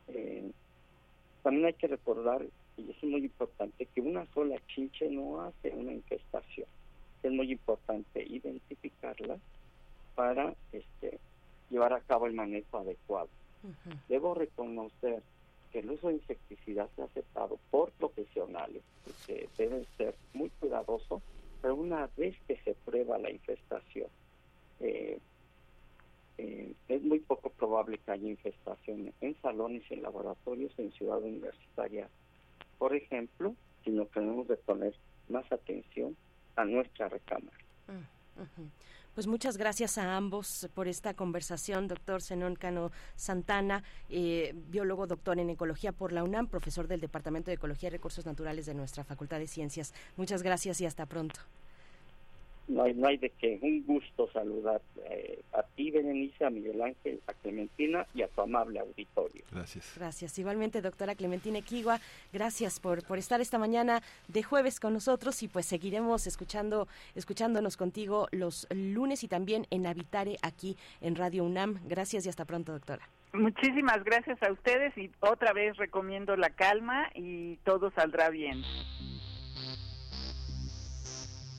Eh, 0.09 0.51
también 1.43 1.67
hay 1.67 1.75
que 1.75 1.87
recordar, 1.87 2.45
y 2.77 2.91
es 2.91 3.03
muy 3.03 3.25
importante, 3.25 3.87
que 3.87 4.01
una 4.01 4.27
sola 4.35 4.57
chinche 4.69 5.09
no 5.09 5.41
hace 5.41 5.71
una 5.71 5.93
infestación. 5.93 6.67
Es 7.23 7.33
muy 7.33 7.51
importante 7.51 8.23
identificarla 8.23 9.39
para 10.15 10.55
este, 10.73 11.19
llevar 11.71 11.93
a 11.93 12.01
cabo 12.01 12.27
el 12.27 12.35
manejo 12.35 12.79
adecuado. 12.79 13.29
Debo 14.09 14.35
reconocer 14.35 15.23
que 15.73 15.81
el 15.81 15.91
uso 15.91 16.09
de 16.09 16.15
insecticidas 16.15 16.89
ha 16.99 17.05
aceptado 17.05 17.59
por 17.71 17.91
profesionales, 17.93 18.83
que 19.27 19.49
deben 19.57 19.87
ser 19.97 20.15
muy 20.33 20.51
cuidadosos, 20.61 21.23
pero 21.61 21.75
una 21.75 22.09
vez 22.17 22.37
que 22.47 22.57
se 22.59 22.75
prueba 22.85 23.19
la 23.19 23.31
infestación, 23.31 24.09
eh, 24.81 25.19
eh, 26.39 26.73
es 26.89 27.03
muy 27.03 27.19
poco 27.19 27.51
probable 27.51 27.99
que 27.99 28.13
haya 28.13 28.29
infestación 28.29 29.13
en 29.21 29.41
salones 29.43 29.83
y 29.91 29.95
en 29.95 30.03
laboratorios 30.03 30.73
en 30.79 30.93
ciudad 30.93 31.19
universitaria, 31.19 32.09
por 32.79 32.95
ejemplo, 32.95 33.55
sino 33.85 34.09
que 34.09 34.21
debemos 34.21 34.47
de 34.47 34.57
poner 34.57 34.95
más 35.29 35.51
atención 35.51 36.17
a 36.57 36.65
nuestra 36.65 37.09
recámara. 37.09 37.57
Mm, 37.89 38.63
Pues 39.15 39.27
muchas 39.27 39.57
gracias 39.57 39.99
a 39.99 40.17
ambos 40.17 40.69
por 40.75 40.87
esta 40.87 41.13
conversación, 41.13 41.89
doctor 41.89 42.23
Zenón 42.23 42.55
Cano 42.55 42.93
Santana, 43.17 43.83
eh, 44.09 44.53
biólogo 44.55 45.09
doctor 45.09 45.41
en 45.41 45.51
ecología 45.51 45.91
por 45.91 46.13
la 46.13 46.23
UNAM, 46.23 46.47
profesor 46.47 46.87
del 46.87 47.01
Departamento 47.01 47.51
de 47.51 47.57
Ecología 47.57 47.89
y 47.89 47.91
Recursos 47.91 48.27
Naturales 48.27 48.67
de 48.67 48.75
nuestra 48.75 49.03
Facultad 49.03 49.41
de 49.41 49.49
Ciencias. 49.49 49.93
Muchas 50.17 50.45
gracias 50.45 50.81
y 50.81 50.87
hasta 50.87 51.05
pronto. 51.07 51.41
No 52.69 52.83
hay, 52.83 52.95
no 52.95 53.09
hay 53.09 53.17
de 53.17 53.31
qué. 53.31 53.59
Un 53.63 53.85
gusto 53.85 54.31
saludar 54.33 54.81
eh, 55.11 55.43
a 55.53 55.63
ti, 55.63 55.91
Berenice, 55.91 56.45
a 56.45 56.51
Miguel 56.51 56.81
Ángel, 56.83 57.21
a 57.27 57.33
Clementina 57.33 58.07
y 58.15 58.23
a 58.23 58.29
tu 58.29 58.43
amable 58.43 58.79
auditorio. 58.79 59.45
Gracias. 59.51 59.95
Gracias. 59.97 60.39
Igualmente, 60.39 60.83
doctora 60.83 61.15
Clementina 61.15 61.59
Equigua, 61.59 62.01
gracias 62.33 62.79
por, 62.79 63.05
por 63.07 63.19
estar 63.19 63.41
esta 63.41 63.59
mañana 63.59 64.03
de 64.29 64.43
jueves 64.43 64.81
con 64.81 64.93
nosotros 64.93 65.43
y 65.43 65.49
pues 65.49 65.67
seguiremos 65.67 66.27
escuchando, 66.27 66.89
escuchándonos 67.15 67.77
contigo 67.77 68.29
los 68.33 68.67
lunes 68.71 69.25
y 69.25 69.29
también 69.29 69.67
en 69.71 69.87
Habitare 69.87 70.37
aquí 70.43 70.77
en 71.01 71.17
Radio 71.17 71.45
UNAM. 71.45 71.79
Gracias 71.87 72.27
y 72.27 72.29
hasta 72.29 72.45
pronto, 72.45 72.73
doctora. 72.73 73.09
Muchísimas 73.33 74.03
gracias 74.05 74.43
a 74.43 74.53
ustedes 74.53 74.97
y 74.97 75.11
otra 75.21 75.53
vez 75.53 75.77
recomiendo 75.77 76.37
la 76.37 76.51
calma 76.51 77.11
y 77.15 77.57
todo 77.59 77.91
saldrá 77.91 78.31
bien 78.31 78.63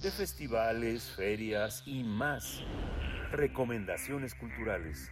de 0.02 0.12
festivales, 0.12 1.04
ferias 1.16 1.84
y 1.86 2.04
más. 2.04 2.62
Recomendaciones 3.32 4.34
culturales. 4.34 5.12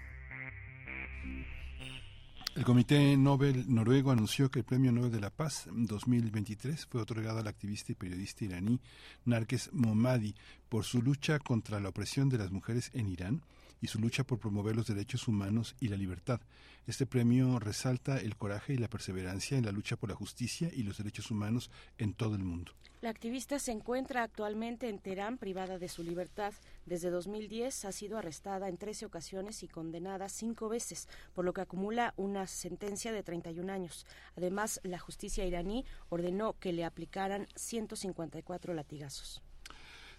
El 2.56 2.64
Comité 2.64 3.16
Nobel 3.18 3.66
noruego 3.68 4.12
anunció 4.12 4.50
que 4.50 4.60
el 4.60 4.66
Premio 4.66 4.92
Nobel 4.92 5.12
de 5.12 5.20
la 5.20 5.30
Paz 5.30 5.68
2023 5.72 6.88
fue 6.88 7.02
otorgado 7.02 7.40
al 7.40 7.48
activista 7.48 7.92
y 7.92 7.96
periodista 7.96 8.46
iraní 8.46 8.80
Narges 9.26 9.70
Mohammadi 9.74 10.34
por 10.68 10.84
su 10.84 11.02
lucha 11.02 11.38
contra 11.38 11.80
la 11.80 11.90
opresión 11.90 12.30
de 12.30 12.40
las 12.40 12.52
mujeres 12.52 12.90
en 12.94 13.10
Irán 13.10 13.42
y 13.82 13.88
su 13.88 14.00
lucha 14.00 14.24
por 14.24 14.40
promover 14.40 14.76
los 14.76 14.88
derechos 14.88 15.28
humanos 15.28 15.76
y 15.80 15.88
la 15.88 15.98
libertad. 15.98 16.42
Este 16.88 17.06
premio 17.06 17.60
resalta 17.60 18.18
el 18.18 18.38
coraje 18.38 18.74
y 18.74 18.78
la 18.78 18.90
perseverancia 18.90 19.58
en 19.58 19.66
la 19.66 19.72
lucha 19.72 19.98
por 19.98 20.10
la 20.10 20.16
justicia 20.16 20.70
y 20.74 20.84
los 20.84 20.98
derechos 20.98 21.32
humanos 21.32 21.70
en 21.98 22.14
todo 22.14 22.36
el 22.36 22.44
mundo. 22.44 22.72
La 23.02 23.12
activista 23.12 23.60
se 23.60 23.72
encuentra 23.72 24.24
actualmente 24.24 24.90
en 24.90 24.98
Teherán 24.98 25.38
privada 25.38 25.78
de 25.78 25.88
su 25.88 26.02
libertad. 26.02 26.54
Desde 26.86 27.12
2010 27.12 27.86
ha 27.86 27.92
sido 27.92 28.18
arrestada 28.18 28.70
en 28.70 28.78
13 28.78 29.06
ocasiones 29.06 29.62
y 29.62 29.68
condenada 29.68 30.30
cinco 30.30 30.68
veces, 30.68 31.08
por 31.34 31.46
lo 31.46 31.54
que 31.54 31.62
acumula 31.62 32.16
una 32.18 32.48
sentencia 32.48 33.12
de 33.12 33.22
31 33.22 33.72
años. 33.72 34.08
Además, 34.36 34.80
la 34.84 34.98
justicia 34.98 35.46
iraní 35.46 35.86
ordenó 36.10 36.54
que 36.54 36.74
le 36.74 36.86
aplicaran 36.86 37.48
154 37.56 38.74
latigazos. 38.74 39.44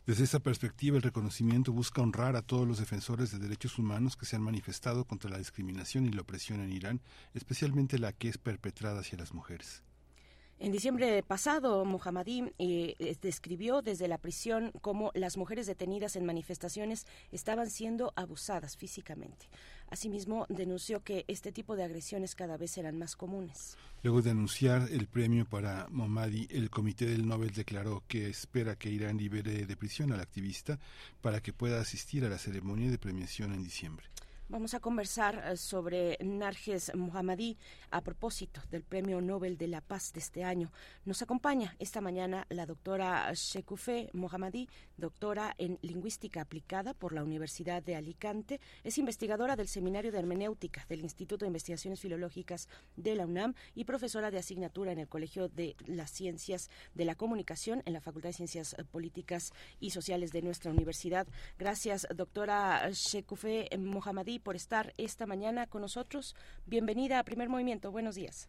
Desde 0.09 0.25
esa 0.25 0.39
perspectiva, 0.39 0.97
el 0.97 1.03
reconocimiento 1.03 1.71
busca 1.71 2.01
honrar 2.01 2.35
a 2.35 2.41
todos 2.41 2.67
los 2.67 2.79
defensores 2.79 3.31
de 3.31 3.39
derechos 3.39 3.79
humanos 3.79 4.17
que 4.17 4.25
se 4.25 4.37
han 4.37 4.43
manifestado 4.43 5.05
contra 5.05 5.29
la 5.29 5.37
discriminación 5.37 6.07
y 6.07 6.13
la 6.13 6.23
opresión 6.23 6.63
en 6.63 6.73
Irán, 6.73 7.03
especialmente 7.35 7.99
la 7.99 8.15
que 8.15 8.31
es 8.31 8.39
perpetrada 8.39 9.01
hacia 9.01 9.19
las 9.19 9.35
mujeres. 9.35 9.83
En 10.61 10.73
diciembre 10.73 11.23
pasado, 11.23 11.85
Mohammadi 11.85 12.53
eh, 12.59 13.17
describió 13.23 13.81
desde 13.81 14.09
la 14.09 14.19
prisión 14.19 14.73
cómo 14.81 15.13
las 15.15 15.37
mujeres 15.37 15.69
detenidas 15.69 16.17
en 16.17 16.27
manifestaciones 16.27 17.07
estaban 17.31 17.71
siendo 17.71 18.13
abusadas 18.17 18.77
físicamente. 18.77 19.49
Asimismo, 19.89 20.47
denunció 20.49 21.05
que 21.05 21.25
este 21.29 21.53
tipo 21.53 21.77
de 21.77 21.85
agresiones 21.85 22.35
cada 22.35 22.57
vez 22.57 22.77
eran 22.77 22.99
más 22.99 23.15
comunes. 23.15 23.77
Luego 24.03 24.21
de 24.21 24.31
anunciar 24.31 24.89
el 24.91 25.07
premio 25.07 25.45
para 25.45 25.87
Mohammadi, 25.91 26.49
el 26.51 26.71
Comité 26.71 27.07
del 27.07 27.29
Nobel 27.29 27.53
declaró 27.53 28.03
que 28.09 28.29
espera 28.29 28.75
que 28.75 28.91
Irán 28.91 29.17
libere 29.17 29.65
de 29.65 29.77
prisión 29.77 30.11
al 30.13 30.21
activista 30.21 30.81
para 31.21 31.41
que 31.41 31.53
pueda 31.53 31.81
asistir 31.81 32.25
a 32.25 32.29
la 32.29 32.39
ceremonia 32.39 32.91
de 32.91 32.99
premiación 32.99 33.55
en 33.55 33.63
diciembre. 33.63 34.07
Vamos 34.51 34.73
a 34.73 34.81
conversar 34.81 35.45
eh, 35.45 35.59
sobre 35.59 36.17
Narges 36.23 36.91
Mohammadi 36.95 37.59
a 37.91 38.01
propósito 38.01 38.63
del 38.71 38.83
Premio 38.83 39.21
Nobel 39.21 39.59
de 39.59 39.69
la 39.69 39.83
Paz 39.83 40.11
de 40.15 40.21
este 40.21 40.43
año. 40.43 40.73
Nos 41.05 41.21
acompaña 41.21 41.77
esta 41.79 42.01
mañana 42.01 42.47
la 42.49 42.65
doctora 42.65 43.31
Shekufe 43.35 44.09
Mohammadi, 44.15 44.67
doctora 44.97 45.55
en 45.59 45.79
Lingüística 45.83 46.41
Aplicada 46.41 46.95
por 46.95 47.13
la 47.13 47.25
Universidad 47.25 47.83
de 47.83 47.95
Alicante. 47.95 48.59
Es 48.85 48.97
investigadora 48.97 49.55
del 49.55 49.69
Seminario 49.69 50.13
de 50.13 50.19
Hermenéutica 50.19 50.87
del 50.89 51.01
Instituto 51.01 51.45
de 51.45 51.49
Investigaciones 51.49 52.01
Filológicas 52.01 52.69
de 52.97 53.17
la 53.17 53.27
UNAM 53.27 53.53
y 53.75 53.85
profesora 53.85 54.31
de 54.31 54.39
asignatura 54.39 54.93
en 54.93 54.99
el 54.99 55.09
Colegio 55.09 55.51
de 55.51 55.77
las 55.85 56.11
Ciencias 56.11 56.71
de 56.95 57.05
la 57.05 57.17
Comunicación 57.17 57.83
en 57.85 57.93
la 57.93 58.01
Facultad 58.01 58.31
de 58.31 58.37
Ciencias 58.37 58.75
Políticas 58.91 59.53
y 59.79 59.91
Sociales 59.91 60.33
de 60.33 60.41
nuestra 60.41 60.71
universidad. 60.71 61.27
Gracias, 61.59 62.07
doctora 62.17 62.89
Shekufe 62.93 63.69
Mohammadi 63.79 64.38
por 64.39 64.57
estar 64.57 64.93
esta 64.97 65.27
mañana 65.27 65.67
con 65.67 65.83
nosotros. 65.83 66.37
Bienvenida 66.67 67.19
a 67.19 67.25
Primer 67.25 67.49
Movimiento. 67.49 67.91
Buenos 67.91 68.15
días. 68.15 68.49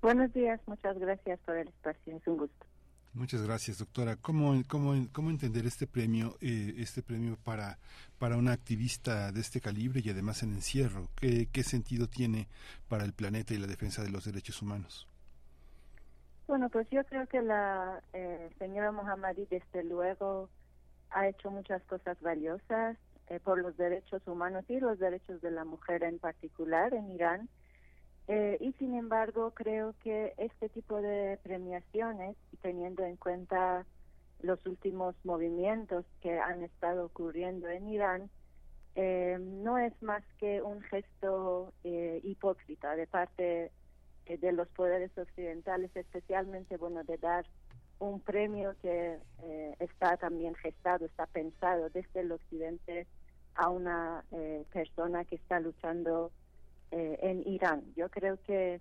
Buenos 0.00 0.32
días, 0.32 0.60
muchas 0.66 0.98
gracias 0.98 1.40
por 1.40 1.56
el 1.56 1.68
espacio, 1.68 2.16
es 2.16 2.26
un 2.26 2.36
gusto. 2.36 2.66
Muchas 3.14 3.42
gracias, 3.42 3.78
doctora. 3.78 4.16
¿Cómo, 4.16 4.62
cómo, 4.68 4.94
cómo 5.12 5.30
entender 5.30 5.66
este 5.66 5.86
premio, 5.86 6.36
eh, 6.40 6.74
este 6.78 7.02
premio 7.02 7.36
para, 7.42 7.78
para 8.18 8.36
una 8.36 8.52
activista 8.52 9.32
de 9.32 9.40
este 9.40 9.60
calibre 9.60 10.00
y 10.04 10.10
además 10.10 10.42
en 10.42 10.52
encierro? 10.52 11.08
¿Qué, 11.16 11.48
¿Qué 11.50 11.64
sentido 11.64 12.06
tiene 12.06 12.46
para 12.88 13.04
el 13.04 13.12
planeta 13.12 13.54
y 13.54 13.58
la 13.58 13.66
defensa 13.66 14.02
de 14.02 14.10
los 14.10 14.24
derechos 14.24 14.62
humanos? 14.62 15.08
Bueno, 16.46 16.68
pues 16.68 16.88
yo 16.90 17.04
creo 17.04 17.26
que 17.26 17.42
la 17.42 18.02
eh, 18.12 18.50
señora 18.58 18.92
Mohammadi, 18.92 19.46
desde 19.50 19.82
luego, 19.84 20.48
ha 21.10 21.28
hecho 21.28 21.50
muchas 21.50 21.82
cosas 21.84 22.20
valiosas 22.20 22.96
eh, 23.30 23.40
por 23.40 23.58
los 23.58 23.76
derechos 23.76 24.26
humanos 24.26 24.64
y 24.68 24.80
los 24.80 24.98
derechos 24.98 25.42
de 25.42 25.50
la 25.50 25.66
mujer 25.66 26.02
en 26.02 26.18
particular 26.18 26.94
en 26.94 27.10
Irán. 27.10 27.50
Eh, 28.26 28.56
y 28.58 28.72
sin 28.74 28.94
embargo, 28.94 29.50
creo 29.50 29.94
que 30.02 30.32
este 30.38 30.70
tipo 30.70 31.02
de 31.02 31.38
premiaciones, 31.42 32.36
teniendo 32.62 33.04
en 33.04 33.16
cuenta 33.16 33.84
los 34.40 34.64
últimos 34.64 35.14
movimientos 35.24 36.06
que 36.22 36.38
han 36.38 36.62
estado 36.62 37.04
ocurriendo 37.04 37.68
en 37.68 37.90
Irán, 37.90 38.30
eh, 38.94 39.36
no 39.38 39.76
es 39.76 39.92
más 40.02 40.22
que 40.38 40.62
un 40.62 40.80
gesto 40.80 41.74
hipócrita 41.84 42.96
de 42.96 43.06
parte 43.06 43.72
de 44.24 44.52
los 44.52 44.68
poderes 44.68 45.10
occidentales, 45.18 45.94
especialmente, 45.94 46.78
bueno, 46.78 47.04
de 47.04 47.18
dar 47.18 47.44
un 47.98 48.20
premio 48.20 48.74
que 48.80 49.18
está 49.80 50.16
también 50.16 50.54
gestado, 50.54 51.04
está 51.04 51.26
pensado 51.26 51.90
desde 51.90 52.20
el 52.20 52.32
occidente 52.32 53.06
a 53.58 53.68
una 53.68 54.24
eh, 54.30 54.64
persona 54.72 55.24
que 55.24 55.34
está 55.34 55.58
luchando 55.60 56.30
eh, 56.92 57.18
en 57.22 57.46
Irán. 57.46 57.82
Yo 57.96 58.08
creo 58.08 58.40
que 58.44 58.80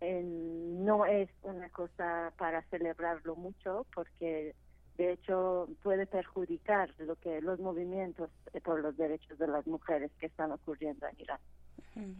eh, 0.00 0.22
no 0.24 1.06
es 1.06 1.30
una 1.42 1.70
cosa 1.70 2.32
para 2.36 2.62
celebrarlo 2.64 3.36
mucho 3.36 3.86
porque 3.94 4.54
de 4.96 5.12
hecho 5.12 5.68
puede 5.82 6.06
perjudicar 6.06 6.92
lo 6.98 7.16
que 7.16 7.40
los 7.40 7.58
movimientos 7.60 8.30
por 8.64 8.80
los 8.80 8.96
derechos 8.96 9.38
de 9.38 9.46
las 9.46 9.66
mujeres 9.66 10.10
que 10.18 10.26
están 10.26 10.52
ocurriendo 10.52 11.06
en 11.06 11.20
Irán. 11.20 11.40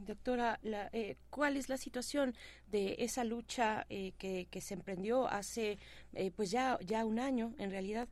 Doctora, 0.07 0.59
eh, 0.65 1.17
¿cuál 1.29 1.59
es 1.59 1.69
la 1.69 1.77
situación 1.77 2.35
de 2.69 2.97
esa 2.99 3.25
lucha 3.25 3.85
eh, 3.91 4.13
que, 4.17 4.61
se 4.63 4.73
emprendió 4.73 5.29
hace 5.29 5.79
eh, 6.15 6.31
pues 6.31 6.51
ya, 6.51 6.79
ya 6.81 7.05
un 7.05 7.19
año 7.19 7.55
en 7.59 7.71
realidad? 7.71 8.09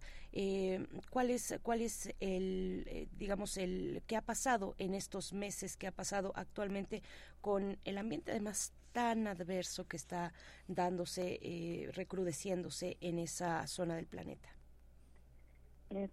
¿Cuál 1.10 1.30
es, 1.30 1.58
cuál 1.62 1.80
es 1.80 2.12
el, 2.20 3.08
digamos, 3.16 3.56
el 3.56 4.02
qué 4.06 4.16
ha 4.16 4.20
pasado 4.20 4.74
en 4.78 4.92
estos 4.92 5.32
meses, 5.32 5.76
qué 5.76 5.86
ha 5.86 5.92
pasado 5.92 6.32
actualmente 6.34 7.02
con 7.40 7.78
el 7.84 7.96
ambiente 7.96 8.32
además 8.32 8.72
tan 8.92 9.26
adverso 9.26 9.86
que 9.86 9.96
está 9.96 10.32
dándose, 10.66 11.88
recrudeciéndose 11.94 12.98
en 13.00 13.20
esa 13.20 13.66
zona 13.68 13.94
del 13.94 14.06
planeta? 14.06 14.53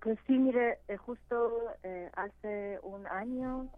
Pues 0.01 0.19
sí, 0.27 0.37
mire, 0.37 0.79
justo 1.05 1.51
hace 2.15 2.79
un 2.83 3.07
año 3.07 3.69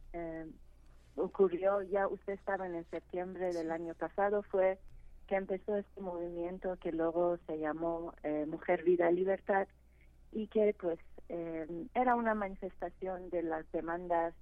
ocurrió, 1.15 1.81
ya 1.84 2.07
usted 2.07 2.34
estaba 2.34 2.65
en 2.65 2.75
el 2.75 2.85
septiembre 2.89 3.53
del 3.53 3.71
año 3.71 3.93
pasado, 3.93 4.43
fue 4.43 4.80
que 5.27 5.35
empezó 5.35 5.77
este 5.77 6.01
movimiento 6.01 6.77
que 6.77 6.91
luego 6.91 7.38
se 7.47 7.57
llamó 7.59 8.13
eh, 8.23 8.45
Mujer, 8.47 8.84
Vida, 8.84 9.09
Libertad 9.11 9.67
y 10.31 10.47
que 10.47 10.75
pues 10.80 10.99
eh, 11.30 11.67
era 11.93 12.15
una 12.15 12.34
manifestación 12.34 13.30
de 13.30 13.43
las 13.43 13.71
demandas 13.71 14.34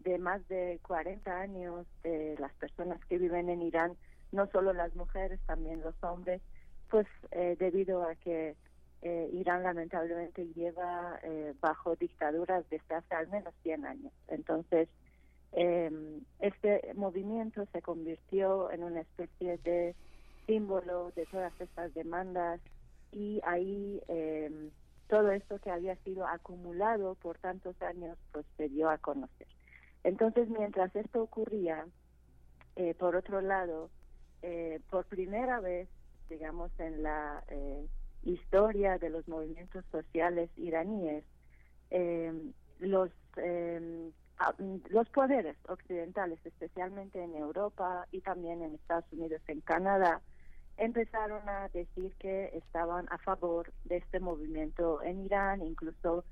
de 0.00 0.18
más 0.18 0.46
de 0.48 0.80
40 0.82 1.40
años 1.40 1.86
de 2.02 2.36
las 2.38 2.52
personas 2.54 3.02
que 3.06 3.18
viven 3.18 3.48
en 3.48 3.62
Irán, 3.62 3.96
no 4.32 4.46
solo 4.48 4.72
las 4.72 4.94
mujeres, 4.94 5.40
también 5.46 5.80
los 5.80 5.94
hombres, 6.02 6.42
pues 6.90 7.06
eh, 7.30 7.56
debido 7.58 8.02
a 8.02 8.14
que 8.16 8.56
Irán 9.02 9.62
lamentablemente 9.62 10.46
lleva 10.54 11.20
bajo 11.60 11.94
dictaduras 11.96 12.68
desde 12.70 12.94
hace 12.94 13.14
al 13.14 13.28
menos 13.28 13.54
100 13.62 13.86
años. 13.86 14.12
Entonces, 14.28 14.88
eh, 15.52 15.90
este 16.40 16.92
movimiento 16.94 17.66
se 17.72 17.80
convirtió 17.82 18.70
en 18.70 18.84
una 18.84 19.00
especie 19.00 19.58
de 19.58 19.94
símbolo 20.46 21.12
de 21.16 21.26
todas 21.26 21.52
estas 21.60 21.94
demandas 21.94 22.60
y 23.10 23.40
ahí 23.44 24.02
eh, 24.08 24.70
todo 25.08 25.30
esto 25.30 25.58
que 25.58 25.70
había 25.70 25.96
sido 25.96 26.26
acumulado 26.26 27.14
por 27.16 27.38
tantos 27.38 27.80
años 27.80 28.18
pues 28.32 28.44
se 28.56 28.68
dio 28.68 28.90
a 28.90 28.98
conocer. 28.98 29.46
Entonces, 30.04 30.48
mientras 30.48 30.94
esto 30.94 31.22
ocurría, 31.22 31.86
eh, 32.76 32.94
por 32.94 33.16
otro 33.16 33.40
lado, 33.40 33.90
eh, 34.42 34.80
por 34.90 35.06
primera 35.06 35.60
vez, 35.60 35.88
digamos, 36.28 36.70
en 36.78 37.02
la 37.02 37.42
eh, 37.48 37.86
historia 38.26 38.98
de 38.98 39.10
los 39.10 39.26
movimientos 39.28 39.84
sociales 39.90 40.50
iraníes, 40.56 41.24
los 42.80 43.10
los 44.90 45.08
poderes 45.10 45.56
occidentales, 45.68 46.38
especialmente 46.44 47.22
en 47.22 47.34
Europa 47.34 48.06
y 48.12 48.20
también 48.20 48.62
en 48.62 48.74
Estados 48.74 49.10
Unidos, 49.12 49.40
en 49.46 49.60
Canadá, 49.60 50.20
empezaron 50.76 51.48
a 51.48 51.68
decir 51.68 52.12
que 52.18 52.50
estaban 52.54 53.06
a 53.10 53.18
favor 53.18 53.72
de 53.84 53.96
este 53.96 54.20
movimiento 54.20 55.02
en 55.02 55.24
Irán, 55.24 55.62
incluso 55.62 56.24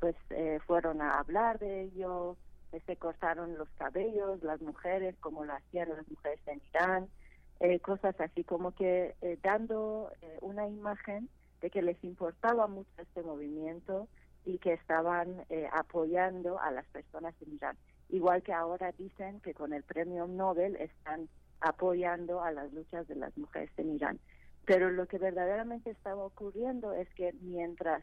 pues 0.00 0.16
eh, 0.30 0.58
fueron 0.66 1.02
a 1.02 1.18
hablar 1.18 1.58
de 1.58 1.82
ello, 1.82 2.36
eh, 2.72 2.80
se 2.86 2.96
cortaron 2.96 3.58
los 3.58 3.68
cabellos, 3.76 4.42
las 4.42 4.62
mujeres, 4.62 5.14
como 5.20 5.44
lo 5.44 5.52
hacían 5.52 5.90
las 5.90 6.08
mujeres 6.08 6.40
en 6.46 6.62
Irán, 6.72 7.08
eh, 7.60 7.78
cosas 7.80 8.18
así 8.20 8.42
como 8.42 8.74
que 8.74 9.14
dando 9.42 10.10
una 10.40 10.66
imagen 10.66 11.28
de 11.60 11.70
que 11.70 11.82
les 11.82 12.02
importaba 12.04 12.66
mucho 12.66 12.90
este 12.98 13.22
movimiento 13.22 14.08
y 14.44 14.58
que 14.58 14.72
estaban 14.72 15.44
apoyando 15.72 16.58
a 16.58 16.70
las 16.70 16.86
personas 16.86 17.34
en 17.42 17.54
Irán. 17.54 17.76
Igual 18.08 18.42
que 18.42 18.52
ahora 18.52 18.92
dicen 18.92 19.40
que 19.40 19.54
con 19.54 19.72
el 19.72 19.82
premio 19.82 20.26
Nobel 20.26 20.76
están 20.76 21.28
apoyando 21.60 22.42
a 22.42 22.50
las 22.50 22.72
luchas 22.72 23.06
de 23.06 23.14
las 23.14 23.36
mujeres 23.36 23.70
en 23.76 23.94
Irán. 23.94 24.18
Pero 24.64 24.90
lo 24.90 25.06
que 25.06 25.18
verdaderamente 25.18 25.90
estaba 25.90 26.24
ocurriendo 26.24 26.92
es 26.92 27.08
que 27.14 27.32
mientras 27.40 28.02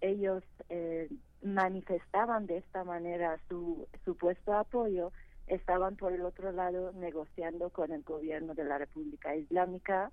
ellos 0.00 0.42
eh, 0.68 1.08
manifestaban 1.42 2.46
de 2.46 2.58
esta 2.58 2.84
manera 2.84 3.38
su 3.48 3.86
supuesto 4.04 4.54
apoyo, 4.54 5.12
estaban 5.46 5.96
por 5.96 6.12
el 6.12 6.22
otro 6.22 6.52
lado 6.52 6.92
negociando 6.92 7.70
con 7.70 7.92
el 7.92 8.02
gobierno 8.02 8.54
de 8.54 8.64
la 8.64 8.78
República 8.78 9.36
Islámica 9.36 10.10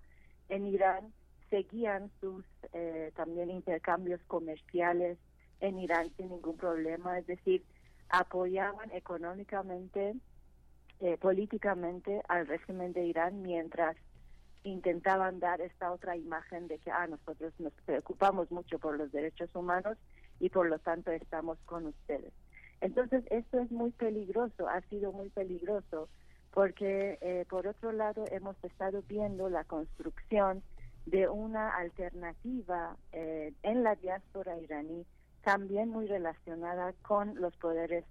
en 0.50 0.68
Irán, 0.68 1.14
seguían 1.52 2.10
sus 2.20 2.44
eh, 2.74 3.12
también 3.16 3.52
intercambios 3.52 4.20
comerciales 4.26 5.20
en 5.60 5.78
Irán 5.78 6.12
sin 6.18 6.30
ningún 6.30 6.58
problema, 6.58 7.20
es 7.20 7.28
decir, 7.28 7.64
apoyaban 8.10 8.90
económicamente 8.92 10.16
eh, 11.02 11.18
políticamente 11.18 12.22
al 12.28 12.48
régimen 12.48 12.94
de 12.94 13.06
Irán 13.06 13.44
mientras 13.44 13.96
intentaban 14.64 15.40
dar 15.40 15.62
esta 15.62 15.92
otra 15.92 16.16
imagen 16.16 16.68
de 16.68 16.80
que 16.80 16.90
ah, 16.90 17.08
nosotros 17.08 17.54
nos 17.60 17.74
preocupamos 17.86 18.50
mucho 18.52 18.80
por 18.80 18.98
los 18.98 19.12
derechos 19.12 19.50
humanos 19.54 19.98
y 20.40 20.50
por 20.50 20.68
lo 20.68 20.80
tanto 20.80 21.12
estamos 21.12 21.58
con 21.66 21.88
ustedes. 21.88 22.34
Entonces, 22.80 23.24
esto 23.30 23.60
es 23.60 23.72
muy 23.72 23.92
peligroso, 23.92 24.68
ha 24.68 24.82
sido 24.82 25.12
muy 25.12 25.30
peligroso, 25.30 26.10
porque 26.52 27.18
eh, 27.22 27.46
por 27.50 27.68
otro 27.68 27.92
lado 27.92 28.26
hemos 28.32 28.56
estado 28.64 29.04
viendo 29.08 29.50
la 29.50 29.64
construcción 29.64 30.64
de 31.06 31.28
una 31.28 31.76
alternativa 31.76 32.96
eh, 33.12 33.54
en 33.64 33.84
la 33.84 33.96
diáspora 33.96 34.58
iraní, 34.60 35.06
también 35.44 35.90
muy 35.90 36.08
relacionada 36.08 36.94
con 37.02 37.40
los 37.40 37.56
poderes 37.58 38.06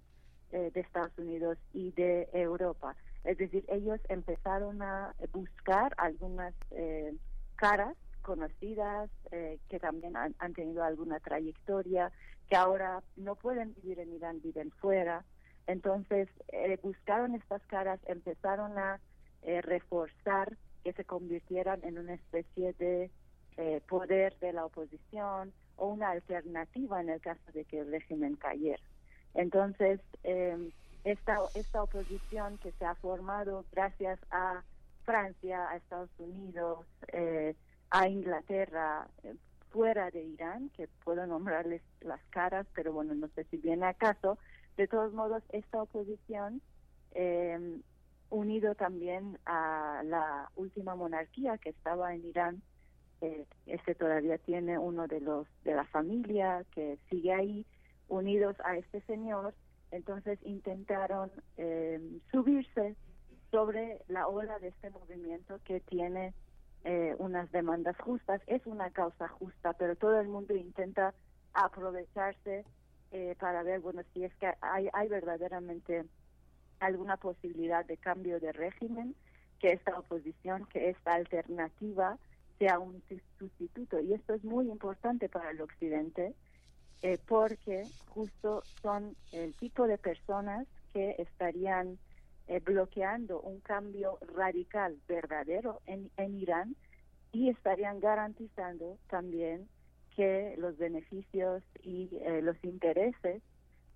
eh, 0.53 0.69
de 0.73 0.81
Estados 0.81 1.17
Unidos 1.17 1.57
y 1.71 1.91
de 1.91 2.27
Europa. 2.33 2.93
Es 3.23 3.37
decir, 3.37 3.63
ellos 3.69 4.01
empezaron 4.09 4.81
a 4.81 5.15
buscar 5.31 5.93
algunas 5.97 6.53
eh, 6.71 7.15
caras 7.55 7.95
conocidas 8.21 9.09
eh, 9.31 9.59
que 9.69 9.79
también 9.79 10.17
han, 10.17 10.53
tenido 10.53 10.83
alguna 10.83 11.21
trayectoria, 11.21 12.11
que 12.49 12.57
ahora 12.57 13.01
no 13.15 13.35
pueden 13.35 13.73
vivir 13.75 13.99
en 13.99 14.11
Irán, 14.11 14.41
viven 14.41 14.71
fuera. 14.71 15.23
Entonces, 15.67 16.27
buscaron 16.83 17.33
estas 17.35 17.61
caras, 17.67 18.01
empezaron 18.07 18.77
a 18.77 18.99
reforzar 19.61 20.57
que 20.83 20.93
se 20.93 21.05
convirtieran 21.05 21.79
en 21.83 21.97
una 21.97 22.13
especie 22.13 22.73
de 22.73 23.09
poder 23.87 24.35
de 24.39 24.53
la 24.53 24.65
oposición 24.65 25.53
o 25.75 25.87
una 25.87 26.09
alternativa 26.11 27.01
en 27.01 27.09
el 27.09 27.21
caso 27.21 27.51
de 27.53 27.65
que 27.65 27.79
el 27.79 27.91
régimen 27.91 28.35
cayera. 28.35 28.81
Entonces, 29.33 29.99
eh, 30.23 30.71
esta, 31.03 31.37
esta 31.55 31.83
oposición 31.83 32.57
que 32.59 32.71
se 32.73 32.85
ha 32.85 32.95
formado 32.95 33.65
gracias 33.71 34.19
a 34.29 34.63
Francia, 35.03 35.69
a 35.69 35.77
Estados 35.77 36.09
Unidos, 36.19 36.85
eh, 37.11 37.55
a 37.89 38.07
Inglaterra, 38.07 39.07
eh, 39.23 39.35
fuera 39.71 40.11
de 40.11 40.23
Irán, 40.23 40.69
que 40.75 40.87
puedo 41.03 41.25
nombrarles 41.25 41.81
las 42.01 42.21
caras, 42.29 42.67
pero 42.75 42.93
bueno, 42.93 43.15
no 43.15 43.27
sé 43.29 43.45
si 43.45 43.57
viene 43.57 43.85
acaso. 43.85 44.37
De 44.77 44.87
todos 44.87 45.13
modos, 45.13 45.43
esta 45.49 45.81
oposición, 45.81 46.61
eh, 47.13 47.79
unido 48.31 48.73
también 48.73 49.37
a 49.45 50.01
la 50.03 50.49
última 50.55 50.95
monarquía 50.95 51.59
que 51.59 51.69
estaba 51.69 52.15
en 52.15 52.25
Irán, 52.25 52.61
eh, 53.21 53.45
este 53.67 53.93
todavía 53.93 54.39
tiene 54.39 54.79
uno 54.79 55.05
de 55.07 55.21
los 55.21 55.47
de 55.63 55.75
la 55.75 55.85
familia 55.85 56.65
que 56.73 56.97
sigue 57.09 57.33
ahí, 57.33 57.65
unidos 58.07 58.55
a 58.63 58.75
este 58.77 59.01
señor, 59.01 59.53
entonces 59.91 60.39
intentaron 60.43 61.31
eh, 61.57 61.99
subirse 62.31 62.95
sobre 63.51 64.01
la 64.07 64.27
ola 64.27 64.57
de 64.59 64.69
este 64.69 64.89
movimiento 64.89 65.59
que 65.65 65.81
tiene 65.81 66.33
eh, 66.83 67.15
unas 67.19 67.51
demandas 67.51 67.97
justas. 67.99 68.41
Es 68.47 68.65
una 68.65 68.89
causa 68.89 69.27
justa, 69.27 69.73
pero 69.73 69.95
todo 69.95 70.19
el 70.19 70.29
mundo 70.29 70.55
intenta 70.55 71.13
aprovecharse 71.53 72.65
eh, 73.11 73.35
para 73.39 73.61
ver, 73.63 73.81
bueno, 73.81 74.01
si 74.13 74.23
es 74.23 74.33
que 74.35 74.51
hay, 74.61 74.87
hay 74.93 75.09
verdaderamente 75.09 76.05
alguna 76.81 77.17
posibilidad 77.17 77.85
de 77.85 77.97
cambio 77.97 78.39
de 78.39 78.51
régimen, 78.51 79.15
que 79.59 79.71
esta 79.71 79.97
oposición, 79.97 80.65
que 80.65 80.89
esta 80.89 81.13
alternativa 81.13 82.17
sea 82.59 82.79
un 82.79 83.01
sustituto. 83.37 83.99
Y 83.99 84.13
esto 84.13 84.33
es 84.33 84.43
muy 84.43 84.69
importante 84.69 85.29
para 85.29 85.51
el 85.51 85.61
Occidente, 85.61 86.33
eh, 87.03 87.17
porque 87.27 87.85
justo 88.09 88.63
son 88.81 89.15
el 89.31 89.53
tipo 89.55 89.87
de 89.87 89.97
personas 89.97 90.67
que 90.93 91.15
estarían 91.19 91.97
eh, 92.47 92.59
bloqueando 92.59 93.39
un 93.41 93.59
cambio 93.61 94.17
radical 94.35 94.97
verdadero 95.07 95.81
en, 95.85 96.09
en 96.17 96.35
Irán 96.35 96.75
y 97.31 97.49
estarían 97.49 97.99
garantizando 97.99 98.97
también 99.09 99.67
que 100.15 100.55
los 100.57 100.77
beneficios 100.77 101.63
y 101.83 102.09
eh, 102.21 102.41
los 102.41 102.61
intereses 102.63 103.41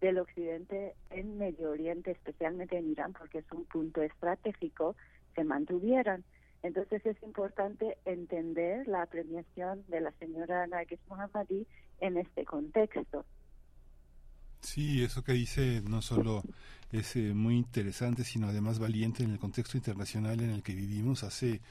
del 0.01 0.19
occidente 0.19 0.95
en 1.09 1.37
Medio 1.37 1.71
Oriente, 1.71 2.11
especialmente 2.11 2.77
en 2.77 2.89
Irán, 2.91 3.13
porque 3.13 3.39
es 3.39 3.51
un 3.51 3.65
punto 3.65 4.01
estratégico, 4.01 4.95
se 5.35 5.43
mantuvieran. 5.43 6.23
Entonces 6.63 7.05
es 7.05 7.21
importante 7.23 7.97
entender 8.05 8.87
la 8.87 9.05
premiación 9.05 9.83
de 9.87 10.01
la 10.01 10.11
señora 10.13 10.65
Narges 10.67 10.99
Mohammadi 11.07 11.67
en 11.99 12.17
este 12.17 12.43
contexto. 12.45 13.25
Sí, 14.65 15.03
eso 15.03 15.23
que 15.23 15.33
dice 15.33 15.83
no 15.87 16.01
solo 16.01 16.43
es 16.91 17.15
eh, 17.15 17.33
muy 17.35 17.55
interesante, 17.55 18.23
sino 18.23 18.47
además 18.47 18.79
valiente 18.79 19.23
en 19.23 19.29
el 19.31 19.37
contexto 19.37 19.77
internacional 19.77 20.39
en 20.41 20.49
el 20.49 20.63
que 20.63 20.73
vivimos. 20.73 21.23
Hace, 21.23 21.61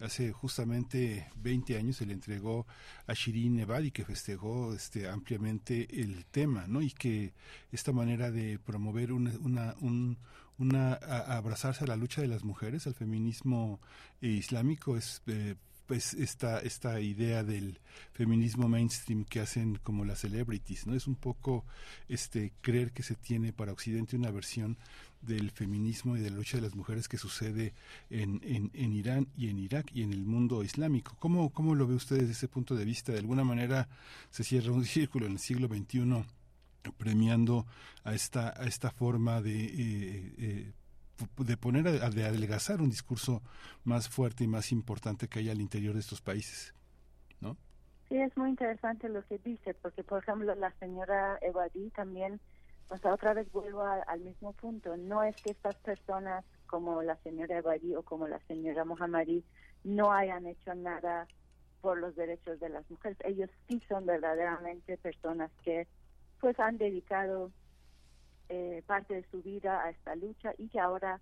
hace 0.00 0.32
justamente 0.32 1.30
20 1.36 1.78
años 1.78 1.96
se 1.96 2.06
le 2.06 2.12
entregó 2.12 2.66
a 3.06 3.14
Shirin 3.14 3.58
Ebadi, 3.58 3.90
que 3.90 4.04
festejó 4.04 4.74
este, 4.74 5.08
ampliamente 5.08 5.88
el 6.02 6.26
tema, 6.26 6.66
¿no? 6.68 6.82
Y 6.82 6.90
que 6.90 7.32
esta 7.72 7.92
manera 7.92 8.30
de 8.30 8.58
promover 8.58 9.12
una, 9.12 9.32
una, 9.40 9.74
un, 9.80 10.18
una 10.58 10.92
abrazarse 10.94 11.84
a 11.84 11.86
la 11.86 11.96
lucha 11.96 12.20
de 12.20 12.28
las 12.28 12.44
mujeres, 12.44 12.86
al 12.86 12.94
feminismo 12.94 13.80
eh, 14.20 14.28
islámico, 14.28 14.98
es 14.98 15.22
eh, 15.26 15.54
pues 15.92 16.14
esta 16.14 16.58
esta 16.60 17.02
idea 17.02 17.44
del 17.44 17.78
feminismo 18.14 18.66
mainstream 18.66 19.26
que 19.26 19.40
hacen 19.40 19.78
como 19.82 20.06
las 20.06 20.20
celebrities 20.20 20.86
no 20.86 20.94
es 20.94 21.06
un 21.06 21.16
poco 21.16 21.66
este 22.08 22.54
creer 22.62 22.92
que 22.92 23.02
se 23.02 23.14
tiene 23.14 23.52
para 23.52 23.72
occidente 23.72 24.16
una 24.16 24.30
versión 24.30 24.78
del 25.20 25.50
feminismo 25.50 26.16
y 26.16 26.20
de 26.20 26.30
la 26.30 26.36
lucha 26.36 26.56
de 26.56 26.62
las 26.62 26.74
mujeres 26.74 27.08
que 27.08 27.18
sucede 27.18 27.74
en, 28.08 28.40
en, 28.42 28.92
Irán 28.94 29.28
y 29.36 29.50
en 29.50 29.58
Irak 29.58 29.90
y 29.92 30.02
en 30.02 30.14
el 30.14 30.24
mundo 30.24 30.64
islámico. 30.64 31.14
¿Cómo, 31.18 31.50
¿Cómo 31.50 31.74
lo 31.74 31.86
ve 31.86 31.94
usted 31.94 32.16
desde 32.20 32.32
ese 32.32 32.48
punto 32.48 32.74
de 32.74 32.86
vista? 32.86 33.12
De 33.12 33.18
alguna 33.18 33.44
manera 33.44 33.86
se 34.30 34.44
cierra 34.44 34.72
un 34.72 34.86
círculo 34.96 35.26
en 35.26 35.32
el 35.32 35.38
siglo 35.40 35.68
XXI 35.68 36.24
premiando 36.96 37.66
a 38.02 38.14
esta, 38.14 38.54
a 38.56 38.64
esta 38.64 38.90
forma 38.90 39.42
de, 39.42 39.62
eh, 39.62 40.34
eh, 40.38 40.72
de 41.38 41.56
poner, 41.56 41.86
a, 41.86 42.10
de 42.10 42.24
adelgazar 42.24 42.80
un 42.80 42.90
discurso 42.90 43.42
más 43.84 44.08
fuerte 44.08 44.44
y 44.44 44.48
más 44.48 44.72
importante 44.72 45.28
que 45.28 45.40
hay 45.40 45.50
al 45.50 45.60
interior 45.60 45.94
de 45.94 46.00
estos 46.00 46.20
países, 46.20 46.74
¿no? 47.40 47.56
Sí, 48.08 48.16
es 48.16 48.36
muy 48.36 48.50
interesante 48.50 49.08
lo 49.08 49.24
que 49.26 49.38
dice, 49.38 49.74
porque 49.74 50.04
por 50.04 50.22
ejemplo 50.22 50.54
la 50.54 50.72
señora 50.78 51.38
Evadi 51.40 51.90
también, 51.90 52.40
o 52.88 52.98
sea, 52.98 53.14
otra 53.14 53.34
vez 53.34 53.50
vuelvo 53.52 53.82
al 53.82 54.20
mismo 54.20 54.52
punto, 54.52 54.96
no 54.96 55.22
es 55.22 55.34
que 55.42 55.52
estas 55.52 55.76
personas 55.76 56.44
como 56.66 57.02
la 57.02 57.16
señora 57.16 57.58
Evadi 57.58 57.94
o 57.94 58.02
como 58.02 58.28
la 58.28 58.38
señora 58.46 58.84
Mohammadi 58.84 59.44
no 59.84 60.12
hayan 60.12 60.46
hecho 60.46 60.74
nada 60.74 61.26
por 61.82 61.98
los 61.98 62.14
derechos 62.16 62.58
de 62.60 62.70
las 62.70 62.88
mujeres. 62.90 63.18
Ellos 63.24 63.50
sí 63.68 63.82
son 63.88 64.06
verdaderamente 64.06 64.96
personas 64.96 65.50
que 65.64 65.86
pues 66.40 66.58
han 66.58 66.78
dedicado 66.78 67.50
eh, 68.54 68.82
parte 68.86 69.14
de 69.14 69.24
su 69.30 69.42
vida 69.42 69.82
a 69.82 69.88
esta 69.88 70.14
lucha 70.14 70.52
y 70.58 70.68
que 70.68 70.78
ahora, 70.78 71.20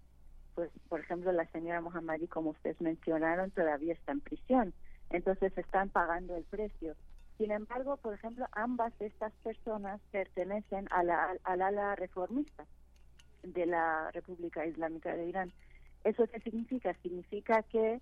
pues 0.57 0.69
por 0.89 0.99
ejemplo 0.99 1.31
la 1.31 1.47
señora 1.53 1.81
Mohammadi, 1.81 2.27
como 2.27 2.51
ustedes 2.51 2.81
mencionaron, 2.81 3.53
todavía 3.53 3.93
está 3.93 4.11
en 4.11 4.21
prisión. 4.21 4.75
Entonces 5.11 5.57
están 5.57 5.91
pagando 5.91 6.35
el 6.35 6.43
precio. 6.43 6.97
Sin 7.39 7.53
embargo, 7.53 7.97
por 7.99 8.15
ejemplo, 8.15 8.47
ambas 8.51 8.99
de 8.99 9.07
estas 9.07 9.33
personas 9.45 10.01
pertenecen 10.11 10.89
a 10.91 11.05
la, 11.05 11.37
al 11.45 11.63
ala 11.63 11.95
reformista 11.95 12.67
de 13.45 13.65
la 13.65 14.11
República 14.11 14.67
Islámica 14.67 15.15
de 15.15 15.27
Irán. 15.27 15.53
¿Eso 16.03 16.27
qué 16.27 16.41
significa? 16.41 16.95
Significa 16.95 17.63
que 17.63 18.01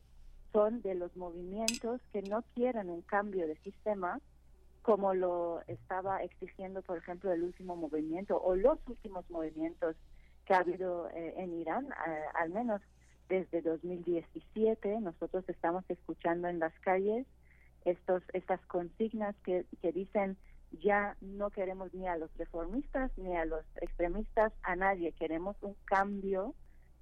son 0.54 0.80
de 0.80 0.94
los 0.94 1.14
movimientos 1.18 2.00
que 2.14 2.22
no 2.22 2.42
quieren 2.54 2.88
un 2.88 3.02
cambio 3.02 3.46
de 3.46 3.56
sistema 3.56 4.20
como 4.88 5.12
lo 5.12 5.60
estaba 5.66 6.22
exigiendo, 6.22 6.80
por 6.80 6.96
ejemplo, 6.96 7.30
el 7.30 7.42
último 7.42 7.76
movimiento 7.76 8.40
o 8.40 8.56
los 8.56 8.78
últimos 8.86 9.28
movimientos 9.28 9.96
que 10.46 10.54
ha 10.54 10.60
habido 10.60 11.10
eh, 11.10 11.34
en 11.36 11.52
Irán, 11.52 11.90
al 12.34 12.48
menos 12.48 12.80
desde 13.28 13.60
2017. 13.60 14.98
Nosotros 15.02 15.46
estamos 15.46 15.84
escuchando 15.90 16.48
en 16.48 16.58
las 16.58 16.72
calles 16.80 17.26
estos 17.84 18.22
estas 18.32 18.64
consignas 18.64 19.36
que, 19.44 19.66
que 19.82 19.92
dicen 19.92 20.38
ya 20.80 21.18
no 21.20 21.50
queremos 21.50 21.92
ni 21.92 22.08
a 22.08 22.16
los 22.16 22.34
reformistas 22.38 23.10
ni 23.18 23.36
a 23.36 23.44
los 23.44 23.66
extremistas, 23.82 24.54
a 24.62 24.74
nadie, 24.74 25.12
queremos 25.12 25.54
un 25.60 25.76
cambio 25.84 26.54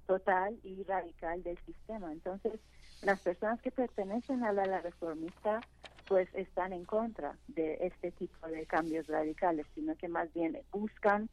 total 0.07 0.59
y 0.61 0.83
radical 0.83 1.41
del 1.41 1.57
sistema. 1.59 2.11
Entonces, 2.11 2.59
las 3.01 3.21
personas 3.21 3.61
que 3.61 3.71
pertenecen 3.71 4.43
a 4.43 4.51
la, 4.51 4.81
reformista 4.81 5.61
pues 6.07 6.27
están 6.33 6.73
en 6.73 6.85
contra 6.85 7.35
de 7.47 7.77
este 7.81 8.11
tipo 8.11 8.47
de 8.47 8.65
cambios 8.65 9.07
radicales, 9.07 9.65
sino 9.75 9.95
que 9.95 10.07
más 10.07 10.33
bien 10.33 10.57
buscan 10.71 11.29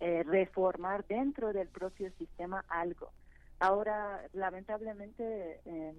eh, 0.00 0.22
reformar 0.24 1.04
dentro 1.06 1.52
del 1.52 1.68
propio 1.68 2.10
sistema 2.18 2.64
algo. 2.68 3.10
Ahora, 3.58 4.22
lamentablemente, 4.34 5.60
eh, 5.64 5.94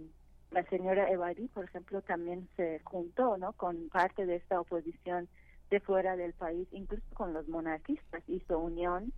la 0.51 0.63
señora 0.65 1.09
Evadi, 1.09 1.47
por 1.47 1.65
ejemplo, 1.65 2.01
también 2.01 2.47
se 2.55 2.79
juntó 2.83 3.37
¿no? 3.37 3.53
con 3.53 3.89
parte 3.89 4.25
de 4.25 4.35
esta 4.35 4.59
oposición 4.59 5.27
de 5.69 5.79
fuera 5.79 6.15
del 6.15 6.33
país, 6.33 6.67
incluso 6.71 7.03
con 7.13 7.33
los 7.33 7.47
monarquistas, 7.47 8.23
hizo 8.27 8.59
unión 8.59 9.11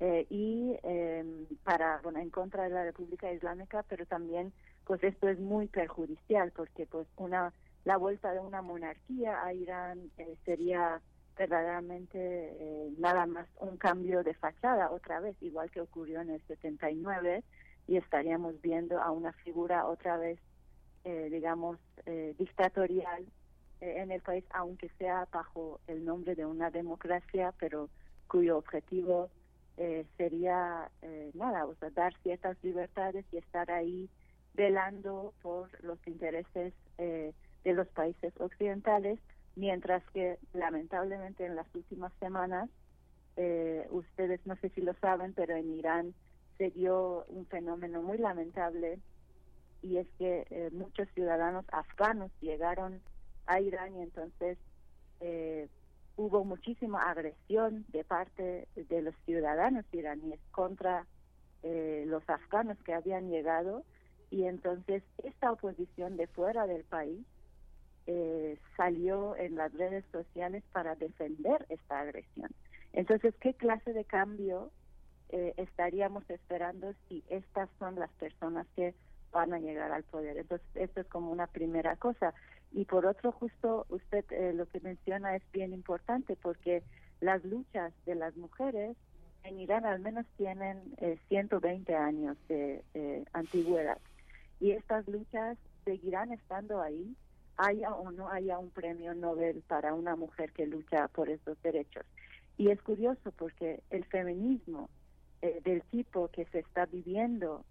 eh, 0.00 0.26
y 0.30 0.76
em, 0.82 1.46
para 1.64 2.00
en 2.14 2.30
contra 2.30 2.64
de 2.64 2.70
la 2.70 2.84
República 2.84 3.32
Islámica 3.32 3.84
pero 3.88 4.06
también 4.06 4.52
pues 4.84 5.02
esto 5.02 5.28
es 5.28 5.40
muy 5.40 5.66
perjudicial 5.66 6.52
porque 6.52 6.86
pues 6.86 7.08
una 7.16 7.52
la 7.88 7.96
vuelta 7.96 8.32
de 8.32 8.40
una 8.40 8.60
monarquía 8.60 9.42
a 9.42 9.54
Irán 9.54 10.10
eh, 10.18 10.36
sería 10.44 11.00
verdaderamente 11.38 12.18
eh, 12.18 12.92
nada 12.98 13.24
más 13.24 13.48
un 13.60 13.78
cambio 13.78 14.22
de 14.22 14.34
fachada 14.34 14.90
otra 14.90 15.20
vez 15.20 15.34
igual 15.40 15.70
que 15.70 15.80
ocurrió 15.80 16.20
en 16.20 16.28
el 16.28 16.42
79 16.48 17.42
y 17.86 17.96
estaríamos 17.96 18.60
viendo 18.60 19.00
a 19.00 19.10
una 19.10 19.32
figura 19.32 19.86
otra 19.86 20.18
vez 20.18 20.38
digamos 21.30 21.78
dictatorial 22.38 23.24
en 23.80 24.10
el 24.10 24.20
país 24.20 24.44
aunque 24.50 24.90
sea 24.98 25.26
bajo 25.32 25.80
el 25.86 26.04
nombre 26.04 26.34
de 26.34 26.44
una 26.44 26.70
democracia 26.70 27.54
pero 27.58 27.88
cuyo 28.26 28.58
objetivo 28.58 29.30
eh, 29.78 30.04
sería 30.18 30.90
eh, 31.00 31.30
nada, 31.32 31.64
o 31.64 31.74
sea, 31.76 31.88
dar 31.90 32.12
ciertas 32.22 32.58
libertades 32.62 33.24
y 33.32 33.38
estar 33.38 33.70
ahí 33.70 34.10
velando 34.52 35.32
por 35.40 35.70
los 35.82 35.98
intereses 36.06 36.74
eh, 36.98 37.32
de 37.68 37.74
los 37.74 37.88
países 37.88 38.32
occidentales, 38.40 39.18
mientras 39.54 40.02
que 40.14 40.38
lamentablemente 40.54 41.44
en 41.44 41.54
las 41.54 41.66
últimas 41.74 42.12
semanas, 42.18 42.70
ustedes 43.90 44.40
no 44.46 44.56
sé 44.56 44.70
si 44.70 44.80
lo 44.80 44.94
saben, 44.94 45.32
pero 45.32 45.54
en 45.54 45.70
Irán 45.70 46.14
se 46.56 46.70
dio 46.70 47.24
un 47.28 47.46
fenómeno 47.46 48.02
muy 48.02 48.18
lamentable 48.18 48.98
y 49.80 49.98
es 49.98 50.08
que 50.18 50.70
muchos 50.72 51.08
ciudadanos 51.14 51.64
afganos 51.70 52.32
llegaron 52.40 53.00
a 53.46 53.60
Irán 53.60 53.96
y 53.96 54.02
entonces 54.02 54.58
eh, 55.20 55.68
hubo 56.16 56.44
muchísima 56.44 57.10
agresión 57.10 57.84
de 57.88 58.04
parte 58.04 58.66
de 58.74 59.02
los 59.02 59.14
ciudadanos 59.24 59.84
iraníes 59.92 60.40
contra 60.50 61.06
eh, 61.62 62.04
los 62.06 62.28
afganos 62.28 62.76
que 62.84 62.92
habían 62.92 63.30
llegado 63.30 63.84
y 64.30 64.44
entonces 64.44 65.02
esta 65.22 65.52
oposición 65.52 66.16
de 66.16 66.26
fuera 66.26 66.66
del 66.66 66.84
país 66.84 67.24
eh, 68.10 68.58
salió 68.74 69.36
en 69.36 69.56
las 69.56 69.70
redes 69.74 70.02
sociales 70.10 70.64
para 70.72 70.94
defender 70.94 71.66
esta 71.68 72.00
agresión. 72.00 72.48
Entonces, 72.94 73.34
¿qué 73.38 73.52
clase 73.52 73.92
de 73.92 74.06
cambio 74.06 74.70
eh, 75.28 75.52
estaríamos 75.58 76.28
esperando 76.30 76.94
si 77.06 77.22
estas 77.28 77.68
son 77.78 77.96
las 77.96 78.10
personas 78.12 78.66
que 78.74 78.94
van 79.30 79.52
a 79.52 79.58
llegar 79.58 79.92
al 79.92 80.04
poder? 80.04 80.38
Entonces, 80.38 80.66
esto 80.74 81.02
es 81.02 81.06
como 81.08 81.30
una 81.30 81.48
primera 81.48 81.96
cosa. 81.96 82.32
Y 82.72 82.86
por 82.86 83.04
otro, 83.04 83.30
justo 83.30 83.84
usted 83.90 84.24
eh, 84.30 84.54
lo 84.54 84.64
que 84.64 84.80
menciona 84.80 85.36
es 85.36 85.42
bien 85.52 85.74
importante 85.74 86.34
porque 86.34 86.82
las 87.20 87.44
luchas 87.44 87.92
de 88.06 88.14
las 88.14 88.34
mujeres 88.38 88.96
en 89.44 89.60
Irán 89.60 89.84
al 89.84 90.00
menos 90.00 90.24
tienen 90.38 90.80
120 91.28 91.92
eh, 91.92 91.94
años 91.94 92.38
de 92.48 92.82
antigüedad. 93.34 93.98
Y 94.60 94.70
estas 94.70 95.06
luchas 95.08 95.58
seguirán 95.84 96.32
estando 96.32 96.80
ahí, 96.80 97.14
haya 97.58 97.92
o 97.94 98.10
no 98.10 98.28
haya 98.30 98.58
un 98.58 98.70
premio 98.70 99.14
Nobel 99.14 99.62
para 99.66 99.94
una 99.94 100.16
mujer 100.16 100.52
que 100.52 100.66
lucha 100.66 101.08
por 101.08 101.28
estos 101.28 101.60
derechos. 101.62 102.06
Y 102.56 102.70
es 102.70 102.80
curioso 102.82 103.32
porque 103.36 103.82
el 103.90 104.04
feminismo 104.06 104.88
eh, 105.42 105.60
del 105.64 105.82
tipo 105.82 106.28
que 106.28 106.46
se 106.46 106.60
está 106.60 106.86
viviendo 106.86 107.64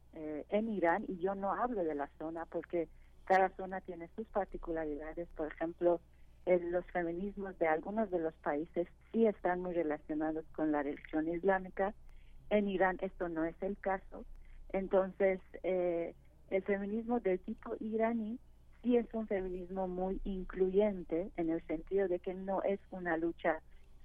en 0.50 0.70
Irán, 0.70 1.06
y 1.08 1.20
yo 1.20 1.36
no 1.36 1.54
hablo 1.54 1.84
de 1.84 1.94
la 1.94 2.10
zona 2.18 2.46
porque 2.46 2.88
cada 3.26 3.50
zona 3.50 3.82
tiene 3.82 4.10
sus 4.16 4.26
particularidades. 4.30 5.28
Por 5.36 5.48
ejemplo, 5.48 6.00
los 6.46 6.86
feminismos 6.86 7.58
de 7.60 7.68
algunos 7.68 8.10
de 8.10 8.20
los 8.20 8.34
países 8.36 8.88
sí 9.12 9.26
están 9.26 9.60
muy 9.60 9.74
relacionados 9.74 10.46
con 10.56 10.72
la 10.72 10.82
religión 10.82 11.28
islámica. 11.28 11.94
En 12.50 12.70
Irán 12.70 12.98
esto 13.02 13.28
no 13.28 13.44
es 13.44 13.56
el 13.62 13.78
caso. 13.78 14.24
Entonces, 14.72 15.42
eh, 15.64 16.16
el 16.50 16.64
feminismo 16.64 17.20
del 17.20 17.40
tipo 17.40 17.76
iraní 17.80 18.40
sí 18.88 18.96
es 18.96 19.14
un 19.14 19.28
feminismo 19.28 19.90
muy 19.90 20.22
incluyente 20.24 21.30
en 21.36 21.50
el 21.50 21.62
sentido 21.68 22.08
de 22.08 22.20
que 22.20 22.34
no 22.34 22.64
es 22.64 22.80
una 22.92 23.18
lucha 23.18 23.60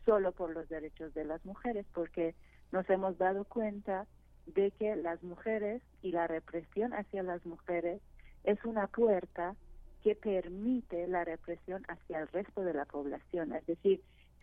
solo 0.04 0.32
por 0.32 0.52
los 0.52 0.68
derechos 0.68 1.14
de 1.14 1.24
las 1.24 1.44
mujeres, 1.44 1.86
porque 1.94 2.34
nos 2.72 2.90
hemos 2.90 3.16
dado 3.16 3.44
cuenta 3.44 4.08
de 4.46 4.72
que 4.72 4.96
las 4.96 5.22
mujeres 5.22 5.82
y 6.02 6.10
la 6.10 6.26
represión 6.26 6.92
hacia 6.94 7.22
las 7.22 7.46
mujeres 7.46 8.00
es 8.42 8.58
una 8.64 8.88
puerta 8.88 9.54
que 10.02 10.16
permite 10.16 11.06
la 11.06 11.24
represión 11.24 11.84
hacia 11.86 12.18
el 12.18 12.26
resto 12.26 12.62
de 12.62 12.74
la 12.74 12.84
población. 12.84 13.52
Es 13.52 13.64
decir, 13.66 14.02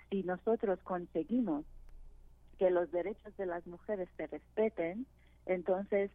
si 0.10 0.24
nosotros 0.24 0.80
conseguimos 0.84 1.66
que 2.58 2.70
los 2.70 2.90
derechos 2.94 3.36
de 3.36 3.46
las 3.46 3.68
mujeres 3.68 4.08
se 4.16 4.28
respeten, 4.28 5.06
entonces 5.46 6.12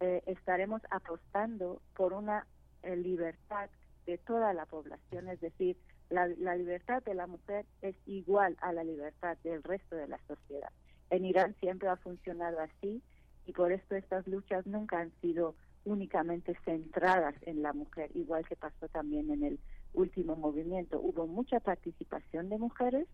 eh, 0.00 0.24
estaremos 0.26 0.82
apostando 0.90 1.80
por 1.94 2.14
una 2.14 2.44
eh, 2.82 2.96
libertad 2.96 3.70
de 4.06 4.18
toda 4.18 4.52
la 4.52 4.66
población, 4.66 5.28
es 5.28 5.40
decir, 5.40 5.76
la, 6.10 6.26
libertad 6.56 7.02
de 7.04 7.14
la 7.14 7.26
mujer 7.26 7.64
es 7.82 7.94
igual 8.06 8.56
a 8.60 8.72
la 8.72 8.82
libertad 8.82 9.38
del 9.44 9.62
resto 9.62 9.94
de 9.94 10.08
la 10.08 10.18
sociedad. 10.26 10.70
En 11.10 11.24
Irán 11.24 11.54
siempre 11.60 11.88
ha 11.88 11.96
funcionado 11.96 12.58
así 12.60 13.00
y 13.46 13.52
por 13.52 13.72
esto 13.72 13.94
estas 13.94 14.26
luchas 14.26 14.66
nunca 14.66 14.98
han 14.98 15.12
sido 15.20 15.54
únicamente 15.84 16.56
centradas 16.64 17.34
en 17.42 17.62
la 17.62 17.72
mujer, 17.72 18.10
igual 18.14 18.46
que 18.46 18.56
pasó 18.56 18.88
también 18.88 19.30
en 19.30 19.44
el 19.44 19.60
último 19.94 20.36
movimiento. 20.36 21.00
Hubo 21.00 21.26
mucha 21.26 21.60
participación 21.60 22.48
de 22.48 22.58
mujeres 22.58 23.06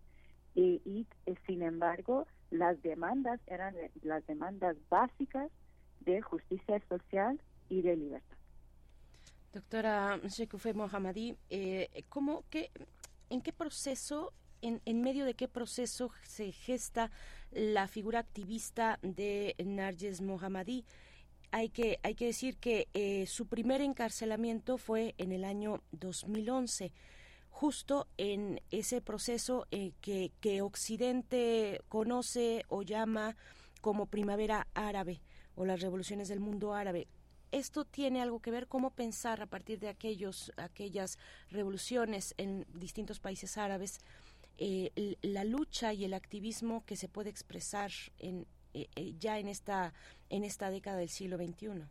y, 0.55 1.06
eh, 1.26 1.34
sin 1.47 1.62
embargo 1.62 2.26
las 2.51 2.80
demandas 2.82 3.40
eran 3.47 3.74
las 4.02 4.26
demandas 4.26 4.76
básicas 4.88 5.51
de 6.01 6.22
justicia 6.22 6.80
social 6.88 7.38
y 7.68 7.82
de 7.82 7.97
libertad. 7.97 8.35
Doctora 9.56 10.20
Shekufe 10.28 10.74
Mohammadi, 10.74 11.34
eh, 11.48 11.88
¿cómo, 12.10 12.44
qué, 12.50 12.70
¿en 13.30 13.40
qué 13.40 13.54
proceso 13.54 14.34
en, 14.60 14.82
en, 14.84 15.00
medio 15.00 15.24
de 15.24 15.32
qué 15.32 15.48
proceso 15.48 16.10
se 16.24 16.52
gesta 16.52 17.10
la 17.52 17.88
figura 17.88 18.18
activista 18.18 18.98
de 19.00 19.54
Narges 19.64 20.20
Mohammadi 20.20 20.84
hay 21.52 21.70
que, 21.70 21.98
hay 22.02 22.14
que 22.14 22.26
decir 22.26 22.58
que 22.58 22.88
eh, 22.92 23.24
su 23.26 23.46
primer 23.46 23.80
encarcelamiento 23.80 24.76
fue 24.76 25.14
en 25.16 25.32
el 25.32 25.42
año 25.42 25.80
2011 25.92 26.92
justo 27.48 28.08
en 28.18 28.60
ese 28.70 29.00
proceso 29.00 29.66
eh, 29.70 29.92
que, 30.02 30.32
que 30.42 30.60
Occidente 30.60 31.80
conoce 31.88 32.66
o 32.68 32.82
llama 32.82 33.36
como 33.80 34.04
primavera 34.04 34.66
árabe 34.74 35.22
o 35.54 35.64
las 35.64 35.80
revoluciones 35.80 36.28
del 36.28 36.40
mundo 36.40 36.74
árabe. 36.74 37.08
Esto 37.52 37.85
tiene 37.85 38.23
algo 38.23 38.40
que 38.40 38.51
ver 38.51 38.66
cómo 38.66 38.90
pensar 38.90 39.40
a 39.43 39.47
partir 39.47 39.78
de 39.78 39.89
aquellos 39.89 40.52
aquellas 40.56 41.18
revoluciones 41.51 42.35
en 42.39 42.66
distintos 42.74 43.20
países 43.20 43.56
árabes 43.59 44.01
eh, 44.59 45.16
la 45.20 45.44
lucha 45.44 45.93
y 45.93 46.06
el 46.06 46.14
activismo 46.14 46.82
que 46.86 46.97
se 46.97 47.09
puede 47.09 47.28
expresar 47.28 47.90
en, 48.18 48.47
eh, 48.73 48.86
eh, 48.97 49.12
ya 49.18 49.39
en 49.39 49.48
esta 49.48 49.93
en 50.31 50.44
esta 50.44 50.70
década 50.70 50.97
del 50.97 51.10
siglo 51.10 51.36
XXI. 51.36 51.85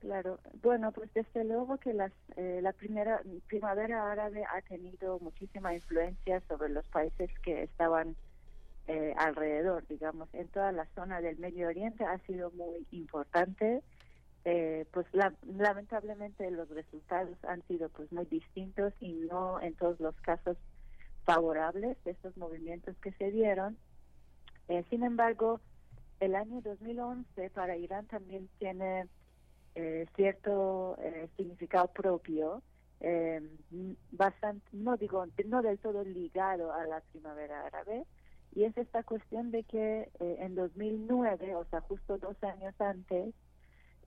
Claro, 0.00 0.38
bueno, 0.62 0.92
pues 0.92 1.12
desde 1.14 1.44
luego 1.44 1.78
que 1.78 1.92
las, 1.92 2.12
la 2.36 2.72
primera 2.72 3.20
primavera 3.48 4.12
árabe 4.12 4.44
ha 4.44 4.60
tenido 4.62 5.18
muchísima 5.18 5.74
influencia 5.74 6.40
sobre 6.46 6.68
los 6.68 6.86
países 6.88 7.30
que 7.40 7.64
estaban 7.64 8.14
alrededor, 9.16 9.86
digamos, 9.88 10.32
en 10.32 10.48
toda 10.48 10.70
la 10.72 10.86
zona 10.94 11.20
del 11.20 11.36
Medio 11.38 11.66
Oriente 11.68 12.04
ha 12.04 12.18
sido 12.20 12.50
muy 12.52 12.86
importante. 12.92 13.82
Pues 14.92 15.06
lamentablemente 15.42 16.50
los 16.50 16.70
resultados 16.70 17.36
han 17.44 17.62
sido 17.68 17.90
pues 17.90 18.10
muy 18.12 18.24
distintos 18.24 18.94
y 18.98 19.12
no 19.12 19.60
en 19.60 19.74
todos 19.74 20.00
los 20.00 20.14
casos 20.22 20.56
favorables 21.28 22.02
de 22.04 22.12
estos 22.12 22.34
movimientos 22.38 22.96
que 23.02 23.12
se 23.12 23.30
dieron. 23.30 23.76
Eh, 24.68 24.82
sin 24.88 25.02
embargo, 25.02 25.60
el 26.20 26.34
año 26.34 26.62
2011 26.62 27.50
para 27.50 27.76
Irán 27.76 28.06
también 28.06 28.48
tiene 28.58 29.08
eh, 29.74 30.06
cierto 30.16 30.96
eh, 31.02 31.28
significado 31.36 31.88
propio, 31.88 32.62
bastante, 34.10 34.66
no 34.72 34.96
digo, 34.96 35.24
no 35.44 35.62
del 35.62 35.78
todo 35.78 36.02
ligado 36.02 36.72
a 36.72 36.86
la 36.86 37.00
primavera 37.12 37.66
árabe, 37.66 38.04
y 38.54 38.64
es 38.64 38.76
esta 38.78 39.02
cuestión 39.02 39.50
de 39.50 39.62
que 39.64 40.10
en 40.18 40.54
2009, 40.56 41.54
o 41.54 41.64
sea, 41.66 41.82
justo 41.82 42.16
dos 42.16 42.42
años 42.42 42.74
antes, 42.80 43.34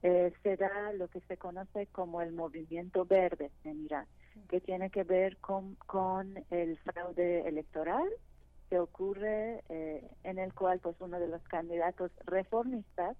se 0.02 0.56
da 0.56 0.92
lo 0.94 1.08
que 1.08 1.20
se 1.20 1.36
conoce 1.36 1.86
como 1.86 2.20
el 2.22 2.32
movimiento 2.32 3.04
verde 3.04 3.50
en 3.64 3.84
Irán 3.84 4.06
que 4.48 4.60
tiene 4.60 4.90
que 4.90 5.04
ver 5.04 5.36
con, 5.38 5.74
con 5.86 6.44
el 6.50 6.78
fraude 6.78 7.46
electoral 7.48 8.08
que 8.68 8.78
ocurre 8.78 9.62
eh, 9.68 10.08
en 10.24 10.38
el 10.38 10.54
cual 10.54 10.80
pues 10.80 10.96
uno 11.00 11.20
de 11.20 11.28
los 11.28 11.42
candidatos 11.42 12.10
reformistas 12.24 13.16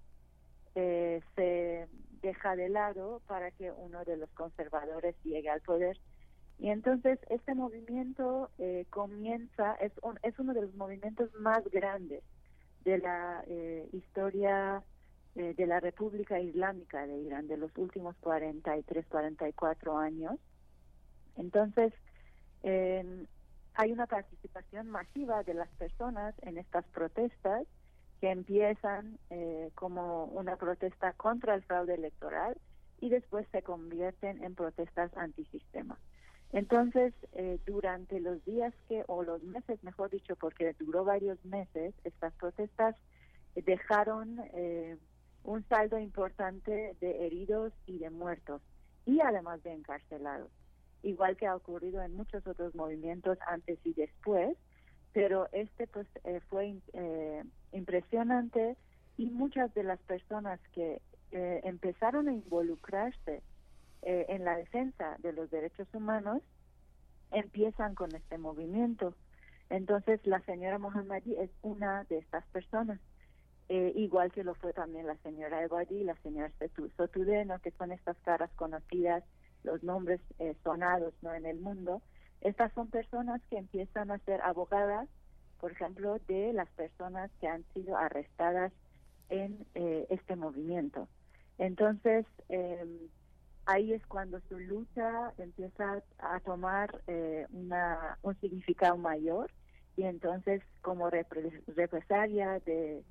eh, 0.75 1.21
se 1.35 1.87
deja 2.21 2.55
de 2.55 2.69
lado 2.69 3.21
para 3.27 3.51
que 3.51 3.71
uno 3.71 4.03
de 4.05 4.17
los 4.17 4.29
conservadores 4.31 5.15
llegue 5.23 5.49
al 5.49 5.61
poder. 5.61 5.99
Y 6.57 6.69
entonces 6.69 7.19
este 7.29 7.53
movimiento 7.53 8.49
eh, 8.57 8.85
comienza 8.89 9.73
es 9.75 9.91
es 10.23 10.37
uno 10.39 10.53
de 10.53 10.61
los 10.61 10.75
movimientos 10.75 11.33
más 11.35 11.63
grandes 11.69 12.23
de 12.83 12.97
la 12.97 13.43
historia 13.91 14.83
de 15.35 15.65
la 15.65 15.79
República 15.79 16.39
Islámica 16.39 17.07
de 17.07 17.17
Irán 17.17 17.47
de 17.47 17.57
los 17.57 17.75
últimos 17.77 18.15
43 18.17 19.05
44 19.07 19.97
años 19.97 20.39
entonces, 21.35 21.93
eh, 22.63 23.25
hay 23.73 23.91
una 23.91 24.07
participación 24.07 24.89
masiva 24.89 25.43
de 25.43 25.53
las 25.53 25.69
personas 25.69 26.35
en 26.41 26.57
estas 26.57 26.85
protestas 26.87 27.65
que 28.21 28.31
empiezan 28.31 29.17
eh, 29.29 29.71
como 29.75 30.25
una 30.25 30.55
protesta 30.55 31.13
contra 31.13 31.55
el 31.55 31.63
fraude 31.63 31.95
electoral 31.95 32.55
y 33.01 33.09
después 33.09 33.45
se 33.51 33.63
convierten 33.63 34.43
en 34.43 34.55
protestas 34.55 35.15
antisistema. 35.17 35.97
Entonces, 36.53 37.13
eh, 37.33 37.59
durante 37.65 38.19
los 38.19 38.45
días 38.45 38.73
que, 38.87 39.03
o 39.07 39.23
los 39.23 39.41
meses, 39.43 39.83
mejor 39.83 40.11
dicho, 40.11 40.35
porque 40.35 40.75
duró 40.79 41.03
varios 41.03 41.43
meses, 41.43 41.95
estas 42.03 42.31
protestas 42.35 42.95
dejaron 43.55 44.39
eh, 44.53 44.97
un 45.43 45.67
saldo 45.67 45.99
importante 45.99 46.95
de 46.99 47.25
heridos 47.25 47.73
y 47.85 47.97
de 47.99 48.09
muertos 48.09 48.61
y 49.05 49.19
además 49.21 49.61
de 49.63 49.73
encarcelados 49.73 50.49
igual 51.03 51.35
que 51.37 51.45
ha 51.45 51.55
ocurrido 51.55 52.01
en 52.01 52.15
muchos 52.15 52.47
otros 52.47 52.73
movimientos 52.73 53.37
antes 53.45 53.77
y 53.83 53.93
después, 53.93 54.57
pero 55.11 55.47
este 55.51 55.85
pues 55.87 56.07
eh, 56.23 56.39
fue 56.49 56.75
eh, 56.93 57.43
impresionante 57.73 58.77
y 59.17 59.27
muchas 59.27 59.73
de 59.75 59.83
las 59.83 59.99
personas 59.99 60.59
que 60.73 61.01
eh, 61.31 61.61
empezaron 61.63 62.27
a 62.29 62.33
involucrarse 62.33 63.43
en 64.05 64.43
la 64.43 64.57
defensa 64.57 65.15
de 65.19 65.31
los 65.31 65.49
derechos 65.49 65.87
humanos 65.93 66.41
empiezan 67.31 67.95
con 67.95 68.13
este 68.13 68.37
movimiento. 68.37 69.15
Entonces 69.69 70.19
la 70.27 70.41
señora 70.41 70.77
Mohammadi 70.77 71.35
es 71.35 71.49
una 71.61 72.03
de 72.09 72.17
estas 72.17 72.45
personas. 72.47 72.99
Igual 73.95 74.31
que 74.31 74.43
lo 74.43 74.55
fue 74.55 74.73
también 74.73 75.07
la 75.07 75.17
señora 75.17 75.63
Ebadi, 75.63 76.03
la 76.03 76.15
señora 76.21 76.51
Sotudeno, 76.97 77.59
que 77.59 77.71
son 77.71 77.91
estas 77.91 78.17
caras 78.19 78.51
conocidas 78.55 79.23
los 79.63 79.81
nombres 79.83 80.21
eh, 80.39 80.55
sonados 80.63 81.13
no 81.21 81.33
en 81.33 81.45
el 81.45 81.59
mundo. 81.59 82.01
Estas 82.41 82.71
son 82.73 82.89
personas 82.89 83.41
que 83.49 83.57
empiezan 83.57 84.11
a 84.11 84.19
ser 84.19 84.41
abogadas 84.41 85.09
por 85.59 85.71
ejemplo 85.71 86.17
de 86.27 86.51
las 86.51 86.69
personas 86.71 87.31
que 87.39 87.47
han 87.47 87.63
sido 87.73 87.95
arrestadas 87.95 88.73
en 89.29 89.65
eh, 89.75 90.05
este 90.09 90.35
movimiento. 90.35 91.07
Entonces 91.57 92.25
em, 92.49 92.89
ahí 93.65 93.93
es 93.93 94.05
cuando 94.07 94.41
su 94.49 94.59
lucha 94.59 95.31
empieza 95.37 96.03
a 96.19 96.39
tomar 96.41 97.01
eh, 97.07 97.47
una, 97.53 98.17
un 98.23 98.37
significado 98.41 98.97
mayor 98.97 99.51
y 99.95 100.03
entonces 100.03 100.61
como 100.81 101.09
represalia 101.09 102.59
de, 102.65 103.01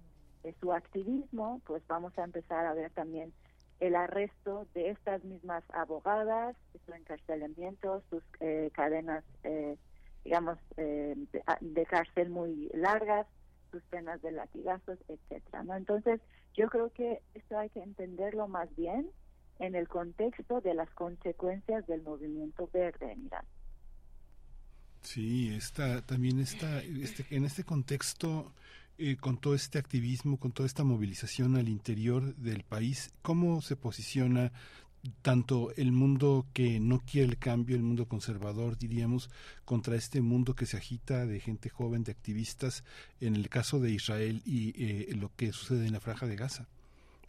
su 0.61 0.73
activismo, 0.73 1.61
pues 1.67 1.83
vamos 1.87 2.17
a 2.19 2.25
empezar 2.25 2.67
a 2.67 2.75
ver 2.75 2.91
también 2.91 3.33
el 3.81 3.97
arresto 3.97 4.67
de 4.75 4.91
estas 4.91 5.25
mismas 5.25 5.65
abogadas, 5.73 6.57
su 6.87 6.93
encarcelamiento, 6.93 8.03
sus 8.11 8.23
eh, 8.39 8.71
cadenas, 8.73 9.25
eh, 9.43 9.77
digamos, 10.25 10.59
eh, 10.77 11.17
ah, 11.49 11.59
de, 11.61 11.85
cárcel 11.87 12.31
muy 12.31 12.71
largas, 12.75 13.27
sus 13.73 13.83
penas 13.85 14.23
de 14.23 14.31
latigazos, 14.33 14.99
etcétera. 15.09 15.65
¿no? 15.65 15.75
Entonces, 15.75 16.21
yo 16.55 16.69
creo 16.69 16.93
que 16.93 17.23
esto 17.35 17.59
hay 17.59 17.71
que 17.71 17.83
entenderlo 17.83 18.47
más 18.47 18.69
bien 18.77 19.11
en 19.59 19.75
el 19.75 19.89
contexto 19.89 20.61
de 20.61 20.75
las 20.75 20.91
consecuencias 20.91 21.85
del 21.87 22.03
movimiento 22.03 22.69
verde 22.73 23.11
en 23.11 23.27
Irán. 23.27 23.45
Sí, 25.03 25.59
también 26.07 26.39
está, 26.39 26.81
este, 26.83 27.27
en 27.35 27.45
este 27.45 27.65
contexto 27.65 28.53
eh, 29.03 29.17
con 29.17 29.37
todo 29.37 29.55
este 29.55 29.79
activismo, 29.79 30.39
con 30.39 30.53
toda 30.53 30.67
esta 30.67 30.85
movilización 30.85 31.57
al 31.57 31.69
interior 31.69 32.37
del 32.37 32.63
país, 32.63 33.11
¿cómo 33.23 33.61
se 33.61 33.75
posiciona 33.75 34.53
tanto 35.23 35.73
el 35.75 35.91
mundo 35.91 36.47
que 36.53 36.79
no 36.79 37.01
quiere 37.01 37.29
el 37.31 37.39
cambio, 37.39 37.75
el 37.75 37.83
mundo 37.83 38.07
conservador, 38.07 38.79
diríamos, 38.79 39.29
contra 39.65 39.97
este 39.97 40.21
mundo 40.21 40.55
que 40.55 40.67
se 40.67 40.77
agita 40.77 41.27
de 41.27 41.41
gente 41.41 41.69
joven, 41.69 42.05
de 42.05 42.13
activistas, 42.13 42.85
en 43.21 43.35
el 43.35 43.49
caso 43.49 43.81
de 43.81 43.91
Israel 43.91 44.41
y 44.45 44.73
eh, 44.77 45.15
lo 45.17 45.33
que 45.35 45.53
sucede 45.53 45.87
en 45.87 45.93
la 45.95 46.01
franja 46.01 46.27
de 46.27 46.37
Gaza? 46.37 46.69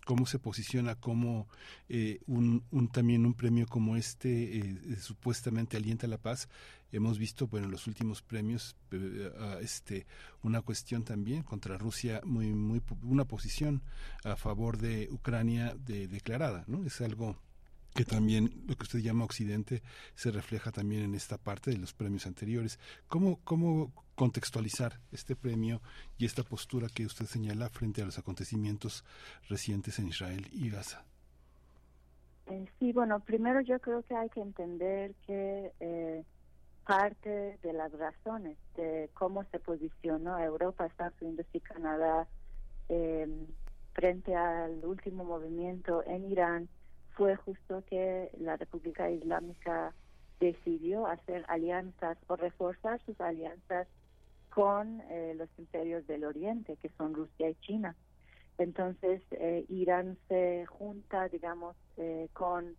cómo 0.03 0.25
se 0.25 0.39
posiciona 0.39 0.95
como 0.95 1.47
eh, 1.89 2.19
un, 2.27 2.63
un, 2.71 2.87
también 2.89 3.25
un 3.25 3.33
premio 3.33 3.67
como 3.67 3.95
este 3.95 4.57
eh, 4.57 4.77
eh, 4.89 4.95
supuestamente 4.99 5.77
alienta 5.77 6.07
la 6.07 6.17
paz 6.17 6.49
hemos 6.93 7.17
visto 7.17 7.47
bueno 7.47 7.65
en 7.65 7.71
los 7.71 7.87
últimos 7.87 8.21
premios 8.21 8.75
este 9.61 10.05
una 10.43 10.61
cuestión 10.61 11.03
también 11.03 11.43
contra 11.43 11.77
Rusia 11.77 12.21
muy 12.23 12.53
muy 12.53 12.81
una 13.01 13.25
posición 13.25 13.81
a 14.23 14.35
favor 14.35 14.77
de 14.77 15.09
Ucrania 15.11 15.75
de, 15.75 16.07
declarada 16.07 16.63
no 16.67 16.85
es 16.85 17.01
algo 17.01 17.37
que 17.93 18.05
también 18.05 18.63
lo 18.67 18.75
que 18.75 18.83
usted 18.83 18.99
llama 18.99 19.25
Occidente 19.25 19.81
se 20.15 20.31
refleja 20.31 20.71
también 20.71 21.03
en 21.03 21.15
esta 21.15 21.37
parte 21.37 21.71
de 21.71 21.77
los 21.77 21.93
premios 21.93 22.25
anteriores. 22.25 22.79
¿Cómo, 23.07 23.39
cómo 23.43 23.93
contextualizar 24.15 24.99
este 25.11 25.35
premio 25.35 25.81
y 26.17 26.25
esta 26.25 26.43
postura 26.43 26.87
que 26.93 27.05
usted 27.05 27.25
señala 27.25 27.69
frente 27.69 28.01
a 28.01 28.05
los 28.05 28.17
acontecimientos 28.17 29.03
recientes 29.47 29.99
en 29.99 30.07
Israel 30.07 30.47
y 30.51 30.69
Gaza? 30.69 31.05
Eh, 32.47 32.65
sí, 32.79 32.91
bueno, 32.91 33.19
primero 33.21 33.61
yo 33.61 33.79
creo 33.79 34.03
que 34.03 34.15
hay 34.15 34.29
que 34.29 34.41
entender 34.41 35.15
que 35.25 35.71
eh, 35.79 36.23
parte 36.85 37.57
de 37.61 37.73
las 37.73 37.91
razones 37.93 38.57
de 38.75 39.09
cómo 39.13 39.43
se 39.45 39.59
posicionó 39.59 40.37
Europa, 40.39 40.85
Estados 40.85 41.21
Unidos 41.21 41.45
y 41.53 41.59
Canadá 41.59 42.27
eh, 42.89 43.27
frente 43.93 44.35
al 44.35 44.83
último 44.85 45.23
movimiento 45.23 46.03
en 46.05 46.31
Irán 46.31 46.69
fue 47.15 47.35
justo 47.35 47.83
que 47.89 48.31
la 48.39 48.57
República 48.57 49.09
Islámica 49.09 49.93
decidió 50.39 51.07
hacer 51.07 51.45
alianzas 51.47 52.17
o 52.27 52.35
reforzar 52.35 52.99
sus 53.05 53.19
alianzas 53.21 53.87
con 54.49 55.01
eh, 55.09 55.33
los 55.35 55.49
imperios 55.57 56.05
del 56.07 56.25
Oriente, 56.25 56.75
que 56.77 56.89
son 56.97 57.13
Rusia 57.13 57.49
y 57.49 57.55
China. 57.55 57.95
Entonces, 58.57 59.21
eh, 59.31 59.65
Irán 59.69 60.17
se 60.27 60.65
junta, 60.67 61.27
digamos, 61.29 61.75
eh, 61.97 62.29
con... 62.33 62.75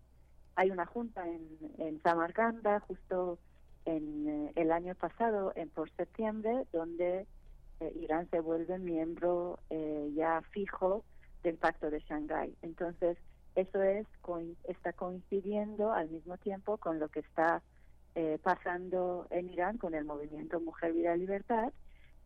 Hay 0.56 0.70
una 0.70 0.86
junta 0.86 1.26
en, 1.26 1.48
en 1.78 2.00
Samarcanda, 2.02 2.78
justo 2.80 3.38
en 3.84 4.50
el 4.54 4.72
año 4.72 4.94
pasado, 4.94 5.52
en 5.56 5.68
por 5.70 5.90
septiembre, 5.90 6.66
donde 6.72 7.26
Irán 7.96 8.28
se 8.30 8.40
vuelve 8.40 8.78
miembro 8.78 9.58
ya 10.14 10.42
fijo 10.52 11.04
del 11.42 11.56
Pacto 11.56 11.90
de 11.90 12.00
Shanghái. 12.00 12.56
Entonces, 12.62 13.18
Eso 13.54 13.82
es 13.82 14.06
está 14.64 14.92
coincidiendo 14.92 15.92
al 15.92 16.08
mismo 16.10 16.36
tiempo 16.38 16.76
con 16.78 16.98
lo 16.98 17.08
que 17.08 17.20
está 17.20 17.62
eh, 18.16 18.38
pasando 18.42 19.26
en 19.30 19.50
Irán 19.50 19.78
con 19.78 19.94
el 19.94 20.04
movimiento 20.04 20.60
Mujer, 20.60 20.92
Vida, 20.92 21.16
Libertad 21.16 21.72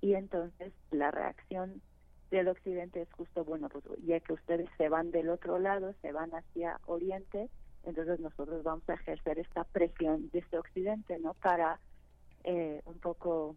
y 0.00 0.14
entonces 0.14 0.72
la 0.90 1.10
reacción 1.10 1.82
del 2.30 2.48
occidente 2.48 3.02
es 3.02 3.12
justo, 3.12 3.44
bueno, 3.44 3.68
pues 3.68 3.84
ya 4.04 4.20
que 4.20 4.34
ustedes 4.34 4.68
se 4.76 4.88
van 4.88 5.10
del 5.10 5.30
otro 5.30 5.58
lado, 5.58 5.94
se 6.02 6.12
van 6.12 6.30
hacia 6.34 6.78
oriente, 6.86 7.48
entonces 7.88 8.20
nosotros 8.20 8.62
vamos 8.62 8.88
a 8.88 8.94
ejercer 8.94 9.38
esta 9.38 9.64
presión 9.64 10.28
desde 10.32 10.58
occidente, 10.58 11.18
¿no? 11.18 11.34
Para 11.34 11.80
eh, 12.44 12.82
un 12.84 12.98
poco 12.98 13.56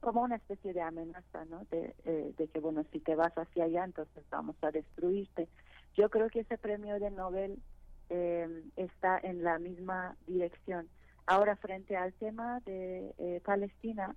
como 0.00 0.22
una 0.22 0.36
especie 0.36 0.72
de 0.72 0.80
amenaza, 0.80 1.44
¿no? 1.44 1.64
De, 1.70 1.94
eh, 2.04 2.34
de 2.36 2.48
que, 2.48 2.58
bueno, 2.58 2.84
si 2.90 2.98
te 2.98 3.14
vas 3.14 3.32
hacia 3.36 3.64
allá, 3.64 3.84
entonces 3.84 4.24
vamos 4.30 4.56
a 4.62 4.70
destruirte. 4.70 5.48
Yo 5.94 6.10
creo 6.10 6.28
que 6.28 6.40
ese 6.40 6.58
premio 6.58 6.98
de 6.98 7.10
Nobel 7.10 7.62
eh, 8.08 8.64
está 8.76 9.18
en 9.22 9.44
la 9.44 9.58
misma 9.58 10.16
dirección. 10.26 10.88
Ahora, 11.26 11.56
frente 11.56 11.96
al 11.96 12.12
tema 12.14 12.60
de 12.60 13.14
eh, 13.18 13.40
Palestina, 13.44 14.16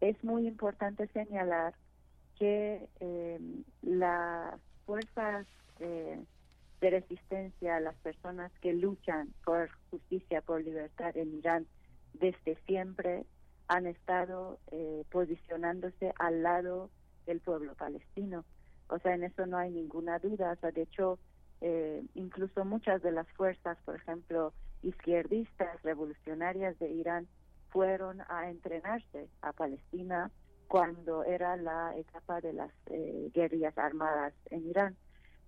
es 0.00 0.22
muy 0.22 0.46
importante 0.46 1.08
señalar 1.08 1.74
que 2.38 2.88
eh, 3.00 3.40
las 3.82 4.60
fuerzas 4.86 5.46
de 6.84 6.90
resistencia, 6.90 7.80
las 7.80 7.96
personas 8.00 8.52
que 8.60 8.74
luchan 8.74 9.32
por 9.42 9.70
justicia, 9.88 10.42
por 10.42 10.62
libertad 10.62 11.16
en 11.16 11.32
Irán, 11.32 11.66
desde 12.12 12.56
siempre 12.66 13.24
han 13.68 13.86
estado 13.86 14.58
eh, 14.70 15.02
posicionándose 15.10 16.12
al 16.18 16.42
lado 16.42 16.90
del 17.24 17.40
pueblo 17.40 17.74
palestino. 17.74 18.44
O 18.88 18.98
sea, 18.98 19.14
en 19.14 19.24
eso 19.24 19.46
no 19.46 19.56
hay 19.56 19.70
ninguna 19.70 20.18
duda. 20.18 20.52
O 20.52 20.56
sea, 20.56 20.72
de 20.72 20.82
hecho, 20.82 21.18
eh, 21.62 22.02
incluso 22.14 22.66
muchas 22.66 23.00
de 23.00 23.12
las 23.12 23.26
fuerzas, 23.30 23.78
por 23.86 23.96
ejemplo, 23.96 24.52
izquierdistas, 24.82 25.82
revolucionarias 25.82 26.78
de 26.78 26.90
Irán, 26.90 27.26
fueron 27.70 28.20
a 28.28 28.50
entrenarse 28.50 29.30
a 29.40 29.54
Palestina 29.54 30.30
cuando 30.68 31.24
era 31.24 31.56
la 31.56 31.96
etapa 31.96 32.42
de 32.42 32.52
las 32.52 32.70
eh, 32.90 33.30
guerrillas 33.32 33.78
armadas 33.78 34.34
en 34.50 34.68
Irán. 34.68 34.96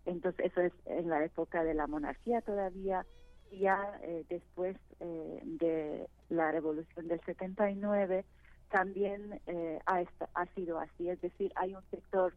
Entonces, 0.06 0.46
eso 0.46 0.60
es 0.62 0.72
en 0.86 1.08
la 1.08 1.24
época 1.24 1.64
de 1.64 1.74
la 1.74 1.86
monarquía 1.86 2.40
todavía. 2.40 3.04
Ya 3.52 4.00
eh, 4.02 4.24
después 4.28 4.76
eh, 5.00 5.40
de 5.44 6.08
la 6.30 6.50
revolución 6.50 7.08
del 7.08 7.20
79 7.20 8.24
también 8.70 9.40
eh, 9.46 9.78
ha, 9.86 10.02
ha, 10.34 10.46
sido 10.54 10.78
así, 10.80 11.08
es 11.08 11.20
decir, 11.20 11.52
hay 11.56 11.74
un 11.74 11.82
sector 11.90 12.34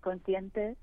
consciente 0.00 0.76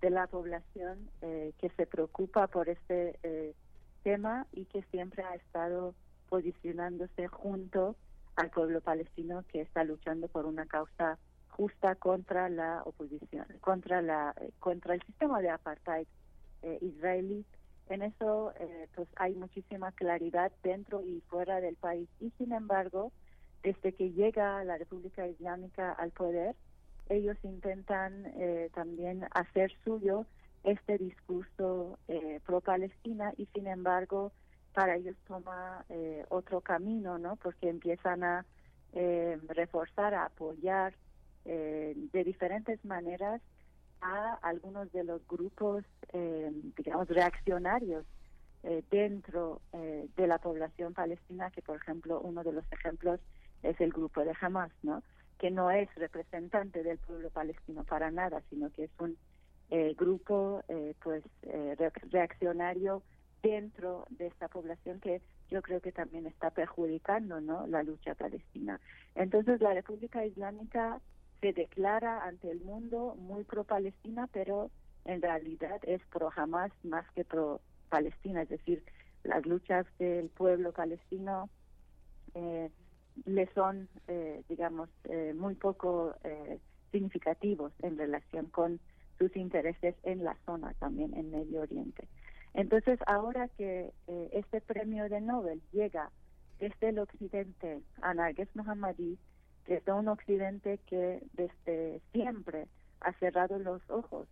de 0.00 0.08
la 0.08 0.26
población 0.26 1.10
que 1.20 1.70
se 1.76 1.86
preocupa 1.86 2.46
por 2.46 2.70
este 2.70 3.54
tema 4.02 4.46
y 4.52 4.64
que 4.64 4.82
siempre 4.84 5.22
ha 5.24 5.34
estado 5.34 5.94
posicionándose 6.30 7.26
junto 7.28 7.96
al 8.36 8.48
pueblo 8.48 8.80
palestino 8.80 9.44
que 9.52 9.60
está 9.60 9.84
luchando 9.84 10.28
por 10.28 10.46
una 10.46 10.64
causa 10.64 11.18
justa 11.50 11.94
contra 11.94 12.48
la 12.48 12.82
oposición, 12.84 13.46
contra 13.60 14.02
la 14.02 14.34
contra 14.58 14.94
el 14.94 15.02
sistema 15.02 15.40
de 15.40 15.50
apartheid 15.50 16.06
israelí. 16.80 17.44
En 17.90 18.02
eso 18.02 18.52
eh, 18.60 18.88
pues 18.94 19.08
hay 19.16 19.34
muchísima 19.34 19.90
claridad 19.92 20.52
dentro 20.62 21.02
y 21.02 21.20
fuera 21.28 21.60
del 21.60 21.76
país. 21.76 22.08
Y 22.20 22.30
sin 22.38 22.52
embargo 22.52 23.12
desde 23.62 23.92
que 23.92 24.12
llega 24.12 24.64
la 24.64 24.78
República 24.78 25.26
Islámica 25.26 25.92
al 25.92 26.10
poder 26.12 26.54
ellos 27.08 27.36
intentan 27.42 28.26
eh, 28.36 28.70
también 28.72 29.26
hacer 29.32 29.72
suyo 29.84 30.24
este 30.62 30.98
discurso 30.98 31.98
eh, 32.06 32.40
pro 32.46 32.60
Palestina 32.60 33.32
y 33.36 33.46
sin 33.46 33.66
embargo 33.66 34.32
para 34.72 34.94
ellos 34.94 35.16
toma 35.26 35.84
otro 36.28 36.60
camino 36.60 37.18
no 37.18 37.34
porque 37.36 37.68
empiezan 37.68 38.22
a 38.22 38.46
reforzar 39.48 40.14
a 40.14 40.26
apoyar 40.26 40.94
de 41.44 42.24
diferentes 42.24 42.84
maneras 42.84 43.40
a 44.00 44.38
algunos 44.42 44.90
de 44.92 45.04
los 45.04 45.26
grupos, 45.26 45.84
eh, 46.12 46.50
digamos, 46.76 47.08
reaccionarios 47.08 48.04
eh, 48.62 48.82
dentro 48.90 49.60
eh, 49.72 50.08
de 50.16 50.26
la 50.26 50.38
población 50.38 50.94
palestina, 50.94 51.50
que 51.50 51.62
por 51.62 51.76
ejemplo 51.76 52.20
uno 52.20 52.42
de 52.42 52.52
los 52.52 52.64
ejemplos 52.72 53.20
es 53.62 53.80
el 53.80 53.90
grupo 53.90 54.24
de 54.24 54.34
Hamas, 54.40 54.72
¿no? 54.82 55.02
que 55.38 55.50
no 55.50 55.70
es 55.70 55.92
representante 55.94 56.82
del 56.82 56.98
pueblo 56.98 57.30
palestino 57.30 57.84
para 57.84 58.10
nada, 58.10 58.42
sino 58.50 58.70
que 58.70 58.84
es 58.84 58.90
un 58.98 59.16
grupo 59.96 60.62
pues 61.02 61.22
reaccionario 62.10 63.02
dentro 63.42 64.04
de 64.10 64.26
esta 64.26 64.48
población 64.48 65.00
que 65.00 65.22
yo 65.48 65.62
creo 65.62 65.80
que 65.80 65.92
también 65.92 66.26
está 66.26 66.50
perjudicando 66.50 67.40
¿no? 67.40 67.66
la 67.68 67.82
lucha 67.82 68.14
palestina. 68.14 68.80
Entonces 69.14 69.62
la 69.62 69.72
República 69.72 70.26
Islámica 70.26 71.00
se 71.40 71.52
declara 71.52 72.24
ante 72.24 72.50
el 72.50 72.60
mundo 72.60 73.16
muy 73.18 73.44
pro-Palestina, 73.44 74.28
pero 74.32 74.70
en 75.04 75.22
realidad 75.22 75.80
es 75.82 76.00
pro-Hamas 76.06 76.72
más 76.84 77.04
que 77.12 77.24
pro-Palestina, 77.24 78.42
es 78.42 78.48
decir, 78.48 78.82
las 79.24 79.44
luchas 79.46 79.86
del 79.98 80.28
pueblo 80.30 80.72
palestino 80.72 81.50
eh, 82.34 82.70
le 83.26 83.46
son, 83.52 83.88
eh, 84.08 84.42
digamos, 84.48 84.88
eh, 85.04 85.34
muy 85.36 85.54
poco 85.54 86.14
significativos 86.90 87.72
en 87.82 87.98
relación 87.98 88.46
con 88.46 88.80
sus 89.18 89.34
intereses 89.36 89.94
en 90.02 90.24
la 90.24 90.36
zona, 90.46 90.74
también 90.78 91.14
en 91.14 91.30
Medio 91.30 91.60
Oriente. 91.60 92.08
Entonces, 92.54 92.98
ahora 93.06 93.48
que 93.48 93.92
este 94.32 94.60
premio 94.60 95.08
de 95.08 95.20
Nobel 95.20 95.60
llega 95.72 96.10
desde 96.58 96.88
el 96.88 96.98
occidente 96.98 97.80
a 98.02 98.14
Narges 98.14 98.48
Mohammadi, 98.56 99.18
desde 99.66 99.92
un 99.92 100.08
occidente 100.08 100.78
que 100.86 101.22
desde 101.32 102.00
siempre 102.12 102.66
ha 103.00 103.12
cerrado 103.14 103.58
los 103.58 103.82
ojos 103.88 104.26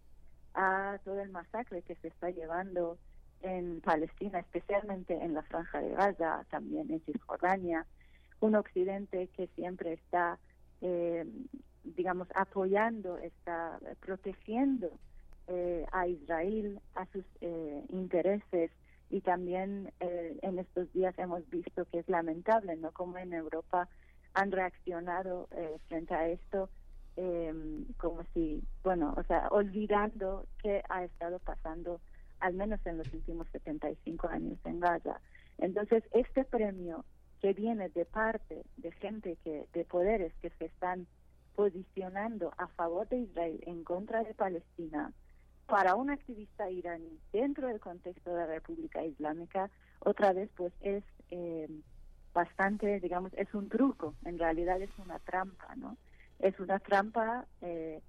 a 0.54 0.98
todo 1.04 1.20
el 1.20 1.30
masacre 1.30 1.82
que 1.82 1.94
se 1.96 2.08
está 2.08 2.30
llevando 2.30 2.98
en 3.42 3.80
Palestina, 3.80 4.40
especialmente 4.40 5.14
en 5.14 5.34
la 5.34 5.42
franja 5.42 5.80
de 5.80 5.90
Gaza, 5.90 6.44
también 6.50 6.90
en 6.90 7.00
Cisjordania, 7.00 7.86
un 8.40 8.54
occidente 8.56 9.28
que 9.36 9.46
siempre 9.54 9.94
está, 9.94 10.38
eh, 10.80 11.24
digamos, 11.84 12.28
apoyando, 12.34 13.18
está 13.18 13.78
protegiendo 14.00 14.90
eh, 15.46 15.86
a 15.92 16.06
Israel, 16.06 16.80
a 16.94 17.06
sus 17.06 17.24
eh, 17.40 17.84
intereses 17.88 18.70
y 19.10 19.22
también 19.22 19.90
en 20.00 20.58
estos 20.58 20.92
días 20.92 21.18
hemos 21.18 21.48
visto 21.48 21.86
que 21.86 22.00
es 22.00 22.08
lamentable, 22.10 22.76
¿no? 22.76 22.92
Como 22.92 23.16
en 23.16 23.32
Europa 23.32 23.88
han 24.38 24.52
reaccionado 24.52 25.48
eh, 25.50 25.78
frente 25.88 26.14
a 26.14 26.28
esto 26.28 26.70
eh, 27.16 27.52
como 27.96 28.22
si, 28.32 28.62
bueno, 28.84 29.12
o 29.16 29.22
sea, 29.24 29.48
olvidando 29.50 30.46
qué 30.62 30.82
ha 30.88 31.02
estado 31.02 31.40
pasando 31.40 32.00
al 32.38 32.54
menos 32.54 32.78
en 32.86 32.98
los 32.98 33.12
últimos 33.12 33.48
75 33.48 34.28
años 34.28 34.56
en 34.64 34.78
Gaza. 34.78 35.20
Entonces, 35.58 36.04
este 36.12 36.44
premio 36.44 37.04
que 37.40 37.52
viene 37.52 37.88
de 37.88 38.04
parte 38.04 38.62
de 38.76 38.92
gente 38.92 39.36
que 39.42 39.66
de 39.72 39.84
poderes 39.84 40.32
que 40.40 40.50
se 40.50 40.66
están 40.66 41.08
posicionando 41.56 42.52
a 42.58 42.68
favor 42.68 43.08
de 43.08 43.18
Israel 43.18 43.58
en 43.66 43.82
contra 43.82 44.22
de 44.22 44.34
Palestina 44.34 45.12
para 45.66 45.96
un 45.96 46.10
activista 46.10 46.70
iraní 46.70 47.18
dentro 47.32 47.66
del 47.66 47.80
contexto 47.80 48.30
de 48.30 48.36
la 48.36 48.46
República 48.46 49.04
Islámica 49.04 49.68
otra 49.98 50.32
vez 50.32 50.48
pues 50.56 50.72
es 50.80 51.02
eh, 51.30 51.68
bastante, 52.38 53.00
digamos, 53.00 53.32
es 53.34 53.52
un 53.52 53.68
truco, 53.68 54.14
en 54.24 54.38
realidad 54.38 54.80
es 54.80 54.90
una 55.04 55.18
trampa, 55.18 55.74
¿no? 55.74 55.96
Es 56.38 56.60
una 56.60 56.78
trampa 56.78 57.46
eh, 57.62 58.00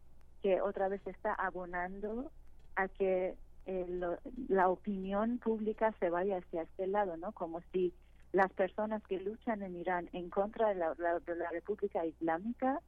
que 0.43 0.61
otra 0.61 0.87
vez 0.87 1.01
está 1.07 1.33
abonando 1.33 2.31
a 2.75 2.87
que 2.89 3.33
eh, 3.65 4.01
la 4.47 4.69
opinión 4.69 5.39
pública 5.39 5.95
se 5.99 6.11
vaya 6.11 6.37
hacia 6.37 6.61
este 6.61 6.85
lado, 6.85 7.17
¿no? 7.17 7.31
Como 7.31 7.61
si 7.73 7.91
las 8.31 8.51
personas 8.53 9.01
que 9.07 9.19
luchan 9.19 9.63
en 9.63 9.75
Irán 9.75 10.09
en 10.13 10.29
contra 10.29 10.69
de 10.69 10.75
la, 10.75 10.93
de 10.93 11.35
la 11.35 11.49
República 11.49 12.05
Islámica 12.05 12.79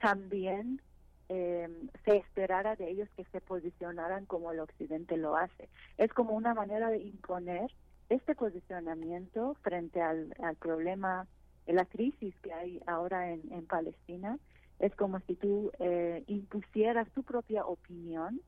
también 0.00 0.80
eh, 1.28 1.68
se 2.06 2.16
esperara 2.16 2.74
de 2.76 2.88
ellos 2.88 3.08
que 3.18 3.24
se 3.32 3.42
posicionaran 3.42 4.24
como 4.24 4.50
el 4.50 4.60
Occidente 4.60 5.18
lo 5.18 5.36
hace. 5.36 5.68
Es 5.98 6.10
como 6.14 6.32
una 6.32 6.54
manera 6.54 6.88
de 6.88 7.00
imponer 7.00 7.70
este 8.08 8.34
posicionamiento 8.34 9.54
frente 9.62 10.00
al, 10.00 10.34
al 10.42 10.56
problema, 10.56 11.26
la 11.66 11.84
crisis 11.84 12.34
que 12.42 12.52
hay 12.52 12.80
ahora 12.86 13.32
en, 13.32 13.42
en 13.52 13.66
Palestina, 13.66 14.38
es 14.78 14.94
como 14.94 15.20
si 15.20 15.34
tú 15.34 15.70
eh, 15.78 16.22
impusieras 16.26 17.08
tu 17.12 17.22
propia 17.22 17.64
opinión 17.64 18.40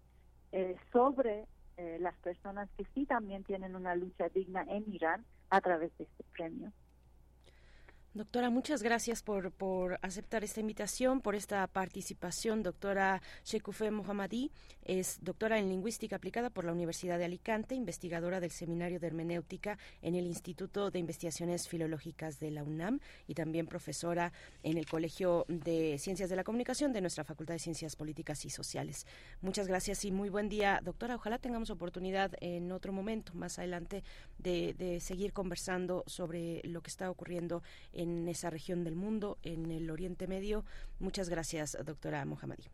eh, 0.53 0.77
sobre 0.93 1.47
eh, 1.77 1.99
las 2.01 2.15
personas 2.17 2.69
que 2.77 2.85
sí 2.95 3.07
también 3.07 3.45
tienen 3.45 3.75
una 3.75 3.95
lucha 3.95 4.29
digna 4.29 4.65
en 4.69 4.85
Irán 4.93 5.25
a 5.51 5.61
través 5.61 5.97
de 5.99 6.05
este 6.05 6.25
premio. 6.37 6.73
Doctora, 8.19 8.51
muchas 8.51 8.83
gracias 8.83 9.23
por, 9.23 9.53
por 9.53 10.01
aceptar 10.03 10.43
esta 10.43 10.59
invitación, 10.59 11.21
por 11.21 11.37
esta 11.37 11.65
participación. 11.69 12.65
Doctora 12.65 13.23
Shekufe 13.45 13.93
Mohammadi 13.93 14.51
es 14.83 15.21
doctora 15.23 15.61
en 15.61 15.69
lingüística 15.69 16.17
aplicada 16.17 16.51
por 16.51 16.65
la 16.65 16.73
Universidad 16.73 17.17
de 17.17 17.27
Alicante, 17.27 17.77
investigadora 17.77 18.41
del 18.41 18.51
Seminario 18.51 18.99
de 18.99 19.07
Hermenéutica 19.07 19.79
en 20.03 20.17
el 20.17 20.27
Instituto 20.27 20.91
de 20.91 20.99
Investigaciones 20.99 21.69
Filológicas 21.69 22.41
de 22.41 22.51
la 22.51 22.65
UNAM 22.65 22.99
y 23.29 23.35
también 23.35 23.69
profesora 23.69 24.33
en 24.65 24.79
el 24.79 24.87
Colegio 24.87 25.45
de 25.47 25.97
Ciencias 26.01 26.29
de 26.29 26.35
la 26.35 26.43
Comunicación 26.43 26.93
de 26.93 27.01
nuestra 27.01 27.23
Facultad 27.23 27.55
de 27.55 27.61
Ciencias 27.61 27.95
Políticas 27.95 28.45
y 28.45 28.51
Sociales. 28.51 29.07
Muchas 29.43 29.69
gracias 29.69 30.05
y 30.05 30.11
muy 30.11 30.29
buen 30.29 30.49
día, 30.49 30.81
doctora. 30.83 31.15
Ojalá 31.15 31.39
tengamos 31.39 31.71
oportunidad 31.71 32.33
en 32.41 32.73
otro 32.73 32.93
momento, 32.93 33.33
más 33.35 33.61
adelante, 33.61 34.03
de, 34.39 34.75
de 34.75 34.99
seguir 34.99 35.33
conversando 35.33 36.03
sobre 36.09 36.63
lo 36.65 36.81
que 36.81 36.91
está 36.91 37.13
ocurriendo 37.13 37.63
en 37.93 38.08
en 38.09 38.29
esa 38.29 38.51
región 38.51 38.85
del 38.85 38.97
mundo, 38.97 39.39
en 39.43 39.71
el 39.71 39.91
Oriente 39.91 40.27
Medio. 40.27 40.65
Muchas 40.99 41.29
gracias, 41.29 41.77
doctora 41.85 42.25
Mohammadi. 42.25 42.65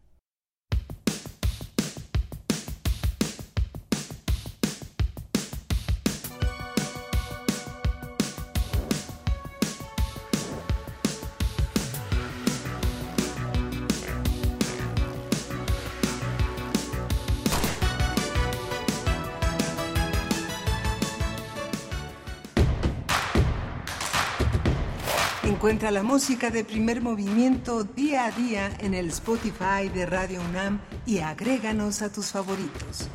Encuentra 25.74 25.90
la 25.90 26.04
música 26.04 26.50
de 26.52 26.62
primer 26.62 27.00
movimiento 27.00 27.82
día 27.82 28.26
a 28.26 28.30
día 28.30 28.70
en 28.78 28.94
el 28.94 29.08
Spotify 29.08 29.88
de 29.92 30.06
Radio 30.06 30.40
UNAM 30.40 30.80
y 31.04 31.18
agréganos 31.18 32.00
a 32.00 32.12
tus 32.12 32.30
favoritos. 32.30 33.08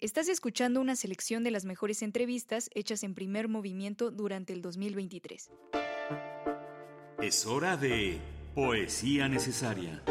Estás 0.00 0.26
escuchando 0.26 0.80
una 0.80 0.96
selección 0.96 1.44
de 1.44 1.52
las 1.52 1.64
mejores 1.64 2.02
entrevistas 2.02 2.70
hechas 2.74 3.04
en 3.04 3.14
primer 3.14 3.46
movimiento 3.46 4.10
durante 4.10 4.52
el 4.52 4.62
2023. 4.62 5.52
Es 7.22 7.46
hora 7.46 7.76
de 7.76 8.18
Poesía 8.56 9.28
Necesaria. 9.28 10.02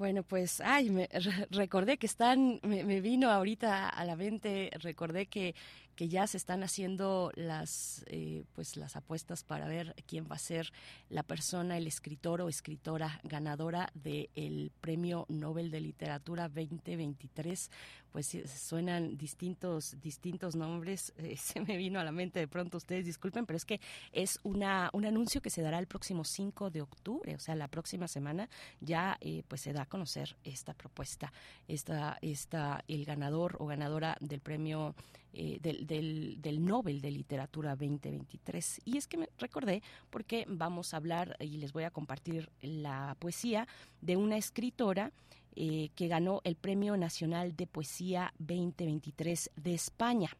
Bueno, 0.00 0.22
pues, 0.22 0.62
ay, 0.62 0.88
me, 0.88 1.10
recordé 1.50 1.98
que 1.98 2.06
están, 2.06 2.58
me, 2.62 3.02
vino 3.02 3.30
ahorita 3.30 3.86
a 3.86 4.02
la 4.06 4.16
mente, 4.16 4.70
recordé 4.80 5.26
que, 5.26 5.54
que 6.00 6.08
ya 6.08 6.26
se 6.26 6.38
están 6.38 6.62
haciendo 6.62 7.30
las, 7.34 8.06
eh, 8.06 8.44
pues, 8.54 8.78
las 8.78 8.96
apuestas 8.96 9.44
para 9.44 9.68
ver 9.68 9.94
quién 10.06 10.24
va 10.24 10.36
a 10.36 10.38
ser 10.38 10.72
la 11.10 11.22
persona, 11.22 11.76
el 11.76 11.86
escritor 11.86 12.40
o 12.40 12.48
escritora 12.48 13.20
ganadora 13.22 13.92
del 13.92 14.72
Premio 14.80 15.26
Nobel 15.28 15.70
de 15.70 15.82
Literatura 15.82 16.48
2023 16.48 17.70
pues 18.12 18.36
suenan 18.46 19.16
distintos, 19.16 19.96
distintos 20.00 20.56
nombres. 20.56 21.12
Eh, 21.20 21.36
se 21.36 21.60
me 21.60 21.76
vino 21.76 22.00
a 22.00 22.04
la 22.04 22.12
mente 22.12 22.40
de 22.40 22.48
pronto, 22.48 22.78
ustedes 22.78 23.04
disculpen, 23.04 23.44
pero 23.44 23.58
es 23.58 23.66
que 23.66 23.78
es 24.10 24.40
una, 24.42 24.88
un 24.94 25.04
anuncio 25.04 25.42
que 25.42 25.50
se 25.50 25.60
dará 25.60 25.78
el 25.78 25.86
próximo 25.86 26.24
5 26.24 26.70
de 26.70 26.80
octubre, 26.80 27.34
o 27.34 27.38
sea, 27.38 27.54
la 27.54 27.68
próxima 27.68 28.08
semana 28.08 28.48
ya 28.80 29.18
eh, 29.20 29.42
pues 29.46 29.60
se 29.60 29.74
da 29.74 29.82
a 29.82 29.86
conocer 29.86 30.36
esta 30.42 30.72
propuesta, 30.72 31.30
esta, 31.68 32.16
esta, 32.22 32.82
el 32.88 33.04
ganador 33.04 33.56
o 33.58 33.66
ganadora 33.66 34.16
del 34.20 34.40
premio 34.40 34.94
eh, 35.32 35.58
del, 35.60 36.40
del, 36.40 36.64
Nobel 36.64 37.00
de 37.00 37.10
Literatura 37.10 37.70
2023. 37.76 38.80
Y 38.84 38.96
es 38.96 39.06
que 39.06 39.16
me 39.16 39.28
recordé 39.38 39.82
porque 40.10 40.44
vamos 40.48 40.92
a 40.92 40.96
hablar 40.96 41.36
y 41.40 41.58
les 41.58 41.72
voy 41.72 41.84
a 41.84 41.90
compartir 41.90 42.50
la 42.62 43.16
poesía 43.18 43.68
de 44.00 44.16
una 44.16 44.36
escritora 44.36 45.12
eh, 45.56 45.90
que 45.94 46.08
ganó 46.08 46.40
el 46.44 46.56
Premio 46.56 46.96
Nacional 46.96 47.56
de 47.56 47.66
Poesía 47.66 48.32
2023 48.38 49.50
de 49.56 49.74
España. 49.74 50.30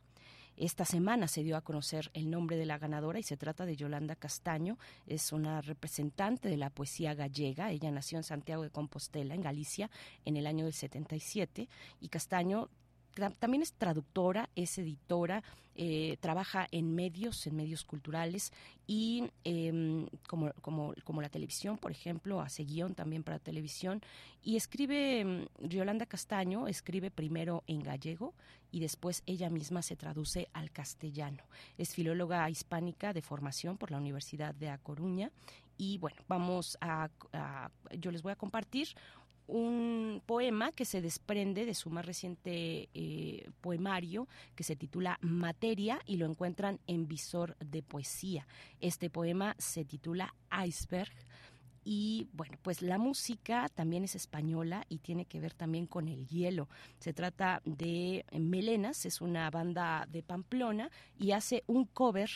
Esta 0.57 0.85
semana 0.85 1.27
se 1.27 1.43
dio 1.43 1.57
a 1.57 1.63
conocer 1.63 2.11
el 2.13 2.29
nombre 2.29 2.57
de 2.57 2.67
la 2.67 2.79
ganadora 2.79 3.19
y 3.19 3.23
se 3.23 3.37
trata 3.37 3.65
de 3.65 3.77
Yolanda 3.77 4.15
Castaño. 4.15 4.77
Es 5.07 5.33
una 5.33 5.63
representante 5.63 6.49
de 6.49 6.59
la 6.59 6.69
poesía 6.69 7.15
gallega. 7.15 7.71
Ella 7.71 7.91
nació 7.91 8.19
en 8.19 8.25
Santiago 8.25 8.63
de 8.63 8.71
Compostela, 8.71 9.35
en 9.35 9.41
Galicia, 9.41 9.91
en 10.25 10.37
el 10.37 10.47
año 10.47 10.67
del 10.67 10.75
77. 10.75 11.67
Y 12.01 12.09
Castaño 12.09 12.69
también 13.39 13.63
es 13.63 13.73
traductora, 13.73 14.49
es 14.55 14.79
editora, 14.79 15.43
eh, 15.77 16.17
trabaja 16.21 16.67
en 16.73 16.95
medios, 16.95 17.47
en 17.47 17.57
medios 17.57 17.85
culturales 17.85 18.53
y 18.87 19.31
em, 19.45 20.07
como, 20.29 20.53
como, 20.61 20.93
como, 21.05 21.23
la 21.23 21.29
televisión, 21.29 21.79
por 21.79 21.91
ejemplo, 21.91 22.41
hace 22.41 22.65
guion 22.65 22.95
también 22.95 23.23
para 23.23 23.39
televisión 23.39 24.03
y 24.43 24.57
escribe, 24.57 25.21
em, 25.21 25.47
Yolanda 25.61 26.07
Castaño 26.07 26.69
escribe 26.69 27.11
primero 27.11 27.63
en 27.67 27.81
gallego 27.81 28.35
y 28.71 28.81
después 28.81 29.23
ella 29.27 29.49
misma 29.49 29.81
se 29.81 29.97
traduce 29.97 30.49
al 30.53 30.71
castellano. 30.71 31.45
Es 31.79 31.95
filóloga 31.95 32.51
hispánica 32.51 33.13
de 33.13 33.23
formación 33.23 33.79
por 33.79 33.91
la 33.91 33.99
Universidad 33.99 34.55
de 34.55 34.69
A 34.69 34.79
Coruña 34.79 35.31
y 35.79 35.97
bueno, 35.97 36.21
vamos 36.29 36.77
a, 36.83 37.09
yo 37.99 38.11
les 38.11 38.23
voy 38.23 38.33
a 38.33 38.37
compartir 38.37 38.89
un 39.51 40.23
poema 40.25 40.73
que 40.73 40.85
se 40.85 41.03
desprende 41.03 41.67
de 41.67 41.75
su 41.75 41.91
más 41.91 42.07
reciente 42.07 42.89
eh, 42.95 43.51
poemario 43.61 44.29
que 44.55 44.65
se 44.65 44.77
titula 44.77 45.19
Materia 45.21 46.01
y 46.07 46.17
lo 46.17 46.27
encuentran 46.27 46.81
en 46.87 47.09
Visor 47.09 47.57
de 47.59 47.83
Poesía. 47.83 48.47
Este 48.81 49.11
poema 49.11 49.55
se 49.59 49.85
titula 49.85 50.35
Iceberg. 50.67 51.13
Y 51.83 52.29
bueno, 52.33 52.59
pues 52.63 52.83
la 52.83 52.99
música 52.99 53.69
también 53.75 54.05
es 54.05 54.15
española 54.15 54.85
y 54.89 54.99
tiene 54.99 55.25
que 55.25 55.41
ver 55.41 55.55
también 55.55 55.87
con 55.87 56.09
el 56.09 56.27
hielo. 56.27 56.69
Se 56.99 57.13
trata 57.13 57.63
de 57.65 58.25
Melenas, 58.33 59.07
es 59.07 59.21
una 59.21 59.51
banda 59.51 60.07
de 60.09 60.23
Pamplona 60.23 60.91
y 61.19 61.33
hace 61.33 61.65
un 61.67 61.87
cover 61.87 62.31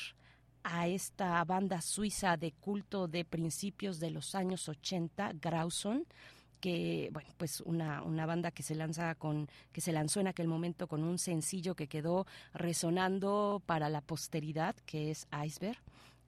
a 0.62 0.89
esta 0.89 1.45
banda 1.45 1.82
suiza 1.82 2.39
de 2.39 2.53
culto 2.53 3.07
de 3.07 3.27
principios 3.27 4.01
de 4.01 4.11
los 4.11 4.35
años 4.35 4.66
80, 4.66 5.32
Grauson 5.35 6.07
que 6.65 7.11
bueno 7.12 7.28
pues 7.36 7.61
una, 7.61 8.03
una 8.03 8.24
banda 8.24 8.51
que 8.51 8.62
se 8.62 8.74
lanza 8.74 9.15
con 9.16 9.51
que 9.70 9.82
se 9.82 9.93
lanzó 9.93 10.20
en 10.20 10.28
aquel 10.28 10.49
momento 10.49 10.86
con 10.86 11.05
un 11.05 11.19
sencillo 11.19 11.74
que 11.74 11.89
quedó 11.89 12.27
resonando 12.55 13.61
para 13.66 13.91
la 13.91 14.01
posteridad 14.01 14.74
que 14.86 15.11
es 15.11 15.28
Iceberg 15.45 15.77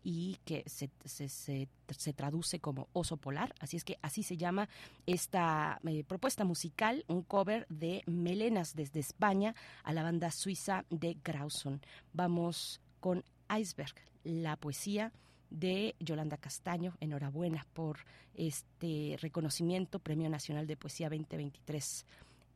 y 0.05 0.37
que 0.45 0.63
se, 0.67 0.91
se, 1.07 1.29
se, 1.29 2.13
traduce 2.13 2.61
como 2.61 2.87
oso 2.93 3.17
polar, 3.17 3.55
así 3.61 3.79
es 3.79 3.83
que 3.83 3.99
así 4.03 4.23
se 4.23 4.37
llama 4.37 4.69
esta 5.07 5.81
eh, 5.85 6.05
propuesta 6.05 6.45
musical, 6.45 7.05
un 7.09 7.23
cover 7.23 7.67
de 7.71 8.03
Melenas 8.07 8.77
desde 8.77 9.01
España 9.01 9.55
a 9.85 9.93
la 9.93 10.05
banda 10.05 10.31
suiza 10.31 10.85
de 10.91 11.17
Grauson. 11.25 11.81
Vamos 12.13 12.81
con 13.01 13.25
Iceberg, 13.59 13.95
la 14.23 14.57
poesía 14.57 15.13
de 15.51 15.95
Yolanda 16.01 16.37
Castaño. 16.37 16.97
Enhorabuena 17.01 17.67
por 17.73 17.99
este 18.35 19.17
reconocimiento, 19.21 19.99
Premio 19.99 20.29
Nacional 20.29 20.67
de 20.67 20.77
Poesía 20.77 21.09
2023 21.09 22.07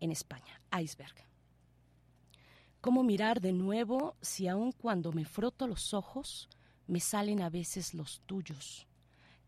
en 0.00 0.12
España. 0.12 0.60
Iceberg. 0.80 1.14
¿Cómo 2.80 3.02
mirar 3.02 3.40
de 3.40 3.52
nuevo 3.52 4.16
si 4.22 4.48
aun 4.48 4.72
cuando 4.72 5.12
me 5.12 5.24
froto 5.24 5.66
los 5.66 5.92
ojos 5.92 6.48
me 6.86 7.00
salen 7.00 7.42
a 7.42 7.50
veces 7.50 7.92
los 7.92 8.22
tuyos? 8.26 8.86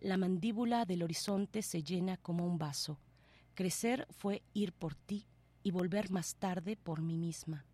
La 0.01 0.17
mandíbula 0.17 0.85
del 0.85 1.03
horizonte 1.03 1.63
se 1.63 1.83
llena 1.83 2.17
como 2.19 2.45
un 2.45 2.59
vaso. 2.59 2.99
Crecer 3.55 4.07
fue 4.11 4.43
ir 4.53 4.73
por 4.73 4.95
ti 4.95 5.27
y 5.63 5.71
volver 5.71 6.11
más 6.11 6.35
tarde 6.35 6.77
por 6.77 7.01
mí 7.01 7.17
misma. 7.17 7.65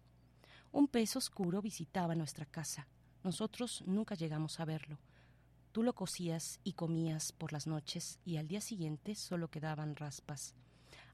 Un 0.71 0.87
pez 0.87 1.17
oscuro 1.17 1.63
visitaba 1.63 2.15
nuestra 2.15 2.45
casa. 2.45 2.87
Nosotros 3.25 3.83
nunca 3.87 4.15
llegamos 4.15 4.61
a 4.61 4.65
verlo. 4.65 4.99
Tú 5.73 5.83
lo 5.83 5.95
cosías 5.95 6.61
y 6.65 6.73
comías 6.73 7.33
por 7.33 7.53
las 7.53 7.67
noches 7.67 8.19
y 8.25 8.37
al 8.37 8.49
día 8.49 8.61
siguiente 8.61 9.15
solo 9.15 9.49
quedaban 9.49 9.97
raspas. 9.97 10.55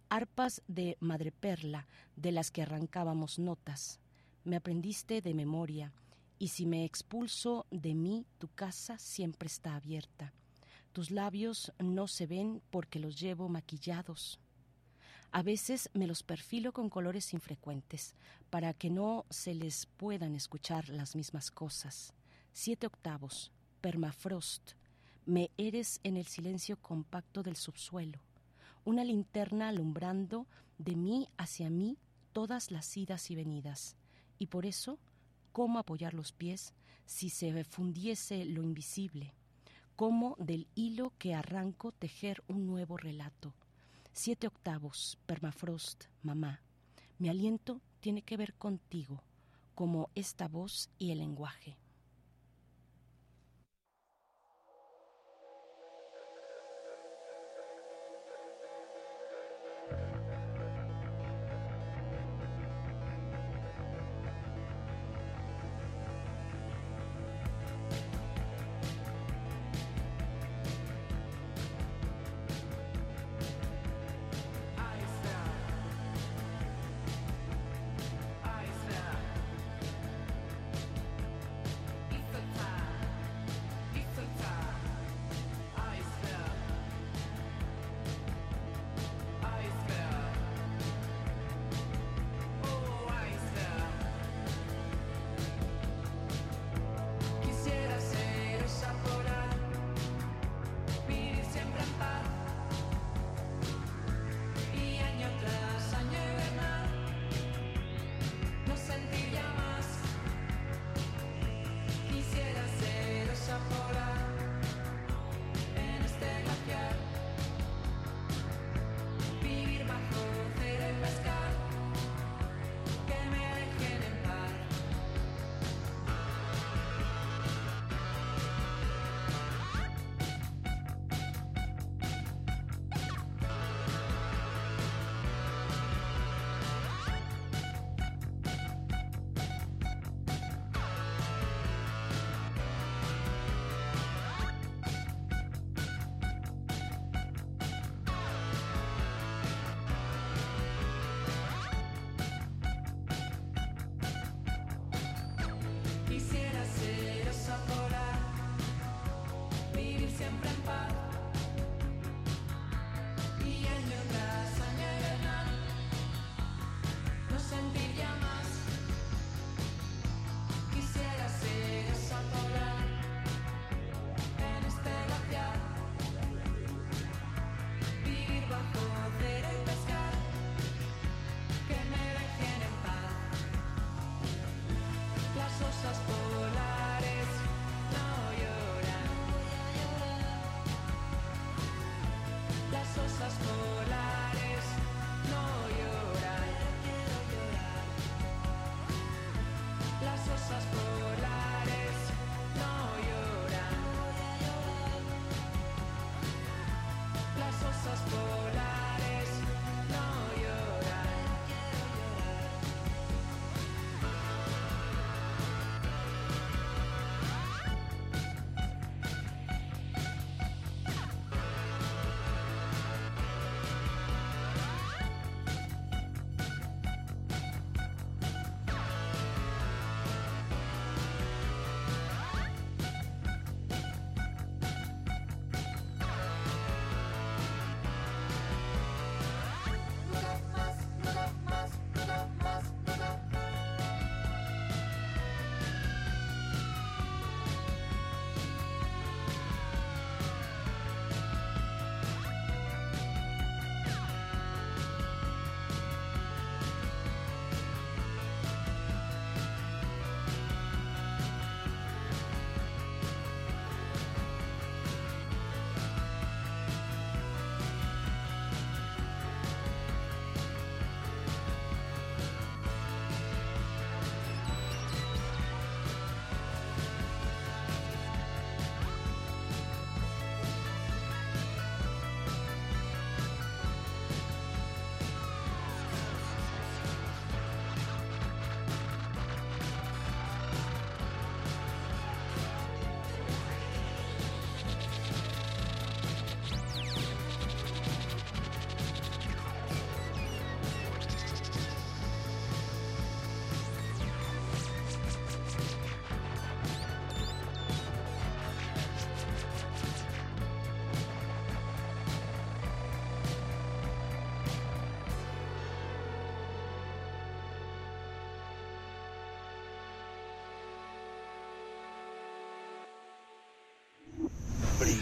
Arpas 0.08 0.62
de 0.68 0.96
madreperla 1.00 1.86
de 2.16 2.32
las 2.32 2.50
que 2.50 2.62
arrancábamos 2.62 3.38
notas. 3.38 3.98
Me 4.44 4.56
aprendiste 4.56 5.20
de 5.22 5.34
memoria 5.34 5.92
y 6.38 6.48
si 6.48 6.66
me 6.66 6.84
expulso 6.84 7.66
de 7.70 7.94
mí, 7.94 8.26
tu 8.38 8.48
casa 8.48 8.98
siempre 8.98 9.46
está 9.46 9.76
abierta. 9.76 10.32
Tus 10.92 11.10
labios 11.10 11.72
no 11.78 12.06
se 12.06 12.26
ven 12.26 12.62
porque 12.70 13.00
los 13.00 13.18
llevo 13.18 13.48
maquillados. 13.48 14.38
A 15.32 15.42
veces 15.42 15.90
me 15.94 16.06
los 16.06 16.22
perfilo 16.22 16.72
con 16.72 16.88
colores 16.88 17.32
infrecuentes 17.32 18.14
para 18.50 18.72
que 18.72 18.90
no 18.90 19.26
se 19.30 19.54
les 19.54 19.86
puedan 19.86 20.36
escuchar 20.36 20.88
las 20.90 21.16
mismas 21.16 21.50
cosas. 21.50 22.12
Siete 22.52 22.86
octavos, 22.86 23.50
permafrost, 23.84 24.72
me 25.26 25.50
eres 25.58 26.00
en 26.04 26.16
el 26.16 26.24
silencio 26.24 26.80
compacto 26.80 27.42
del 27.42 27.54
subsuelo, 27.54 28.18
una 28.86 29.04
linterna 29.04 29.68
alumbrando 29.68 30.46
de 30.78 30.96
mí 30.96 31.28
hacia 31.36 31.68
mí 31.68 31.98
todas 32.32 32.70
las 32.70 32.96
idas 32.96 33.30
y 33.30 33.34
venidas. 33.34 33.98
Y 34.38 34.46
por 34.46 34.64
eso, 34.64 34.98
¿cómo 35.52 35.78
apoyar 35.78 36.14
los 36.14 36.32
pies 36.32 36.72
si 37.04 37.28
se 37.28 37.62
fundiese 37.64 38.46
lo 38.46 38.62
invisible? 38.62 39.34
¿Cómo 39.96 40.34
del 40.38 40.66
hilo 40.74 41.12
que 41.18 41.34
arranco 41.34 41.92
tejer 41.92 42.42
un 42.48 42.66
nuevo 42.66 42.96
relato? 42.96 43.54
Siete 44.14 44.46
octavos, 44.46 45.18
permafrost, 45.26 46.04
mamá. 46.22 46.62
Mi 47.18 47.28
aliento 47.28 47.82
tiene 48.00 48.22
que 48.22 48.38
ver 48.38 48.54
contigo, 48.54 49.22
como 49.74 50.08
esta 50.14 50.48
voz 50.48 50.88
y 50.96 51.10
el 51.10 51.18
lenguaje. 51.18 51.76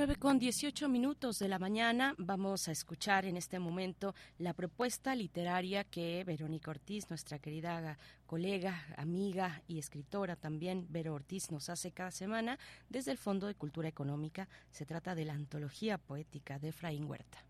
9 0.00 0.16
con 0.16 0.38
18 0.38 0.88
minutos 0.88 1.38
de 1.40 1.46
la 1.46 1.58
mañana 1.58 2.14
vamos 2.16 2.68
a 2.68 2.72
escuchar 2.72 3.26
en 3.26 3.36
este 3.36 3.58
momento 3.58 4.14
la 4.38 4.54
propuesta 4.54 5.14
literaria 5.14 5.84
que 5.84 6.24
Verónica 6.24 6.70
Ortiz, 6.70 7.10
nuestra 7.10 7.38
querida 7.38 7.98
colega, 8.24 8.82
amiga 8.96 9.60
y 9.68 9.78
escritora 9.78 10.36
también, 10.36 10.86
Vero 10.88 11.12
Ortiz, 11.12 11.50
nos 11.50 11.68
hace 11.68 11.92
cada 11.92 12.12
semana 12.12 12.58
desde 12.88 13.10
el 13.10 13.18
Fondo 13.18 13.46
de 13.46 13.54
Cultura 13.54 13.88
Económica. 13.88 14.48
Se 14.70 14.86
trata 14.86 15.14
de 15.14 15.26
la 15.26 15.34
antología 15.34 15.98
poética 15.98 16.58
de 16.58 16.68
Efraín 16.70 17.04
Huerta. 17.04 17.44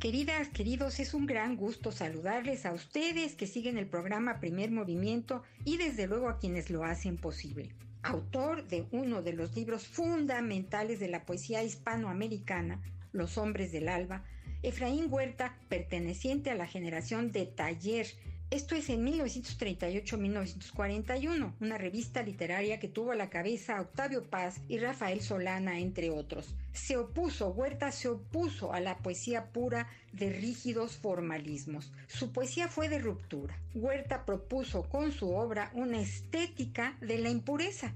Queridas, 0.00 0.48
queridos, 0.48 1.00
es 1.00 1.14
un 1.14 1.24
gran 1.24 1.56
gusto 1.56 1.90
saludarles 1.90 2.66
a 2.66 2.74
ustedes 2.74 3.34
que 3.34 3.46
siguen 3.46 3.78
el 3.78 3.86
programa 3.86 4.40
Primer 4.40 4.70
Movimiento 4.70 5.42
y 5.64 5.78
desde 5.78 6.06
luego 6.06 6.28
a 6.28 6.38
quienes 6.38 6.68
lo 6.68 6.84
hacen 6.84 7.16
posible. 7.16 7.70
Autor 8.02 8.68
de 8.68 8.86
uno 8.90 9.22
de 9.22 9.32
los 9.32 9.56
libros 9.56 9.88
fundamentales 9.88 11.00
de 11.00 11.08
la 11.08 11.24
poesía 11.24 11.62
hispanoamericana, 11.62 12.82
Los 13.12 13.38
hombres 13.38 13.72
del 13.72 13.88
alba, 13.88 14.22
Efraín 14.62 15.06
Huerta, 15.10 15.56
perteneciente 15.70 16.50
a 16.50 16.56
la 16.56 16.66
generación 16.66 17.32
de 17.32 17.46
Taller, 17.46 18.06
esto 18.48 18.76
es 18.76 18.88
en 18.90 19.04
1938-1941, 19.04 21.54
una 21.60 21.78
revista 21.78 22.22
literaria 22.22 22.78
que 22.78 22.86
tuvo 22.86 23.10
a 23.10 23.16
la 23.16 23.28
cabeza 23.28 23.80
Octavio 23.80 24.22
Paz 24.22 24.60
y 24.68 24.78
Rafael 24.78 25.20
Solana, 25.20 25.80
entre 25.80 26.10
otros. 26.10 26.54
Se 26.72 26.96
opuso, 26.96 27.48
Huerta 27.48 27.90
se 27.90 28.06
opuso 28.08 28.72
a 28.72 28.78
la 28.78 28.98
poesía 28.98 29.46
pura 29.46 29.88
de 30.12 30.30
rígidos 30.30 30.96
formalismos. 30.96 31.90
Su 32.06 32.30
poesía 32.30 32.68
fue 32.68 32.88
de 32.88 33.00
ruptura. 33.00 33.58
Huerta 33.74 34.24
propuso 34.24 34.84
con 34.84 35.10
su 35.10 35.34
obra 35.34 35.72
una 35.74 36.00
estética 36.00 36.96
de 37.00 37.18
la 37.18 37.30
impureza. 37.30 37.94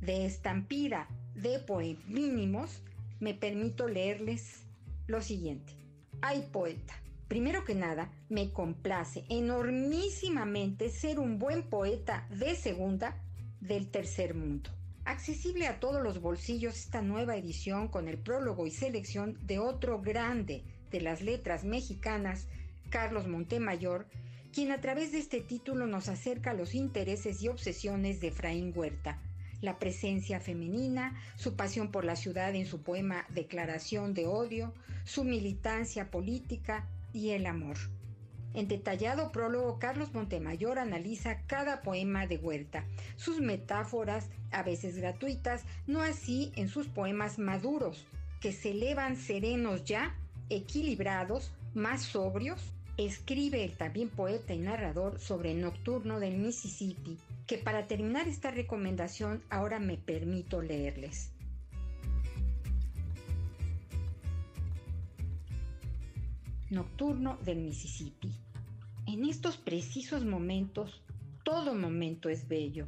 De 0.00 0.26
estampida 0.26 1.08
de 1.34 1.58
poemínimos, 1.58 2.82
me 3.18 3.34
permito 3.34 3.88
leerles 3.88 4.62
lo 5.08 5.20
siguiente. 5.22 5.72
Hay 6.20 6.42
poeta 6.52 7.01
Primero 7.32 7.64
que 7.64 7.74
nada, 7.74 8.12
me 8.28 8.52
complace 8.52 9.24
enormísimamente 9.30 10.90
ser 10.90 11.18
un 11.18 11.38
buen 11.38 11.62
poeta 11.62 12.28
de 12.28 12.54
segunda 12.54 13.16
del 13.58 13.88
tercer 13.88 14.34
mundo. 14.34 14.68
Accesible 15.06 15.66
a 15.66 15.80
todos 15.80 16.02
los 16.02 16.20
bolsillos 16.20 16.76
esta 16.76 17.00
nueva 17.00 17.34
edición 17.34 17.88
con 17.88 18.06
el 18.06 18.18
prólogo 18.18 18.66
y 18.66 18.70
selección 18.70 19.38
de 19.46 19.58
otro 19.58 20.02
grande 20.02 20.62
de 20.90 21.00
las 21.00 21.22
letras 21.22 21.64
mexicanas, 21.64 22.48
Carlos 22.90 23.26
Montemayor, 23.26 24.08
quien 24.52 24.70
a 24.70 24.82
través 24.82 25.12
de 25.12 25.18
este 25.20 25.40
título 25.40 25.86
nos 25.86 26.10
acerca 26.10 26.50
a 26.50 26.54
los 26.54 26.74
intereses 26.74 27.42
y 27.42 27.48
obsesiones 27.48 28.20
de 28.20 28.28
Efraín 28.28 28.74
Huerta, 28.76 29.22
la 29.62 29.78
presencia 29.78 30.38
femenina, 30.38 31.18
su 31.36 31.56
pasión 31.56 31.92
por 31.92 32.04
la 32.04 32.16
ciudad 32.16 32.54
en 32.54 32.66
su 32.66 32.82
poema 32.82 33.24
Declaración 33.30 34.12
de 34.12 34.26
Odio, 34.26 34.74
su 35.04 35.24
militancia 35.24 36.10
política, 36.10 36.90
y 37.12 37.30
el 37.30 37.46
amor. 37.46 37.76
En 38.54 38.68
detallado 38.68 39.32
prólogo, 39.32 39.78
Carlos 39.78 40.12
Montemayor 40.12 40.78
analiza 40.78 41.40
cada 41.46 41.80
poema 41.80 42.26
de 42.26 42.36
Huerta, 42.36 42.84
sus 43.16 43.40
metáforas, 43.40 44.28
a 44.50 44.62
veces 44.62 44.98
gratuitas, 44.98 45.64
no 45.86 46.02
así 46.02 46.52
en 46.56 46.68
sus 46.68 46.86
poemas 46.86 47.38
maduros, 47.38 48.06
que 48.40 48.52
se 48.52 48.72
elevan 48.72 49.16
serenos 49.16 49.84
ya, 49.84 50.14
equilibrados, 50.50 51.52
más 51.74 52.02
sobrios. 52.02 52.60
Escribe 52.98 53.64
el 53.64 53.74
también 53.78 54.10
poeta 54.10 54.52
y 54.52 54.58
narrador 54.58 55.18
sobre 55.18 55.52
el 55.52 55.62
nocturno 55.62 56.20
del 56.20 56.36
Mississippi, 56.36 57.16
que 57.46 57.56
para 57.56 57.86
terminar 57.86 58.28
esta 58.28 58.50
recomendación 58.50 59.42
ahora 59.48 59.78
me 59.78 59.96
permito 59.96 60.60
leerles. 60.60 61.31
Nocturno 66.72 67.38
del 67.44 67.58
Mississippi. 67.58 68.32
En 69.06 69.26
estos 69.26 69.58
precisos 69.58 70.24
momentos, 70.24 71.02
todo 71.44 71.74
momento 71.74 72.30
es 72.30 72.48
bello. 72.48 72.86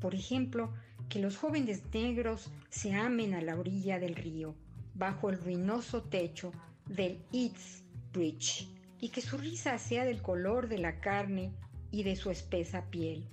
Por 0.00 0.14
ejemplo, 0.14 0.72
que 1.10 1.20
los 1.20 1.36
jóvenes 1.36 1.82
negros 1.92 2.50
se 2.70 2.94
amen 2.94 3.34
a 3.34 3.42
la 3.42 3.58
orilla 3.58 3.98
del 3.98 4.16
río, 4.16 4.54
bajo 4.94 5.28
el 5.28 5.38
ruinoso 5.38 6.02
techo 6.02 6.50
del 6.86 7.22
Eats 7.32 7.84
Bridge, 8.12 8.68
y 9.00 9.10
que 9.10 9.20
su 9.20 9.36
risa 9.36 9.78
sea 9.78 10.04
del 10.04 10.22
color 10.22 10.68
de 10.68 10.78
la 10.78 11.00
carne 11.00 11.52
y 11.90 12.04
de 12.04 12.16
su 12.16 12.30
espesa 12.30 12.86
piel. 12.90 13.28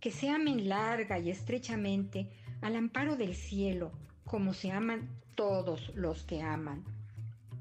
Que 0.00 0.10
se 0.10 0.28
amen 0.28 0.68
larga 0.68 1.18
y 1.18 1.30
estrechamente 1.30 2.28
al 2.60 2.76
amparo 2.76 3.16
del 3.16 3.34
cielo, 3.34 3.92
como 4.24 4.52
se 4.52 4.70
aman 4.70 5.08
todos 5.34 5.94
los 5.94 6.24
que 6.24 6.42
aman 6.42 6.84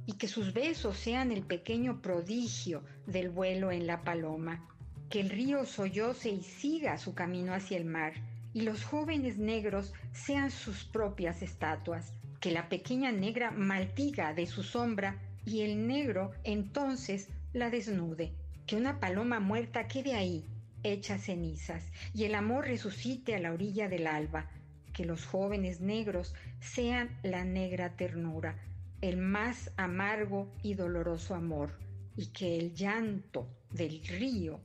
y 0.05 0.13
que 0.13 0.27
sus 0.27 0.53
besos 0.53 0.97
sean 0.97 1.31
el 1.31 1.43
pequeño 1.43 2.01
prodigio 2.01 2.83
del 3.07 3.29
vuelo 3.29 3.71
en 3.71 3.87
la 3.87 4.01
paloma, 4.03 4.67
que 5.09 5.19
el 5.19 5.29
río 5.29 5.65
solloce 5.65 6.29
y 6.29 6.43
siga 6.43 6.97
su 6.97 7.13
camino 7.13 7.53
hacia 7.53 7.77
el 7.77 7.85
mar, 7.85 8.13
y 8.53 8.61
los 8.61 8.83
jóvenes 8.83 9.37
negros 9.37 9.93
sean 10.13 10.49
sus 10.49 10.85
propias 10.85 11.41
estatuas, 11.41 12.13
que 12.39 12.51
la 12.51 12.69
pequeña 12.69 13.11
negra 13.11 13.51
maldiga 13.51 14.33
de 14.33 14.45
su 14.45 14.63
sombra 14.63 15.19
y 15.45 15.61
el 15.61 15.87
negro 15.87 16.31
entonces 16.43 17.29
la 17.53 17.69
desnude, 17.69 18.33
que 18.65 18.75
una 18.75 18.99
paloma 18.99 19.39
muerta 19.39 19.87
quede 19.87 20.15
ahí, 20.15 20.45
hecha 20.83 21.17
cenizas, 21.17 21.83
y 22.13 22.25
el 22.25 22.35
amor 22.35 22.65
resucite 22.65 23.35
a 23.35 23.39
la 23.39 23.51
orilla 23.51 23.89
del 23.89 24.07
alba, 24.07 24.49
que 24.93 25.05
los 25.05 25.25
jóvenes 25.25 25.81
negros 25.81 26.33
sean 26.61 27.09
la 27.23 27.43
negra 27.43 27.95
ternura, 27.97 28.55
el 29.01 29.17
más 29.17 29.71
amargo 29.77 30.51
y 30.63 30.73
doloroso 30.73 31.35
amor, 31.35 31.77
y 32.15 32.27
que 32.27 32.57
el 32.57 32.73
llanto 32.73 33.47
del 33.71 34.01
río, 34.05 34.59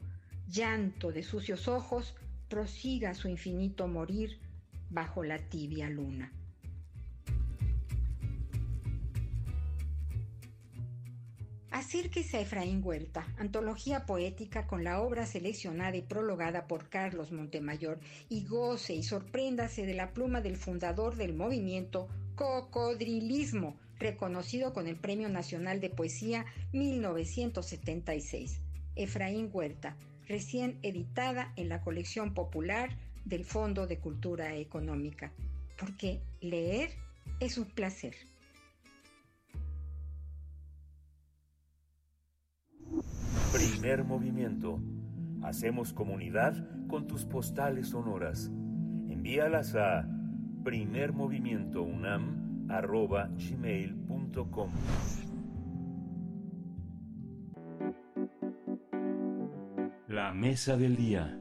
llanto 0.48 1.12
de 1.12 1.22
sucios 1.22 1.68
ojos, 1.68 2.14
prosiga 2.48 3.14
su 3.14 3.28
infinito 3.28 3.88
morir 3.88 4.40
bajo 4.90 5.22
la 5.22 5.38
tibia 5.38 5.88
luna. 5.88 6.32
Acérquese 11.70 12.36
a 12.36 12.40
Efraín 12.40 12.82
Huerta, 12.84 13.26
antología 13.38 14.04
poética 14.04 14.66
con 14.66 14.82
la 14.82 15.00
obra 15.00 15.24
seleccionada 15.24 15.96
y 15.96 16.02
prologada 16.02 16.66
por 16.66 16.88
Carlos 16.88 17.30
Montemayor, 17.32 18.00
y 18.28 18.44
goce 18.44 18.94
y 18.94 19.02
sorpréndase 19.02 19.86
de 19.86 19.94
la 19.94 20.12
pluma 20.12 20.40
del 20.40 20.56
fundador 20.56 21.16
del 21.16 21.32
movimiento 21.32 22.08
Cocodrilismo, 22.34 23.76
reconocido 24.00 24.72
con 24.72 24.88
el 24.88 24.96
Premio 24.96 25.28
Nacional 25.28 25.80
de 25.80 25.90
Poesía 25.90 26.46
1976. 26.72 28.60
Efraín 28.96 29.50
Huerta, 29.52 29.96
recién 30.26 30.78
editada 30.82 31.52
en 31.56 31.68
la 31.68 31.82
colección 31.82 32.34
popular 32.34 32.96
del 33.24 33.44
Fondo 33.44 33.86
de 33.86 33.98
Cultura 33.98 34.56
Económica, 34.56 35.32
porque 35.78 36.20
leer 36.40 36.90
es 37.38 37.58
un 37.58 37.66
placer. 37.66 38.14
Primer 43.52 44.04
movimiento. 44.04 44.80
Hacemos 45.42 45.92
comunidad 45.92 46.54
con 46.88 47.06
tus 47.06 47.24
postales 47.24 47.88
sonoras. 47.88 48.50
Envíalas 49.08 49.74
a 49.74 50.06
primermovimientounam 50.64 52.39
arroba 52.70 53.28
gmail.com. 53.34 54.70
La 60.08 60.32
mesa 60.32 60.76
del 60.76 60.96
día. 60.96 61.36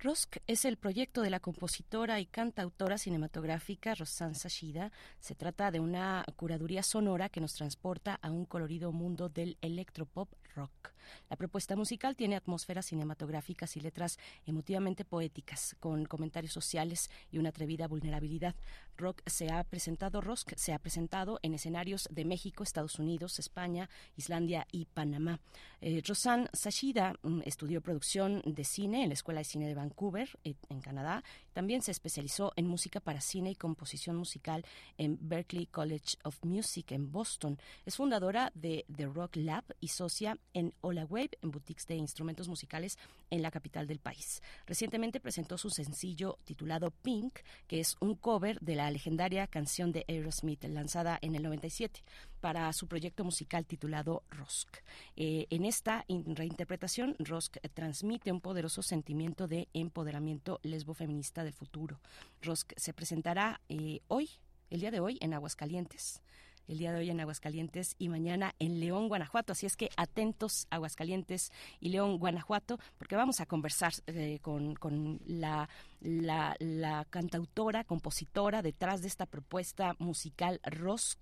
Rosk 0.00 0.36
es 0.46 0.64
el 0.64 0.76
proyecto 0.76 1.22
de 1.22 1.30
la 1.30 1.40
compositora 1.40 2.20
y 2.20 2.26
cantautora 2.26 2.98
cinematográfica 2.98 3.96
Rosanne 3.96 4.36
Sashida. 4.36 4.92
Se 5.18 5.34
trata 5.34 5.72
de 5.72 5.80
una 5.80 6.24
curaduría 6.36 6.84
sonora 6.84 7.28
que 7.28 7.40
nos 7.40 7.54
transporta 7.54 8.14
a 8.14 8.30
un 8.30 8.44
colorido 8.44 8.92
mundo 8.92 9.28
del 9.28 9.58
electropop 9.60 10.28
rock. 10.58 10.92
La 11.30 11.36
propuesta 11.36 11.76
musical 11.76 12.16
tiene 12.16 12.36
atmósferas 12.36 12.86
cinematográficas 12.86 13.76
y 13.76 13.80
letras 13.80 14.18
emotivamente 14.44 15.04
poéticas, 15.04 15.76
con 15.80 16.04
comentarios 16.04 16.52
sociales 16.52 17.10
y 17.30 17.38
una 17.38 17.50
atrevida 17.50 17.88
vulnerabilidad. 17.88 18.54
Rock 18.96 19.22
se 19.26 19.50
ha 19.50 19.62
presentado, 19.64 20.20
Rosk 20.20 20.52
se 20.56 20.72
ha 20.72 20.78
presentado 20.78 21.38
en 21.42 21.54
escenarios 21.54 22.08
de 22.10 22.24
México, 22.24 22.62
Estados 22.62 22.98
Unidos, 22.98 23.38
España, 23.38 23.88
Islandia 24.16 24.66
y 24.72 24.86
Panamá. 24.86 25.40
Eh, 25.80 26.02
Rosanne 26.04 26.48
Sashida 26.52 27.14
mm, 27.22 27.42
estudió 27.44 27.80
producción 27.80 28.42
de 28.44 28.64
cine 28.64 29.02
en 29.04 29.10
la 29.10 29.14
Escuela 29.14 29.40
de 29.40 29.44
Cine 29.44 29.68
de 29.68 29.74
Vancouver, 29.74 30.28
eh, 30.44 30.54
en 30.68 30.80
Canadá. 30.80 31.22
También 31.58 31.82
se 31.82 31.90
especializó 31.90 32.52
en 32.54 32.68
música 32.68 33.00
para 33.00 33.20
cine 33.20 33.50
y 33.50 33.56
composición 33.56 34.14
musical 34.14 34.64
en 34.96 35.18
Berklee 35.20 35.66
College 35.66 36.16
of 36.22 36.38
Music 36.44 36.92
en 36.92 37.10
Boston. 37.10 37.58
Es 37.84 37.96
fundadora 37.96 38.52
de 38.54 38.84
The 38.94 39.06
Rock 39.06 39.34
Lab 39.34 39.64
y 39.80 39.88
socia 39.88 40.38
en 40.54 40.72
Hola 40.82 41.04
Wave, 41.04 41.30
en 41.42 41.50
boutiques 41.50 41.88
de 41.88 41.96
instrumentos 41.96 42.46
musicales 42.46 42.96
en 43.30 43.42
la 43.42 43.50
capital 43.50 43.88
del 43.88 43.98
país. 43.98 44.40
Recientemente 44.66 45.18
presentó 45.18 45.58
su 45.58 45.68
sencillo 45.70 46.38
titulado 46.44 46.92
Pink, 46.92 47.40
que 47.66 47.80
es 47.80 47.96
un 47.98 48.14
cover 48.14 48.60
de 48.60 48.76
la 48.76 48.88
legendaria 48.92 49.48
canción 49.48 49.90
de 49.90 50.04
Aerosmith 50.06 50.62
lanzada 50.62 51.18
en 51.22 51.34
el 51.34 51.42
97 51.42 52.04
para 52.40 52.72
su 52.72 52.86
proyecto 52.86 53.24
musical 53.24 53.66
titulado 53.66 54.22
Rosk. 54.30 54.68
Eh, 55.16 55.46
en 55.50 55.64
esta 55.64 56.04
reinterpretación, 56.08 57.16
Rosk 57.18 57.56
transmite 57.74 58.30
un 58.30 58.40
poderoso 58.40 58.82
sentimiento 58.82 59.48
de 59.48 59.68
empoderamiento 59.72 60.60
lesbo-feminista 60.62 61.47
del 61.48 61.54
futuro. 61.54 61.98
Rosk 62.42 62.72
se 62.76 62.92
presentará 62.92 63.60
eh, 63.68 64.00
hoy, 64.08 64.30
el 64.70 64.80
día 64.80 64.90
de 64.90 65.00
hoy, 65.00 65.18
en 65.20 65.34
Aguascalientes 65.34 66.22
el 66.68 66.78
día 66.78 66.92
de 66.92 66.98
hoy 66.98 67.10
en 67.10 67.20
Aguascalientes 67.20 67.96
y 67.98 68.08
mañana 68.08 68.54
en 68.58 68.78
León, 68.78 69.08
Guanajuato. 69.08 69.52
Así 69.52 69.66
es 69.66 69.76
que 69.76 69.90
atentos 69.96 70.66
Aguascalientes 70.70 71.50
y 71.80 71.88
León, 71.88 72.18
Guanajuato, 72.18 72.78
porque 72.98 73.16
vamos 73.16 73.40
a 73.40 73.46
conversar 73.46 73.92
eh, 74.06 74.38
con, 74.42 75.20
la, 75.26 75.68
la, 76.00 77.06
cantautora, 77.10 77.84
compositora 77.84 78.62
detrás 78.62 79.00
de 79.00 79.08
esta 79.08 79.26
propuesta 79.26 79.96
musical 79.98 80.60
Rosk, 80.64 81.18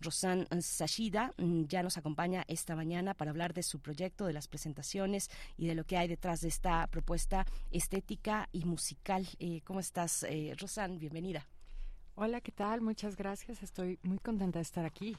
Rosan 0.00 0.46
Sashida, 0.60 1.32
mm, 1.38 1.64
ya 1.64 1.82
nos 1.82 1.96
acompaña 1.96 2.44
esta 2.48 2.74
mañana 2.74 3.14
para 3.14 3.30
hablar 3.30 3.54
de 3.54 3.62
su 3.62 3.80
proyecto, 3.80 4.26
de 4.26 4.32
las 4.32 4.48
presentaciones 4.48 5.30
y 5.56 5.66
de 5.66 5.74
lo 5.74 5.84
que 5.84 5.96
hay 5.96 6.08
detrás 6.08 6.40
de 6.40 6.48
esta 6.48 6.86
propuesta 6.88 7.46
estética 7.70 8.48
y 8.52 8.64
musical. 8.64 9.26
Eh, 9.38 9.60
¿Cómo 9.64 9.80
estás, 9.80 10.24
eh, 10.24 10.54
Rosan? 10.58 10.98
Bienvenida. 10.98 11.46
Hola, 12.22 12.42
¿qué 12.42 12.52
tal? 12.52 12.82
Muchas 12.82 13.16
gracias. 13.16 13.62
Estoy 13.62 13.98
muy 14.02 14.18
contenta 14.18 14.58
de 14.58 14.62
estar 14.62 14.84
aquí. 14.84 15.16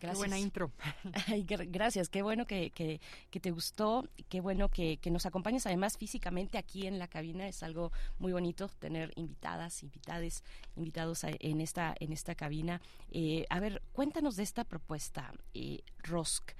Gracias. 0.00 0.14
Qué 0.14 0.16
buena 0.16 0.38
intro. 0.38 0.72
gracias, 1.68 2.08
qué 2.08 2.22
bueno 2.22 2.46
que, 2.46 2.70
que, 2.70 2.98
te 3.40 3.50
gustó, 3.50 4.08
qué 4.30 4.40
bueno 4.40 4.70
que, 4.70 4.96
que, 4.96 5.10
nos 5.10 5.26
acompañes 5.26 5.66
además 5.66 5.98
físicamente 5.98 6.56
aquí 6.56 6.86
en 6.86 6.98
la 6.98 7.08
cabina. 7.08 7.46
Es 7.46 7.62
algo 7.62 7.92
muy 8.18 8.32
bonito 8.32 8.70
tener 8.78 9.12
invitadas, 9.16 9.82
invitades, 9.82 10.42
invitados 10.76 11.24
en 11.24 11.60
esta, 11.60 11.94
en 12.00 12.10
esta 12.10 12.34
cabina. 12.34 12.80
Eh, 13.10 13.44
a 13.50 13.60
ver, 13.60 13.82
cuéntanos 13.92 14.36
de 14.36 14.44
esta 14.44 14.64
propuesta, 14.64 15.34
eh, 15.52 15.82
Rosk. 15.98 16.52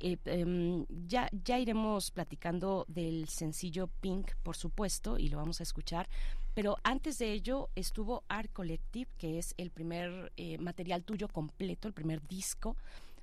Eh, 0.00 0.16
em, 0.26 0.86
ya, 1.06 1.28
iremos 1.58 2.10
platicando 2.10 2.84
del 2.88 3.28
sencillo 3.28 3.88
Pink, 4.00 4.32
por 4.42 4.56
supuesto, 4.56 5.18
y 5.18 5.28
lo 5.28 5.38
vamos 5.38 5.60
a 5.60 5.64
escuchar, 5.64 6.08
pero 6.54 6.76
antes 6.82 7.18
de 7.18 7.32
ello 7.32 7.68
estuvo 7.74 8.24
Art 8.28 8.52
Collective, 8.52 9.10
que 9.18 9.38
es 9.38 9.54
el 9.56 9.70
primer 9.70 10.32
eh, 10.36 10.58
material 10.58 11.04
tuyo 11.04 11.28
completo, 11.28 11.88
el 11.88 11.94
primer 11.94 12.26
disco 12.26 12.76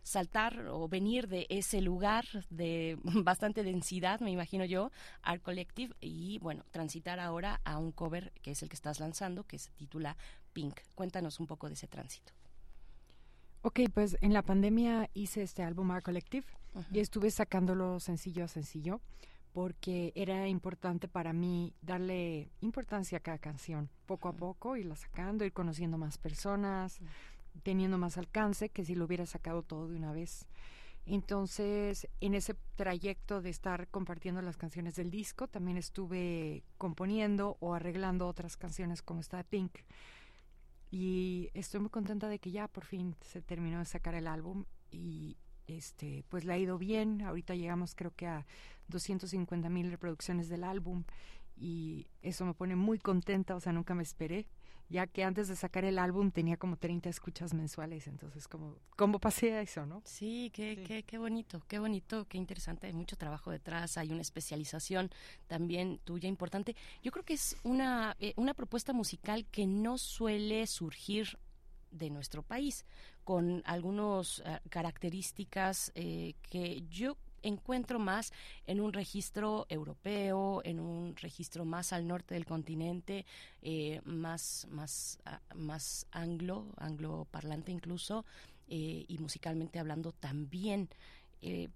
saltar 0.05 0.67
o 0.69 0.87
venir 0.87 1.27
de 1.27 1.47
ese 1.49 1.81
lugar 1.81 2.25
de 2.51 2.97
bastante 3.23 3.63
densidad, 3.63 4.19
me 4.19 4.31
imagino 4.31 4.63
yo, 4.63 4.91
Art 5.23 5.41
Collective, 5.41 5.95
y 5.99 6.37
bueno, 6.39 6.63
transitar 6.71 7.19
ahora 7.19 7.59
a 7.65 7.79
un 7.79 7.91
cover 7.91 8.31
que 8.43 8.51
es 8.51 8.61
el 8.61 8.69
que 8.69 8.75
estás 8.75 8.99
lanzando, 8.99 9.43
que 9.43 9.57
se 9.57 9.71
titula 9.71 10.15
Pink. 10.53 10.79
Cuéntanos 10.93 11.39
un 11.39 11.47
poco 11.47 11.67
de 11.67 11.73
ese 11.73 11.87
tránsito. 11.87 12.33
Ok, 13.63 13.79
pues 13.93 14.15
en 14.21 14.31
la 14.31 14.43
pandemia 14.43 15.09
hice 15.15 15.41
este 15.41 15.63
álbum 15.63 15.89
Art 15.89 16.05
Collective 16.05 16.45
y 16.91 16.99
estuve 16.99 17.31
sacándolo 17.31 17.99
sencillo 17.99 18.45
a 18.45 18.47
sencillo 18.47 19.01
porque 19.55 20.11
era 20.15 20.49
importante 20.49 21.07
para 21.07 21.31
mí 21.31 21.73
darle 21.81 22.49
importancia 22.59 23.19
a 23.19 23.21
cada 23.21 23.37
canción, 23.37 23.89
poco 24.05 24.27
a 24.27 24.33
poco, 24.33 24.75
irla 24.75 24.97
sacando, 24.97 25.45
ir 25.45 25.53
conociendo 25.53 25.97
más 25.97 26.17
personas, 26.17 26.99
teniendo 27.63 27.97
más 27.97 28.17
alcance 28.17 28.67
que 28.67 28.83
si 28.83 28.95
lo 28.95 29.05
hubiera 29.05 29.25
sacado 29.25 29.63
todo 29.63 29.87
de 29.87 29.95
una 29.95 30.11
vez. 30.11 30.45
Entonces, 31.05 32.07
en 32.19 32.33
ese 32.33 32.55
trayecto 32.75 33.41
de 33.41 33.51
estar 33.51 33.87
compartiendo 33.87 34.41
las 34.41 34.57
canciones 34.57 34.95
del 34.95 35.11
disco, 35.11 35.47
también 35.47 35.77
estuve 35.77 36.63
componiendo 36.77 37.57
o 37.61 37.75
arreglando 37.75 38.27
otras 38.27 38.57
canciones 38.57 39.01
como 39.01 39.21
esta 39.21 39.37
de 39.37 39.43
Pink. 39.45 39.71
Y 40.91 41.49
estoy 41.53 41.79
muy 41.79 41.89
contenta 41.89 42.27
de 42.27 42.39
que 42.39 42.51
ya 42.51 42.67
por 42.67 42.83
fin 42.83 43.15
se 43.21 43.41
terminó 43.41 43.79
de 43.79 43.85
sacar 43.85 44.15
el 44.15 44.27
álbum 44.27 44.65
y 44.91 45.37
este 45.67 46.23
pues 46.29 46.45
le 46.45 46.53
ha 46.53 46.57
ido 46.57 46.77
bien. 46.77 47.21
Ahorita 47.21 47.55
llegamos 47.55 47.95
creo 47.95 48.11
que 48.15 48.27
a 48.27 48.45
250 48.87 49.69
mil 49.69 49.91
reproducciones 49.91 50.49
del 50.49 50.63
álbum 50.63 51.03
y 51.57 52.07
eso 52.21 52.45
me 52.45 52.53
pone 52.53 52.75
muy 52.75 52.99
contenta, 52.99 53.55
o 53.55 53.59
sea, 53.59 53.71
nunca 53.71 53.95
me 53.95 54.03
esperé, 54.03 54.47
ya 54.89 55.07
que 55.07 55.23
antes 55.23 55.47
de 55.47 55.55
sacar 55.55 55.85
el 55.85 55.97
álbum 55.97 56.31
tenía 56.31 56.57
como 56.57 56.77
30 56.77 57.09
escuchas 57.09 57.53
mensuales, 57.53 58.07
entonces 58.07 58.47
como 58.47 58.75
cómo 58.95 59.19
pasé 59.19 59.53
a 59.53 59.61
eso, 59.61 59.85
¿no? 59.85 60.01
Sí, 60.05 60.51
qué, 60.53 60.83
Qué, 60.85 61.03
qué 61.03 61.17
bonito, 61.17 61.63
qué 61.67 61.79
bonito, 61.79 62.25
qué 62.27 62.37
interesante, 62.37 62.87
hay 62.87 62.93
mucho 62.93 63.15
trabajo 63.15 63.51
detrás, 63.51 63.97
hay 63.97 64.11
una 64.11 64.21
especialización 64.21 65.09
también 65.47 65.99
tuya 66.03 66.29
importante. 66.29 66.75
Yo 67.01 67.11
creo 67.11 67.23
que 67.25 67.33
es 67.33 67.57
una, 67.63 68.15
eh, 68.19 68.33
una 68.35 68.53
propuesta 68.53 68.93
musical 68.93 69.45
que 69.47 69.65
no 69.65 69.97
suele 69.97 70.67
surgir 70.67 71.39
de 71.97 72.09
nuestro 72.09 72.43
país, 72.43 72.85
con 73.23 73.63
algunas 73.65 74.41
eh, 74.45 74.59
características 74.69 75.91
eh, 75.95 76.35
que 76.41 76.83
yo 76.89 77.17
encuentro 77.41 77.99
más 77.99 78.33
en 78.65 78.81
un 78.81 78.91
registro 78.91 79.67
europeo, 79.69 80.61
en 80.63 80.79
un 80.79 81.15
registro 81.15 81.63
más 81.63 81.93
al 81.93 82.07
norte 82.07 82.33
del 82.33 82.45
continente, 82.45 83.25
eh, 83.61 84.01
más, 84.03 84.67
más, 84.71 85.19
ah, 85.25 85.39
más 85.53 86.07
anglo, 86.11 86.65
angloparlante 86.77 87.71
incluso, 87.71 88.25
eh, 88.67 89.05
y 89.07 89.17
musicalmente 89.19 89.79
hablando 89.79 90.11
también. 90.11 90.89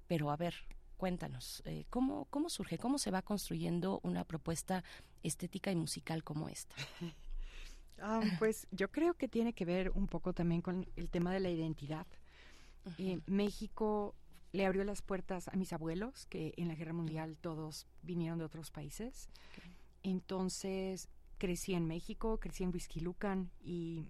Pero 0.08 0.32
a 0.32 0.36
ver, 0.36 0.56
cuéntanos, 0.98 1.62
¿cómo, 1.91 2.26
¿cómo 2.32 2.50
surge, 2.50 2.80
cómo 2.80 2.98
se 2.98 3.12
va 3.12 3.22
construyendo 3.22 4.00
una 4.02 4.24
propuesta 4.24 4.84
estética 5.22 5.72
y 5.72 5.76
musical 5.76 6.24
como 6.24 6.50
esta? 6.50 6.76
Ah, 8.01 8.21
pues 8.39 8.67
yo 8.71 8.89
creo 8.91 9.13
que 9.13 9.27
tiene 9.27 9.53
que 9.53 9.65
ver 9.65 9.91
un 9.95 10.07
poco 10.07 10.34
también 10.34 10.61
con 10.61 10.88
el 10.95 11.09
tema 11.09 11.34
de 11.34 11.39
la 11.39 11.49
identidad. 11.49 12.05
México 13.27 14.15
le 14.51 14.65
abrió 14.65 14.84
las 14.84 15.01
puertas 15.01 15.47
a 15.47 15.55
mis 15.55 15.73
abuelos, 15.73 16.26
que 16.26 16.53
en 16.57 16.67
la 16.69 16.76
guerra 16.76 16.93
mundial 16.93 17.38
todos 17.39 17.85
vinieron 18.01 18.39
de 18.39 18.45
otros 18.45 18.71
países. 18.71 19.30
Entonces 20.01 21.07
crecí 21.38 21.73
en 21.73 21.85
México, 21.85 22.39
crecí 22.39 22.63
en 22.63 22.73
Lucan 23.01 23.49
y 23.61 24.05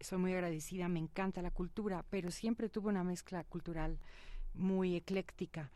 soy 0.00 0.18
muy 0.18 0.32
agradecida, 0.32 0.88
me 0.88 0.98
encanta 0.98 1.42
la 1.42 1.50
cultura, 1.50 2.04
pero 2.10 2.30
siempre 2.30 2.68
tuve 2.68 2.88
una 2.88 3.04
mezcla 3.04 3.44
cultural 3.44 3.98
muy 4.54 4.96
ecléctica. 4.96 5.70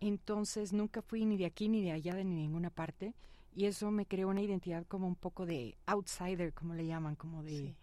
Entonces 0.00 0.72
nunca 0.72 1.02
fui 1.02 1.24
ni 1.24 1.36
de 1.36 1.46
aquí 1.46 1.68
ni 1.68 1.82
de 1.82 1.92
allá 1.92 2.14
de 2.14 2.24
ninguna 2.24 2.70
parte 2.70 3.14
y 3.54 3.66
eso 3.66 3.90
me 3.90 4.06
creó 4.06 4.28
una 4.28 4.42
identidad 4.42 4.84
como 4.86 5.06
un 5.06 5.14
poco 5.14 5.46
de 5.46 5.76
outsider, 5.86 6.52
como 6.52 6.74
le 6.74 6.86
llaman, 6.86 7.16
como 7.16 7.42
de... 7.42 7.76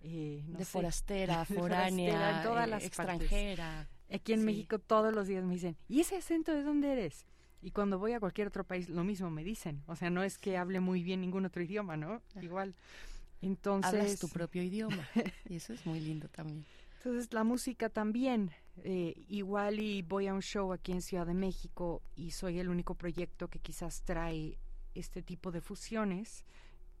Eh, 0.00 0.44
de 0.58 0.64
forastera, 0.64 1.44
foránea, 1.44 2.42
todas 2.42 2.68
las 2.68 2.84
extranjera. 2.84 3.88
Aquí 4.10 4.32
en 4.32 4.44
México 4.44 4.78
todos 4.78 5.12
los 5.12 5.26
días 5.26 5.44
me 5.44 5.54
dicen, 5.54 5.76
¿y 5.88 6.00
ese 6.00 6.16
acento 6.16 6.52
de 6.52 6.62
dónde 6.62 6.92
eres? 6.92 7.26
Y 7.60 7.72
cuando 7.72 7.98
voy 7.98 8.12
a 8.12 8.20
cualquier 8.20 8.48
otro 8.48 8.64
país, 8.64 8.88
lo 8.88 9.04
mismo 9.04 9.30
me 9.30 9.42
dicen. 9.42 9.82
O 9.86 9.96
sea, 9.96 10.08
no 10.10 10.22
es 10.22 10.38
que 10.38 10.56
hable 10.56 10.80
muy 10.80 11.02
bien 11.02 11.20
ningún 11.20 11.44
otro 11.44 11.62
idioma, 11.62 11.96
¿no? 11.96 12.22
Igual. 12.40 12.74
Entonces... 13.42 13.92
Hablas 13.92 14.18
tu 14.18 14.28
propio 14.28 14.62
idioma. 14.62 15.08
y 15.48 15.56
eso 15.56 15.72
es 15.72 15.84
muy 15.84 16.00
lindo 16.00 16.28
también. 16.28 16.64
Entonces, 16.98 17.32
la 17.32 17.44
música 17.44 17.88
también. 17.88 18.52
Eh, 18.84 19.24
igual 19.28 19.80
y 19.80 20.02
voy 20.02 20.28
a 20.28 20.34
un 20.34 20.42
show 20.42 20.72
aquí 20.72 20.92
en 20.92 21.02
Ciudad 21.02 21.26
de 21.26 21.34
México 21.34 22.00
y 22.14 22.30
soy 22.30 22.60
el 22.60 22.68
único 22.68 22.94
proyecto 22.94 23.48
que 23.48 23.58
quizás 23.58 24.02
trae 24.02 24.56
este 24.94 25.22
tipo 25.22 25.52
de 25.52 25.60
fusiones 25.60 26.44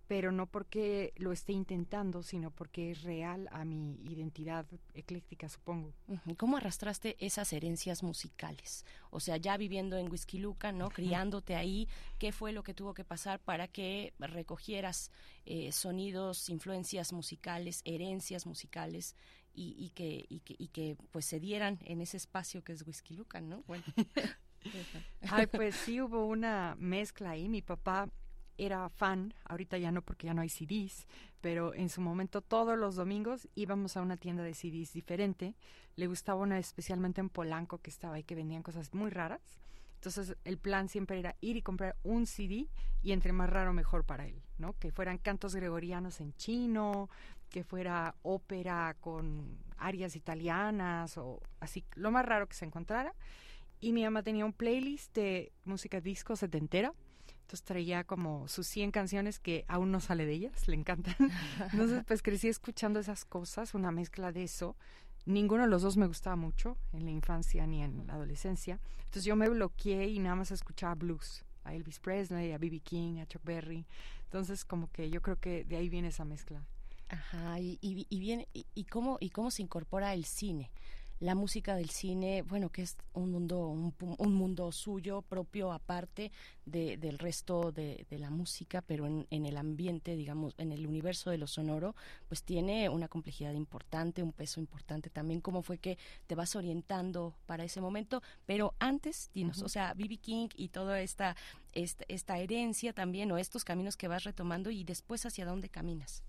pero 0.08 0.32
no 0.32 0.46
porque 0.46 1.12
lo 1.16 1.32
esté 1.32 1.52
intentando, 1.52 2.22
sino 2.22 2.50
porque 2.50 2.90
es 2.90 3.02
real 3.02 3.46
a 3.52 3.66
mi 3.66 3.94
identidad 4.10 4.66
ecléctica, 4.94 5.50
supongo. 5.50 5.92
¿Cómo 6.38 6.56
arrastraste 6.56 7.16
esas 7.24 7.52
herencias 7.52 8.02
musicales? 8.02 8.86
O 9.10 9.20
sea, 9.20 9.36
ya 9.36 9.58
viviendo 9.58 9.98
en 9.98 10.10
Whisky 10.10 10.38
Luca, 10.38 10.72
¿no? 10.72 10.88
Criándote 10.88 11.56
ahí, 11.56 11.88
¿qué 12.18 12.32
fue 12.32 12.52
lo 12.52 12.62
que 12.62 12.72
tuvo 12.72 12.94
que 12.94 13.04
pasar 13.04 13.38
para 13.38 13.68
que 13.68 14.14
recogieras 14.18 15.10
eh, 15.44 15.72
sonidos, 15.72 16.48
influencias 16.48 17.12
musicales, 17.12 17.82
herencias 17.84 18.46
musicales 18.46 19.14
y, 19.52 19.90
que, 19.90 20.24
y, 20.28 20.40
que, 20.40 20.54
y 20.56 20.68
que 20.68 20.96
pues 21.10 21.26
se 21.26 21.38
dieran 21.38 21.80
en 21.84 22.00
ese 22.00 22.16
espacio 22.16 22.62
que 22.64 22.72
es 22.72 22.86
Whisky 22.86 23.14
Luca, 23.14 23.40
¿no? 23.42 23.62
Bueno. 23.66 23.84
Ay, 25.30 25.46
pues 25.52 25.74
sí 25.74 26.00
hubo 26.00 26.26
una 26.26 26.76
mezcla 26.78 27.30
ahí. 27.30 27.48
Mi 27.48 27.62
papá 27.62 28.08
era 28.58 28.88
fan, 28.88 29.34
ahorita 29.44 29.78
ya 29.78 29.92
no 29.92 30.02
porque 30.02 30.26
ya 30.26 30.34
no 30.34 30.42
hay 30.42 30.48
CDs, 30.48 31.06
pero 31.40 31.74
en 31.74 31.88
su 31.88 32.00
momento 32.00 32.40
todos 32.40 32.76
los 32.76 32.96
domingos 32.96 33.48
íbamos 33.54 33.96
a 33.96 34.02
una 34.02 34.16
tienda 34.16 34.42
de 34.42 34.54
CDs 34.54 34.92
diferente. 34.92 35.54
Le 35.96 36.06
gustaba 36.08 36.42
una 36.42 36.58
especialmente 36.58 37.20
en 37.20 37.30
Polanco 37.30 37.78
que 37.78 37.90
estaba 37.90 38.16
ahí 38.16 38.24
que 38.24 38.34
vendían 38.34 38.62
cosas 38.62 38.92
muy 38.92 39.10
raras. 39.10 39.60
Entonces 39.94 40.36
el 40.44 40.58
plan 40.58 40.88
siempre 40.88 41.18
era 41.18 41.34
ir 41.40 41.56
y 41.56 41.62
comprar 41.62 41.96
un 42.04 42.26
CD 42.26 42.68
y 43.02 43.12
entre 43.12 43.32
más 43.32 43.50
raro 43.50 43.72
mejor 43.72 44.04
para 44.04 44.26
él, 44.26 44.42
¿no? 44.56 44.74
Que 44.78 44.92
fueran 44.92 45.18
cantos 45.18 45.56
gregorianos 45.56 46.20
en 46.20 46.34
chino, 46.34 47.08
que 47.50 47.64
fuera 47.64 48.14
ópera 48.22 48.96
con 49.00 49.58
arias 49.76 50.14
italianas 50.14 51.18
o 51.18 51.40
así, 51.58 51.84
lo 51.94 52.10
más 52.12 52.24
raro 52.24 52.48
que 52.48 52.54
se 52.54 52.64
encontrara. 52.64 53.12
Y 53.80 53.92
mi 53.92 54.04
mamá 54.04 54.22
tenía 54.22 54.44
un 54.44 54.52
playlist 54.52 55.14
de 55.14 55.52
música 55.64 56.00
disco 56.00 56.36
setentera 56.36 56.92
entonces 57.48 57.64
traía 57.64 58.04
como 58.04 58.46
sus 58.46 58.66
100 58.66 58.90
canciones 58.90 59.40
que 59.40 59.64
aún 59.68 59.90
no 59.90 60.00
sale 60.00 60.26
de 60.26 60.34
ellas, 60.34 60.68
le 60.68 60.74
encantan. 60.74 61.16
Entonces 61.72 62.04
pues 62.06 62.20
crecí 62.20 62.48
escuchando 62.48 63.00
esas 63.00 63.24
cosas, 63.24 63.72
una 63.72 63.90
mezcla 63.90 64.32
de 64.32 64.42
eso. 64.42 64.76
Ninguno 65.24 65.62
de 65.62 65.70
los 65.70 65.80
dos 65.80 65.96
me 65.96 66.06
gustaba 66.06 66.36
mucho 66.36 66.76
en 66.92 67.06
la 67.06 67.10
infancia 67.10 67.66
ni 67.66 67.82
en 67.82 68.06
la 68.06 68.12
adolescencia. 68.12 68.78
Entonces 68.98 69.24
yo 69.24 69.34
me 69.34 69.48
bloqueé 69.48 70.08
y 70.08 70.18
nada 70.18 70.36
más 70.36 70.50
escuchaba 70.50 70.94
blues. 70.94 71.42
A 71.64 71.72
Elvis 71.72 72.00
Presley, 72.00 72.52
a 72.52 72.58
B.B. 72.58 72.80
King, 72.80 73.20
a 73.20 73.26
Chuck 73.26 73.42
Berry. 73.42 73.86
Entonces 74.24 74.66
como 74.66 74.90
que 74.92 75.08
yo 75.08 75.22
creo 75.22 75.36
que 75.36 75.64
de 75.64 75.76
ahí 75.76 75.88
viene 75.88 76.08
esa 76.08 76.26
mezcla. 76.26 76.62
Ajá, 77.08 77.58
y, 77.60 77.78
y, 77.80 78.06
y 78.10 78.20
bien, 78.20 78.46
y, 78.52 78.84
cómo, 78.84 79.16
¿y 79.20 79.30
cómo 79.30 79.50
se 79.50 79.62
incorpora 79.62 80.12
el 80.12 80.26
cine? 80.26 80.70
La 81.20 81.34
música 81.34 81.74
del 81.74 81.90
cine, 81.90 82.42
bueno, 82.42 82.70
que 82.70 82.82
es 82.82 82.96
un 83.12 83.30
mundo, 83.32 83.68
un, 83.68 84.34
mundo 84.34 84.70
suyo, 84.72 85.22
propio, 85.22 85.72
aparte 85.72 86.30
de, 86.64 86.96
del 86.96 87.18
resto 87.18 87.72
de, 87.72 88.06
la 88.10 88.30
música, 88.30 88.82
pero 88.82 89.06
en, 89.06 89.26
en, 89.30 89.46
el 89.46 89.56
ambiente, 89.56 90.16
digamos, 90.16 90.54
en 90.58 90.72
el 90.72 90.86
universo 90.86 91.30
de 91.30 91.38
lo 91.38 91.46
sonoro, 91.46 91.94
pues 92.28 92.42
tiene 92.42 92.88
una 92.88 93.08
complejidad 93.08 93.54
importante, 93.54 94.22
un 94.22 94.32
peso 94.32 94.60
importante 94.60 95.10
también. 95.10 95.40
¿Cómo 95.40 95.62
fue 95.62 95.78
que 95.78 95.98
te 96.26 96.34
vas 96.34 96.54
orientando 96.56 97.34
para 97.46 97.64
ese 97.64 97.80
momento? 97.80 98.22
Pero 98.46 98.74
antes, 98.78 99.30
dinos, 99.34 99.62
o 99.62 99.68
sea, 99.68 99.94
B.B. 99.94 100.18
King 100.18 100.48
y 100.54 100.68
toda 100.68 101.00
esta, 101.00 101.36
esta, 101.72 102.04
esta 102.08 102.38
herencia 102.38 102.92
también, 102.92 103.30
o 103.32 103.38
estos 103.38 103.64
caminos 103.64 103.96
que 103.96 104.08
vas 104.08 104.24
retomando 104.24 104.70
y 104.70 104.84
después 104.84 105.26
hacia 105.26 105.46
dónde 105.46 105.68
caminas 105.68 106.22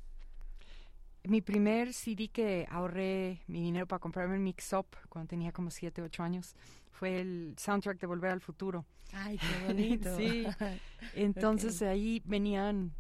mi 1.24 1.42
primer 1.42 1.94
CD 1.94 2.30
que 2.30 2.68
ahorré 2.70 3.42
mi 3.48 3.62
dinero 3.62 3.88
para 3.88 4.00
comprarme 4.00 4.36
el 4.36 4.42
Mix 4.42 4.74
Up 4.74 4.88
cuando 5.10 5.28
tenía 5.28 5.52
como 5.52 5.70
7, 5.70 6.02
8 6.02 6.24
años 6.24 6.56
fue 6.92 7.20
el 7.20 7.56
soundtrack 7.58 8.00
de 8.00 8.08
Volver 8.08 8.32
al 8.32 8.42
Futuro. 8.42 8.86
Ay, 9.14 9.38
qué 9.38 9.66
bonito. 9.68 10.16
sí. 10.18 10.46
Entonces 11.14 11.82
ahí 11.82 12.22
venían, 12.26 12.94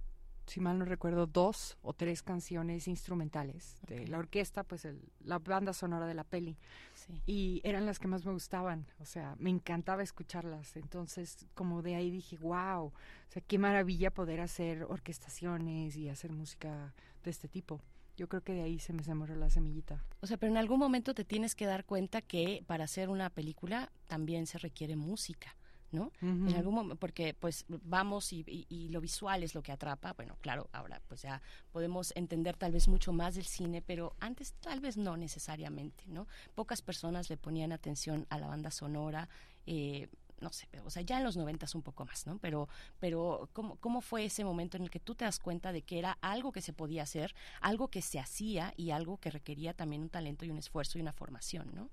si 0.47 0.59
mal 0.59 0.79
no 0.79 0.85
recuerdo, 0.85 1.27
dos 1.27 1.77
o 1.81 1.93
tres 1.93 2.23
canciones 2.23 2.87
instrumentales 2.87 3.77
de 3.87 4.07
la 4.07 4.17
orquesta, 4.17 4.63
pues 4.63 4.85
el, 4.85 5.01
la 5.23 5.39
banda 5.39 5.73
sonora 5.73 6.07
de 6.07 6.13
la 6.13 6.23
peli. 6.23 6.57
Sí. 6.93 7.21
Y 7.25 7.61
eran 7.63 7.85
las 7.85 7.99
que 7.99 8.07
más 8.07 8.25
me 8.25 8.31
gustaban, 8.31 8.87
o 8.99 9.05
sea, 9.05 9.35
me 9.37 9.49
encantaba 9.49 10.01
escucharlas. 10.01 10.75
Entonces, 10.75 11.45
como 11.53 11.81
de 11.81 11.95
ahí 11.95 12.09
dije, 12.09 12.37
wow, 12.37 12.85
o 12.85 12.93
sea, 13.27 13.41
qué 13.41 13.57
maravilla 13.57 14.11
poder 14.11 14.41
hacer 14.41 14.83
orquestaciones 14.83 15.95
y 15.95 16.09
hacer 16.09 16.31
música 16.31 16.93
de 17.23 17.31
este 17.31 17.47
tipo 17.47 17.81
yo 18.19 18.27
creo 18.27 18.43
que 18.43 18.53
de 18.53 18.63
ahí 18.63 18.79
se 18.79 18.91
me 18.91 19.01
sembró 19.01 19.33
la 19.33 19.49
semillita. 19.49 20.03
O 20.19 20.27
sea, 20.27 20.35
pero 20.35 20.51
en 20.51 20.57
algún 20.57 20.77
momento 20.77 21.13
te 21.13 21.23
tienes 21.23 21.55
que 21.55 21.65
dar 21.65 21.85
cuenta 21.85 22.21
que 22.21 22.65
para 22.67 22.83
hacer 22.83 23.07
una 23.07 23.29
película 23.29 23.93
también 24.07 24.45
se 24.45 24.57
requiere 24.57 24.97
música. 24.97 25.55
¿no? 25.91 26.11
En 26.21 26.53
algún 26.53 26.75
momento, 26.75 26.97
porque 26.97 27.33
pues 27.33 27.65
vamos 27.67 28.31
y, 28.31 28.45
y, 28.45 28.89
lo 28.89 29.01
visual 29.01 29.41
es 29.41 29.55
lo 29.55 29.63
que 29.63 29.71
atrapa, 29.71 30.13
bueno, 30.13 30.37
claro, 30.39 30.69
ahora 30.71 31.01
pues 31.07 31.23
ya 31.23 31.41
podemos 31.71 32.13
entender 32.15 32.55
tal 32.55 32.71
vez 32.71 32.87
mucho 32.87 33.11
más 33.11 33.33
del 33.33 33.45
cine, 33.45 33.81
pero 33.81 34.15
antes 34.19 34.53
tal 34.59 34.81
vez 34.81 34.97
no 34.97 35.17
necesariamente, 35.17 36.03
¿no? 36.05 36.27
Pocas 36.53 36.83
personas 36.83 37.31
le 37.31 37.37
ponían 37.37 37.71
atención 37.71 38.27
a 38.29 38.37
la 38.37 38.45
banda 38.45 38.69
sonora, 38.69 39.29
eh, 39.65 40.09
no 40.41 40.51
sé, 40.51 40.67
o 40.83 40.89
sea, 40.89 41.01
ya 41.01 41.17
en 41.17 41.23
los 41.23 41.37
noventas 41.37 41.75
un 41.75 41.81
poco 41.81 42.05
más, 42.05 42.25
¿no? 42.27 42.37
Pero, 42.39 42.67
pero 42.99 43.49
¿cómo, 43.53 43.75
¿cómo 43.77 44.01
fue 44.01 44.25
ese 44.25 44.43
momento 44.43 44.77
en 44.77 44.83
el 44.83 44.89
que 44.89 44.99
tú 44.99 45.15
te 45.15 45.25
das 45.25 45.39
cuenta 45.39 45.71
de 45.71 45.81
que 45.81 45.99
era 45.99 46.17
algo 46.21 46.51
que 46.51 46.61
se 46.61 46.73
podía 46.73 47.03
hacer, 47.03 47.35
algo 47.61 47.89
que 47.89 48.01
se 48.01 48.19
hacía 48.19 48.73
y 48.77 48.91
algo 48.91 49.17
que 49.17 49.31
requería 49.31 49.73
también 49.73 50.01
un 50.01 50.09
talento 50.09 50.45
y 50.45 50.49
un 50.49 50.57
esfuerzo 50.57 50.97
y 50.97 51.01
una 51.01 51.13
formación, 51.13 51.71
¿no? 51.73 51.89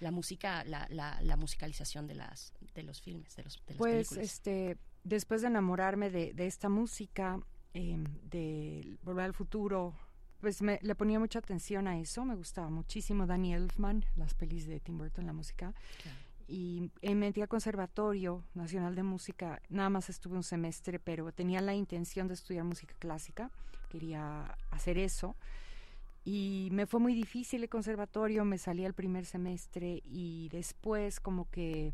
La 0.00 0.10
música, 0.10 0.64
la, 0.64 0.86
la, 0.90 1.20
la 1.22 1.36
musicalización 1.36 2.06
de 2.06 2.14
las 2.14 2.52
de 2.74 2.82
los 2.82 3.00
filmes, 3.00 3.34
de 3.36 3.44
los 3.44 3.62
de 3.66 3.74
las 3.74 3.78
Pues, 3.78 4.12
este, 4.12 4.76
después 5.04 5.42
de 5.42 5.48
enamorarme 5.48 6.10
de, 6.10 6.32
de 6.34 6.46
esta 6.46 6.68
música, 6.68 7.40
em, 7.72 8.04
de 8.22 8.98
Volver 9.02 9.26
al 9.26 9.34
Futuro, 9.34 9.94
pues 10.40 10.60
me, 10.60 10.78
le 10.82 10.94
ponía 10.94 11.18
mucha 11.18 11.38
atención 11.38 11.88
a 11.88 11.98
eso, 11.98 12.24
me 12.24 12.34
gustaba 12.34 12.68
muchísimo 12.68 13.26
Danny 13.26 13.54
Elfman, 13.54 14.04
las 14.16 14.34
pelis 14.34 14.66
de 14.66 14.78
Tim 14.78 14.98
Burton, 14.98 15.24
la 15.24 15.32
música 15.32 15.72
y 16.46 16.90
me 17.02 17.14
metí 17.14 17.40
al 17.40 17.48
Conservatorio 17.48 18.42
Nacional 18.54 18.94
de 18.94 19.02
Música, 19.02 19.60
nada 19.68 19.90
más 19.90 20.10
estuve 20.10 20.36
un 20.36 20.42
semestre, 20.42 20.98
pero 20.98 21.32
tenía 21.32 21.60
la 21.60 21.74
intención 21.74 22.28
de 22.28 22.34
estudiar 22.34 22.64
música 22.64 22.94
clásica, 22.98 23.50
quería 23.88 24.56
hacer 24.70 24.98
eso. 24.98 25.36
Y 26.24 26.68
me 26.72 26.86
fue 26.86 27.00
muy 27.00 27.14
difícil 27.14 27.62
el 27.62 27.68
conservatorio, 27.68 28.44
me 28.44 28.56
salí 28.56 28.84
al 28.84 28.94
primer 28.94 29.26
semestre 29.26 30.02
y 30.06 30.48
después 30.50 31.20
como 31.20 31.50
que 31.50 31.92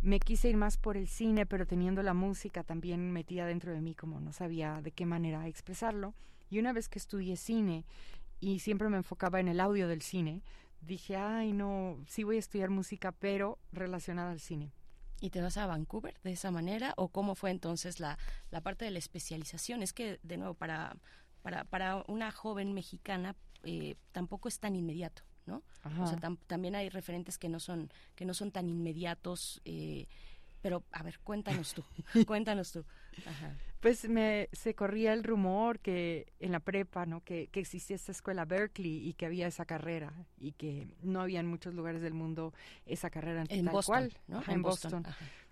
me 0.00 0.18
quise 0.18 0.48
ir 0.48 0.56
más 0.56 0.76
por 0.76 0.96
el 0.96 1.06
cine, 1.06 1.46
pero 1.46 1.64
teniendo 1.64 2.02
la 2.02 2.12
música 2.12 2.64
también 2.64 3.12
metida 3.12 3.46
dentro 3.46 3.72
de 3.72 3.80
mí, 3.80 3.94
como 3.94 4.18
no 4.18 4.32
sabía 4.32 4.82
de 4.82 4.90
qué 4.90 5.06
manera 5.06 5.46
expresarlo. 5.46 6.12
Y 6.50 6.58
una 6.58 6.72
vez 6.72 6.88
que 6.88 6.98
estudié 6.98 7.36
cine 7.36 7.84
y 8.40 8.58
siempre 8.58 8.88
me 8.88 8.96
enfocaba 8.96 9.38
en 9.38 9.46
el 9.46 9.60
audio 9.60 9.86
del 9.86 10.02
cine, 10.02 10.42
dije, 10.82 11.16
ay, 11.16 11.52
no, 11.52 11.98
sí 12.06 12.24
voy 12.24 12.36
a 12.36 12.40
estudiar 12.40 12.70
música, 12.70 13.12
pero 13.12 13.58
relacionada 13.72 14.30
al 14.30 14.40
cine. 14.40 14.72
¿Y 15.20 15.30
te 15.30 15.40
vas 15.40 15.56
a 15.56 15.66
Vancouver 15.66 16.18
de 16.24 16.32
esa 16.32 16.50
manera? 16.50 16.94
¿O 16.96 17.08
cómo 17.08 17.34
fue 17.34 17.50
entonces 17.50 18.00
la, 18.00 18.18
la 18.50 18.60
parte 18.60 18.84
de 18.84 18.90
la 18.90 18.98
especialización? 18.98 19.82
Es 19.82 19.92
que, 19.92 20.18
de 20.22 20.36
nuevo, 20.36 20.54
para, 20.54 20.96
para, 21.42 21.64
para 21.64 22.04
una 22.08 22.32
joven 22.32 22.74
mexicana 22.74 23.36
eh, 23.62 23.94
tampoco 24.10 24.48
es 24.48 24.58
tan 24.58 24.74
inmediato. 24.74 25.22
¿no? 25.46 25.62
O 26.00 26.06
sea, 26.06 26.18
también 26.46 26.76
hay 26.76 26.88
referentes 26.88 27.36
que 27.36 27.48
no 27.48 27.58
son 27.58 27.90
que 28.14 28.24
no 28.24 28.32
son 28.32 28.52
tan 28.52 28.68
inmediatos 28.68 29.60
eh, 29.64 30.06
pero, 30.62 30.84
a 30.92 31.02
ver, 31.02 31.18
cuéntanos 31.18 31.74
tú, 31.74 31.84
cuéntanos 32.26 32.72
tú. 32.72 32.84
Pues 33.80 34.08
me, 34.08 34.48
se 34.52 34.74
corría 34.74 35.12
el 35.12 35.24
rumor 35.24 35.80
que 35.80 36.32
en 36.38 36.52
la 36.52 36.60
prepa, 36.60 37.04
¿no? 37.04 37.22
Que, 37.24 37.48
que, 37.48 37.58
existía 37.58 37.96
esta 37.96 38.12
escuela 38.12 38.44
Berkeley 38.44 39.08
y 39.08 39.14
que 39.14 39.26
había 39.26 39.48
esa 39.48 39.64
carrera 39.64 40.12
y 40.38 40.52
que 40.52 40.86
no 41.02 41.20
había 41.20 41.40
en 41.40 41.48
muchos 41.48 41.74
lugares 41.74 42.00
del 42.00 42.14
mundo 42.14 42.54
esa 42.86 43.10
carrera 43.10 43.44
en 43.48 43.64
tal 43.64 43.72
Boston, 43.72 43.92
cual, 43.92 44.18
¿no? 44.28 44.42
en, 44.46 44.62
Boston. 44.62 45.04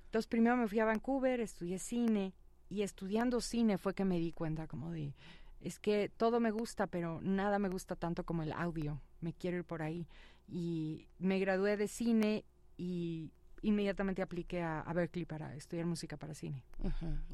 Entonces 0.04 0.28
primero 0.28 0.56
me 0.56 0.68
fui 0.68 0.78
a 0.78 0.84
Vancouver, 0.84 1.40
estudié 1.40 1.80
cine 1.80 2.32
y 2.68 2.82
estudiando 2.82 3.40
cine 3.40 3.78
fue 3.78 3.94
que 3.94 4.04
me 4.04 4.18
di 4.20 4.32
cuenta 4.32 4.68
como 4.68 4.92
de, 4.92 5.12
es 5.60 5.78
que 5.78 6.08
todo 6.08 6.38
me 6.40 6.52
gusta, 6.52 6.86
pero 6.86 7.20
nada 7.20 7.58
me 7.58 7.68
gusta 7.68 7.96
tanto 7.96 8.24
como 8.24 8.42
el 8.42 8.52
audio, 8.52 9.00
me 9.20 9.32
quiero 9.32 9.58
ir 9.58 9.64
por 9.64 9.82
ahí. 9.82 10.06
Y 10.48 11.06
me 11.18 11.38
gradué 11.38 11.76
de 11.76 11.88
cine 11.88 12.44
y 12.76 13.32
inmediatamente 13.62 14.22
apliqué 14.22 14.62
a, 14.62 14.90
Berkeley 14.94 15.24
para 15.24 15.54
estudiar 15.54 15.86
música 15.86 16.16
para 16.16 16.34
cine. 16.34 16.62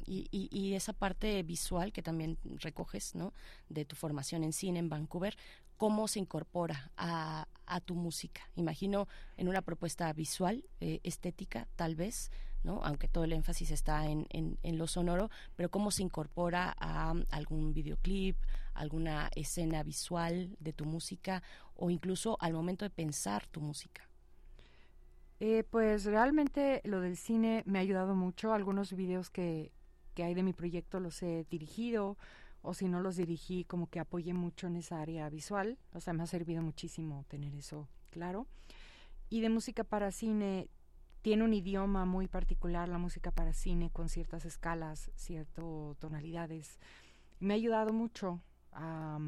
y, 0.05 0.27
y, 0.31 0.73
esa 0.73 0.93
parte 0.93 1.41
visual 1.43 1.91
que 1.91 2.01
también 2.01 2.37
recoges, 2.61 3.15
¿no? 3.15 3.33
De 3.69 3.85
tu 3.85 3.95
formación 3.95 4.43
en 4.43 4.53
cine 4.53 4.79
en 4.79 4.89
Vancouver, 4.89 5.35
¿cómo 5.77 6.07
se 6.07 6.19
incorpora 6.19 6.91
a, 6.97 7.47
a 7.65 7.79
tu 7.81 7.95
música? 7.95 8.49
Imagino 8.55 9.07
en 9.37 9.47
una 9.47 9.61
propuesta 9.61 10.11
visual, 10.13 10.65
eh, 10.79 10.99
estética, 11.03 11.67
tal 11.75 11.95
vez, 11.95 12.31
¿no? 12.63 12.81
Aunque 12.83 13.07
todo 13.07 13.23
el 13.23 13.33
énfasis 13.33 13.71
está 13.71 14.07
en, 14.07 14.27
en, 14.29 14.57
en 14.63 14.77
lo 14.77 14.87
sonoro, 14.87 15.29
pero 15.55 15.69
¿cómo 15.69 15.91
se 15.91 16.03
incorpora 16.03 16.75
a 16.79 17.13
algún 17.29 17.73
videoclip, 17.73 18.37
alguna 18.73 19.29
escena 19.35 19.83
visual 19.83 20.55
de 20.59 20.73
tu 20.73 20.85
música 20.85 21.43
o 21.75 21.89
incluso 21.89 22.37
al 22.41 22.53
momento 22.53 22.83
de 22.83 22.89
pensar 22.89 23.47
tu 23.47 23.61
música? 23.61 24.06
Eh, 25.39 25.63
pues 25.69 26.05
realmente 26.05 26.81
lo 26.83 26.99
del 26.99 27.15
cine 27.15 27.63
me 27.65 27.79
ha 27.79 27.81
ayudado 27.81 28.15
mucho. 28.15 28.53
Algunos 28.53 28.93
videos 28.93 29.29
que, 29.29 29.71
que 30.13 30.23
hay 30.23 30.33
de 30.33 30.43
mi 30.43 30.53
proyecto 30.53 30.99
los 30.99 31.21
he 31.21 31.45
dirigido 31.49 32.17
o 32.61 32.73
si 32.73 32.87
no 32.87 33.01
los 33.01 33.15
dirigí 33.15 33.63
como 33.63 33.87
que 33.87 33.99
apoyé 33.99 34.33
mucho 34.33 34.67
en 34.67 34.77
esa 34.77 34.99
área 34.99 35.29
visual. 35.29 35.77
O 35.93 35.99
sea, 35.99 36.13
me 36.13 36.23
ha 36.23 36.27
servido 36.27 36.61
muchísimo 36.61 37.23
tener 37.27 37.53
eso 37.55 37.87
claro. 38.09 38.47
Y 39.29 39.41
de 39.41 39.49
música 39.49 39.83
para 39.83 40.11
cine 40.11 40.69
tiene 41.21 41.43
un 41.43 41.53
idioma 41.53 42.05
muy 42.05 42.27
particular 42.27 42.87
la 42.87 42.97
música 42.97 43.31
para 43.31 43.53
cine 43.53 43.89
con 43.91 44.09
ciertas 44.09 44.45
escalas, 44.45 45.11
ciertas 45.15 45.65
tonalidades. 45.99 46.79
Me 47.39 47.53
ha 47.53 47.57
ayudado 47.57 47.93
mucho 47.93 48.41
a 48.71 49.19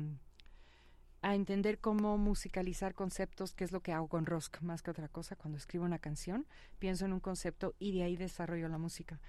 a 1.22 1.36
entender 1.36 1.80
cómo 1.80 2.18
musicalizar 2.18 2.94
conceptos, 2.94 3.54
que 3.54 3.64
es 3.64 3.72
lo 3.72 3.82
que 3.82 3.94
hago 3.94 4.08
con 4.08 4.26
Rosk, 4.26 4.62
más 4.62 4.82
que 4.82 4.92
otra 4.92 5.08
cosa. 5.08 5.36
Cuando 5.36 5.58
escribo 5.58 5.86
una 5.86 6.00
canción, 6.00 6.46
pienso 6.80 7.06
en 7.06 7.14
un 7.14 7.20
concepto 7.20 7.76
y 7.80 7.92
de 7.92 8.04
ahí 8.04 8.16
desarrollo 8.16 8.68
la 8.70 8.78
música. 8.78 9.20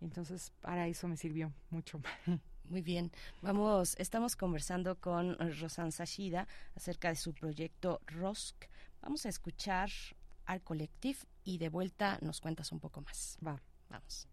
Entonces, 0.00 0.52
para 0.60 0.86
eso 0.86 1.08
me 1.08 1.16
sirvió 1.16 1.52
mucho. 1.70 2.00
Muy 2.64 2.82
bien, 2.82 3.10
vamos, 3.40 3.96
estamos 3.98 4.36
conversando 4.36 5.00
con 5.00 5.38
Rosan 5.58 5.90
Sashida 5.90 6.46
acerca 6.76 7.08
de 7.08 7.16
su 7.16 7.32
proyecto 7.32 8.02
Rosk. 8.06 8.66
Vamos 9.00 9.24
a 9.24 9.30
escuchar 9.30 9.88
al 10.44 10.60
colectivo 10.62 11.20
y 11.44 11.56
de 11.56 11.70
vuelta 11.70 12.18
nos 12.20 12.40
cuentas 12.40 12.70
un 12.72 12.80
poco 12.80 13.00
más. 13.00 13.38
Va. 13.44 13.58
Vamos. 13.88 14.28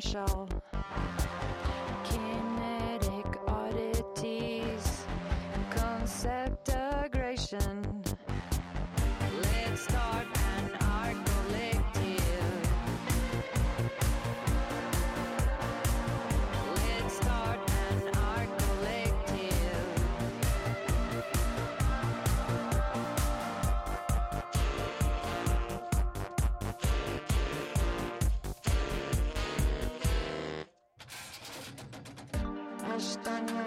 Show. 0.00 0.45
Esta 33.16 33.40
noche. 33.40 33.65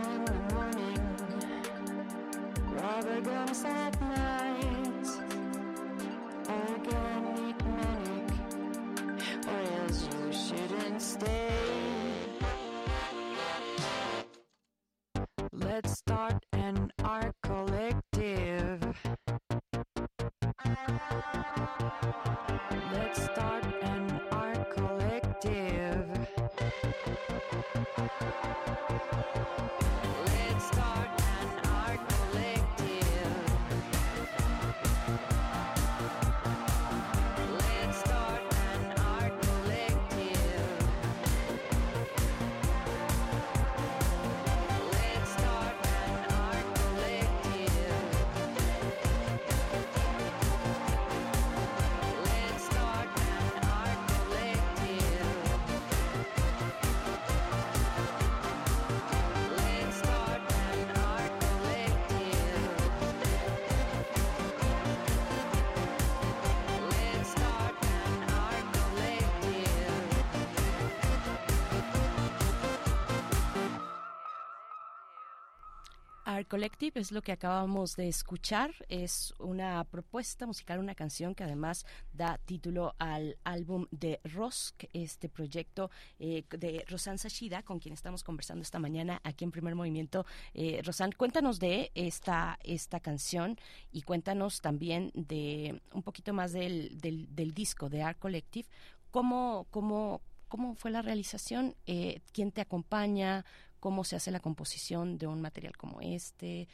Art 76.30 76.48
Collective 76.48 77.00
es 77.00 77.12
lo 77.12 77.24
que 77.24 77.32
acabamos 77.32 77.96
de 77.96 78.08
escuchar. 78.08 78.72
Es 78.88 79.34
una 79.40 79.84
propuesta 79.86 80.46
musical, 80.46 80.78
una 80.78 80.94
canción 80.94 81.34
que 81.34 81.44
además 81.44 81.88
da 82.14 82.38
título 82.38 82.94
al 83.00 83.40
álbum 83.44 83.88
de 83.90 84.20
Rosk, 84.26 84.84
este 84.94 85.28
proyecto 85.28 85.90
eh, 86.20 86.44
de 86.52 86.86
Rosan 86.88 87.18
Sashida, 87.18 87.64
con 87.64 87.80
quien 87.80 87.94
estamos 87.96 88.24
conversando 88.24 88.62
esta 88.62 88.78
mañana 88.78 89.20
aquí 89.24 89.44
en 89.44 89.50
Primer 89.50 89.74
Movimiento. 89.74 90.28
Eh, 90.54 90.82
Rosan, 90.84 91.14
cuéntanos 91.14 91.60
de 91.60 91.90
esta, 91.96 92.60
esta 92.64 93.00
canción 93.00 93.58
y 93.92 94.04
cuéntanos 94.04 94.62
también 94.62 95.12
de 95.16 95.82
un 95.94 96.04
poquito 96.04 96.32
más 96.32 96.54
del, 96.54 96.96
del, 97.00 97.34
del 97.36 97.56
disco 97.56 97.90
de 97.90 98.04
Art 98.04 98.20
Collective. 98.20 98.70
¿Cómo, 99.10 99.66
cómo, 99.72 100.22
cómo 100.48 100.76
fue 100.76 100.92
la 100.92 101.02
realización? 101.02 101.76
Eh, 101.88 102.22
¿Quién 102.34 102.52
te 102.52 102.62
acompaña? 102.62 103.46
Cómo 103.80 104.04
se 104.04 104.16
hace 104.16 104.32
la 104.32 104.40
composición 104.40 105.18
de 105.18 105.28
un 105.28 105.42
material 105.42 105.78
como 105.78 106.02
este. 106.02 106.68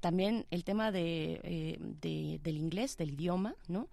También 0.00 0.46
el 0.50 0.64
tema 0.64 0.90
de, 0.92 1.40
eh, 1.44 1.78
de- 1.80 2.40
del 2.42 2.56
inglés, 2.56 2.96
del 2.96 3.12
idioma, 3.12 3.54
¿no? 3.68 3.88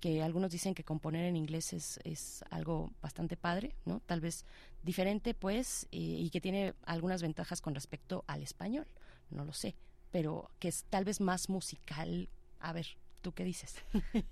Que 0.00 0.22
algunos 0.22 0.50
dicen 0.50 0.74
que 0.74 0.82
componer 0.82 1.24
en 1.26 1.36
inglés 1.36 1.72
es, 1.72 2.44
algo 2.50 2.90
bastante 3.00 3.36
padre, 3.36 3.74
¿no? 3.84 4.00
Tal 4.00 4.20
vez 4.20 4.44
diferente, 4.82 5.34
pues, 5.34 5.86
y 5.92 6.28
que 6.30 6.40
tiene 6.40 6.74
algunas 6.84 7.22
ventajas 7.22 7.60
con 7.60 7.74
respecto 7.74 8.24
al 8.26 8.42
español, 8.42 8.86
no 9.30 9.44
lo 9.44 9.52
sé, 9.52 9.76
pero 10.10 10.50
que 10.58 10.68
es 10.68 10.84
tal 10.90 11.04
vez 11.04 11.20
más 11.20 11.48
musical. 11.48 12.28
A 12.58 12.72
ver, 12.72 12.86
¿tú 13.22 13.32
qué 13.32 13.44
dices? 13.44 13.76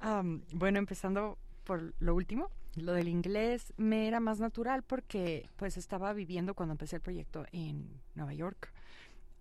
Am, 0.00 0.42
bueno, 0.52 0.78
empezando 0.78 1.38
por 1.64 1.94
lo 1.98 2.14
último, 2.14 2.50
lo 2.76 2.92
del 2.92 3.08
inglés 3.08 3.72
me 3.76 4.06
era 4.06 4.20
más 4.20 4.38
natural 4.40 4.82
porque 4.82 5.48
pues 5.56 5.76
estaba 5.76 6.12
viviendo 6.12 6.54
cuando 6.54 6.72
empecé 6.72 6.96
el 6.96 7.02
proyecto 7.02 7.44
en 7.52 8.00
Nueva 8.14 8.32
York. 8.34 8.72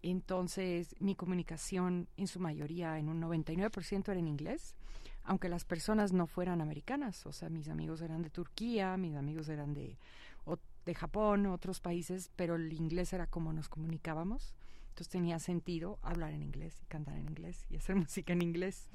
Entonces 0.01 0.95
mi 0.99 1.15
comunicación 1.15 2.07
en 2.17 2.27
su 2.27 2.39
mayoría, 2.39 2.97
en 2.97 3.09
un 3.09 3.19
99% 3.19 4.09
era 4.11 4.19
en 4.19 4.27
inglés, 4.27 4.75
aunque 5.23 5.49
las 5.49 5.65
personas 5.65 6.13
no 6.13 6.25
fueran 6.25 6.61
americanas. 6.61 7.25
O 7.25 7.31
sea, 7.33 7.49
mis 7.49 7.67
amigos 7.67 8.01
eran 8.01 8.21
de 8.21 8.29
Turquía, 8.29 8.95
mis 8.97 9.15
amigos 9.15 9.49
eran 9.49 9.73
de, 9.73 9.97
o- 10.45 10.57
de 10.85 10.95
Japón, 10.95 11.45
otros 11.47 11.81
países, 11.81 12.31
pero 12.35 12.55
el 12.55 12.71
inglés 12.73 13.11
era 13.13 13.27
como 13.27 13.51
nos 13.53 13.67
comunicábamos. 13.67 14.53
Entonces 14.89 15.09
tenía 15.09 15.37
sentido 15.39 15.99
hablar 16.01 16.33
en 16.33 16.43
inglés 16.43 16.79
y 16.81 16.85
cantar 16.85 17.17
en 17.17 17.27
inglés 17.27 17.65
y 17.69 17.75
hacer 17.77 17.95
música 17.95 18.33
en 18.33 18.41
inglés 18.41 18.87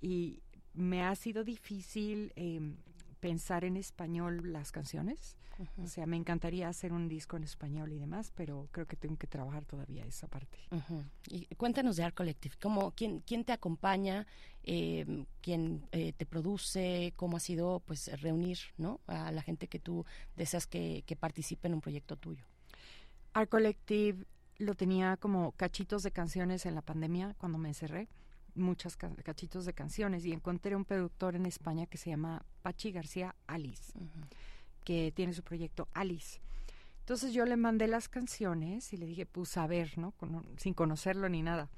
y 0.00 0.42
me 0.74 1.04
ha 1.04 1.14
sido 1.14 1.44
difícil 1.44 2.32
eh, 2.36 2.60
pensar 3.24 3.64
en 3.64 3.78
español 3.78 4.52
las 4.52 4.70
canciones. 4.70 5.38
O 5.82 5.86
sea, 5.86 6.04
me 6.04 6.18
encantaría 6.18 6.68
hacer 6.68 6.92
un 6.92 7.08
disco 7.08 7.38
en 7.38 7.44
español 7.44 7.90
y 7.90 7.98
demás, 7.98 8.30
pero 8.34 8.68
creo 8.70 8.86
que 8.86 8.96
tengo 8.96 9.16
que 9.16 9.26
trabajar 9.26 9.64
todavía 9.64 10.04
esa 10.04 10.28
parte. 10.28 10.58
Y 11.28 11.46
cuéntanos 11.54 11.96
de 11.96 12.04
Art 12.04 12.14
Collective, 12.14 12.54
¿cómo, 12.60 12.90
quién, 12.90 13.20
¿quién 13.20 13.46
te 13.46 13.52
acompaña, 13.54 14.26
eh, 14.62 15.24
quién 15.40 15.88
eh, 15.92 16.12
te 16.12 16.26
produce, 16.26 17.14
cómo 17.16 17.38
ha 17.38 17.40
sido 17.40 17.80
pues 17.86 18.10
reunir 18.20 18.58
¿no? 18.76 19.00
a 19.06 19.32
la 19.32 19.40
gente 19.40 19.68
que 19.68 19.78
tú 19.78 20.04
deseas 20.36 20.66
que, 20.66 21.02
que 21.06 21.16
participe 21.16 21.66
en 21.68 21.74
un 21.74 21.80
proyecto 21.80 22.16
tuyo? 22.16 22.44
Art 23.32 23.48
Collective 23.48 24.26
lo 24.58 24.74
tenía 24.74 25.16
como 25.16 25.52
cachitos 25.52 26.02
de 26.02 26.10
canciones 26.10 26.66
en 26.66 26.74
la 26.74 26.82
pandemia 26.82 27.36
cuando 27.38 27.56
me 27.56 27.68
encerré 27.68 28.06
muchas 28.54 28.96
cachitos 28.96 29.64
de 29.64 29.72
canciones 29.72 30.24
y 30.24 30.32
encontré 30.32 30.76
un 30.76 30.84
productor 30.84 31.36
en 31.36 31.46
España 31.46 31.86
que 31.86 31.98
se 31.98 32.10
llama 32.10 32.44
Pachi 32.62 32.92
García 32.92 33.34
Alice, 33.46 33.92
que 34.84 35.12
tiene 35.14 35.32
su 35.32 35.42
proyecto 35.42 35.88
Alice. 35.92 36.40
Entonces 37.00 37.34
yo 37.34 37.44
le 37.44 37.56
mandé 37.56 37.86
las 37.86 38.08
canciones 38.08 38.92
y 38.92 38.96
le 38.96 39.06
dije, 39.06 39.26
pues 39.26 39.56
a 39.56 39.66
ver, 39.66 39.98
¿no? 39.98 40.14
sin 40.56 40.72
conocerlo 40.72 41.28
ni 41.28 41.42
nada. 41.42 41.68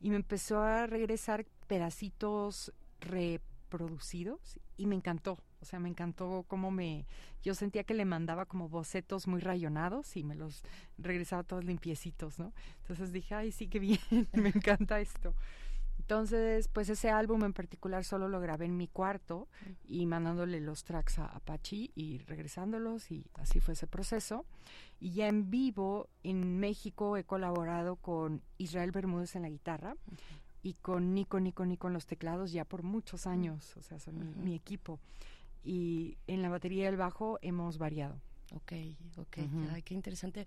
Y 0.00 0.10
me 0.10 0.16
empezó 0.16 0.60
a 0.60 0.86
regresar 0.86 1.46
pedacitos 1.68 2.72
reproducidos 3.00 4.58
y 4.76 4.86
me 4.86 4.96
encantó. 4.96 5.38
O 5.60 5.64
sea, 5.64 5.78
me 5.78 5.88
encantó 5.88 6.44
cómo 6.48 6.72
me... 6.72 7.06
Yo 7.44 7.54
sentía 7.54 7.84
que 7.84 7.94
le 7.94 8.04
mandaba 8.04 8.46
como 8.46 8.68
bocetos 8.68 9.28
muy 9.28 9.40
rayonados 9.40 10.16
y 10.16 10.24
me 10.24 10.34
los 10.34 10.64
regresaba 10.98 11.44
todos 11.44 11.64
limpiecitos, 11.64 12.40
¿no? 12.40 12.52
Entonces 12.80 13.12
dije, 13.12 13.36
ay, 13.36 13.52
sí, 13.52 13.68
qué 13.68 13.78
bien, 13.78 14.00
me 14.32 14.48
encanta 14.48 15.00
esto. 15.00 15.36
Entonces, 16.12 16.68
pues 16.68 16.90
ese 16.90 17.08
álbum 17.08 17.42
en 17.42 17.54
particular 17.54 18.04
solo 18.04 18.28
lo 18.28 18.38
grabé 18.38 18.66
en 18.66 18.76
mi 18.76 18.86
cuarto 18.86 19.48
y 19.88 20.04
mandándole 20.04 20.60
los 20.60 20.84
tracks 20.84 21.18
a 21.18 21.24
Apache 21.24 21.90
y 21.94 22.18
regresándolos 22.18 23.10
y 23.10 23.24
así 23.32 23.60
fue 23.60 23.72
ese 23.72 23.86
proceso. 23.86 24.44
Y 25.00 25.12
ya 25.12 25.26
en 25.26 25.48
vivo 25.48 26.10
en 26.22 26.60
México 26.60 27.16
he 27.16 27.24
colaborado 27.24 27.96
con 27.96 28.42
Israel 28.58 28.92
Bermúdez 28.92 29.36
en 29.36 29.42
la 29.42 29.48
guitarra 29.48 29.96
y 30.62 30.74
con 30.74 31.14
Nico, 31.14 31.40
Nico, 31.40 31.64
Nico 31.64 31.86
en 31.86 31.94
los 31.94 32.04
teclados 32.04 32.52
ya 32.52 32.66
por 32.66 32.82
muchos 32.82 33.26
años, 33.26 33.74
o 33.78 33.82
sea, 33.82 33.98
son 33.98 34.44
mi, 34.44 34.54
equipo. 34.54 35.00
Y 35.64 36.18
en 36.26 36.42
la 36.42 36.50
batería 36.50 36.84
del 36.84 36.98
bajo 36.98 37.38
hemos 37.40 37.78
variado. 37.78 38.20
Ok, 38.54 38.72
ok, 39.16 39.38
Ay, 39.72 39.80
qué 39.82 39.94
interesante. 39.94 40.46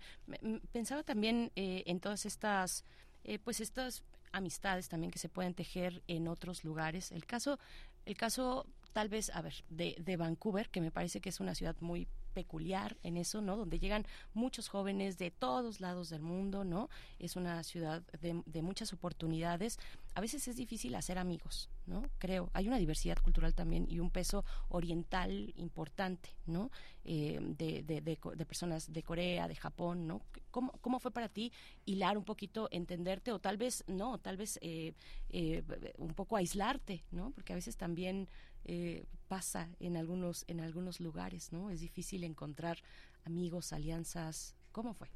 Pensaba 0.70 1.02
también 1.02 1.50
eh, 1.56 1.82
en 1.86 1.98
todas 1.98 2.24
estas, 2.24 2.84
eh, 3.24 3.40
pues 3.40 3.60
estas 3.60 4.04
amistades 4.36 4.88
también 4.88 5.10
que 5.10 5.18
se 5.18 5.28
pueden 5.28 5.54
tejer 5.54 6.02
en 6.06 6.28
otros 6.28 6.64
lugares. 6.64 7.12
El 7.12 7.26
caso, 7.26 7.58
el 8.04 8.16
caso 8.16 8.66
tal 8.92 9.08
vez, 9.08 9.30
a 9.30 9.42
ver, 9.42 9.64
de, 9.68 9.96
de 9.98 10.16
Vancouver, 10.16 10.70
que 10.70 10.80
me 10.80 10.90
parece 10.90 11.20
que 11.20 11.28
es 11.28 11.40
una 11.40 11.54
ciudad 11.54 11.76
muy 11.80 12.08
peculiar 12.36 12.98
en 13.02 13.16
eso, 13.16 13.40
¿no? 13.40 13.56
Donde 13.56 13.78
llegan 13.78 14.06
muchos 14.34 14.68
jóvenes 14.68 15.16
de 15.16 15.30
todos 15.30 15.80
lados 15.80 16.10
del 16.10 16.20
mundo, 16.20 16.64
¿no? 16.64 16.90
Es 17.18 17.34
una 17.34 17.62
ciudad 17.62 18.02
de, 18.20 18.62
muchas 18.62 18.92
oportunidades. 18.92 19.78
A 20.14 20.20
veces 20.20 20.46
es 20.46 20.56
difícil 20.56 20.94
hacer 20.96 21.16
amigos, 21.18 21.70
¿no? 21.86 22.02
Creo. 22.18 22.50
Hay 22.52 22.66
una 22.68 22.78
diversidad 22.78 23.18
cultural 23.18 23.54
también 23.54 23.86
y 23.88 24.00
un 24.00 24.10
peso 24.10 24.44
oriental 24.68 25.52
importante, 25.56 26.30
¿no? 26.46 26.70
Eh, 27.04 27.38
de, 27.40 27.82
de, 27.82 28.46
personas 28.46 28.92
de 28.92 29.02
Corea, 29.02 29.48
de 29.48 29.54
Japón, 29.54 30.06
¿no? 30.06 30.22
¿Cómo, 30.50 30.72
¿Cómo, 30.80 30.98
fue 30.98 31.10
para 31.10 31.28
ti 31.28 31.52
hilar 31.84 32.18
un 32.18 32.24
poquito, 32.24 32.68
entenderte 32.70 33.32
o 33.32 33.38
tal 33.38 33.56
vez 33.56 33.84
no, 33.86 34.18
tal 34.18 34.36
vez 34.36 34.58
eh, 34.62 34.94
eh, 35.28 35.62
un 35.98 36.14
poco 36.14 36.36
aislarte, 36.36 37.04
¿no? 37.10 37.30
Porque 37.30 37.52
a 37.52 37.56
veces 37.56 37.76
también 37.76 38.28
eh, 38.68 39.04
pasa 39.28 39.68
en 39.78 39.96
algunos, 39.96 40.44
en 40.48 40.60
algunos 40.60 40.98
lugares, 40.98 41.52
¿no? 41.52 41.70
Es 41.70 41.80
difícil 41.80 42.24
encontrar 42.24 42.78
amigos, 43.24 43.72
alianzas. 43.72 44.56
¿Cómo 44.72 44.92
fue? 44.92 45.08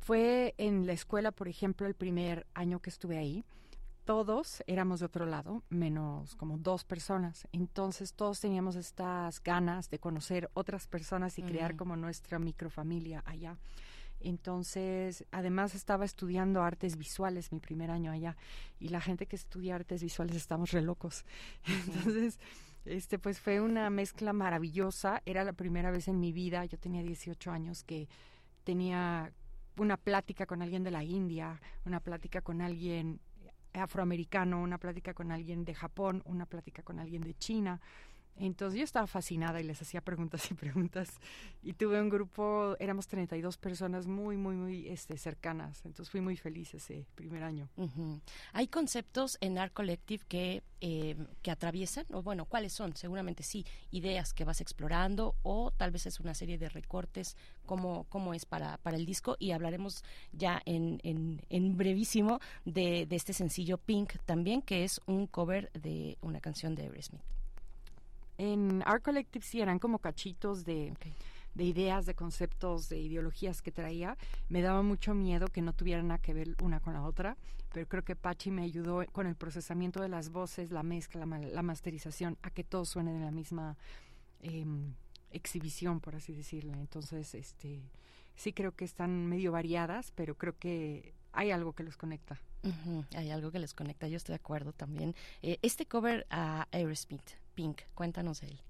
Fue 0.00 0.54
en 0.56 0.86
la 0.86 0.94
escuela, 0.94 1.30
por 1.30 1.46
ejemplo, 1.46 1.86
el 1.86 1.94
primer 1.94 2.46
año 2.54 2.80
que 2.80 2.88
estuve 2.88 3.18
ahí. 3.18 3.44
Todos 4.04 4.62
éramos 4.66 5.00
de 5.00 5.06
otro 5.06 5.24
lado, 5.24 5.62
menos 5.70 6.36
como 6.36 6.58
dos 6.58 6.84
personas. 6.84 7.48
Entonces 7.52 8.12
todos 8.12 8.38
teníamos 8.38 8.76
estas 8.76 9.42
ganas 9.42 9.88
de 9.88 9.98
conocer 9.98 10.50
otras 10.52 10.86
personas 10.86 11.38
y 11.38 11.42
crear 11.42 11.74
como 11.74 11.96
nuestra 11.96 12.38
microfamilia 12.38 13.22
allá. 13.24 13.56
Entonces, 14.20 15.24
además 15.32 15.74
estaba 15.74 16.04
estudiando 16.04 16.62
artes 16.62 16.96
visuales 16.96 17.52
mi 17.52 17.60
primer 17.60 17.90
año 17.90 18.10
allá 18.10 18.36
y 18.78 18.88
la 18.88 19.00
gente 19.00 19.26
que 19.26 19.36
estudia 19.36 19.74
artes 19.74 20.02
visuales 20.02 20.36
estamos 20.36 20.70
re 20.72 20.82
locos. 20.82 21.24
Entonces, 21.66 22.38
este 22.84 23.18
pues 23.18 23.40
fue 23.40 23.60
una 23.60 23.88
mezcla 23.90 24.32
maravillosa. 24.32 25.22
Era 25.24 25.44
la 25.44 25.52
primera 25.52 25.90
vez 25.90 26.08
en 26.08 26.20
mi 26.20 26.32
vida, 26.32 26.64
yo 26.64 26.78
tenía 26.78 27.02
18 27.02 27.50
años 27.50 27.84
que 27.84 28.08
tenía 28.64 29.32
una 29.76 29.96
plática 29.96 30.46
con 30.46 30.62
alguien 30.62 30.84
de 30.84 30.90
la 30.90 31.04
India, 31.04 31.60
una 31.84 32.00
plática 32.00 32.40
con 32.40 32.60
alguien 32.60 33.20
afroamericano, 33.74 34.60
una 34.62 34.78
plática 34.78 35.14
con 35.14 35.32
alguien 35.32 35.64
de 35.64 35.74
Japón, 35.74 36.22
una 36.26 36.46
plática 36.46 36.82
con 36.82 36.98
alguien 36.98 37.22
de 37.22 37.34
China. 37.34 37.80
Entonces 38.36 38.78
yo 38.78 38.84
estaba 38.84 39.06
fascinada 39.06 39.60
y 39.60 39.64
les 39.64 39.80
hacía 39.80 40.00
preguntas 40.00 40.50
y 40.50 40.54
preguntas 40.54 41.20
y 41.62 41.74
tuve 41.74 42.00
un 42.00 42.08
grupo, 42.08 42.76
éramos 42.80 43.06
32 43.06 43.56
personas 43.58 44.06
muy, 44.06 44.36
muy, 44.36 44.56
muy 44.56 44.88
este, 44.88 45.16
cercanas, 45.16 45.84
entonces 45.84 46.10
fui 46.10 46.20
muy 46.20 46.36
feliz 46.36 46.74
ese 46.74 47.06
primer 47.14 47.44
año. 47.44 47.68
¿Hay 48.52 48.66
conceptos 48.66 49.38
en 49.40 49.58
Art 49.58 49.72
Collective 49.72 50.24
que, 50.26 50.62
eh, 50.80 51.16
que 51.42 51.50
atraviesan? 51.50 52.06
O 52.12 52.22
bueno, 52.22 52.44
¿cuáles 52.44 52.72
son? 52.72 52.96
Seguramente 52.96 53.42
sí, 53.42 53.64
ideas 53.92 54.32
que 54.32 54.44
vas 54.44 54.60
explorando 54.60 55.36
o 55.42 55.70
tal 55.70 55.92
vez 55.92 56.06
es 56.06 56.18
una 56.18 56.34
serie 56.34 56.58
de 56.58 56.68
recortes, 56.68 57.36
como 57.66 58.04
cómo 58.08 58.34
es 58.34 58.46
para, 58.46 58.78
para 58.78 58.96
el 58.96 59.06
disco? 59.06 59.36
Y 59.38 59.52
hablaremos 59.52 60.02
ya 60.32 60.60
en, 60.64 61.00
en, 61.04 61.40
en 61.50 61.76
brevísimo 61.76 62.40
de, 62.64 63.06
de 63.06 63.16
este 63.16 63.32
sencillo 63.32 63.78
Pink 63.78 64.14
también, 64.24 64.60
que 64.60 64.84
es 64.84 65.00
un 65.06 65.26
cover 65.26 65.70
de 65.72 66.18
una 66.20 66.40
canción 66.40 66.74
de 66.74 66.82
Aerosmith. 66.82 67.22
En 68.38 68.82
Art 68.86 69.02
Collective 69.02 69.44
sí 69.44 69.60
eran 69.60 69.78
como 69.78 69.98
cachitos 69.98 70.64
de, 70.64 70.92
de 71.54 71.64
ideas, 71.64 72.06
de 72.06 72.14
conceptos, 72.14 72.88
de 72.88 72.98
ideologías 72.98 73.62
que 73.62 73.70
traía. 73.70 74.16
Me 74.48 74.62
daba 74.62 74.82
mucho 74.82 75.14
miedo 75.14 75.46
que 75.48 75.62
no 75.62 75.72
tuvieran 75.72 76.08
nada 76.08 76.18
que 76.18 76.34
ver 76.34 76.56
una 76.62 76.80
con 76.80 76.94
la 76.94 77.02
otra, 77.02 77.36
pero 77.72 77.88
creo 77.88 78.04
que 78.04 78.16
Pachi 78.16 78.50
me 78.50 78.62
ayudó 78.62 79.04
con 79.12 79.26
el 79.26 79.36
procesamiento 79.36 80.00
de 80.00 80.08
las 80.08 80.30
voces, 80.30 80.70
la 80.70 80.82
mezcla, 80.82 81.26
la, 81.26 81.62
masterización, 81.62 82.38
a 82.42 82.50
que 82.50 82.64
todo 82.64 82.84
suene 82.84 83.12
de 83.12 83.20
la 83.20 83.30
misma 83.30 83.76
em, 84.40 84.94
exhibición, 85.30 86.00
por 86.00 86.16
así 86.16 86.32
decirlo. 86.32 86.74
Entonces, 86.74 87.34
este, 87.34 87.82
sí 88.34 88.52
creo 88.52 88.72
que 88.72 88.84
están 88.84 89.26
medio 89.26 89.52
variadas, 89.52 90.12
pero 90.12 90.36
creo 90.36 90.56
que 90.58 91.14
hay 91.32 91.50
algo 91.50 91.72
que 91.72 91.82
los 91.82 91.96
conecta. 91.96 92.40
Hay 93.14 93.30
algo 93.30 93.50
que 93.50 93.58
les 93.58 93.74
conecta, 93.74 94.08
yo 94.08 94.16
estoy 94.16 94.32
de 94.32 94.36
acuerdo 94.36 94.72
también. 94.72 95.14
Eh, 95.42 95.58
este 95.60 95.84
cover 95.84 96.26
a 96.30 96.66
Aerosmith, 96.72 97.32
Pink, 97.54 97.82
cuéntanos 97.94 98.40
de 98.40 98.48
él. 98.48 98.60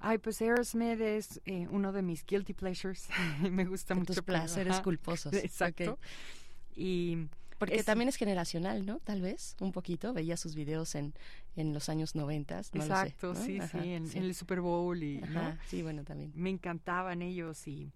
Ay, 0.00 0.18
pues 0.18 0.40
Aerosmith 0.42 1.00
es 1.00 1.40
eh, 1.46 1.66
uno 1.70 1.92
de 1.92 2.02
mis 2.02 2.26
guilty 2.26 2.52
pleasures. 2.52 3.08
Me 3.50 3.64
gusta 3.64 3.94
mucho. 3.94 4.12
Tus 4.12 4.22
placeres 4.22 4.80
culposos. 4.80 5.32
Exacto. 5.32 5.98
Y 6.76 7.28
porque 7.58 7.82
también 7.82 8.08
es 8.08 8.16
generacional, 8.16 8.84
¿no? 8.84 8.98
Tal 9.00 9.20
vez, 9.20 9.56
un 9.60 9.72
poquito. 9.72 10.12
Veía 10.12 10.36
sus 10.36 10.54
videos 10.54 10.94
en, 10.94 11.14
en 11.56 11.72
los 11.72 11.88
años 11.88 12.14
noventas. 12.14 12.70
Exacto, 12.74 13.34
sí, 13.34 13.58
sí, 13.70 13.78
en, 13.78 14.10
el 14.14 14.34
Super 14.34 14.60
Bowl 14.60 15.02
y, 15.02 15.22
Sí, 15.68 15.82
bueno, 15.82 16.04
también. 16.04 16.32
Me 16.34 16.50
encantaban 16.50 17.22
ellos 17.22 17.66
y 17.66 17.90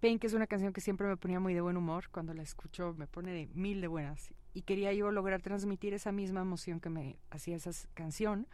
Pink 0.00 0.24
es 0.24 0.32
una 0.32 0.46
canción 0.46 0.72
que 0.72 0.80
siempre 0.80 1.06
me 1.06 1.16
ponía 1.16 1.40
muy 1.40 1.54
de 1.54 1.60
buen 1.60 1.76
humor. 1.76 2.08
Cuando 2.10 2.34
la 2.34 2.42
escucho 2.42 2.94
me 2.96 3.06
pone 3.06 3.32
de 3.32 3.48
mil 3.54 3.80
de 3.80 3.86
buenas. 3.86 4.32
Y 4.54 4.62
quería 4.62 4.92
yo 4.92 5.12
lograr 5.12 5.42
transmitir 5.42 5.94
esa 5.94 6.10
misma 6.10 6.40
emoción 6.40 6.80
que 6.80 6.90
me 6.90 7.16
hacía 7.30 7.54
esa 7.54 7.70
canción, 7.94 8.48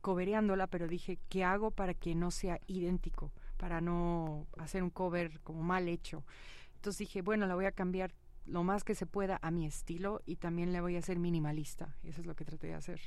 cobereándola, 0.00 0.66
pero 0.66 0.88
dije, 0.88 1.18
¿qué 1.28 1.44
hago 1.44 1.70
para 1.70 1.94
que 1.94 2.14
no 2.14 2.30
sea 2.30 2.60
idéntico? 2.66 3.32
Para 3.56 3.80
no 3.80 4.46
hacer 4.56 4.82
un 4.82 4.90
cover 4.90 5.40
como 5.40 5.62
mal 5.62 5.88
hecho. 5.88 6.24
Entonces 6.76 7.00
dije, 7.00 7.22
bueno, 7.22 7.46
la 7.46 7.54
voy 7.54 7.66
a 7.66 7.72
cambiar 7.72 8.14
lo 8.46 8.64
más 8.64 8.84
que 8.84 8.94
se 8.94 9.06
pueda 9.06 9.38
a 9.42 9.50
mi 9.50 9.66
estilo 9.66 10.22
y 10.24 10.36
también 10.36 10.72
le 10.72 10.80
voy 10.80 10.96
a 10.96 11.00
hacer 11.00 11.18
minimalista. 11.18 11.96
Eso 12.02 12.20
es 12.20 12.26
lo 12.26 12.34
que 12.34 12.44
traté 12.44 12.68
de 12.68 12.74
hacer. 12.74 13.00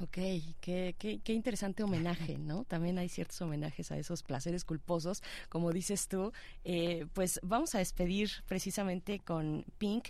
Ok, 0.00 0.18
qué, 0.60 0.96
qué, 0.98 1.20
qué, 1.22 1.32
interesante 1.32 1.84
homenaje, 1.84 2.36
¿no? 2.38 2.64
También 2.64 2.98
hay 2.98 3.08
ciertos 3.08 3.40
homenajes 3.42 3.92
a 3.92 3.98
esos 3.98 4.22
placeres 4.22 4.64
culposos, 4.64 5.22
como 5.48 5.72
dices 5.72 6.08
tú. 6.08 6.32
Eh, 6.64 7.06
pues 7.12 7.38
vamos 7.42 7.74
a 7.74 7.78
despedir 7.78 8.30
precisamente 8.46 9.20
con 9.20 9.64
Pink. 9.78 10.08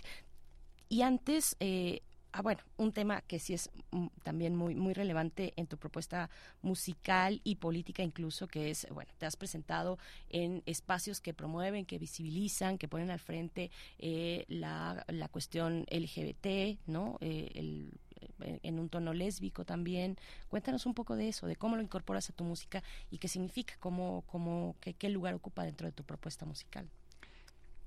Y 0.89 1.01
antes, 1.03 1.55
eh, 1.59 2.01
ah, 2.35 2.41
bueno, 2.41 2.61
un 2.75 2.91
tema 2.91 3.21
que 3.21 3.39
sí 3.39 3.53
es 3.53 3.69
mm, 3.91 4.07
también 4.23 4.55
muy, 4.55 4.75
muy 4.75 4.93
relevante 4.93 5.53
en 5.55 5.67
tu 5.67 5.77
propuesta 5.77 6.29
musical 6.61 7.39
y 7.45 7.55
política 7.55 8.03
incluso, 8.03 8.47
que 8.47 8.69
es, 8.69 8.85
bueno, 8.91 9.09
te 9.17 9.25
has 9.25 9.37
presentado 9.37 9.97
en 10.29 10.61
espacios 10.65 11.21
que 11.21 11.33
promueven, 11.33 11.85
que 11.85 11.97
visibilizan, 11.97 12.77
que 12.77 12.89
ponen 12.89 13.09
al 13.09 13.19
frente 13.19 13.71
eh, 13.99 14.43
la, 14.49 15.05
la 15.07 15.29
cuestión 15.29 15.85
LGBT, 15.89 16.77
¿no? 16.87 17.17
el 17.21 17.91
en 18.39 18.79
un 18.79 18.89
tono 18.89 19.13
lésbico 19.13 19.63
también. 19.63 20.17
Cuéntanos 20.49 20.85
un 20.85 20.93
poco 20.93 21.15
de 21.15 21.29
eso, 21.29 21.47
de 21.47 21.55
cómo 21.55 21.77
lo 21.77 21.81
incorporas 21.81 22.29
a 22.29 22.33
tu 22.33 22.43
música 22.43 22.83
y 23.09 23.17
qué 23.17 23.29
significa, 23.29 23.75
cómo, 23.79 24.23
cómo, 24.27 24.75
qué, 24.81 24.93
qué 24.93 25.07
lugar 25.09 25.33
ocupa 25.35 25.63
dentro 25.63 25.87
de 25.87 25.93
tu 25.93 26.03
propuesta 26.03 26.45
musical. 26.45 26.89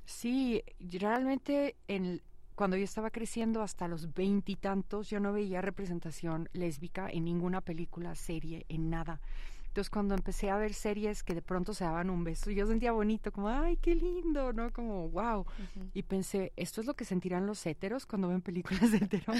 Sí, 0.07 0.62
realmente 0.81 1.77
en, 1.86 2.23
cuando 2.59 2.77
yo 2.77 2.83
estaba 2.83 3.11
creciendo 3.11 3.62
hasta 3.62 3.87
los 3.87 4.12
veintitantos, 4.15 5.09
yo 5.09 5.20
no 5.20 5.33
veía 5.33 5.61
representación 5.61 6.49
lésbica 6.53 7.09
en 7.09 7.25
ninguna 7.25 7.61
película, 7.61 8.17
serie, 8.17 8.67
en 8.69 8.91
nada. 8.91 9.20
Entonces 9.69 9.91
cuando 9.91 10.17
empecé 10.17 10.51
a 10.51 10.57
ver 10.57 10.75
series 10.75 11.23
que 11.23 11.37
de 11.37 11.41
pronto 11.41 11.73
se 11.73 11.85
daban 11.85 12.11
un 12.11 12.25
beso, 12.25 12.51
yo 12.51 12.67
sentía 12.67 12.91
bonito, 12.91 13.31
como, 13.31 13.49
ay, 13.49 13.77
qué 13.77 13.95
lindo, 13.95 14.53
¿no? 14.53 14.73
Como, 14.73 15.09
wow. 15.09 15.47
Y 15.95 16.03
pensé, 16.03 16.53
esto 16.57 16.81
es 16.81 16.89
lo 16.89 16.95
que 16.95 17.05
sentirán 17.05 17.47
los 17.47 17.65
héteros 17.65 18.07
cuando 18.07 18.27
ven 18.27 18.43
películas 18.43 18.91
de 18.91 18.97
héteros. 19.05 19.39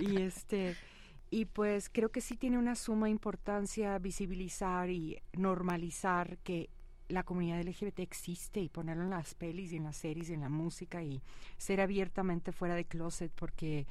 y 0.00 0.22
este... 0.22 0.74
Y 1.28 1.46
pues 1.46 1.90
creo 1.90 2.10
que 2.10 2.22
sí 2.22 2.38
tiene 2.38 2.58
una 2.58 2.76
suma 2.76 3.10
importancia 3.10 3.98
visibilizar 3.98 4.88
y 4.88 5.18
normalizar 5.34 6.38
que 6.38 6.70
la 7.12 7.22
comunidad 7.22 7.62
LGBT 7.62 8.00
existe 8.00 8.60
y 8.60 8.68
ponerlo 8.68 9.04
en 9.04 9.10
las 9.10 9.34
pelis 9.34 9.72
y 9.72 9.76
en 9.76 9.84
las 9.84 9.96
series 9.96 10.30
y 10.30 10.34
en 10.34 10.40
la 10.40 10.48
música 10.48 11.02
y 11.02 11.22
ser 11.58 11.80
abiertamente 11.80 12.52
fuera 12.52 12.74
de 12.74 12.86
closet 12.86 13.30
porque 13.34 13.86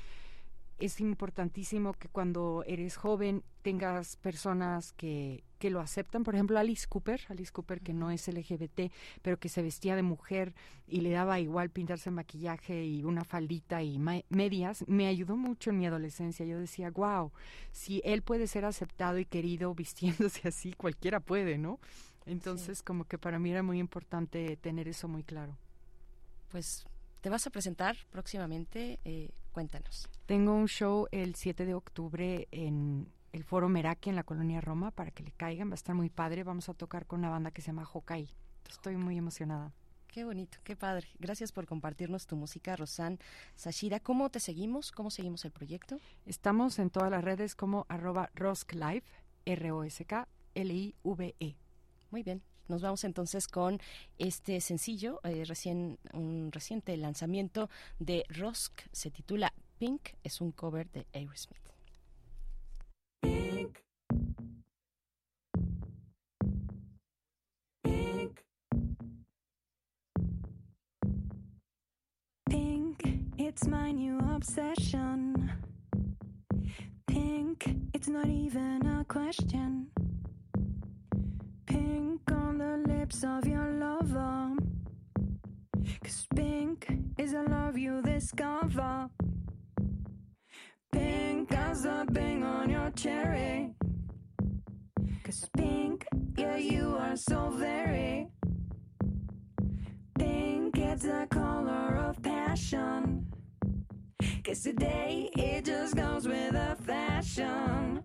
es 0.80 1.00
importantísimo 1.00 1.94
que 1.94 2.08
cuando 2.08 2.64
eres 2.66 2.96
joven 2.96 3.44
tengas 3.62 4.16
personas 4.16 4.94
que, 4.94 5.44
que 5.60 5.70
lo 5.70 5.80
aceptan. 5.80 6.24
Por 6.24 6.34
ejemplo, 6.34 6.58
Alice 6.58 6.88
Cooper, 6.90 7.22
Alice 7.30 7.52
Cooper 7.52 7.82
que 7.82 7.94
no 7.94 8.10
es 8.10 8.28
LGBT, 8.28 8.92
pero 9.22 9.38
que 9.38 9.48
se 9.48 9.62
vestía 9.62 9.96
de 9.96 10.02
mujer 10.02 10.56
y 10.88 11.02
le 11.02 11.12
daba 11.12 11.40
igual 11.40 11.70
pintarse 11.70 12.10
maquillaje 12.10 12.84
y 12.84 13.04
una 13.04 13.24
faldita 13.24 13.84
y 13.84 14.00
medias, 14.30 14.84
me 14.88 15.06
ayudó 15.06 15.38
mucho 15.38 15.70
en 15.70 15.78
mi 15.78 15.86
adolescencia. 15.86 16.48
Yo 16.48 16.60
decía, 16.60 16.90
wow, 16.90 17.32
si 17.72 18.02
él 18.04 18.24
puede 18.24 18.48
ser 18.48 18.66
aceptado 18.66 19.20
y 19.20 19.26
querido 19.26 19.76
vistiéndose 19.76 20.48
así, 20.48 20.74
cualquiera 20.74 21.20
puede, 21.20 21.60
¿no? 21.60 21.80
Entonces, 22.26 22.84
como 22.84 23.06
que 23.06 23.18
para 23.18 23.40
mí 23.40 23.52
era 23.52 23.64
muy 23.64 23.80
importante 23.80 24.58
tener 24.58 24.88
eso 24.88 25.08
muy 25.08 25.24
claro. 25.24 25.58
Pues 26.50 26.86
te 27.22 27.30
vas 27.30 27.46
a 27.48 27.50
presentar 27.50 27.96
próximamente, 28.12 29.00
eh, 29.06 29.30
cuéntanos. 29.52 30.10
Tengo 30.26 30.54
un 30.54 30.68
show 30.68 31.08
el 31.12 31.36
7 31.36 31.66
de 31.66 31.74
octubre 31.74 32.48
en 32.52 33.08
el 33.32 33.44
Foro 33.44 33.70
Meraki 33.70 34.10
en 34.10 34.16
la 34.16 34.24
colonia 34.24 34.62
Roma 34.62 34.92
para 34.92 35.12
que 35.12 35.24
le 35.24 35.32
caigan, 35.32 35.70
va 35.70 35.74
a 35.74 35.76
estar 35.76 35.96
muy 35.96 36.10
padre, 36.10 36.44
vamos 36.44 36.68
a 36.70 36.74
tocar 36.74 37.06
con 37.06 37.20
una 37.20 37.30
banda 37.30 37.52
que 37.52 37.62
se 37.62 37.68
llama 37.68 37.88
Hokai. 37.92 38.30
Estoy 38.70 38.98
muy 38.98 39.18
emocionada. 39.18 39.72
Qué 40.08 40.26
bonito, 40.26 40.58
qué 40.66 40.76
padre. 40.76 41.08
Gracias 41.20 41.54
por 41.54 41.66
compartirnos 41.66 42.28
tu 42.28 42.36
música, 42.36 42.76
Rosan 42.76 43.18
Sashira. 43.56 44.02
¿Cómo 44.02 44.30
te 44.30 44.42
seguimos? 44.42 44.92
¿Cómo 44.92 45.10
seguimos 45.10 45.46
el 45.46 45.52
proyecto? 45.52 46.00
Estamos 46.26 46.80
en 46.80 46.90
todas 46.90 47.10
las 47.10 47.24
redes 47.24 47.56
como 47.56 47.86
arroba 47.88 48.30
rosklive, 48.36 49.04
R-O-S-K-L-I-V-E. 49.46 50.22
Muy 52.12 52.24
bien. 52.24 52.42
Nos 52.68 52.82
vamos 52.82 53.04
entonces 53.04 53.48
con 53.48 53.80
este 54.18 54.62
sencillo, 54.62 55.20
eh, 55.24 55.44
recién 55.46 55.98
un 56.14 56.52
reciente 56.52 56.96
lanzamiento 56.98 57.70
de 58.00 58.26
Rosk, 58.30 58.82
se 58.92 59.10
titula 59.12 59.54
Pink, 59.78 60.10
es 60.24 60.42
un 60.42 60.52
cover 60.52 60.90
de 60.92 61.06
Aerosmith. 61.14 61.58
Pink. 63.22 63.80
Pink. 67.84 68.44
Pink, 72.50 73.04
it's 73.38 73.68
my 73.68 73.92
new 73.92 74.18
obsession. 74.34 75.52
Pink, 77.08 77.76
it's 77.94 78.08
not 78.08 78.28
even 78.28 78.86
a 78.86 79.04
question. 79.06 79.90
Pink 81.82 82.32
on 82.32 82.58
the 82.60 82.78
lips 82.94 83.24
of 83.24 83.48
your 83.48 83.72
lover. 83.72 84.56
Cause 86.04 86.28
pink 86.36 86.88
is 87.18 87.34
a 87.34 87.42
love 87.42 87.76
you 87.76 88.02
discover. 88.04 89.10
Pink 90.92 91.52
as 91.52 91.82
the 91.84 92.06
bang 92.12 92.44
on 92.44 92.70
your 92.70 92.92
cherry. 92.92 93.74
Cause 95.24 95.50
pink, 95.58 96.06
yeah, 96.38 96.58
you 96.58 96.96
are 97.00 97.16
so 97.16 97.50
very. 97.50 98.28
Pink, 100.20 100.78
it's 100.78 101.04
the 101.04 101.28
color 101.32 101.98
of 102.08 102.22
passion. 102.22 103.26
Cause 104.46 104.62
today 104.62 105.32
it 105.36 105.66
just 105.66 105.96
goes 105.96 106.28
with 106.28 106.52
the 106.54 106.78
fashion. 106.86 108.04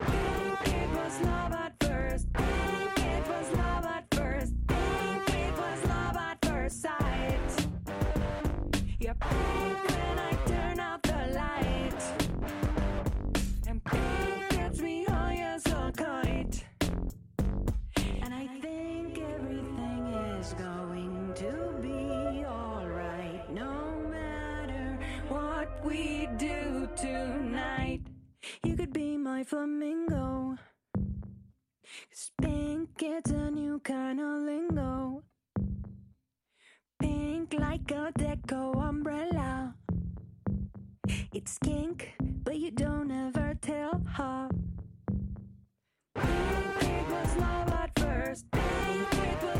Pink, 0.00 0.94
was 0.96 1.20
my 29.32 29.44
flamingo. 29.44 30.56
Cause 32.10 32.30
pink 32.42 32.88
gets 32.98 33.30
a 33.30 33.50
new 33.50 33.78
kind 33.78 34.18
of 34.18 34.42
lingo. 34.48 35.22
Pink 37.00 37.54
like 37.58 37.88
a 37.92 38.12
deco 38.18 38.62
umbrella. 38.88 39.76
It's 41.32 41.58
kink, 41.58 42.12
but 42.44 42.56
you 42.58 42.72
don't 42.72 43.10
ever 43.26 43.54
tell 43.62 44.02
her. 44.16 44.48
Pink, 46.16 46.82
it 46.82 47.04
was 47.14 47.36
love 47.36 47.70
at 47.82 47.90
first. 48.00 48.44
Pink, 48.50 49.14
it 49.28 49.42
was 49.44 49.59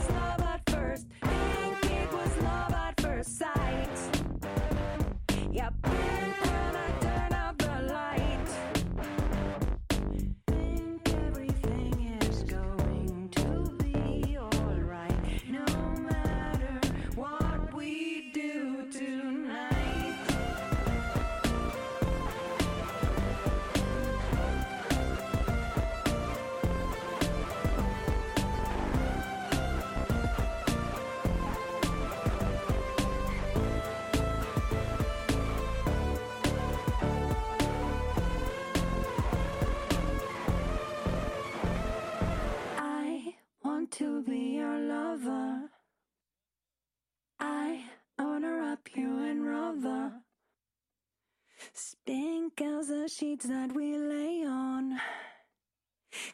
Pink 52.11 52.61
as 52.61 52.89
the 52.89 53.09
sheets 53.09 53.47
that 53.47 53.73
we 53.73 53.97
lay 53.97 54.45
on. 54.45 54.99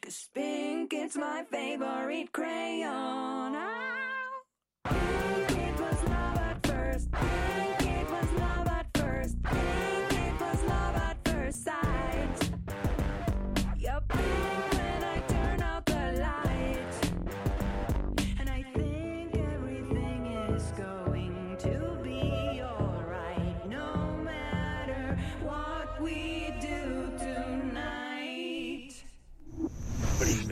Cause 0.00 0.30
pink, 0.34 0.94
it's 0.94 1.16
my 1.16 1.44
favorite 1.50 2.32
crayon. 2.32 3.52
Ah! 3.54 4.30
Pink, 4.88 5.50
it 5.50 5.78
was 5.78 6.02
love 6.04 6.38
at 6.38 6.66
first. 6.66 7.08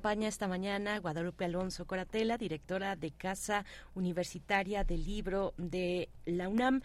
acompaña 0.00 0.28
esta 0.28 0.48
mañana 0.48 0.98
Guadalupe 0.98 1.44
Alonso 1.44 1.84
Coratela, 1.84 2.38
directora 2.38 2.96
de 2.96 3.10
Casa 3.10 3.66
Universitaria 3.94 4.82
del 4.82 5.04
Libro 5.04 5.52
de 5.58 6.08
la 6.24 6.48
UNAM 6.48 6.80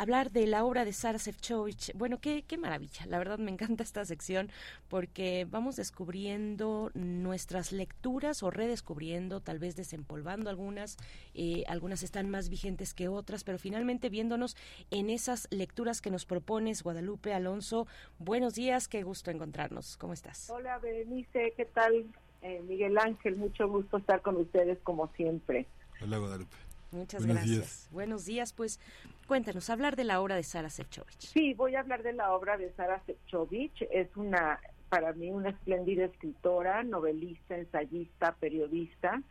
hablar 0.00 0.30
de 0.30 0.46
la 0.46 0.64
obra 0.64 0.86
de 0.86 0.92
Sara 0.94 1.18
Sefcovic. 1.18 1.92
Bueno, 1.94 2.20
qué, 2.20 2.42
qué 2.42 2.56
maravilla. 2.56 3.04
La 3.06 3.18
verdad 3.18 3.38
me 3.38 3.50
encanta 3.50 3.82
esta 3.82 4.04
sección 4.06 4.50
porque 4.88 5.46
vamos 5.48 5.76
descubriendo 5.76 6.90
nuestras 6.94 7.70
lecturas 7.70 8.42
o 8.42 8.50
redescubriendo, 8.50 9.40
tal 9.40 9.58
vez 9.58 9.76
desempolvando 9.76 10.48
algunas. 10.48 10.96
Eh, 11.34 11.64
algunas 11.68 12.02
están 12.02 12.30
más 12.30 12.48
vigentes 12.48 12.94
que 12.94 13.08
otras, 13.08 13.44
pero 13.44 13.58
finalmente 13.58 14.08
viéndonos 14.08 14.56
en 14.90 15.10
esas 15.10 15.46
lecturas 15.50 16.00
que 16.00 16.10
nos 16.10 16.24
propones, 16.24 16.82
Guadalupe 16.82 17.34
Alonso. 17.34 17.86
Buenos 18.18 18.54
días, 18.54 18.88
qué 18.88 19.02
gusto 19.02 19.30
encontrarnos. 19.30 19.98
¿Cómo 19.98 20.14
estás? 20.14 20.48
Hola, 20.48 20.78
Berenice, 20.78 21.52
¿qué 21.56 21.66
tal? 21.66 22.06
Eh, 22.42 22.62
Miguel 22.66 22.96
Ángel, 22.98 23.36
mucho 23.36 23.68
gusto 23.68 23.98
estar 23.98 24.22
con 24.22 24.36
ustedes 24.36 24.78
como 24.82 25.08
siempre. 25.14 25.66
Hola, 26.02 26.18
Guadalupe. 26.18 26.56
Muchas 26.92 27.24
Buenos 27.24 27.44
gracias. 27.44 27.56
días. 27.56 27.88
Buenos 27.92 28.24
días, 28.24 28.52
pues 28.52 28.80
cuéntanos, 29.28 29.70
hablar 29.70 29.94
de 29.94 30.04
la 30.04 30.20
obra 30.20 30.34
de 30.34 30.42
Sara 30.42 30.70
Sefcovic. 30.70 31.18
Sí, 31.18 31.54
voy 31.54 31.76
a 31.76 31.80
hablar 31.80 32.02
de 32.02 32.12
la 32.12 32.32
obra 32.32 32.56
de 32.56 32.72
Sara 32.72 33.00
Sefcovic. 33.06 33.82
Es 33.92 34.08
una, 34.16 34.58
para 34.88 35.12
mí, 35.12 35.30
una 35.30 35.50
espléndida 35.50 36.06
escritora, 36.06 36.82
novelista, 36.82 37.56
ensayista, 37.56 38.34
periodista 38.40 39.22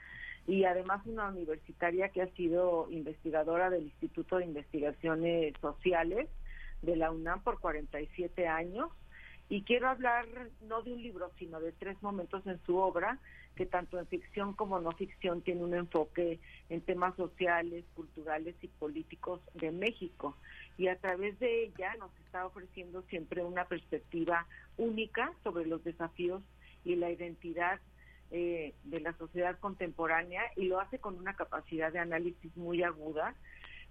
y 0.47 0.63
además 0.63 1.05
una 1.05 1.27
universitaria 1.27 2.09
que 2.09 2.21
ha 2.21 2.27
sido 2.33 2.87
investigadora 2.89 3.69
del 3.69 3.83
Instituto 3.83 4.37
de 4.37 4.45
Investigaciones 4.45 5.53
Sociales 5.61 6.27
de 6.81 6.95
la 6.95 7.11
UNAM 7.11 7.43
por 7.43 7.59
47 7.59 8.47
años. 8.47 8.89
Y 9.49 9.63
quiero 9.63 9.89
hablar 9.89 10.27
no 10.61 10.83
de 10.83 10.93
un 10.93 11.01
libro, 11.01 11.31
sino 11.39 11.59
de 11.59 11.71
tres 11.71 12.01
momentos 12.03 12.45
en 12.45 12.59
su 12.65 12.77
obra, 12.77 13.17
que 13.55 13.65
tanto 13.65 13.99
en 13.99 14.05
ficción 14.05 14.53
como 14.53 14.79
no 14.79 14.91
ficción 14.91 15.41
tiene 15.41 15.63
un 15.63 15.73
enfoque 15.73 16.39
en 16.69 16.81
temas 16.81 17.15
sociales, 17.15 17.83
culturales 17.95 18.55
y 18.61 18.67
políticos 18.67 19.41
de 19.55 19.71
México. 19.71 20.37
Y 20.77 20.87
a 20.87 20.97
través 20.97 21.37
de 21.39 21.63
ella 21.63 21.95
nos 21.95 22.11
está 22.25 22.45
ofreciendo 22.45 23.01
siempre 23.09 23.43
una 23.43 23.65
perspectiva 23.65 24.45
única 24.77 25.33
sobre 25.43 25.65
los 25.65 25.83
desafíos 25.83 26.43
y 26.85 26.95
la 26.95 27.09
identidad 27.09 27.79
eh, 28.31 28.75
de 28.83 28.99
la 28.99 29.13
sociedad 29.17 29.57
contemporánea 29.57 30.43
y 30.55 30.65
lo 30.65 30.79
hace 30.79 30.99
con 30.99 31.17
una 31.17 31.35
capacidad 31.35 31.91
de 31.91 31.97
análisis 31.97 32.55
muy 32.55 32.83
aguda 32.83 33.33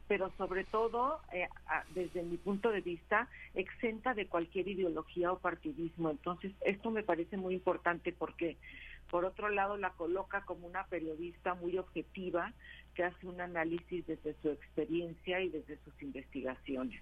pero 0.08 0.32
sobre 0.38 0.64
todo, 0.64 1.20
eh, 1.32 1.48
desde 1.94 2.22
mi 2.22 2.38
punto 2.38 2.70
de 2.70 2.80
vista, 2.80 3.28
exenta 3.54 4.14
de 4.14 4.26
cualquier 4.26 4.66
ideología 4.66 5.30
o 5.30 5.38
partidismo. 5.38 6.10
Entonces, 6.10 6.52
esto 6.62 6.90
me 6.90 7.02
parece 7.02 7.36
muy 7.36 7.54
importante 7.54 8.12
porque, 8.12 8.56
por 9.10 9.26
otro 9.26 9.50
lado, 9.50 9.76
la 9.76 9.90
coloca 9.90 10.40
como 10.46 10.66
una 10.66 10.84
periodista 10.86 11.54
muy 11.54 11.76
objetiva 11.76 12.54
que 12.94 13.04
hace 13.04 13.26
un 13.26 13.40
análisis 13.40 14.06
desde 14.06 14.34
su 14.40 14.48
experiencia 14.48 15.40
y 15.40 15.50
desde 15.50 15.76
sus 15.84 16.02
investigaciones. 16.02 17.00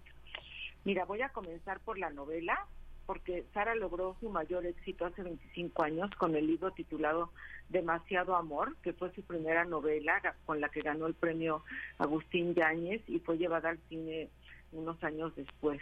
Mira, 0.84 1.04
voy 1.04 1.22
a 1.22 1.30
comenzar 1.30 1.80
por 1.80 1.98
la 1.98 2.10
novela, 2.10 2.66
porque 3.06 3.44
Sara 3.54 3.74
logró 3.74 4.16
su 4.20 4.28
mayor 4.28 4.66
éxito 4.66 5.06
hace 5.06 5.22
25 5.22 5.82
años 5.82 6.10
con 6.18 6.34
el 6.34 6.46
libro 6.46 6.72
titulado 6.72 7.30
Demasiado 7.68 8.36
Amor, 8.36 8.76
que 8.82 8.92
fue 8.92 9.12
su 9.14 9.22
primera 9.22 9.64
novela 9.64 10.20
con 10.44 10.60
la 10.60 10.68
que 10.68 10.82
ganó 10.82 11.06
el 11.06 11.14
premio 11.14 11.62
Agustín 11.98 12.54
Yáñez 12.54 13.02
y 13.08 13.20
fue 13.20 13.38
llevada 13.38 13.70
al 13.70 13.78
cine 13.88 14.28
unos 14.72 15.02
años 15.02 15.34
después. 15.36 15.80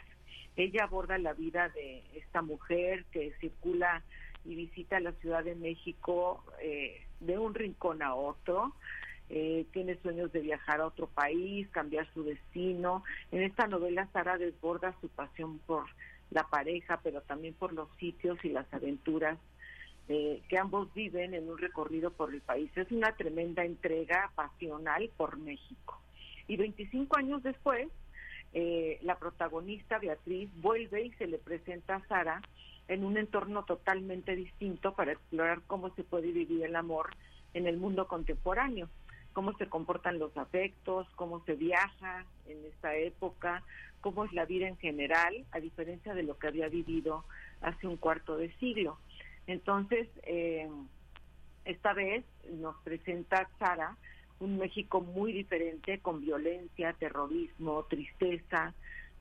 Ella 0.56 0.84
aborda 0.84 1.18
la 1.18 1.32
vida 1.32 1.68
de 1.70 2.02
esta 2.14 2.42
mujer 2.42 3.04
que 3.10 3.32
circula 3.40 4.02
y 4.44 4.54
visita 4.54 5.00
la 5.00 5.12
Ciudad 5.12 5.42
de 5.42 5.54
México 5.54 6.44
eh, 6.60 7.06
de 7.20 7.38
un 7.38 7.54
rincón 7.54 8.02
a 8.02 8.14
otro, 8.14 8.74
eh, 9.30 9.66
tiene 9.72 9.96
sueños 10.02 10.30
de 10.32 10.40
viajar 10.40 10.80
a 10.80 10.86
otro 10.86 11.06
país, 11.06 11.66
cambiar 11.70 12.06
su 12.12 12.24
destino. 12.24 13.02
En 13.32 13.42
esta 13.42 13.66
novela 13.66 14.06
Sara 14.12 14.36
desborda 14.36 14.94
su 15.00 15.08
pasión 15.08 15.58
por 15.60 15.84
la 16.30 16.44
pareja, 16.44 17.00
pero 17.02 17.20
también 17.22 17.54
por 17.54 17.72
los 17.72 17.88
sitios 17.96 18.38
y 18.44 18.50
las 18.50 18.72
aventuras 18.72 19.38
eh, 20.08 20.42
que 20.48 20.58
ambos 20.58 20.92
viven 20.92 21.34
en 21.34 21.48
un 21.48 21.58
recorrido 21.58 22.10
por 22.10 22.34
el 22.34 22.40
país. 22.40 22.70
Es 22.76 22.90
una 22.90 23.12
tremenda 23.16 23.64
entrega 23.64 24.30
pasional 24.34 25.10
por 25.16 25.38
México. 25.38 26.00
Y 26.46 26.56
25 26.56 27.16
años 27.16 27.42
después, 27.42 27.88
eh, 28.52 28.98
la 29.02 29.18
protagonista 29.18 29.98
Beatriz 29.98 30.50
vuelve 30.60 31.06
y 31.06 31.12
se 31.12 31.26
le 31.26 31.38
presenta 31.38 31.96
a 31.96 32.06
Sara 32.06 32.42
en 32.88 33.04
un 33.04 33.16
entorno 33.16 33.64
totalmente 33.64 34.36
distinto 34.36 34.94
para 34.94 35.12
explorar 35.12 35.62
cómo 35.66 35.94
se 35.94 36.04
puede 36.04 36.32
vivir 36.32 36.64
el 36.64 36.76
amor 36.76 37.10
en 37.54 37.66
el 37.66 37.78
mundo 37.78 38.06
contemporáneo, 38.06 38.88
cómo 39.34 39.52
se 39.58 39.66
comportan 39.66 40.18
los 40.18 40.34
afectos, 40.38 41.06
cómo 41.16 41.44
se 41.44 41.54
viaja 41.54 42.24
en 42.46 42.64
esta 42.64 42.96
época, 42.96 43.62
cómo 44.00 44.24
es 44.24 44.32
la 44.32 44.46
vida 44.46 44.68
en 44.68 44.78
general, 44.78 45.44
a 45.50 45.60
diferencia 45.60 46.14
de 46.14 46.22
lo 46.22 46.38
que 46.38 46.46
había 46.46 46.68
vivido 46.68 47.24
hace 47.60 47.86
un 47.86 47.98
cuarto 47.98 48.36
de 48.36 48.54
siglo. 48.56 48.96
Entonces, 49.46 50.08
eh, 50.22 50.70
esta 51.64 51.92
vez 51.92 52.24
nos 52.50 52.76
presenta 52.82 53.50
Sara 53.58 53.96
un 54.40 54.58
México 54.58 55.00
muy 55.00 55.32
diferente, 55.32 55.98
con 55.98 56.20
violencia, 56.20 56.92
terrorismo, 56.94 57.84
tristeza, 57.84 58.74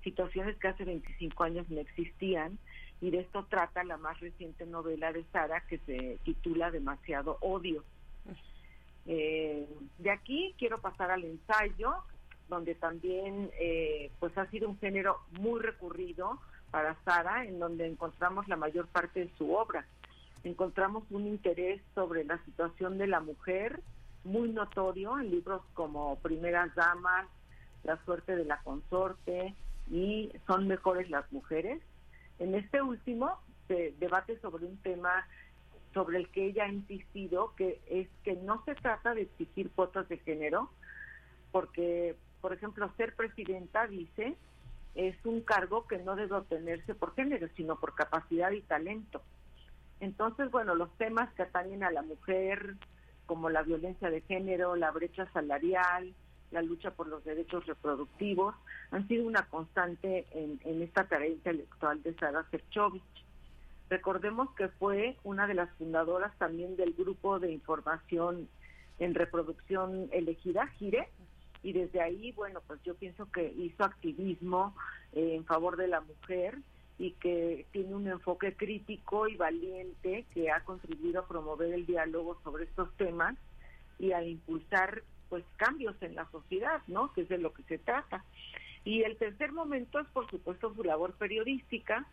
situaciones 0.04 0.58
que 0.58 0.68
hace 0.68 0.86
25 0.86 1.44
años 1.44 1.70
no 1.70 1.80
existían, 1.80 2.58
y 3.02 3.10
de 3.10 3.20
esto 3.20 3.46
trata 3.50 3.84
la 3.84 3.98
más 3.98 4.20
reciente 4.20 4.66
novela 4.66 5.12
de 5.12 5.24
Sara 5.32 5.62
que 5.68 5.78
se 5.80 6.20
titula 6.24 6.72
Demasiado 6.72 7.38
Odio. 7.42 7.84
Eh, 9.06 9.68
de 9.98 10.12
aquí 10.12 10.56
quiero 10.58 10.80
pasar 10.80 11.12
al 11.12 11.24
ensayo, 11.24 11.94
donde 12.50 12.76
también 12.76 13.50
eh, 13.60 14.12
pues 14.20 14.38
ha 14.38 14.50
sido 14.50 14.70
un 14.70 14.80
género 14.80 15.20
muy 15.32 15.60
recurrido 15.60 16.40
para 16.72 16.98
Sara, 17.04 17.46
en 17.46 17.60
donde 17.60 17.88
encontramos 17.88 18.48
la 18.48 18.56
mayor 18.56 18.88
parte 18.88 19.22
de 19.22 19.32
su 19.38 19.54
obra. 19.54 19.86
Encontramos 20.44 21.04
un 21.10 21.28
interés 21.28 21.82
sobre 21.96 22.26
la 22.26 22.44
situación 22.46 22.98
de 22.98 23.08
la 23.08 23.20
mujer 23.20 23.82
muy 24.24 24.50
notorio 24.50 25.20
en 25.20 25.32
libros 25.32 25.62
como 25.74 26.18
Primeras 26.20 26.74
Damas, 26.76 27.28
La 27.84 28.04
suerte 28.06 28.36
de 28.36 28.46
la 28.46 28.62
consorte 28.62 29.54
y 29.92 30.32
Son 30.48 30.68
mejores 30.68 31.10
las 31.10 31.30
mujeres. 31.32 31.82
En 32.40 32.56
este 32.56 32.82
último 32.82 33.38
se 33.68 33.94
debate 34.00 34.40
sobre 34.40 34.66
un 34.66 34.78
tema 34.78 35.28
sobre 35.94 36.18
el 36.18 36.30
que 36.30 36.46
ella 36.46 36.66
ha 36.66 36.72
insistido, 36.72 37.54
que 37.56 37.82
es 37.88 38.08
que 38.24 38.34
no 38.36 38.64
se 38.66 38.76
trata 38.76 39.14
de 39.14 39.24
exigir 39.24 39.72
cuotas 39.72 40.08
de 40.10 40.18
género, 40.18 40.70
porque, 41.52 42.16
por 42.42 42.54
ejemplo, 42.54 42.92
ser 42.98 43.16
presidenta, 43.16 43.88
dice, 43.88 44.36
es 44.96 45.16
un 45.26 45.42
cargo 45.42 45.88
que 45.88 45.98
no 46.00 46.16
debe 46.16 46.36
obtenerse 46.36 46.96
por 46.96 47.16
género, 47.16 47.48
sino 47.56 47.80
por 47.80 47.96
capacidad 47.96 48.52
y 48.52 48.62
talento. 48.62 49.22
Entonces, 50.00 50.52
bueno, 50.52 50.76
los 50.76 50.96
temas 50.98 51.34
que 51.34 51.44
atañen 51.44 51.84
a 51.84 51.92
la 51.92 52.02
mujer, 52.02 52.76
como 53.26 53.50
la 53.50 53.64
violencia 53.64 54.10
de 54.10 54.22
género, 54.22 54.76
la 54.76 54.92
brecha 54.92 55.32
salarial, 55.32 56.14
la 56.52 56.62
lucha 56.62 56.92
por 56.92 57.08
los 57.08 57.24
derechos 57.24 57.66
reproductivos, 57.66 58.56
han 58.92 59.08
sido 59.08 59.26
una 59.26 59.48
constante 59.48 60.28
en, 60.32 60.82
esta 60.82 61.06
tarea 61.06 61.30
intelectual 61.30 62.02
de 62.04 62.14
Sara 62.16 62.46
Serchovich. 62.52 63.23
Recordemos 63.94 64.50
que 64.56 64.70
fue 64.70 65.18
una 65.24 65.46
de 65.46 65.54
las 65.54 65.70
fundadoras 65.78 66.36
también 66.40 66.76
del 66.78 66.94
grupo 66.94 67.38
de 67.38 67.52
información 67.52 68.50
en 68.98 69.14
reproducción 69.14 70.10
elegida, 70.12 70.66
GIRE, 70.80 71.10
y 71.62 71.74
desde 71.74 72.02
ahí, 72.02 72.32
bueno, 72.32 72.62
pues 72.66 72.82
yo 72.82 72.96
pienso 72.96 73.30
que 73.32 73.54
hizo 73.56 73.84
activismo 73.84 74.76
eh, 75.12 75.36
en 75.36 75.46
favor 75.46 75.78
de 75.78 75.90
la 75.90 76.02
mujer 76.02 76.58
y 76.98 77.12
que 77.12 77.68
tiene 77.72 77.94
un 77.94 78.08
enfoque 78.08 78.56
crítico 78.56 79.28
y 79.28 79.36
valiente 79.36 80.26
que 80.34 80.50
ha 80.50 80.64
contribuido 80.64 81.20
a 81.20 81.28
promover 81.28 81.72
el 81.72 81.86
diálogo 81.86 82.40
sobre 82.44 82.64
estos 82.64 82.92
temas 82.98 83.36
y 84.00 84.12
a 84.14 84.24
impulsar 84.24 85.04
pues 85.30 85.44
cambios 85.58 85.96
en 86.02 86.16
la 86.16 86.28
sociedad, 86.32 86.82
¿no? 86.88 87.14
Que 87.14 87.22
es 87.22 87.30
de 87.30 87.38
lo 87.38 87.54
que 87.54 87.62
se 87.62 87.78
trata. 87.78 88.26
Y 88.86 89.04
el 89.04 89.18
tercer 89.18 89.52
momento 89.52 90.00
es 90.00 90.08
por 90.08 90.28
supuesto 90.32 90.74
su 90.74 90.84
labor 90.84 91.14
periodística, 91.14 92.08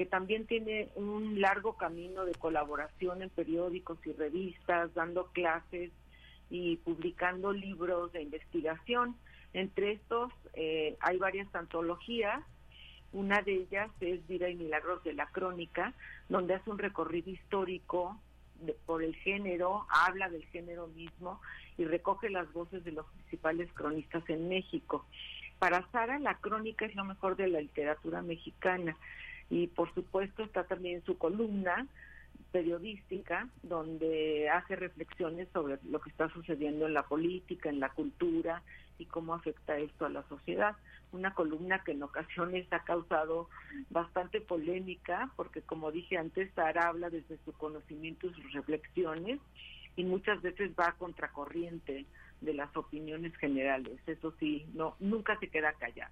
que 0.00 0.06
también 0.06 0.46
tiene 0.46 0.88
un 0.94 1.42
largo 1.42 1.74
camino 1.74 2.24
de 2.24 2.32
colaboración 2.34 3.20
en 3.20 3.28
periódicos 3.28 3.98
y 4.06 4.12
revistas, 4.14 4.94
dando 4.94 5.26
clases 5.26 5.90
y 6.48 6.76
publicando 6.78 7.52
libros 7.52 8.10
de 8.12 8.22
investigación. 8.22 9.14
Entre 9.52 9.92
estos 9.92 10.32
eh, 10.54 10.96
hay 11.00 11.18
varias 11.18 11.54
antologías, 11.54 12.42
una 13.12 13.42
de 13.42 13.56
ellas 13.56 13.90
es 14.00 14.26
Vida 14.26 14.48
y 14.48 14.54
Milagros 14.54 15.04
de 15.04 15.12
la 15.12 15.26
Crónica, 15.26 15.92
donde 16.30 16.54
hace 16.54 16.70
un 16.70 16.78
recorrido 16.78 17.28
histórico 17.28 18.18
de- 18.62 18.72
por 18.86 19.02
el 19.04 19.14
género, 19.16 19.84
habla 19.90 20.30
del 20.30 20.46
género 20.46 20.86
mismo 20.86 21.42
y 21.76 21.84
recoge 21.84 22.30
las 22.30 22.50
voces 22.54 22.82
de 22.84 22.92
los 22.92 23.04
principales 23.08 23.70
cronistas 23.74 24.24
en 24.30 24.48
México. 24.48 25.04
Para 25.58 25.86
Sara, 25.92 26.18
la 26.18 26.36
crónica 26.36 26.86
es 26.86 26.94
lo 26.94 27.04
mejor 27.04 27.36
de 27.36 27.48
la 27.48 27.60
literatura 27.60 28.22
mexicana 28.22 28.96
y 29.50 29.66
por 29.66 29.92
supuesto 29.94 30.44
está 30.44 30.64
también 30.64 31.04
su 31.04 31.18
columna 31.18 31.86
periodística 32.52 33.48
donde 33.62 34.48
hace 34.48 34.76
reflexiones 34.76 35.48
sobre 35.52 35.78
lo 35.88 36.00
que 36.00 36.10
está 36.10 36.28
sucediendo 36.30 36.86
en 36.86 36.94
la 36.94 37.02
política, 37.02 37.68
en 37.68 37.80
la 37.80 37.90
cultura 37.90 38.62
y 38.98 39.06
cómo 39.06 39.34
afecta 39.34 39.78
esto 39.78 40.06
a 40.06 40.10
la 40.10 40.22
sociedad. 40.28 40.76
Una 41.12 41.34
columna 41.34 41.82
que 41.84 41.92
en 41.92 42.02
ocasiones 42.02 42.66
ha 42.72 42.84
causado 42.84 43.48
bastante 43.90 44.40
polémica 44.40 45.30
porque 45.36 45.62
como 45.62 45.90
dije 45.90 46.16
antes, 46.16 46.52
Sara 46.54 46.88
habla 46.88 47.10
desde 47.10 47.38
su 47.44 47.52
conocimiento 47.52 48.26
y 48.26 48.34
sus 48.34 48.52
reflexiones 48.52 49.40
y 49.96 50.04
muchas 50.04 50.40
veces 50.42 50.72
va 50.78 50.88
a 50.88 50.96
contracorriente 50.96 52.06
de 52.40 52.54
las 52.54 52.74
opiniones 52.76 53.36
generales. 53.36 54.00
Eso 54.06 54.32
sí, 54.38 54.66
no 54.74 54.96
nunca 55.00 55.38
se 55.38 55.48
queda 55.48 55.72
callada. 55.74 56.10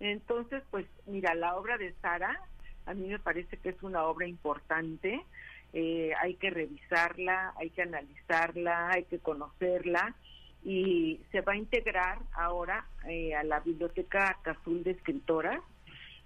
Entonces, 0.00 0.62
pues 0.70 0.86
mira, 1.06 1.34
la 1.34 1.56
obra 1.56 1.78
de 1.78 1.94
Sara 2.02 2.40
a 2.86 2.94
mí 2.94 3.08
me 3.08 3.18
parece 3.18 3.56
que 3.56 3.70
es 3.70 3.82
una 3.82 4.04
obra 4.04 4.26
importante, 4.26 5.24
eh, 5.72 6.12
hay 6.20 6.34
que 6.34 6.50
revisarla, 6.50 7.54
hay 7.56 7.70
que 7.70 7.82
analizarla, 7.82 8.90
hay 8.90 9.04
que 9.04 9.18
conocerla 9.18 10.14
y 10.62 11.20
se 11.32 11.40
va 11.40 11.54
a 11.54 11.56
integrar 11.56 12.18
ahora 12.32 12.86
eh, 13.08 13.34
a 13.34 13.42
la 13.44 13.60
Biblioteca 13.60 14.38
Cazul 14.42 14.84
de 14.84 14.92
Escritoras. 14.92 15.60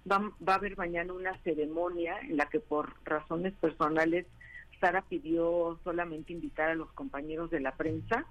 Va, 0.09 0.19
va 0.47 0.53
a 0.53 0.55
haber 0.55 0.77
mañana 0.77 1.13
una 1.13 1.37
ceremonia 1.39 2.19
en 2.21 2.37
la 2.37 2.45
que 2.45 2.59
por 2.59 2.93
razones 3.03 3.53
personales 3.55 4.25
Sara 4.79 5.01
pidió 5.01 5.77
solamente 5.83 6.31
invitar 6.31 6.69
a 6.69 6.75
los 6.75 6.89
compañeros 6.93 7.49
de 7.49 7.59
la 7.59 7.73
prensa, 7.73 8.25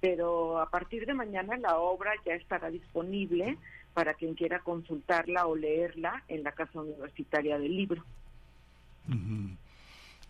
pero 0.00 0.60
a 0.60 0.70
partir 0.70 1.04
de 1.04 1.14
mañana 1.14 1.56
la 1.56 1.78
obra 1.78 2.12
ya 2.24 2.34
estará 2.34 2.70
disponible 2.70 3.58
para 3.94 4.14
quien 4.14 4.34
quiera 4.34 4.60
consultarla 4.60 5.46
o 5.46 5.56
leerla 5.56 6.24
en 6.28 6.42
la 6.42 6.52
Casa 6.52 6.80
Universitaria 6.80 7.58
del 7.58 7.76
Libro. 7.76 8.04
Ujú. 9.08 9.56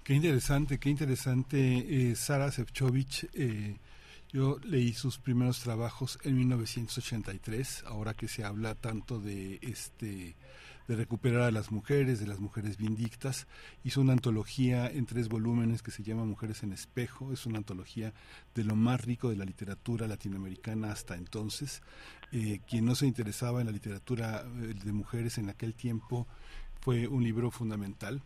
Qué 0.05 0.15
interesante, 0.15 0.79
qué 0.79 0.89
interesante. 0.89 2.11
eh, 2.11 2.17
Sara 2.17 2.51
Sefcovic, 2.51 3.29
eh, 3.35 3.77
yo 4.33 4.59
leí 4.65 4.93
sus 4.93 5.19
primeros 5.19 5.61
trabajos 5.61 6.19
en 6.25 6.37
1983, 6.37 7.85
ahora 7.87 8.15
que 8.15 8.29
se 8.29 8.45
habla 8.45 8.75
tanto 8.75 9.21
de 9.21 9.59
este 9.63 10.35
de 10.91 10.97
recuperar 10.97 11.43
a 11.43 11.51
las 11.53 11.71
mujeres, 11.71 12.19
de 12.19 12.27
las 12.27 12.41
mujeres 12.41 12.77
vindictas. 12.77 13.47
Hizo 13.85 14.01
una 14.01 14.13
antología 14.13 14.89
en 14.89 15.07
tres 15.07 15.29
volúmenes 15.29 15.83
que 15.85 15.93
se 15.93 16.03
llama 16.03 16.25
Mujeres 16.25 16.65
en 16.65 16.73
Espejo. 16.73 17.33
Es 17.33 17.47
una 17.47 17.59
antología 17.59 18.13
de 18.57 18.65
lo 18.65 18.75
más 18.75 19.01
rico 19.01 19.31
de 19.31 19.37
la 19.37 19.45
literatura 19.45 20.09
latinoamericana 20.09 20.91
hasta 20.91 21.15
entonces. 21.15 21.81
Eh, 22.33 22.61
quien 22.69 22.87
no 22.87 22.97
se 22.97 23.07
interesaba 23.07 23.61
en 23.61 23.67
la 23.67 23.73
literatura 23.73 24.45
eh, 24.45 24.75
de 24.83 24.93
mujeres 24.93 25.39
en 25.39 25.49
aquel 25.49 25.75
tiempo 25.75 26.27
fue 26.81 27.07
un 27.07 27.23
libro 27.23 27.53
fundamental 27.53 28.21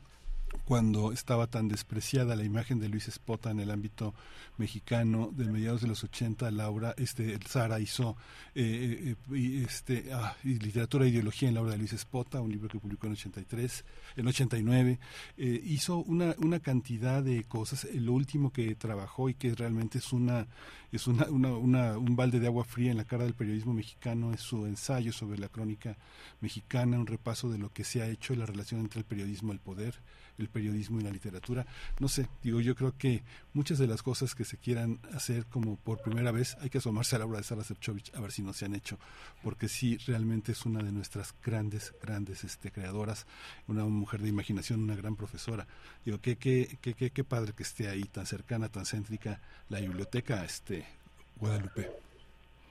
cuando 0.64 1.12
estaba 1.12 1.46
tan 1.46 1.68
despreciada 1.68 2.36
la 2.36 2.44
imagen 2.44 2.78
de 2.78 2.88
Luis 2.88 3.08
Espota 3.08 3.50
en 3.50 3.60
el 3.60 3.70
ámbito 3.70 4.14
mexicano 4.56 5.30
de 5.34 5.44
mediados 5.46 5.82
de 5.82 5.88
los 5.88 6.04
80 6.04 6.50
Laura 6.52 6.94
este 6.96 7.38
Sara 7.46 7.80
hizo 7.80 8.16
eh, 8.54 9.14
eh, 9.30 9.36
y, 9.36 9.62
este 9.64 10.10
ah, 10.12 10.36
literatura 10.44 11.04
e 11.04 11.08
ideología 11.08 11.48
en 11.48 11.54
la 11.56 11.60
obra 11.62 11.72
de 11.72 11.78
Luis 11.78 11.92
Espota 11.92 12.40
un 12.40 12.50
libro 12.52 12.68
que 12.68 12.78
publicó 12.78 13.06
en 13.06 13.12
83 13.14 13.84
en 14.16 14.26
89 14.28 14.98
eh, 15.36 15.60
hizo 15.64 15.98
una 15.98 16.34
una 16.38 16.60
cantidad 16.60 17.22
de 17.22 17.44
cosas. 17.44 17.84
Eh, 17.84 18.00
lo 18.00 18.12
último 18.12 18.50
que 18.52 18.74
trabajó 18.76 19.28
y 19.28 19.34
que 19.34 19.54
realmente 19.54 19.98
es 19.98 20.12
una 20.12 20.46
es 20.92 21.06
una, 21.08 21.24
una, 21.26 21.48
una- 21.56 21.98
un 21.98 22.14
balde 22.16 22.38
de 22.38 22.46
agua 22.46 22.64
fría 22.64 22.90
en 22.92 22.96
la 22.96 23.04
cara 23.04 23.24
del 23.24 23.34
periodismo 23.34 23.74
mexicano 23.74 24.32
es 24.32 24.40
su 24.40 24.64
ensayo 24.66 25.12
sobre 25.12 25.38
la 25.38 25.48
crónica 25.48 25.96
mexicana 26.40 26.98
un 26.98 27.06
repaso 27.06 27.50
de 27.50 27.58
lo 27.58 27.70
que 27.72 27.82
se 27.84 28.00
ha 28.02 28.06
hecho 28.08 28.34
la 28.36 28.46
relación 28.46 28.80
entre 28.80 29.00
el 29.00 29.04
periodismo 29.04 29.52
y 29.52 29.56
el 29.56 29.60
poder 29.60 29.94
el 30.38 30.48
periodismo 30.48 31.00
y 31.00 31.02
la 31.02 31.10
literatura. 31.10 31.66
No 32.00 32.08
sé, 32.08 32.28
digo, 32.42 32.60
yo 32.60 32.74
creo 32.74 32.96
que 32.96 33.22
muchas 33.52 33.78
de 33.78 33.86
las 33.86 34.02
cosas 34.02 34.34
que 34.34 34.44
se 34.44 34.56
quieran 34.56 35.00
hacer 35.12 35.46
como 35.46 35.76
por 35.76 36.02
primera 36.02 36.32
vez, 36.32 36.56
hay 36.60 36.70
que 36.70 36.78
asomarse 36.78 37.16
a 37.16 37.20
la 37.20 37.26
obra 37.26 37.38
de 37.38 37.44
Sara 37.44 37.64
Sefcovic 37.64 38.14
a 38.14 38.20
ver 38.20 38.32
si 38.32 38.42
no 38.42 38.52
se 38.52 38.64
han 38.64 38.74
hecho, 38.74 38.98
porque 39.42 39.68
sí, 39.68 39.96
realmente 40.06 40.52
es 40.52 40.66
una 40.66 40.82
de 40.82 40.92
nuestras 40.92 41.34
grandes, 41.44 41.94
grandes 42.02 42.44
este, 42.44 42.70
creadoras, 42.70 43.26
una 43.68 43.84
mujer 43.84 44.22
de 44.22 44.28
imaginación, 44.28 44.82
una 44.82 44.96
gran 44.96 45.16
profesora. 45.16 45.66
Digo, 46.04 46.20
qué, 46.20 46.36
qué, 46.36 46.78
qué, 46.80 46.94
qué, 46.94 47.10
qué 47.10 47.24
padre 47.24 47.52
que 47.52 47.62
esté 47.62 47.88
ahí, 47.88 48.04
tan 48.04 48.26
cercana, 48.26 48.68
tan 48.68 48.86
céntrica, 48.86 49.40
la 49.68 49.80
biblioteca 49.80 50.44
este 50.44 50.84
Guadalupe. 51.36 51.90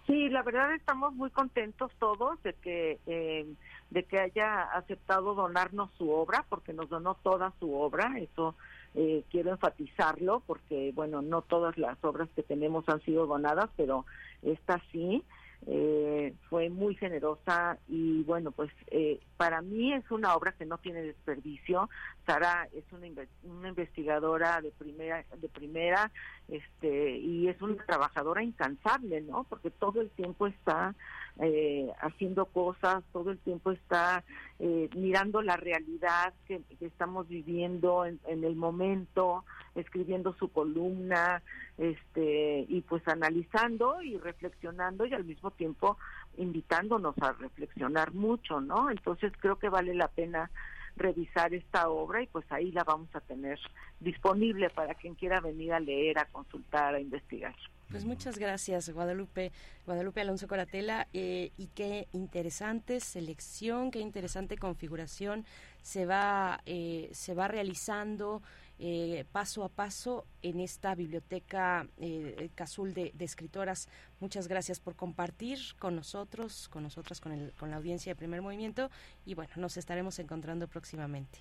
Sí, 0.06 0.30
la 0.30 0.44
verdad 0.44 0.74
estamos 0.74 1.14
muy 1.14 1.30
contentos 1.30 1.92
todos 1.98 2.42
de 2.44 2.54
que 2.54 3.00
eh, 3.08 3.46
de 3.90 4.04
que 4.04 4.20
haya 4.20 4.64
aceptado 4.64 5.34
donarnos 5.34 5.92
su 5.98 6.10
obra, 6.10 6.46
porque 6.50 6.74
nos 6.74 6.90
donó 6.90 7.16
toda 7.16 7.54
su 7.60 7.74
obra. 7.74 8.12
Eso 8.18 8.56
eh, 8.96 9.24
quiero 9.32 9.52
enfatizarlo, 9.52 10.42
porque 10.46 10.92
bueno, 10.94 11.22
no 11.22 11.42
todas 11.42 11.78
las 11.78 12.04
obras 12.04 12.28
que 12.36 12.44
tenemos 12.44 12.90
han 12.90 13.02
sido 13.02 13.28
donadas, 13.28 13.70
pero 13.78 14.06
esta 14.42 14.82
sí. 14.92 15.24
Eh, 15.66 16.34
fue 16.50 16.70
muy 16.70 16.96
generosa 16.96 17.78
y 17.88 18.24
bueno 18.24 18.52
pues 18.52 18.70
eh, 18.88 19.20
para 19.38 19.62
mí 19.62 19.94
es 19.94 20.10
una 20.12 20.36
obra 20.36 20.52
que 20.52 20.66
no 20.66 20.78
tiene 20.78 21.02
desperdicio. 21.02 21.90
Sara 22.26 22.68
es 22.74 22.84
una, 22.92 23.08
una 23.44 23.70
investigadora 23.70 24.62
de 24.62 24.72
primera 24.72 25.24
de 25.38 25.50
primera 25.50 26.12
este 26.50 27.18
y 27.18 27.48
es 27.48 27.62
una 27.62 27.84
trabajadora 27.86 28.44
incansable 28.44 29.22
no 29.22 29.46
porque 29.46 29.70
todo 29.70 30.02
el 30.02 30.10
tiempo 30.12 30.48
está 30.48 30.96
eh, 31.40 31.90
haciendo 32.00 32.46
cosas 32.46 33.04
todo 33.12 33.32
el 33.32 33.40
tiempo 33.40 33.72
está 33.72 34.24
eh, 34.60 34.88
mirando 34.96 35.42
la 35.42 35.58
realidad 35.58 36.34
que, 36.48 36.62
estamos 36.80 37.28
viviendo 37.28 38.06
en, 38.06 38.20
en 38.28 38.44
el 38.44 38.56
momento 38.56 39.44
escribiendo 39.74 40.34
su 40.34 40.50
columna 40.50 41.42
este 41.80 42.66
y 42.70 42.82
pues 42.82 43.08
analizando 43.08 44.02
y 44.04 44.18
reflexionando 44.18 45.06
y 45.08 45.14
al 45.14 45.24
mismo 45.24 45.50
tiempo 45.50 45.98
invitándonos 46.38 47.16
a 47.20 47.32
reflexionar 47.34 48.14
mucho 48.14 48.62
no 48.62 48.92
entonces 48.92 49.34
creo 49.40 49.58
que 49.58 49.70
vale 49.70 49.96
la 49.96 50.10
pena 50.10 50.52
revisar 50.96 51.54
esta 51.54 51.90
obra 51.90 52.22
y 52.22 52.28
pues 52.28 52.46
ahí 52.52 52.72
la 52.72 52.84
vamos 52.84 53.10
a 53.16 53.22
tener 53.22 53.60
disponible 54.00 54.70
para 54.70 54.94
quien 54.96 55.16
quiera 55.16 55.40
venir 55.40 55.74
a 55.74 55.80
leer, 55.80 56.20
a 56.20 56.26
consultar, 56.26 56.96
a 56.96 57.00
investigar. 57.00 57.56
Pues 57.94 58.06
muchas 58.06 58.40
gracias, 58.40 58.90
Guadalupe, 58.90 59.52
Guadalupe 59.86 60.22
Alonso 60.22 60.48
Coratela, 60.48 61.08
eh, 61.14 61.52
y 61.58 61.68
qué 61.68 62.08
interesante 62.12 63.00
selección, 63.00 63.92
qué 63.92 64.00
interesante 64.00 64.58
configuración 64.58 65.46
se 65.84 66.08
va, 66.08 66.60
eh, 66.66 67.12
se 67.14 67.36
va 67.36 67.48
realizando 67.48 68.42
eh, 68.80 69.26
paso 69.32 69.64
a 69.64 69.70
paso 69.70 70.26
en 70.42 70.60
esta 70.60 70.96
biblioteca 70.96 71.88
eh, 72.00 72.50
Cazul 72.56 72.96
de, 72.96 73.12
de 73.14 73.26
escritoras. 73.26 73.88
Muchas 74.20 74.48
gracias 74.48 74.80
por 74.80 74.96
compartir 74.96 75.60
con 75.78 75.96
nosotros, 75.96 76.70
con 76.70 76.82
nosotras, 76.82 77.22
con, 77.22 77.32
el, 77.32 77.54
con 77.60 77.70
la 77.70 77.76
audiencia 77.76 78.14
de 78.14 78.16
Primer 78.16 78.42
Movimiento, 78.42 78.90
y 79.24 79.36
bueno, 79.36 79.52
nos 79.58 79.78
estaremos 79.78 80.18
encontrando 80.18 80.68
próximamente. 80.68 81.38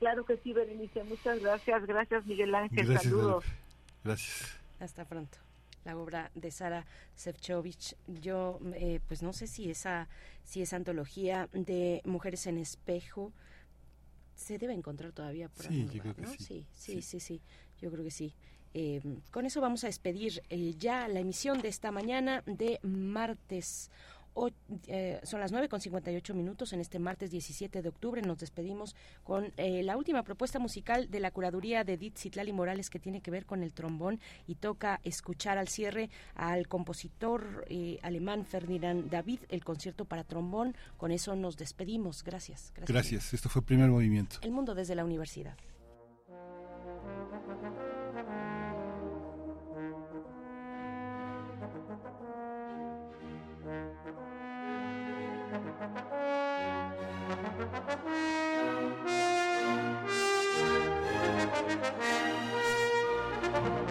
Claro 0.00 0.24
que 0.24 0.38
sí, 0.38 0.52
Berenice, 0.52 1.04
muchas 1.04 1.38
gracias, 1.38 1.86
gracias 1.86 2.26
Miguel 2.26 2.52
Ángel, 2.52 2.84
Gracias, 2.84 3.04
saludos. 3.04 3.44
Gracias. 4.02 4.58
Hasta 4.80 5.04
pronto. 5.04 5.43
La 5.84 5.96
obra 5.98 6.30
de 6.34 6.50
Sara 6.50 6.86
Sefcovic. 7.14 7.96
Yo, 8.06 8.58
eh, 8.74 9.00
pues 9.06 9.22
no 9.22 9.32
sé 9.32 9.46
si 9.46 9.70
esa, 9.70 10.08
si 10.44 10.62
esa 10.62 10.76
antología 10.76 11.48
de 11.52 12.00
mujeres 12.04 12.46
en 12.46 12.58
espejo 12.58 13.32
se 14.34 14.58
debe 14.58 14.72
encontrar 14.72 15.12
todavía 15.12 15.48
por 15.48 15.66
Sí, 15.66 15.80
algún 15.80 15.86
yo 15.92 15.98
lugar, 15.98 16.14
creo 16.14 16.14
que 16.14 16.22
¿no? 16.22 16.28
sí. 16.38 16.66
Sí, 16.72 16.94
sí, 16.94 17.02
sí, 17.02 17.20
sí, 17.20 17.40
Yo 17.80 17.90
creo 17.90 18.04
que 18.04 18.10
sí. 18.10 18.34
Eh, 18.76 19.00
con 19.30 19.46
eso 19.46 19.60
vamos 19.60 19.84
a 19.84 19.86
despedir 19.86 20.42
eh, 20.50 20.74
ya 20.76 21.06
la 21.06 21.20
emisión 21.20 21.62
de 21.62 21.68
esta 21.68 21.92
mañana 21.92 22.42
de 22.46 22.80
martes. 22.82 23.90
O- 24.34 24.50
eh, 24.88 25.20
son 25.22 25.40
las 25.40 25.52
9 25.52 25.68
con 25.68 25.80
58 25.80 26.34
minutos 26.34 26.72
en 26.72 26.80
este 26.80 26.98
martes 26.98 27.30
17 27.30 27.82
de 27.82 27.88
octubre. 27.88 28.20
Nos 28.22 28.38
despedimos 28.38 28.96
con 29.22 29.52
eh, 29.56 29.82
la 29.84 29.96
última 29.96 30.22
propuesta 30.24 30.58
musical 30.58 31.10
de 31.10 31.20
la 31.20 31.30
curaduría 31.30 31.84
de 31.84 31.94
Edith 31.94 32.18
Citlali 32.18 32.52
Morales 32.52 32.90
que 32.90 32.98
tiene 32.98 33.20
que 33.20 33.30
ver 33.30 33.46
con 33.46 33.62
el 33.62 33.72
trombón 33.72 34.20
y 34.46 34.56
toca 34.56 35.00
escuchar 35.04 35.56
al 35.58 35.68
cierre 35.68 36.10
al 36.34 36.66
compositor 36.68 37.64
eh, 37.68 37.98
alemán 38.02 38.44
Ferdinand 38.44 39.08
David 39.08 39.40
el 39.48 39.62
concierto 39.64 40.04
para 40.04 40.24
trombón. 40.24 40.74
Con 40.96 41.12
eso 41.12 41.36
nos 41.36 41.56
despedimos. 41.56 42.24
Gracias. 42.24 42.72
Gracias. 42.74 42.88
Gracias. 42.88 43.34
Esto 43.34 43.48
fue 43.48 43.62
Primer 43.62 43.88
Movimiento. 43.88 44.36
El 44.42 44.50
mundo 44.50 44.74
desde 44.74 44.94
la 44.94 45.04
universidad. 45.04 45.56
Thank 55.84 55.98
you. 63.78 63.83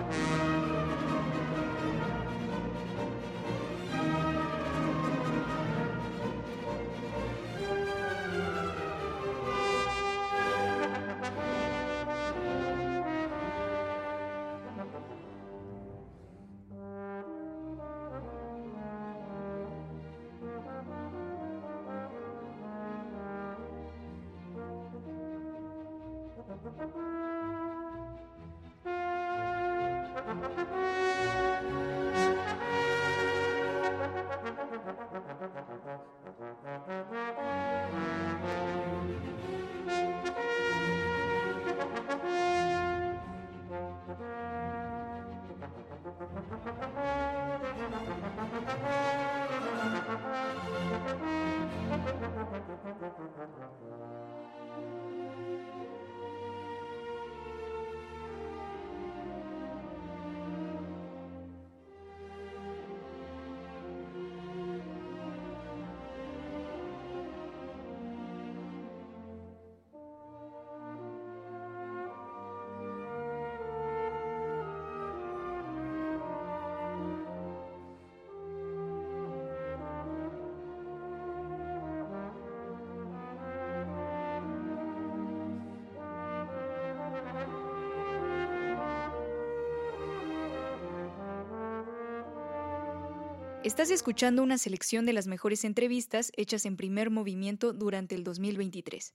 Estás 93.64 93.92
escuchando 93.92 94.44
una 94.44 94.58
selección 94.58 95.06
de 95.06 95.14
las 95.14 95.26
mejores 95.26 95.64
entrevistas 95.64 96.34
hechas 96.36 96.66
en 96.66 96.76
primer 96.76 97.10
movimiento 97.10 97.72
durante 97.72 98.14
el 98.14 98.26
2023. 98.26 99.14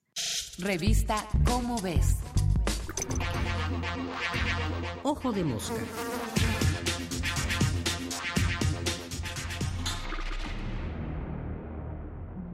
Revista 0.57 1.29
Cómo 1.45 1.79
ves. 1.83 2.17
Ojo 5.03 5.33
de 5.33 5.45
mosca. 5.45 5.77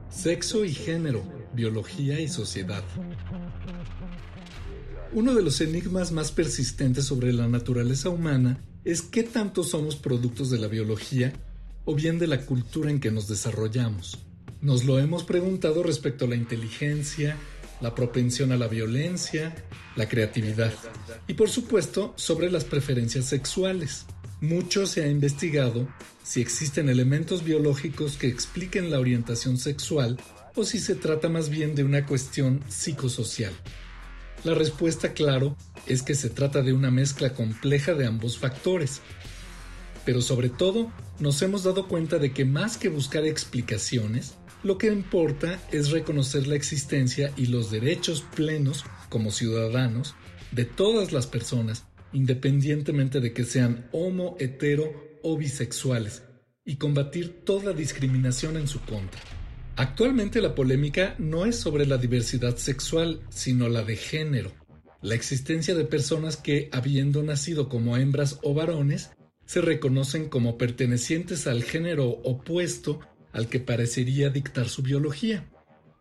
Sexo 0.09 0.65
y 0.65 0.73
género, 0.73 1.23
biología 1.53 2.19
y 2.19 2.27
sociedad. 2.27 2.83
Uno 5.13 5.33
de 5.33 5.41
los 5.41 5.61
enigmas 5.61 6.11
más 6.11 6.33
persistentes 6.33 7.05
sobre 7.05 7.31
la 7.31 7.47
naturaleza 7.47 8.09
humana 8.09 8.59
es 8.83 9.01
qué 9.01 9.23
tanto 9.23 9.63
somos 9.63 9.95
productos 9.95 10.49
de 10.49 10.57
la 10.57 10.67
biología 10.67 11.31
o 11.85 11.95
bien 11.95 12.19
de 12.19 12.27
la 12.27 12.41
cultura 12.41 12.89
en 12.89 12.99
que 12.99 13.11
nos 13.11 13.27
desarrollamos. 13.27 14.19
Nos 14.61 14.83
lo 14.83 14.99
hemos 14.99 15.23
preguntado 15.23 15.83
respecto 15.83 16.25
a 16.25 16.27
la 16.27 16.35
inteligencia, 16.35 17.37
la 17.81 17.93
propensión 17.93 18.51
a 18.51 18.57
la 18.57 18.67
violencia, 18.67 19.53
la 19.95 20.07
creatividad 20.09 20.73
y 21.27 21.33
por 21.35 21.49
supuesto 21.49 22.13
sobre 22.17 22.49
las 22.49 22.65
preferencias 22.65 23.25
sexuales. 23.25 24.05
Mucho 24.41 24.85
se 24.85 25.03
ha 25.03 25.07
investigado 25.07 25.87
si 26.23 26.41
existen 26.41 26.89
elementos 26.89 27.43
biológicos 27.43 28.17
que 28.17 28.27
expliquen 28.27 28.89
la 28.91 28.99
orientación 28.99 29.57
sexual 29.57 30.17
o 30.55 30.63
si 30.63 30.79
se 30.79 30.95
trata 30.95 31.29
más 31.29 31.49
bien 31.49 31.75
de 31.75 31.83
una 31.83 32.05
cuestión 32.05 32.61
psicosocial. 32.67 33.53
La 34.43 34.53
respuesta, 34.53 35.13
claro, 35.13 35.57
es 35.87 36.01
que 36.01 36.15
se 36.15 36.29
trata 36.29 36.61
de 36.61 36.73
una 36.73 36.91
mezcla 36.91 37.33
compleja 37.33 37.93
de 37.93 38.05
ambos 38.05 38.37
factores, 38.37 39.01
pero 40.05 40.21
sobre 40.21 40.49
todo 40.49 40.91
nos 41.19 41.41
hemos 41.41 41.63
dado 41.63 41.87
cuenta 41.87 42.19
de 42.19 42.31
que 42.31 42.45
más 42.45 42.77
que 42.77 42.89
buscar 42.89 43.25
explicaciones, 43.25 44.35
lo 44.63 44.77
que 44.77 44.87
importa 44.87 45.59
es 45.71 45.91
reconocer 45.91 46.47
la 46.47 46.55
existencia 46.55 47.31
y 47.37 47.47
los 47.47 47.71
derechos 47.71 48.23
plenos 48.35 48.85
como 49.09 49.31
ciudadanos 49.31 50.15
de 50.51 50.65
todas 50.65 51.11
las 51.11 51.27
personas, 51.27 51.85
independientemente 52.13 53.19
de 53.19 53.33
que 53.33 53.43
sean 53.43 53.87
homo, 53.91 54.35
hetero 54.39 55.19
o 55.21 55.37
bisexuales, 55.37 56.23
y 56.63 56.77
combatir 56.77 57.43
toda 57.43 57.73
discriminación 57.73 58.57
en 58.57 58.67
su 58.67 58.79
contra. 58.81 59.21
Actualmente 59.75 60.41
la 60.41 60.55
polémica 60.55 61.15
no 61.19 61.45
es 61.45 61.57
sobre 61.57 61.85
la 61.85 61.97
diversidad 61.97 62.55
sexual, 62.55 63.21
sino 63.29 63.67
la 63.67 63.83
de 63.83 63.97
género. 63.97 64.51
La 65.01 65.15
existencia 65.15 65.75
de 65.75 65.85
personas 65.85 66.37
que, 66.37 66.69
habiendo 66.71 67.21
nacido 67.21 67.69
como 67.69 67.97
hembras 67.97 68.39
o 68.41 68.53
varones, 68.53 69.11
se 69.45 69.61
reconocen 69.61 70.29
como 70.29 70.57
pertenecientes 70.57 71.47
al 71.47 71.63
género 71.63 72.09
opuesto 72.09 72.99
al 73.31 73.47
que 73.49 73.59
parecería 73.59 74.29
dictar 74.29 74.69
su 74.69 74.81
biología. 74.81 75.45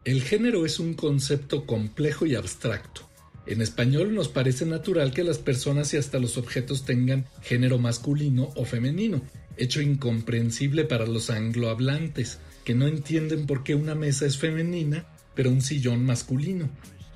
El 0.05 0.23
género 0.23 0.66
es 0.66 0.78
un 0.78 0.94
concepto 0.94 1.66
complejo 1.66 2.26
y 2.26 2.34
abstracto. 2.34 3.08
En 3.47 3.60
español 3.60 4.14
nos 4.14 4.28
parece 4.28 4.64
natural 4.64 5.12
que 5.12 5.24
las 5.24 5.39
personas 5.39 5.92
y 5.92 5.98
hasta 5.98 6.18
los 6.18 6.39
objetos 6.39 6.84
tengan 6.84 7.26
género 7.42 7.78
masculino 7.78 8.50
o 8.55 8.64
femenino, 8.64 9.20
hecho 9.56 9.82
incomprensible 9.82 10.84
para 10.84 11.06
los 11.06 11.28
anglohablantes, 11.28 12.39
que 12.64 12.74
no 12.74 12.86
entienden 12.86 13.47
por 13.47 13.62
qué 13.62 13.74
una 13.74 13.94
mesa 13.94 14.24
es 14.24 14.39
femenina, 14.39 15.06
pero 15.34 15.50
un 15.50 15.60
sillón 15.60 16.05
masculino. 16.05 16.70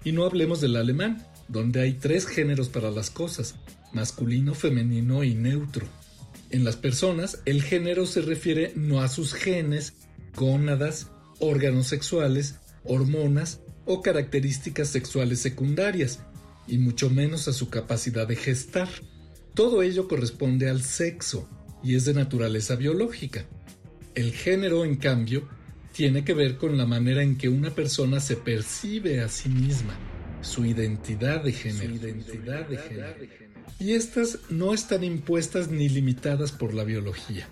Y 0.04 0.12
no 0.12 0.24
hablemos 0.24 0.60
del 0.60 0.76
alemán, 0.76 1.26
donde 1.48 1.80
hay 1.80 1.94
tres 1.94 2.26
géneros 2.26 2.68
para 2.68 2.90
las 2.90 3.10
cosas, 3.10 3.54
masculino, 3.92 4.54
femenino 4.54 5.24
y 5.24 5.34
neutro. 5.34 5.86
En 6.50 6.64
las 6.64 6.76
personas, 6.76 7.40
el 7.44 7.62
género 7.62 8.06
se 8.06 8.22
refiere 8.22 8.72
no 8.74 9.00
a 9.00 9.08
sus 9.08 9.34
genes, 9.34 9.94
gónadas, 10.34 11.08
órganos 11.40 11.88
sexuales, 11.88 12.56
hormonas 12.84 13.60
o 13.84 14.00
características 14.00 14.88
sexuales 14.88 15.40
secundarias, 15.40 16.20
y 16.66 16.78
mucho 16.78 17.10
menos 17.10 17.48
a 17.48 17.52
su 17.52 17.68
capacidad 17.68 18.26
de 18.26 18.36
gestar. 18.36 18.88
Todo 19.54 19.82
ello 19.82 20.08
corresponde 20.08 20.68
al 20.68 20.82
sexo 20.82 21.48
y 21.82 21.96
es 21.96 22.04
de 22.04 22.14
naturaleza 22.14 22.76
biológica. 22.76 23.44
El 24.14 24.32
género, 24.32 24.84
en 24.84 24.96
cambio, 24.96 25.48
tiene 25.92 26.24
que 26.24 26.34
ver 26.34 26.56
con 26.56 26.76
la 26.76 26.86
manera 26.86 27.22
en 27.22 27.36
que 27.36 27.48
una 27.48 27.70
persona 27.70 28.20
se 28.20 28.36
percibe 28.36 29.20
a 29.20 29.28
sí 29.28 29.48
misma, 29.48 29.98
su 30.42 30.64
identidad 30.64 31.42
de 31.42 31.52
género. 31.52 31.94
identidad 31.94 32.68
de 32.68 32.76
género 32.76 33.47
y 33.80 33.92
estas 33.92 34.38
no 34.50 34.74
están 34.74 35.04
impuestas 35.04 35.68
ni 35.68 35.88
limitadas 35.88 36.52
por 36.52 36.74
la 36.74 36.84
biología. 36.84 37.48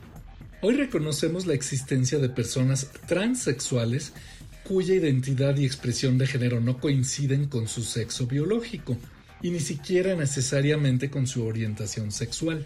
Hoy 0.60 0.74
reconocemos 0.74 1.46
la 1.46 1.54
existencia 1.54 2.18
de 2.18 2.28
personas 2.28 2.90
transexuales 3.06 4.12
cuya 4.64 4.94
identidad 4.94 5.56
y 5.56 5.64
expresión 5.64 6.18
de 6.18 6.26
género 6.26 6.60
no 6.60 6.80
coinciden 6.80 7.46
con 7.46 7.68
su 7.68 7.82
sexo 7.82 8.26
biológico 8.26 8.96
y 9.42 9.50
ni 9.50 9.60
siquiera 9.60 10.16
necesariamente 10.16 11.10
con 11.10 11.26
su 11.28 11.44
orientación 11.44 12.10
sexual. 12.10 12.64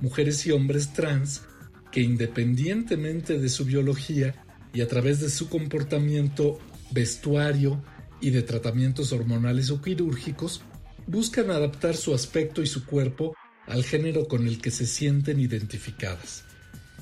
Mujeres 0.00 0.44
y 0.46 0.50
hombres 0.50 0.92
trans 0.92 1.42
que 1.90 2.02
independientemente 2.02 3.38
de 3.38 3.48
su 3.48 3.64
biología 3.64 4.34
y 4.74 4.82
a 4.82 4.88
través 4.88 5.20
de 5.20 5.30
su 5.30 5.48
comportamiento, 5.48 6.58
vestuario 6.90 7.82
y 8.20 8.30
de 8.30 8.42
tratamientos 8.42 9.12
hormonales 9.12 9.70
o 9.70 9.80
quirúrgicos 9.80 10.60
buscan 11.06 11.50
adaptar 11.50 11.96
su 11.96 12.14
aspecto 12.14 12.62
y 12.62 12.66
su 12.66 12.84
cuerpo 12.84 13.34
al 13.66 13.84
género 13.84 14.28
con 14.28 14.46
el 14.46 14.60
que 14.60 14.70
se 14.70 14.86
sienten 14.86 15.40
identificadas. 15.40 16.44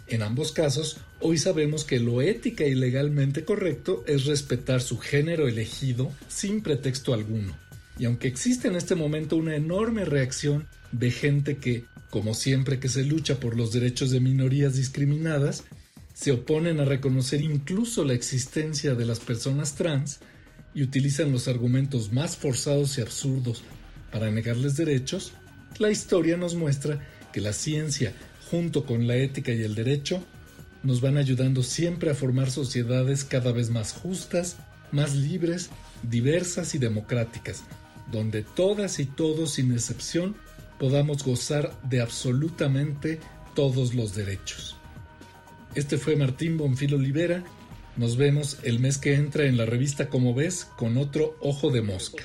En 0.06 0.22
ambos 0.22 0.52
casos, 0.52 0.98
hoy 1.20 1.38
sabemos 1.38 1.84
que 1.84 1.98
lo 1.98 2.20
ética 2.22 2.64
y 2.64 2.74
legalmente 2.74 3.44
correcto 3.44 4.04
es 4.06 4.26
respetar 4.26 4.82
su 4.82 4.98
género 4.98 5.48
elegido 5.48 6.12
sin 6.28 6.62
pretexto 6.62 7.14
alguno. 7.14 7.56
Y 7.98 8.04
aunque 8.04 8.28
existe 8.28 8.68
en 8.68 8.76
este 8.76 8.94
momento 8.94 9.36
una 9.36 9.56
enorme 9.56 10.04
reacción 10.04 10.66
de 10.92 11.10
gente 11.10 11.56
que, 11.56 11.84
como 12.10 12.34
siempre 12.34 12.78
que 12.78 12.88
se 12.88 13.04
lucha 13.04 13.40
por 13.40 13.56
los 13.56 13.72
derechos 13.72 14.10
de 14.10 14.20
minorías 14.20 14.76
discriminadas, 14.76 15.64
se 16.14 16.32
oponen 16.32 16.80
a 16.80 16.84
reconocer 16.84 17.40
incluso 17.40 18.04
la 18.04 18.12
existencia 18.12 18.94
de 18.94 19.06
las 19.06 19.20
personas 19.20 19.74
trans 19.76 20.20
y 20.74 20.82
utilizan 20.82 21.32
los 21.32 21.48
argumentos 21.48 22.12
más 22.12 22.36
forzados 22.36 22.98
y 22.98 23.02
absurdos 23.02 23.62
para 24.12 24.30
negarles 24.30 24.76
derechos, 24.76 25.32
la 25.78 25.90
historia 25.90 26.36
nos 26.36 26.54
muestra 26.54 27.00
que 27.32 27.40
la 27.40 27.52
ciencia, 27.52 28.12
junto 28.50 28.84
con 28.84 29.06
la 29.06 29.16
ética 29.16 29.52
y 29.52 29.62
el 29.62 29.74
derecho, 29.74 30.22
nos 30.82 31.00
van 31.00 31.16
ayudando 31.16 31.62
siempre 31.62 32.10
a 32.10 32.14
formar 32.14 32.50
sociedades 32.50 33.24
cada 33.24 33.52
vez 33.52 33.70
más 33.70 33.92
justas, 33.92 34.56
más 34.90 35.14
libres, 35.14 35.70
diversas 36.02 36.74
y 36.74 36.78
democráticas, 36.78 37.64
donde 38.10 38.42
todas 38.42 38.98
y 38.98 39.06
todos 39.06 39.54
sin 39.54 39.72
excepción 39.72 40.36
podamos 40.78 41.24
gozar 41.24 41.72
de 41.88 42.00
absolutamente 42.00 43.20
todos 43.54 43.94
los 43.94 44.14
derechos. 44.14 44.76
Este 45.74 45.96
fue 45.96 46.16
Martín 46.16 46.58
Bonfil 46.58 46.94
Olivera. 46.94 47.44
Nos 47.96 48.16
vemos 48.16 48.58
el 48.62 48.80
mes 48.80 48.98
que 48.98 49.14
entra 49.14 49.44
en 49.44 49.56
la 49.56 49.64
revista 49.64 50.08
Como 50.08 50.34
ves 50.34 50.66
con 50.76 50.98
otro 50.98 51.36
ojo 51.40 51.70
de 51.70 51.82
mosca. 51.82 52.24